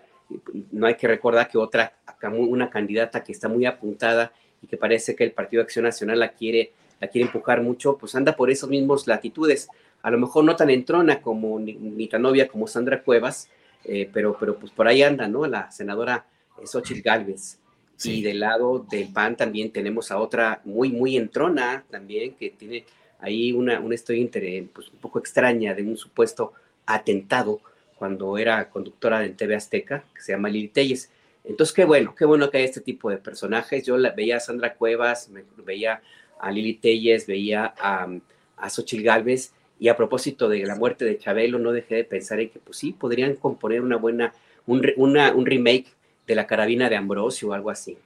No 0.73 0.87
hay 0.87 0.97
que 0.97 1.09
recordar 1.09 1.49
que 1.49 1.59
otra, 1.59 1.95
una 2.33 2.69
candidata 2.69 3.23
que 3.25 3.33
está 3.33 3.49
muy 3.49 3.65
apuntada 3.65 4.33
y 4.63 4.67
que 4.67 4.77
parece 4.77 5.15
que 5.15 5.25
el 5.25 5.33
Partido 5.33 5.61
de 5.61 5.65
Acción 5.65 5.85
Nacional 5.85 6.19
la 6.19 6.33
quiere, 6.33 6.73
la 7.01 7.09
quiere 7.09 7.27
empujar 7.27 7.63
mucho, 7.63 7.97
pues 7.97 8.15
anda 8.15 8.35
por 8.35 8.51
esos 8.51 8.69
mismos 8.69 9.07
latitudes. 9.07 9.69
A 10.03 10.11
lo 10.11 10.19
mejor 10.19 10.45
no 10.45 10.57
tan 10.57 10.71
entrona 10.71 11.21
como 11.21 11.59
ni, 11.59 12.09
tan 12.09 12.23
novia 12.23 12.49
como 12.49 12.67
Sandra 12.67 13.03
Cuevas, 13.03 13.49
eh, 13.85 14.11
pero, 14.13 14.37
pero 14.39 14.59
pues 14.59 14.73
por 14.73 14.89
ahí 14.89 15.03
anda, 15.03 15.29
¿no? 15.29 15.47
La 15.47 15.71
senadora 15.71 16.27
Xochitl 16.65 17.03
Gálvez. 17.03 17.59
Y 18.05 18.23
del 18.23 18.41
lado 18.41 18.87
del 18.91 19.09
PAN 19.09 19.37
también 19.37 19.71
tenemos 19.71 20.11
a 20.11 20.19
otra 20.19 20.61
muy, 20.65 20.91
muy 20.91 21.17
entrona 21.17 21.85
también, 21.91 22.35
que 22.35 22.51
tiene 22.51 22.85
ahí 23.21 23.53
una, 23.53 23.81
una 23.81 23.95
historia 23.95 24.29
pues, 24.73 24.91
un 24.91 24.99
poco 24.99 25.19
extraña 25.19 25.75
de 25.75 25.83
un 25.83 25.97
supuesto 25.97 26.53
atentado 26.85 27.61
cuando 27.99 28.37
era 28.37 28.69
conductora 28.69 29.25
en 29.25 29.35
TV 29.35 29.55
Azteca, 29.55 30.05
que 30.15 30.21
se 30.21 30.33
llama 30.33 30.49
Lili 30.49 30.69
Telles. 30.69 31.11
Entonces, 31.45 31.75
qué 31.75 31.85
bueno, 31.85 32.15
qué 32.15 32.25
bueno 32.25 32.51
que 32.51 32.59
hay 32.59 32.65
este 32.65 32.81
tipo 32.81 33.09
de 33.09 33.17
personajes. 33.17 33.87
Yo 33.87 33.97
veía 34.15 34.37
a 34.37 34.41
Sandra 34.41 34.75
Cuevas, 34.75 35.31
veía 35.65 36.03
a 36.39 36.51
Lili 36.51 36.75
Telles, 36.75 37.27
veía 37.27 37.75
a, 37.79 38.09
a 38.57 38.71
Xochitl 38.71 39.03
Galvez, 39.03 39.53
y 39.79 39.89
a 39.89 39.97
propósito 39.97 40.49
de 40.49 40.65
la 40.65 40.75
muerte 40.75 41.05
de 41.05 41.19
Chabelo, 41.19 41.59
no 41.59 41.73
dejé 41.73 41.97
de 41.97 42.05
pensar 42.05 42.41
en 42.41 42.51
que, 42.51 42.59
pues 42.59 42.79
sí, 42.79 42.93
podrían 42.93 43.37
componer 43.37 43.83
una 43.83 43.97
buena, 43.97 44.33
un, 44.67 44.83
un 44.97 45.47
remake 45.47 45.87
de 46.27 46.35
la 46.35 46.47
carabina 46.47 46.89
de 46.89 46.97
Ambrosio 46.97 47.49
o 47.49 47.53
algo 47.53 47.71
así. 47.71 47.99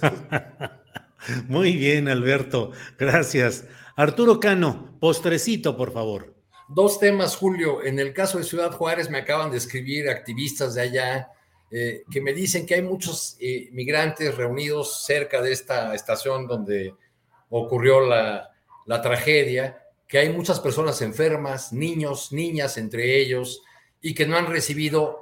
Muy 1.48 1.76
bien, 1.76 2.08
Alberto. 2.08 2.72
Gracias. 2.98 3.64
Arturo 3.96 4.40
Cano, 4.40 4.96
postrecito, 5.00 5.76
por 5.76 5.92
favor. 5.92 6.34
Dos 6.68 6.98
temas, 6.98 7.36
Julio. 7.36 7.84
En 7.84 7.98
el 7.98 8.12
caso 8.12 8.38
de 8.38 8.44
Ciudad 8.44 8.72
Juárez 8.72 9.10
me 9.10 9.18
acaban 9.18 9.50
de 9.50 9.58
escribir 9.58 10.08
activistas 10.08 10.74
de 10.74 10.82
allá 10.82 11.28
eh, 11.70 12.04
que 12.10 12.20
me 12.20 12.32
dicen 12.32 12.66
que 12.66 12.74
hay 12.74 12.82
muchos 12.82 13.36
eh, 13.40 13.68
migrantes 13.72 14.36
reunidos 14.36 15.04
cerca 15.04 15.40
de 15.40 15.52
esta 15.52 15.94
estación 15.94 16.46
donde 16.46 16.94
ocurrió 17.48 18.00
la, 18.00 18.50
la 18.86 19.02
tragedia, 19.02 19.84
que 20.08 20.18
hay 20.18 20.32
muchas 20.32 20.58
personas 20.58 21.00
enfermas, 21.02 21.72
niños, 21.72 22.32
niñas 22.32 22.76
entre 22.76 23.20
ellos, 23.20 23.62
y 24.00 24.14
que 24.14 24.26
no 24.26 24.36
han 24.36 24.46
recibido 24.46 25.19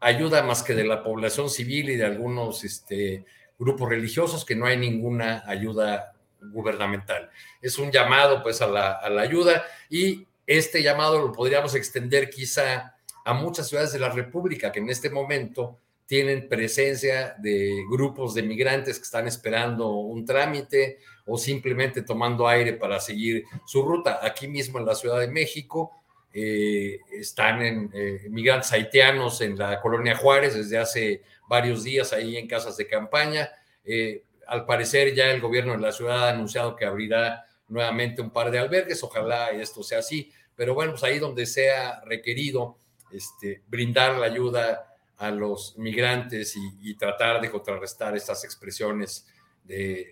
ayuda 0.00 0.42
más 0.42 0.62
que 0.62 0.74
de 0.74 0.84
la 0.84 1.02
población 1.02 1.50
civil 1.50 1.90
y 1.90 1.96
de 1.96 2.04
algunos 2.04 2.64
este, 2.64 3.24
grupos 3.58 3.88
religiosos, 3.88 4.44
que 4.44 4.54
no 4.54 4.66
hay 4.66 4.76
ninguna 4.76 5.42
ayuda 5.46 6.14
gubernamental. 6.40 7.30
Es 7.60 7.78
un 7.78 7.90
llamado 7.90 8.42
pues 8.42 8.62
a 8.62 8.66
la, 8.66 9.00
ayuda 9.20 9.64
y 9.90 10.26
este 10.46 10.82
llamado 10.82 11.20
lo 11.20 11.32
podríamos 11.32 11.74
extender 11.74 12.30
quizá 12.30 12.94
a 13.24 13.34
muchas 13.34 13.68
ciudades 13.68 13.92
de 13.92 13.98
la 13.98 14.08
República 14.08 14.72
que 14.72 14.78
en 14.80 14.88
este 14.88 15.10
momento 15.10 15.78
tienen 16.06 16.48
presencia 16.48 17.34
de 17.38 17.84
grupos 17.90 18.32
de 18.34 18.42
migrantes 18.42 18.98
que 18.98 19.04
están 19.04 19.26
esperando 19.26 19.90
un 19.90 20.24
trámite 20.24 21.00
o 21.26 21.36
simplemente 21.36 22.00
tomando 22.00 22.48
aire 22.48 22.72
para 22.72 22.98
seguir 22.98 23.44
su 23.66 23.82
ruta. 23.82 24.20
Aquí 24.22 24.48
mismo 24.48 24.78
en 24.78 24.86
la 24.86 24.94
Ciudad 24.94 25.20
de 25.20 25.28
México 25.28 25.97
eh, 26.40 27.00
están 27.10 27.62
en, 27.62 27.90
eh, 27.92 28.28
migrantes 28.30 28.70
haitianos 28.70 29.40
en 29.40 29.58
la 29.58 29.80
colonia 29.80 30.14
Juárez 30.14 30.54
desde 30.54 30.78
hace 30.78 31.22
varios 31.48 31.82
días 31.82 32.12
ahí 32.12 32.36
en 32.36 32.46
casas 32.46 32.76
de 32.76 32.86
campaña. 32.86 33.50
Eh, 33.84 34.22
al 34.46 34.64
parecer 34.64 35.12
ya 35.16 35.32
el 35.32 35.40
gobierno 35.40 35.72
de 35.72 35.80
la 35.80 35.90
ciudad 35.90 36.28
ha 36.28 36.30
anunciado 36.30 36.76
que 36.76 36.84
abrirá 36.84 37.44
nuevamente 37.66 38.22
un 38.22 38.30
par 38.30 38.52
de 38.52 38.60
albergues, 38.60 39.02
ojalá 39.02 39.50
esto 39.50 39.82
sea 39.82 39.98
así, 39.98 40.32
pero 40.54 40.74
bueno, 40.74 40.92
pues 40.92 41.02
ahí 41.02 41.18
donde 41.18 41.44
sea 41.44 42.02
requerido 42.04 42.78
este, 43.10 43.62
brindar 43.66 44.16
la 44.16 44.26
ayuda 44.26 44.94
a 45.16 45.32
los 45.32 45.76
migrantes 45.76 46.54
y, 46.56 46.94
tratar 46.94 47.40
de 47.40 47.50
contrarrestar 47.50 48.16
estas 48.16 48.44
expresiones 48.44 49.26
de 49.64 50.06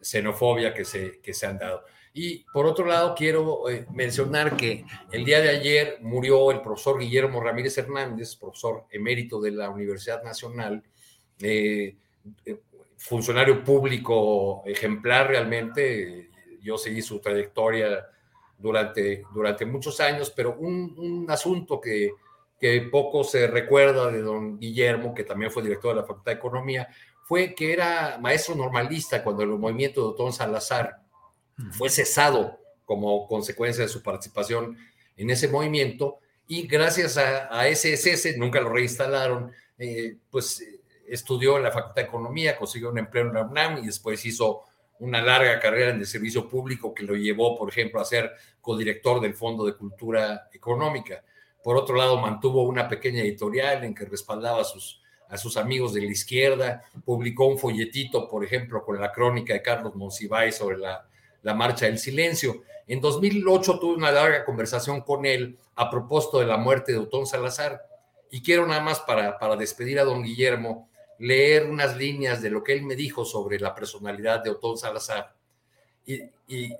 xenofobia 0.00 0.72
que 0.72 0.86
se, 0.86 1.20
que 1.20 1.34
se 1.34 1.46
han 1.46 1.58
dado. 1.58 1.84
Y 2.14 2.44
por 2.52 2.66
otro 2.66 2.84
lado, 2.86 3.14
quiero 3.14 3.68
eh, 3.70 3.86
mencionar 3.90 4.56
que 4.56 4.84
el 5.10 5.24
día 5.24 5.40
de 5.40 5.48
ayer 5.48 5.98
murió 6.02 6.50
el 6.50 6.60
profesor 6.60 6.98
Guillermo 6.98 7.40
Ramírez 7.40 7.78
Hernández, 7.78 8.36
profesor 8.36 8.84
emérito 8.90 9.40
de 9.40 9.52
la 9.52 9.70
Universidad 9.70 10.22
Nacional, 10.22 10.82
eh, 11.40 11.96
eh, 12.44 12.60
funcionario 12.98 13.64
público 13.64 14.62
ejemplar 14.66 15.28
realmente. 15.28 16.30
Yo 16.60 16.76
seguí 16.76 17.00
su 17.00 17.18
trayectoria 17.18 18.06
durante, 18.58 19.24
durante 19.34 19.64
muchos 19.64 19.98
años, 20.00 20.30
pero 20.30 20.56
un, 20.58 20.94
un 20.98 21.30
asunto 21.30 21.80
que, 21.80 22.12
que 22.60 22.82
poco 22.82 23.24
se 23.24 23.46
recuerda 23.46 24.10
de 24.10 24.20
don 24.20 24.58
Guillermo, 24.60 25.14
que 25.14 25.24
también 25.24 25.50
fue 25.50 25.62
director 25.62 25.94
de 25.94 26.02
la 26.02 26.06
Facultad 26.06 26.32
de 26.32 26.38
Economía, 26.38 26.88
fue 27.24 27.54
que 27.54 27.72
era 27.72 28.18
maestro 28.20 28.54
normalista 28.54 29.24
cuando 29.24 29.42
el 29.42 29.48
movimiento 29.48 30.02
de 30.02 30.08
Otón 30.08 30.32
Salazar 30.32 31.01
fue 31.72 31.90
cesado 31.90 32.58
como 32.84 33.26
consecuencia 33.26 33.84
de 33.84 33.88
su 33.88 34.02
participación 34.02 34.76
en 35.16 35.30
ese 35.30 35.48
movimiento 35.48 36.18
y 36.46 36.66
gracias 36.66 37.16
a, 37.16 37.66
ese 37.68 37.96
cese, 37.96 38.36
nunca 38.36 38.60
lo 38.60 38.70
reinstalaron, 38.70 39.52
eh, 39.78 40.16
pues 40.30 40.62
estudió 41.06 41.56
en 41.56 41.62
la 41.62 41.70
Facultad 41.70 42.02
de 42.02 42.08
Economía, 42.08 42.56
consiguió 42.56 42.90
un 42.90 42.98
empleo 42.98 43.26
en 43.26 43.34
la 43.34 43.42
UNAM 43.42 43.78
y 43.78 43.86
después 43.86 44.24
hizo 44.26 44.62
una 44.98 45.22
larga 45.22 45.58
carrera 45.60 45.90
en 45.90 45.98
el 45.98 46.06
servicio 46.06 46.48
público 46.48 46.94
que 46.94 47.04
lo 47.04 47.14
llevó, 47.14 47.56
por 47.58 47.68
ejemplo, 47.68 48.00
a 48.00 48.04
ser 48.04 48.32
codirector 48.60 49.20
del 49.20 49.34
Fondo 49.34 49.64
de 49.64 49.74
Cultura 49.74 50.48
Económica. 50.52 51.24
Por 51.62 51.76
otro 51.76 51.96
lado, 51.96 52.20
mantuvo 52.20 52.62
una 52.64 52.88
pequeña 52.88 53.22
editorial 53.22 53.84
en 53.84 53.94
que 53.94 54.04
respaldaba 54.04 54.60
a 54.60 54.64
sus, 54.64 55.00
a 55.28 55.38
sus 55.38 55.56
amigos 55.56 55.94
de 55.94 56.02
la 56.02 56.10
izquierda, 56.10 56.82
publicó 57.04 57.46
un 57.46 57.58
folletito, 57.58 58.28
por 58.28 58.44
ejemplo, 58.44 58.84
con 58.84 59.00
la 59.00 59.10
crónica 59.10 59.54
de 59.54 59.62
Carlos 59.62 59.94
Monsiváis 59.94 60.56
sobre 60.56 60.78
la, 60.78 61.08
la 61.42 61.54
Marcha 61.54 61.86
del 61.86 61.98
Silencio. 61.98 62.62
En 62.86 63.00
2008 63.00 63.78
tuve 63.78 63.96
una 63.96 64.10
larga 64.10 64.44
conversación 64.44 65.02
con 65.02 65.26
él 65.26 65.58
a 65.74 65.90
propósito 65.90 66.40
de 66.40 66.46
la 66.46 66.56
muerte 66.56 66.92
de 66.92 66.98
Otón 66.98 67.26
Salazar. 67.26 67.82
Y 68.30 68.42
quiero 68.42 68.66
nada 68.66 68.80
más 68.80 69.00
para, 69.00 69.38
para 69.38 69.56
despedir 69.56 70.00
a 70.00 70.04
don 70.04 70.22
Guillermo, 70.22 70.88
leer 71.18 71.70
unas 71.70 71.96
líneas 71.96 72.42
de 72.42 72.50
lo 72.50 72.64
que 72.64 72.72
él 72.72 72.82
me 72.82 72.96
dijo 72.96 73.24
sobre 73.24 73.60
la 73.60 73.74
personalidad 73.74 74.42
de 74.42 74.50
Otón 74.50 74.76
Salazar. 74.76 75.34
Y, 76.04 76.20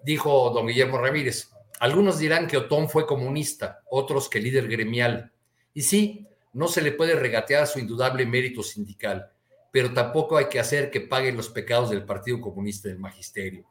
dijo 0.02 0.50
don 0.50 0.66
Guillermo 0.66 0.98
Ramírez, 0.98 1.50
algunos 1.78 2.18
dirán 2.18 2.46
que 2.46 2.56
Otón 2.56 2.88
fue 2.88 3.06
comunista, 3.06 3.80
otros 3.90 4.28
que 4.28 4.40
líder 4.40 4.68
gremial. 4.68 5.32
Y 5.74 5.82
sí, 5.82 6.26
no 6.52 6.68
se 6.68 6.82
le 6.82 6.92
puede 6.92 7.14
regatear 7.14 7.66
su 7.66 7.78
indudable 7.78 8.26
mérito 8.26 8.62
sindical, 8.62 9.30
pero 9.70 9.94
tampoco 9.94 10.36
hay 10.36 10.46
que 10.46 10.60
hacer 10.60 10.90
que 10.90 11.00
pague 11.00 11.32
los 11.32 11.48
pecados 11.48 11.90
del 11.90 12.04
Partido 12.04 12.40
Comunista 12.40 12.88
del 12.88 12.98
Magisterio. 12.98 13.64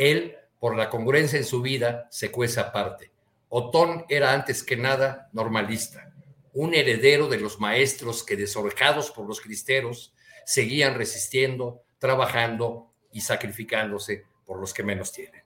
Él, 0.00 0.36
por 0.58 0.76
la 0.76 0.90
congruencia 0.90 1.38
en 1.38 1.44
su 1.44 1.62
vida, 1.62 2.08
se 2.10 2.30
cuece 2.30 2.60
aparte. 2.60 3.10
Otón 3.48 4.04
era 4.08 4.32
antes 4.32 4.62
que 4.62 4.76
nada 4.76 5.28
normalista 5.32 6.10
un 6.52 6.74
heredero 6.74 7.28
de 7.28 7.38
los 7.38 7.60
maestros 7.60 8.24
que 8.24 8.36
desorjados 8.36 9.10
por 9.10 9.26
los 9.26 9.40
cristeros 9.40 10.12
seguían 10.44 10.94
resistiendo, 10.94 11.82
trabajando 11.98 12.90
y 13.12 13.20
sacrificándose 13.20 14.24
por 14.44 14.58
los 14.58 14.74
que 14.74 14.82
menos 14.82 15.12
tienen. 15.12 15.42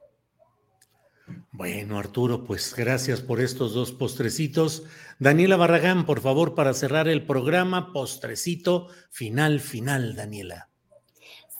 Bueno, 1.51 1.99
Arturo, 1.99 2.45
pues 2.45 2.75
gracias 2.77 3.21
por 3.21 3.41
estos 3.41 3.75
dos 3.75 3.93
postrecitos. 3.93 4.85
Daniela 5.19 5.57
Barragán, 5.57 6.05
por 6.05 6.21
favor, 6.21 6.55
para 6.55 6.75
cerrar 6.75 7.09
el 7.09 7.25
programa, 7.25 7.93
postrecito 7.93 8.89
final, 9.11 9.61
final, 9.61 10.17
Daniela. 10.17 10.69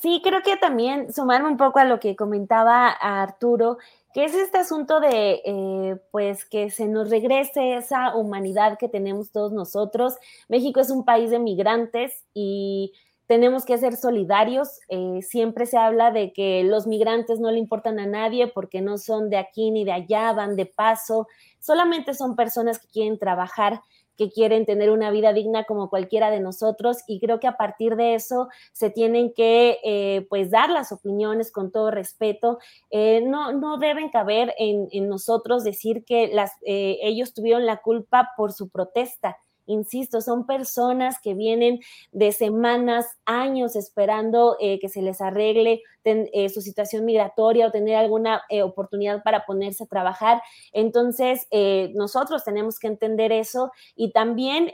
Sí, 0.05 0.21
creo 0.23 0.43
que 0.43 0.59
también 0.59 1.11
sumarme 1.15 1.49
un 1.49 1.57
poco 1.57 1.79
a 1.79 1.87
lo 1.87 1.99
que 1.99 2.15
comentaba 2.15 2.91
Arturo, 2.91 3.79
que 4.13 4.27
es 4.27 4.35
este 4.35 4.59
asunto 4.59 5.01
de, 5.01 5.41
eh, 5.47 5.97
pues, 6.11 6.45
que 6.45 6.69
se 6.69 6.89
nos 6.89 7.09
regrese 7.09 7.77
esa 7.77 8.15
humanidad 8.15 8.77
que 8.77 8.91
tenemos 8.91 9.31
todos 9.33 9.55
nosotros. 9.55 10.17
México 10.47 10.81
es 10.81 10.91
un 10.91 11.07
país 11.07 11.31
de 11.31 11.39
migrantes 11.39 12.23
y 12.35 12.93
tenemos 13.27 13.65
que 13.65 13.79
ser 13.79 13.97
solidarios. 13.97 14.79
Eh, 14.91 15.23
siempre 15.23 15.65
se 15.65 15.79
habla 15.79 16.11
de 16.11 16.35
que 16.35 16.65
los 16.65 16.87
migrantes 16.87 17.41
no 17.41 17.51
le 17.51 17.59
importan 17.59 17.99
a 17.99 18.05
nadie 18.05 18.49
porque 18.49 18.83
no 18.83 18.99
son 18.99 19.31
de 19.31 19.39
aquí 19.39 19.71
ni 19.71 19.87
de 19.87 19.93
allá, 19.93 20.35
van 20.35 20.55
de 20.55 20.67
paso, 20.67 21.29
solamente 21.61 22.13
son 22.13 22.37
personas 22.37 22.79
que 22.79 22.89
quieren 22.89 23.19
trabajar 23.19 23.81
que 24.17 24.31
quieren 24.31 24.67
tener 24.67 24.91
una 24.91 25.11
vida 25.11 25.33
digna 25.33 25.65
como 25.65 25.91
cualquiera 25.91 26.31
de 26.31 26.41
nosotros 26.41 26.99
y 27.07 27.21
creo 27.21 27.41
que 27.41 27.47
a 27.47 27.57
partir 27.57 27.97
de 27.97 28.15
eso 28.15 28.49
se 28.73 28.91
tienen 28.91 29.33
que 29.33 29.79
eh, 29.85 30.27
pues 30.29 30.51
dar 30.51 30.71
las 30.71 30.93
opiniones 30.93 31.51
con 31.51 31.71
todo 31.71 31.91
respeto. 31.91 32.59
Eh, 32.91 33.23
no, 33.27 33.53
no 33.53 33.79
deben 33.79 34.11
caber 34.11 34.55
en, 34.59 34.89
nosotros 35.09 35.65
decir 35.65 36.05
que 36.05 36.29
las, 36.29 36.53
eh, 36.65 36.99
ellos 37.03 37.35
tuvieron 37.35 37.67
la 37.67 37.79
culpa 37.79 38.31
por 38.37 38.53
su 38.53 38.69
protesta. 38.69 39.39
Insisto, 39.67 40.21
son 40.21 40.47
personas 40.47 41.17
que 41.23 41.35
vienen 41.35 41.81
de 42.13 42.33
semanas, 42.33 43.07
años 43.25 43.77
esperando 43.77 44.57
eh, 44.61 44.79
que 44.79 44.89
se 44.89 45.01
les 45.01 45.21
arregle 45.21 45.83
eh, 46.05 46.49
su 46.51 46.61
situación 46.61 47.05
migratoria 47.05 47.67
o 47.67 47.71
tener 47.71 47.97
alguna 47.97 48.43
eh, 48.51 48.63
oportunidad 48.63 49.23
para 49.23 49.47
ponerse 49.47 49.85
a 49.85 49.87
trabajar. 49.87 50.43
Entonces, 50.73 51.47
nosotros 51.95 52.45
tenemos 52.45 52.79
que 52.79 52.89
entender 52.89 53.33
eso 53.33 53.71
y 53.97 54.13
también, 54.13 54.73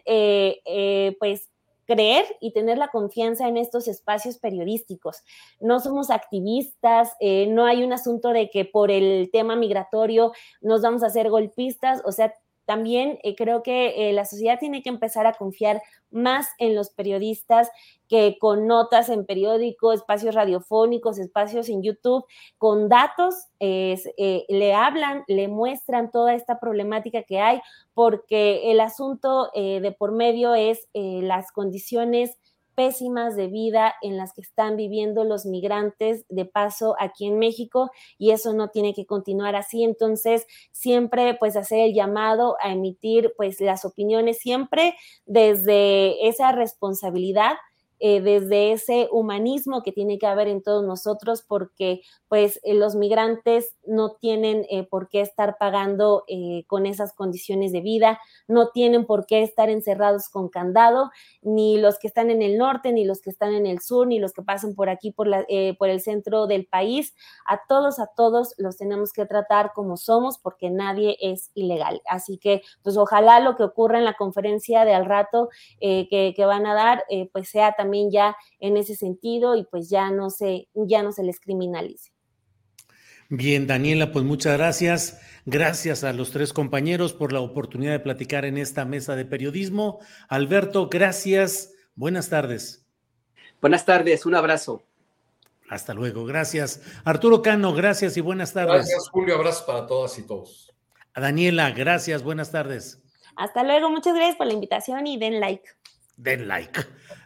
pues, 1.18 1.48
creer 1.86 2.24
y 2.40 2.52
tener 2.52 2.78
la 2.78 2.88
confianza 2.88 3.48
en 3.48 3.56
estos 3.56 3.88
espacios 3.88 4.38
periodísticos. 4.38 5.22
No 5.60 5.80
somos 5.80 6.10
activistas, 6.10 7.12
no 7.48 7.66
hay 7.66 7.82
un 7.82 7.92
asunto 7.92 8.30
de 8.30 8.48
que 8.50 8.64
por 8.64 8.90
el 8.90 9.30
tema 9.32 9.56
migratorio 9.56 10.32
nos 10.60 10.82
vamos 10.82 11.02
a 11.02 11.06
hacer 11.06 11.30
golpistas, 11.30 12.02
o 12.04 12.12
sea, 12.12 12.34
también 12.70 13.18
eh, 13.24 13.34
creo 13.34 13.64
que 13.64 14.10
eh, 14.10 14.12
la 14.12 14.24
sociedad 14.24 14.60
tiene 14.60 14.80
que 14.80 14.90
empezar 14.90 15.26
a 15.26 15.32
confiar 15.32 15.82
más 16.12 16.46
en 16.60 16.76
los 16.76 16.90
periodistas 16.90 17.68
que 18.08 18.36
con 18.38 18.68
notas 18.68 19.08
en 19.08 19.26
periódico, 19.26 19.92
espacios 19.92 20.36
radiofónicos, 20.36 21.18
espacios 21.18 21.68
en 21.68 21.82
YouTube, 21.82 22.24
con 22.58 22.88
datos, 22.88 23.34
eh, 23.58 23.98
le 24.48 24.72
hablan, 24.72 25.24
le 25.26 25.48
muestran 25.48 26.12
toda 26.12 26.34
esta 26.34 26.60
problemática 26.60 27.24
que 27.24 27.40
hay, 27.40 27.60
porque 27.92 28.70
el 28.70 28.78
asunto 28.78 29.50
de 29.52 29.96
por 29.98 30.12
medio 30.12 30.54
es 30.54 30.88
las 30.94 31.50
condiciones 31.50 32.38
pésimas 32.74 33.36
de 33.36 33.48
vida 33.48 33.94
en 34.02 34.16
las 34.16 34.32
que 34.32 34.40
están 34.40 34.76
viviendo 34.76 35.24
los 35.24 35.46
migrantes 35.46 36.24
de 36.28 36.44
paso 36.44 36.94
aquí 36.98 37.26
en 37.26 37.38
México 37.38 37.90
y 38.18 38.30
eso 38.30 38.52
no 38.52 38.68
tiene 38.68 38.94
que 38.94 39.06
continuar 39.06 39.56
así. 39.56 39.84
Entonces, 39.84 40.46
siempre 40.72 41.34
pues 41.34 41.56
hacer 41.56 41.80
el 41.80 41.94
llamado 41.94 42.56
a 42.62 42.72
emitir 42.72 43.32
pues 43.36 43.60
las 43.60 43.84
opiniones 43.84 44.38
siempre 44.38 44.94
desde 45.26 46.28
esa 46.28 46.52
responsabilidad 46.52 47.54
eh, 48.02 48.22
desde 48.22 48.72
ese 48.72 49.08
humanismo 49.12 49.82
que 49.82 49.92
tiene 49.92 50.18
que 50.18 50.26
haber 50.26 50.48
en 50.48 50.62
todos 50.62 50.82
nosotros, 50.82 51.44
porque 51.46 52.00
pues 52.28 52.58
eh, 52.62 52.72
los 52.72 52.94
migrantes 52.94 53.76
no 53.84 54.12
tienen 54.12 54.64
eh, 54.70 54.84
por 54.84 55.10
qué 55.10 55.20
estar 55.20 55.58
pagando 55.58 56.24
con 56.66 56.86
esas 56.86 57.12
condiciones 57.12 57.72
de 57.72 57.80
vida, 57.82 58.18
no 58.48 58.70
tienen 58.70 59.04
por 59.04 59.26
qué 59.26 59.42
estar 59.42 59.68
encerrados 59.68 60.28
con 60.30 60.48
candado, 60.48 61.10
ni 61.42 61.78
los 61.78 61.98
que 61.98 62.06
están 62.06 62.30
en 62.30 62.40
el 62.40 62.56
norte, 62.56 62.92
ni 62.92 63.04
los 63.04 63.20
que 63.20 63.30
están 63.30 63.52
en 63.52 63.66
el 63.66 63.80
sur, 63.80 64.06
ni 64.06 64.18
los 64.18 64.32
que 64.32 64.42
pasan 64.42 64.74
por 64.74 64.88
aquí, 64.88 65.10
por, 65.10 65.26
la, 65.26 65.44
por 65.78 65.88
el 65.88 66.00
centro 66.00 66.46
del 66.46 66.66
país. 66.66 67.14
A 67.46 67.60
todos, 67.68 67.98
a 67.98 68.06
todos 68.06 68.54
los 68.58 68.76
tenemos 68.78 69.12
que 69.12 69.26
tratar 69.26 69.72
como 69.74 69.96
somos, 69.96 70.38
porque 70.38 70.70
nadie 70.70 71.16
es 71.20 71.50
ilegal. 71.54 72.00
Así 72.06 72.38
que, 72.38 72.62
pues 72.82 72.96
ojalá 72.96 73.40
lo 73.40 73.56
que 73.56 73.64
ocurra 73.64 73.98
en 73.98 74.04
la 74.04 74.14
conferencia 74.14 74.84
de 74.84 74.94
al 74.94 75.04
rato 75.04 75.48
que, 75.80 76.32
que, 76.36 76.44
van 76.44 76.66
a 76.66 76.74
dar, 76.74 77.04
pues 77.32 77.50
sea 77.50 77.72
también 77.72 77.89
también 77.90 78.10
ya 78.12 78.36
en 78.60 78.76
ese 78.76 78.94
sentido 78.94 79.56
y 79.56 79.64
pues 79.64 79.90
ya 79.90 80.12
no 80.12 80.30
se, 80.30 80.68
ya 80.74 81.02
no 81.02 81.10
se 81.10 81.24
les 81.24 81.40
criminalice. 81.40 82.12
Bien, 83.28 83.66
Daniela, 83.66 84.12
pues 84.12 84.24
muchas 84.24 84.56
gracias. 84.56 85.20
Gracias 85.44 86.04
a 86.04 86.12
los 86.12 86.30
tres 86.30 86.52
compañeros 86.52 87.12
por 87.12 87.32
la 87.32 87.40
oportunidad 87.40 87.92
de 87.92 87.98
platicar 87.98 88.44
en 88.44 88.58
esta 88.58 88.84
mesa 88.84 89.16
de 89.16 89.24
periodismo. 89.24 89.98
Alberto, 90.28 90.88
gracias. 90.88 91.72
Buenas 91.96 92.28
tardes. 92.28 92.86
Buenas 93.60 93.84
tardes, 93.84 94.24
un 94.24 94.36
abrazo. 94.36 94.84
Hasta 95.68 95.92
luego, 95.92 96.24
gracias. 96.24 96.82
Arturo 97.04 97.42
Cano, 97.42 97.74
gracias 97.74 98.16
y 98.16 98.20
buenas 98.20 98.52
tardes. 98.52 98.86
Gracias, 98.86 99.08
Julio, 99.10 99.34
abrazo 99.34 99.66
para 99.66 99.86
todas 99.86 100.16
y 100.18 100.22
todos. 100.22 100.72
A 101.14 101.20
Daniela, 101.20 101.70
gracias, 101.72 102.22
buenas 102.22 102.52
tardes. 102.52 103.02
Hasta 103.36 103.64
luego, 103.64 103.90
muchas 103.90 104.14
gracias 104.14 104.36
por 104.36 104.46
la 104.46 104.52
invitación 104.52 105.06
y 105.06 105.18
den 105.18 105.40
like 105.40 105.68
den 106.22 106.48
like. 106.48 106.80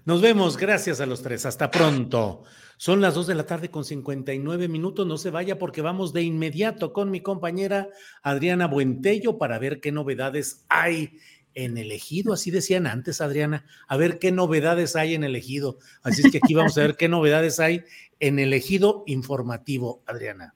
Nos 0.04 0.20
vemos, 0.20 0.58
gracias 0.58 1.00
a 1.00 1.06
los 1.06 1.22
tres, 1.22 1.46
hasta 1.46 1.70
pronto. 1.70 2.44
Son 2.76 3.00
las 3.00 3.14
dos 3.14 3.26
de 3.26 3.34
la 3.34 3.46
tarde 3.46 3.70
con 3.70 3.86
59 3.86 4.68
minutos, 4.68 5.06
no 5.06 5.16
se 5.16 5.30
vaya 5.30 5.58
porque 5.58 5.80
vamos 5.80 6.12
de 6.12 6.22
inmediato 6.22 6.92
con 6.92 7.10
mi 7.10 7.20
compañera 7.20 7.88
Adriana 8.22 8.66
Buentello 8.66 9.38
para 9.38 9.58
ver 9.58 9.80
qué 9.80 9.92
novedades 9.92 10.66
hay 10.68 11.18
en 11.54 11.78
el 11.78 11.90
ejido, 11.90 12.34
así 12.34 12.50
decían 12.50 12.86
antes, 12.86 13.22
Adriana, 13.22 13.64
a 13.88 13.96
ver 13.96 14.18
qué 14.18 14.30
novedades 14.30 14.94
hay 14.94 15.14
en 15.14 15.24
el 15.24 15.36
ejido. 15.36 15.78
Así 16.02 16.20
es 16.22 16.30
que 16.30 16.38
aquí 16.38 16.52
vamos 16.52 16.76
a 16.76 16.82
ver 16.82 16.96
qué 16.96 17.08
novedades 17.08 17.58
hay 17.58 17.84
en 18.20 18.38
el 18.38 18.52
ejido 18.52 19.04
informativo, 19.06 20.02
Adriana. 20.06 20.54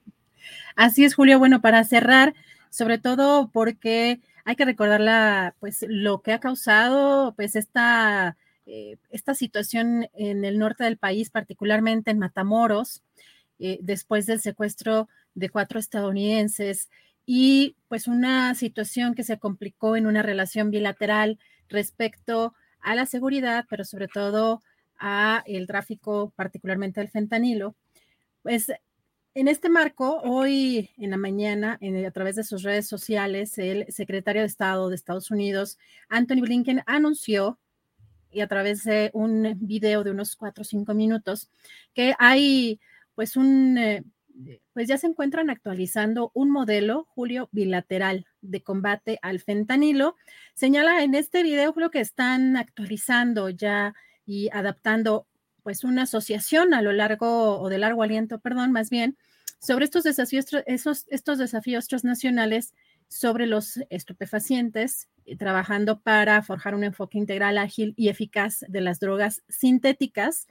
Así 0.75 1.05
es, 1.05 1.15
Julio. 1.15 1.39
Bueno, 1.39 1.59
para 1.59 1.83
cerrar, 1.85 2.35
sobre 2.69 2.99
todo 2.99 3.49
porque 3.51 4.19
hay 4.45 4.55
que 4.55 4.65
recordar 4.65 5.55
pues, 5.59 5.85
lo 5.87 6.21
que 6.21 6.33
ha 6.33 6.39
causado 6.39 7.33
pues, 7.35 7.55
esta, 7.55 8.37
eh, 8.71 8.97
esta 9.09 9.33
situación 9.33 10.07
en 10.13 10.45
el 10.45 10.59
norte 10.59 10.83
del 10.83 10.97
país, 10.97 11.31
particularmente 11.31 12.11
en 12.11 12.19
Matamoros, 12.19 13.01
eh, 13.57 13.79
después 13.81 14.27
del 14.27 14.39
secuestro 14.39 15.09
de 15.33 15.49
cuatro 15.49 15.79
estadounidenses 15.79 16.89
y 17.25 17.75
pues 17.87 18.07
una 18.07 18.53
situación 18.53 19.15
que 19.15 19.23
se 19.23 19.39
complicó 19.39 19.95
en 19.95 20.05
una 20.05 20.21
relación 20.21 20.69
bilateral 20.69 21.39
respecto 21.67 22.53
a 22.79 22.93
la 22.93 23.07
seguridad, 23.07 23.65
pero 23.69 23.83
sobre 23.85 24.07
todo 24.07 24.61
a 24.99 25.43
el 25.47 25.65
tráfico, 25.65 26.31
particularmente 26.35 26.99
del 26.99 27.09
fentanilo. 27.09 27.75
Pues 28.43 28.71
en 29.33 29.47
este 29.47 29.69
marco, 29.69 30.21
hoy 30.23 30.91
en 30.97 31.09
la 31.09 31.17
mañana, 31.17 31.79
a 32.07 32.11
través 32.11 32.35
de 32.35 32.43
sus 32.43 32.61
redes 32.61 32.87
sociales, 32.87 33.57
el 33.57 33.91
secretario 33.91 34.43
de 34.43 34.47
Estado 34.47 34.89
de 34.89 34.95
Estados 34.95 35.31
Unidos, 35.31 35.79
Anthony 36.07 36.41
Blinken, 36.41 36.83
anunció, 36.85 37.57
y 38.31 38.41
a 38.41 38.47
través 38.47 38.83
de 38.83 39.09
un 39.13 39.57
video 39.59 40.03
de 40.03 40.11
unos 40.11 40.35
cuatro 40.35 40.61
o 40.61 40.65
cinco 40.65 40.93
minutos, 40.93 41.49
que 41.93 42.13
hay 42.19 42.79
pues 43.15 43.35
un, 43.35 43.77
eh, 43.77 44.03
pues 44.73 44.87
ya 44.87 44.97
se 44.97 45.07
encuentran 45.07 45.49
actualizando 45.49 46.31
un 46.33 46.51
modelo, 46.51 47.05
Julio, 47.15 47.49
bilateral 47.51 48.25
de 48.41 48.61
combate 48.61 49.19
al 49.21 49.39
fentanilo. 49.39 50.15
Señala 50.53 51.03
en 51.03 51.15
este 51.15 51.43
video, 51.43 51.73
Julio, 51.73 51.91
que 51.91 51.99
están 51.99 52.55
actualizando 52.55 53.49
ya 53.49 53.93
y 54.25 54.49
adaptando 54.53 55.27
pues 55.63 55.83
una 55.83 56.03
asociación 56.03 56.73
a 56.73 56.81
lo 56.81 56.93
largo 56.93 57.59
o 57.59 57.69
de 57.69 57.77
largo 57.77 58.03
aliento, 58.03 58.39
perdón, 58.39 58.71
más 58.71 58.89
bien, 58.89 59.17
sobre 59.59 59.85
estos 59.85 60.03
desafíos, 60.03 60.45
esos, 60.65 61.05
estos 61.09 61.37
desafíos 61.37 61.87
transnacionales 61.87 62.73
sobre 63.09 63.45
los 63.47 63.79
estupefacientes, 63.89 65.09
trabajando 65.37 65.99
para 66.01 66.41
forjar 66.41 66.75
un 66.75 66.83
enfoque 66.83 67.17
integral, 67.17 67.57
ágil 67.57 67.93
y 67.97 68.09
eficaz 68.09 68.65
de 68.67 68.81
las 68.81 68.99
drogas 68.99 69.43
sintéticas. 69.47 70.47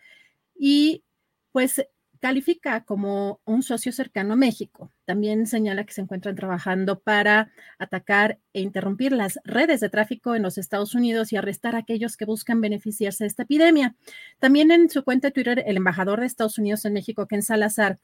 Y 0.55 1.05
pues 1.52 1.82
califica 2.20 2.84
como 2.84 3.40
un 3.44 3.62
socio 3.62 3.92
cercano 3.92 4.34
a 4.34 4.36
México. 4.36 4.92
También 5.05 5.46
señala 5.46 5.84
que 5.84 5.92
se 5.92 6.00
encuentran 6.00 6.34
trabajando 6.34 7.00
para 7.00 7.50
atacar 7.78 8.38
e 8.52 8.60
interrumpir 8.60 9.12
las 9.12 9.38
redes 9.44 9.80
de 9.80 9.88
tráfico 9.88 10.34
en 10.34 10.42
los 10.42 10.59
Estados 10.59 10.94
Unidos 10.94 11.32
y 11.32 11.36
arrestar 11.36 11.76
a 11.76 11.78
aquellos 11.78 12.16
que 12.16 12.24
buscan 12.24 12.60
beneficiarse 12.60 13.24
de 13.24 13.28
esta 13.28 13.44
epidemia. 13.44 13.94
También 14.38 14.70
en 14.70 14.90
su 14.90 15.05
cuenta 15.05 15.28
de 15.28 15.32
Twitter, 15.32 15.62
el 15.66 15.76
embajador 15.76 16.20
de 16.20 16.26
Estados 16.26 16.59
Unidos 16.59 16.84
en 16.84 16.94
México, 16.94 17.26
Ken 17.26 17.42
Salazar, 17.42 17.98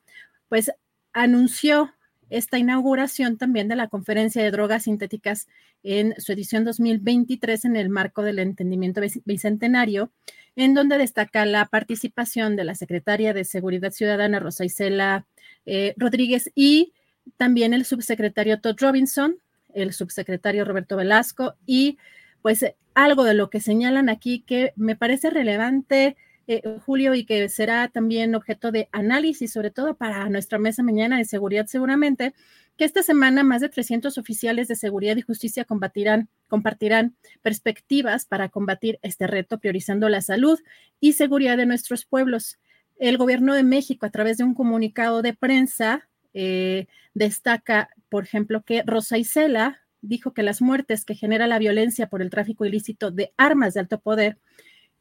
pues 0.48 0.70
anunció 1.12 1.93
esta 2.30 2.59
inauguración 2.59 3.36
también 3.36 3.68
de 3.68 3.76
la 3.76 3.88
conferencia 3.88 4.42
de 4.42 4.51
drogas 4.51 4.84
sintéticas 4.84 5.46
en 5.82 6.14
su 6.18 6.32
edición 6.32 6.64
2023 6.64 7.66
en 7.66 7.76
el 7.76 7.90
marco 7.90 8.22
del 8.22 8.38
entendimiento 8.38 9.01
bicentenario, 9.24 10.10
en 10.56 10.74
donde 10.74 10.98
destaca 10.98 11.44
la 11.44 11.66
participación 11.66 12.56
de 12.56 12.64
la 12.64 12.74
secretaria 12.74 13.34
de 13.34 13.44
Seguridad 13.44 13.92
Ciudadana, 13.92 14.40
Rosa 14.40 14.64
Isela 14.64 15.26
eh, 15.66 15.94
Rodríguez, 15.96 16.51
y 16.55 16.92
también 17.36 17.74
el 17.74 17.84
subsecretario 17.84 18.60
Todd 18.60 18.76
Robinson, 18.78 19.36
el 19.74 19.92
subsecretario 19.92 20.64
Roberto 20.64 20.96
Velasco, 20.96 21.55
y 21.66 21.98
pues 22.42 22.64
algo 22.94 23.24
de 23.24 23.34
lo 23.34 23.51
que 23.51 23.60
señalan 23.60 24.09
aquí 24.09 24.40
que 24.40 24.72
me 24.76 24.96
parece 24.96 25.30
relevante 25.30 26.16
eh, 26.46 26.62
Julio, 26.84 27.14
y 27.14 27.24
que 27.24 27.48
será 27.48 27.88
también 27.88 28.34
objeto 28.34 28.72
de 28.72 28.88
análisis, 28.92 29.52
sobre 29.52 29.70
todo 29.70 29.96
para 29.96 30.28
nuestra 30.28 30.58
mesa 30.58 30.82
mañana 30.82 31.18
de 31.18 31.24
seguridad 31.24 31.66
seguramente, 31.66 32.34
que 32.76 32.84
esta 32.84 33.02
semana 33.02 33.44
más 33.44 33.60
de 33.60 33.68
300 33.68 34.18
oficiales 34.18 34.68
de 34.68 34.76
seguridad 34.76 35.16
y 35.16 35.22
justicia 35.22 35.64
compartirán 35.64 37.16
perspectivas 37.42 38.26
para 38.26 38.48
combatir 38.48 38.98
este 39.02 39.26
reto, 39.26 39.58
priorizando 39.58 40.08
la 40.08 40.20
salud 40.20 40.58
y 41.00 41.12
seguridad 41.12 41.56
de 41.56 41.66
nuestros 41.66 42.04
pueblos. 42.04 42.58
El 42.96 43.16
gobierno 43.16 43.54
de 43.54 43.62
México, 43.62 44.06
a 44.06 44.10
través 44.10 44.38
de 44.38 44.44
un 44.44 44.54
comunicado 44.54 45.22
de 45.22 45.34
prensa, 45.34 46.08
eh, 46.32 46.86
destaca, 47.14 47.90
por 48.08 48.24
ejemplo, 48.24 48.62
que 48.64 48.82
Rosa 48.84 49.18
Isela 49.18 49.80
dijo 50.00 50.34
que 50.34 50.42
las 50.42 50.60
muertes 50.60 51.04
que 51.04 51.14
genera 51.14 51.46
la 51.46 51.58
violencia 51.58 52.08
por 52.08 52.22
el 52.22 52.30
tráfico 52.30 52.64
ilícito 52.64 53.10
de 53.10 53.32
armas 53.36 53.74
de 53.74 53.80
alto 53.80 54.00
poder 54.00 54.38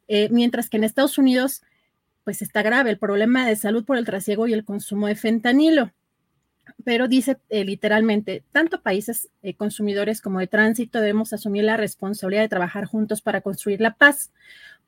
eh, 0.08 0.28
mientras 0.30 0.68
que 0.68 0.76
en 0.76 0.84
Estados 0.84 1.18
Unidos, 1.18 1.62
pues 2.24 2.42
está 2.42 2.62
grave 2.62 2.90
el 2.90 2.98
problema 2.98 3.46
de 3.46 3.56
salud 3.56 3.84
por 3.84 3.96
el 3.96 4.04
trasiego 4.04 4.46
y 4.46 4.52
el 4.52 4.64
consumo 4.64 5.06
de 5.06 5.16
fentanilo. 5.16 5.92
Pero 6.84 7.08
dice 7.08 7.38
eh, 7.50 7.64
literalmente, 7.64 8.42
tanto 8.52 8.82
países 8.82 9.28
eh, 9.42 9.54
consumidores 9.54 10.20
como 10.20 10.40
de 10.40 10.46
tránsito 10.46 11.00
debemos 11.00 11.32
asumir 11.32 11.64
la 11.64 11.76
responsabilidad 11.76 12.42
de 12.42 12.48
trabajar 12.48 12.86
juntos 12.86 13.20
para 13.20 13.42
construir 13.42 13.80
la 13.80 13.94
paz. 13.94 14.32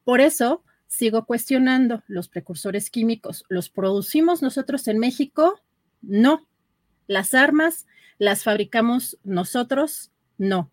Por 0.04 0.20
eso 0.20 0.62
sigo 0.86 1.26
cuestionando 1.26 2.02
los 2.06 2.28
precursores 2.28 2.90
químicos. 2.90 3.44
¿Los 3.48 3.68
producimos 3.68 4.40
nosotros 4.40 4.88
en 4.88 4.98
México? 4.98 5.60
No. 6.00 6.46
Las 7.06 7.34
armas 7.34 7.86
las 8.18 8.44
fabricamos 8.44 9.18
nosotros? 9.24 10.10
No. 10.38 10.70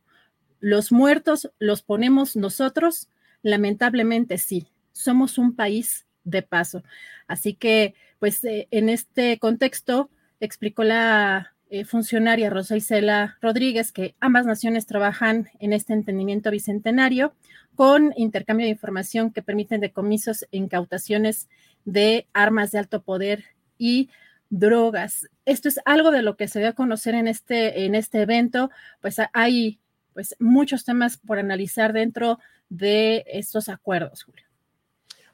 ¿Los 0.59 0.91
muertos 0.91 1.51
los 1.59 1.81
ponemos 1.83 2.35
nosotros? 2.35 3.09
Lamentablemente 3.43 4.39
sí, 4.39 4.67
somos 4.91 5.37
un 5.37 5.55
país 5.55 6.07
de 6.23 6.41
paso. 6.41 6.83
Así 7.27 7.53
que, 7.53 7.93
pues, 8.19 8.43
eh, 8.43 8.67
en 8.71 8.89
este 8.89 9.37
contexto, 9.37 10.09
explicó 10.39 10.83
la 10.83 11.53
eh, 11.69 11.85
funcionaria 11.85 12.49
Rosa 12.49 12.77
Isela 12.77 13.37
Rodríguez 13.41 13.91
que 13.91 14.15
ambas 14.19 14.45
naciones 14.45 14.85
trabajan 14.85 15.49
en 15.59 15.73
este 15.73 15.93
entendimiento 15.93 16.51
bicentenario 16.51 17.33
con 17.75 18.13
intercambio 18.15 18.65
de 18.65 18.71
información 18.71 19.31
que 19.31 19.41
permiten 19.41 19.81
decomisos 19.81 20.43
e 20.51 20.57
incautaciones 20.57 21.49
de 21.85 22.27
armas 22.33 22.71
de 22.71 22.79
alto 22.79 23.01
poder 23.01 23.45
y 23.77 24.09
drogas. 24.51 25.27
Esto 25.45 25.67
es 25.67 25.79
algo 25.85 26.11
de 26.11 26.21
lo 26.21 26.37
que 26.37 26.47
se 26.47 26.59
dio 26.59 26.69
a 26.69 26.73
conocer 26.73 27.15
en 27.15 27.27
este, 27.27 27.85
en 27.85 27.95
este 27.95 28.21
evento. 28.21 28.69
Pues 29.01 29.17
hay 29.33 29.79
pues 30.13 30.35
muchos 30.39 30.85
temas 30.85 31.17
por 31.17 31.39
analizar 31.39 31.91
dentro 31.91 32.39
de 32.69 33.23
estos 33.27 33.69
acuerdos, 33.69 34.23
Julio. 34.23 34.45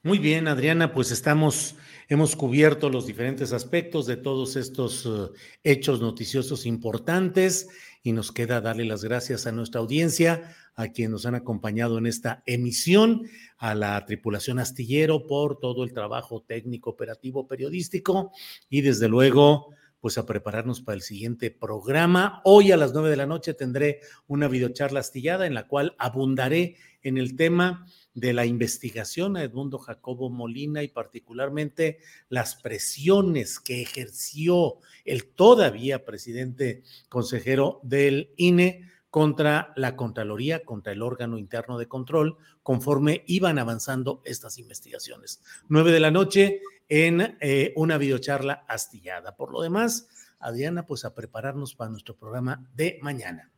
Muy 0.02 0.18
bien, 0.18 0.48
Adriana, 0.48 0.94
pues 0.94 1.12
estamos, 1.12 1.76
hemos 2.08 2.38
cubierto 2.38 2.90
los 2.90 3.06
diferentes 3.06 3.52
aspectos 3.52 4.06
de 4.06 4.16
todos 4.16 4.56
estos 4.56 5.06
uh, 5.06 5.34
hechos 5.62 6.00
noticiosos 6.00 6.66
importantes 6.66 7.68
y 8.02 8.14
nos 8.14 8.32
queda 8.32 8.62
darle 8.62 8.86
las 8.86 9.04
gracias 9.04 9.46
a 9.46 9.52
nuestra 9.52 9.82
audiencia, 9.82 10.56
a 10.76 10.88
quienes 10.88 11.12
nos 11.12 11.26
han 11.26 11.36
acompañado 11.36 11.98
en 11.98 12.06
esta 12.06 12.44
emisión, 12.46 13.24
a 13.58 13.76
la 13.76 14.06
tripulación 14.06 14.60
astillero 14.60 15.28
por 15.28 15.60
todo 15.60 15.84
el 15.84 15.92
trabajo 15.92 16.46
técnico, 16.48 16.92
operativo, 16.92 17.46
periodístico 17.46 18.32
y 18.70 18.80
desde 18.80 19.10
luego 19.10 19.74
pues 20.00 20.18
a 20.18 20.26
prepararnos 20.26 20.82
para 20.82 20.96
el 20.96 21.02
siguiente 21.02 21.52
programa. 21.52 22.42
Hoy 22.46 22.72
a 22.72 22.78
las 22.78 22.94
nueve 22.94 23.10
de 23.10 23.18
la 23.18 23.26
noche 23.26 23.54
tendré 23.54 24.00
una 24.28 24.48
videocharla 24.48 25.02
astillada 25.02 25.46
en 25.46 25.54
la 25.54 25.68
cual 25.68 25.96
abundaré 26.00 26.78
en 27.02 27.18
el 27.18 27.36
tema 27.36 27.86
de 28.14 28.34
la 28.34 28.46
investigación 28.46 29.38
a 29.38 29.44
Edmundo 29.44 29.78
Jacobo 29.78 30.30
Molina 30.30 30.84
y 30.84 30.88
particularmente 30.90 32.00
las 32.28 32.56
presiones 32.56 33.60
que 33.60 33.82
ejerció 33.82 34.78
el 35.06 35.26
todavía 35.28 36.06
presidente 36.06 36.84
consejero 37.08 37.80
del 37.84 38.34
INE 38.38 38.90
contra 39.10 39.74
la 39.76 39.96
Contraloría, 39.96 40.64
contra 40.64 40.94
el 40.94 41.02
órgano 41.02 41.38
interno 41.38 41.78
de 41.78 41.88
control, 41.88 42.38
conforme 42.62 43.24
iban 43.28 43.58
avanzando 43.58 44.22
estas 44.24 44.60
investigaciones. 44.60 45.42
Nueve 45.68 45.92
de 45.92 46.00
la 46.00 46.12
noche 46.12 46.62
en 46.88 47.38
eh, 47.40 47.74
una 47.76 47.98
videocharla 47.98 48.66
astillada. 48.68 49.36
Por 49.36 49.52
lo 49.52 49.62
demás, 49.62 50.08
Adriana, 50.40 50.86
pues 50.86 51.06
a 51.06 51.16
prepararnos 51.16 51.76
para 51.76 51.92
nuestro 51.92 52.16
programa 52.16 52.68
de 52.76 53.00
mañana. 53.02 53.52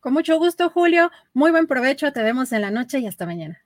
Con 0.00 0.12
mucho 0.14 0.38
gusto, 0.38 0.70
Julio. 0.70 1.10
Muy 1.34 1.50
buen 1.50 1.66
provecho. 1.66 2.12
Te 2.12 2.22
vemos 2.22 2.52
en 2.52 2.62
la 2.62 2.70
noche 2.70 2.98
y 3.00 3.06
hasta 3.06 3.26
mañana. 3.26 3.65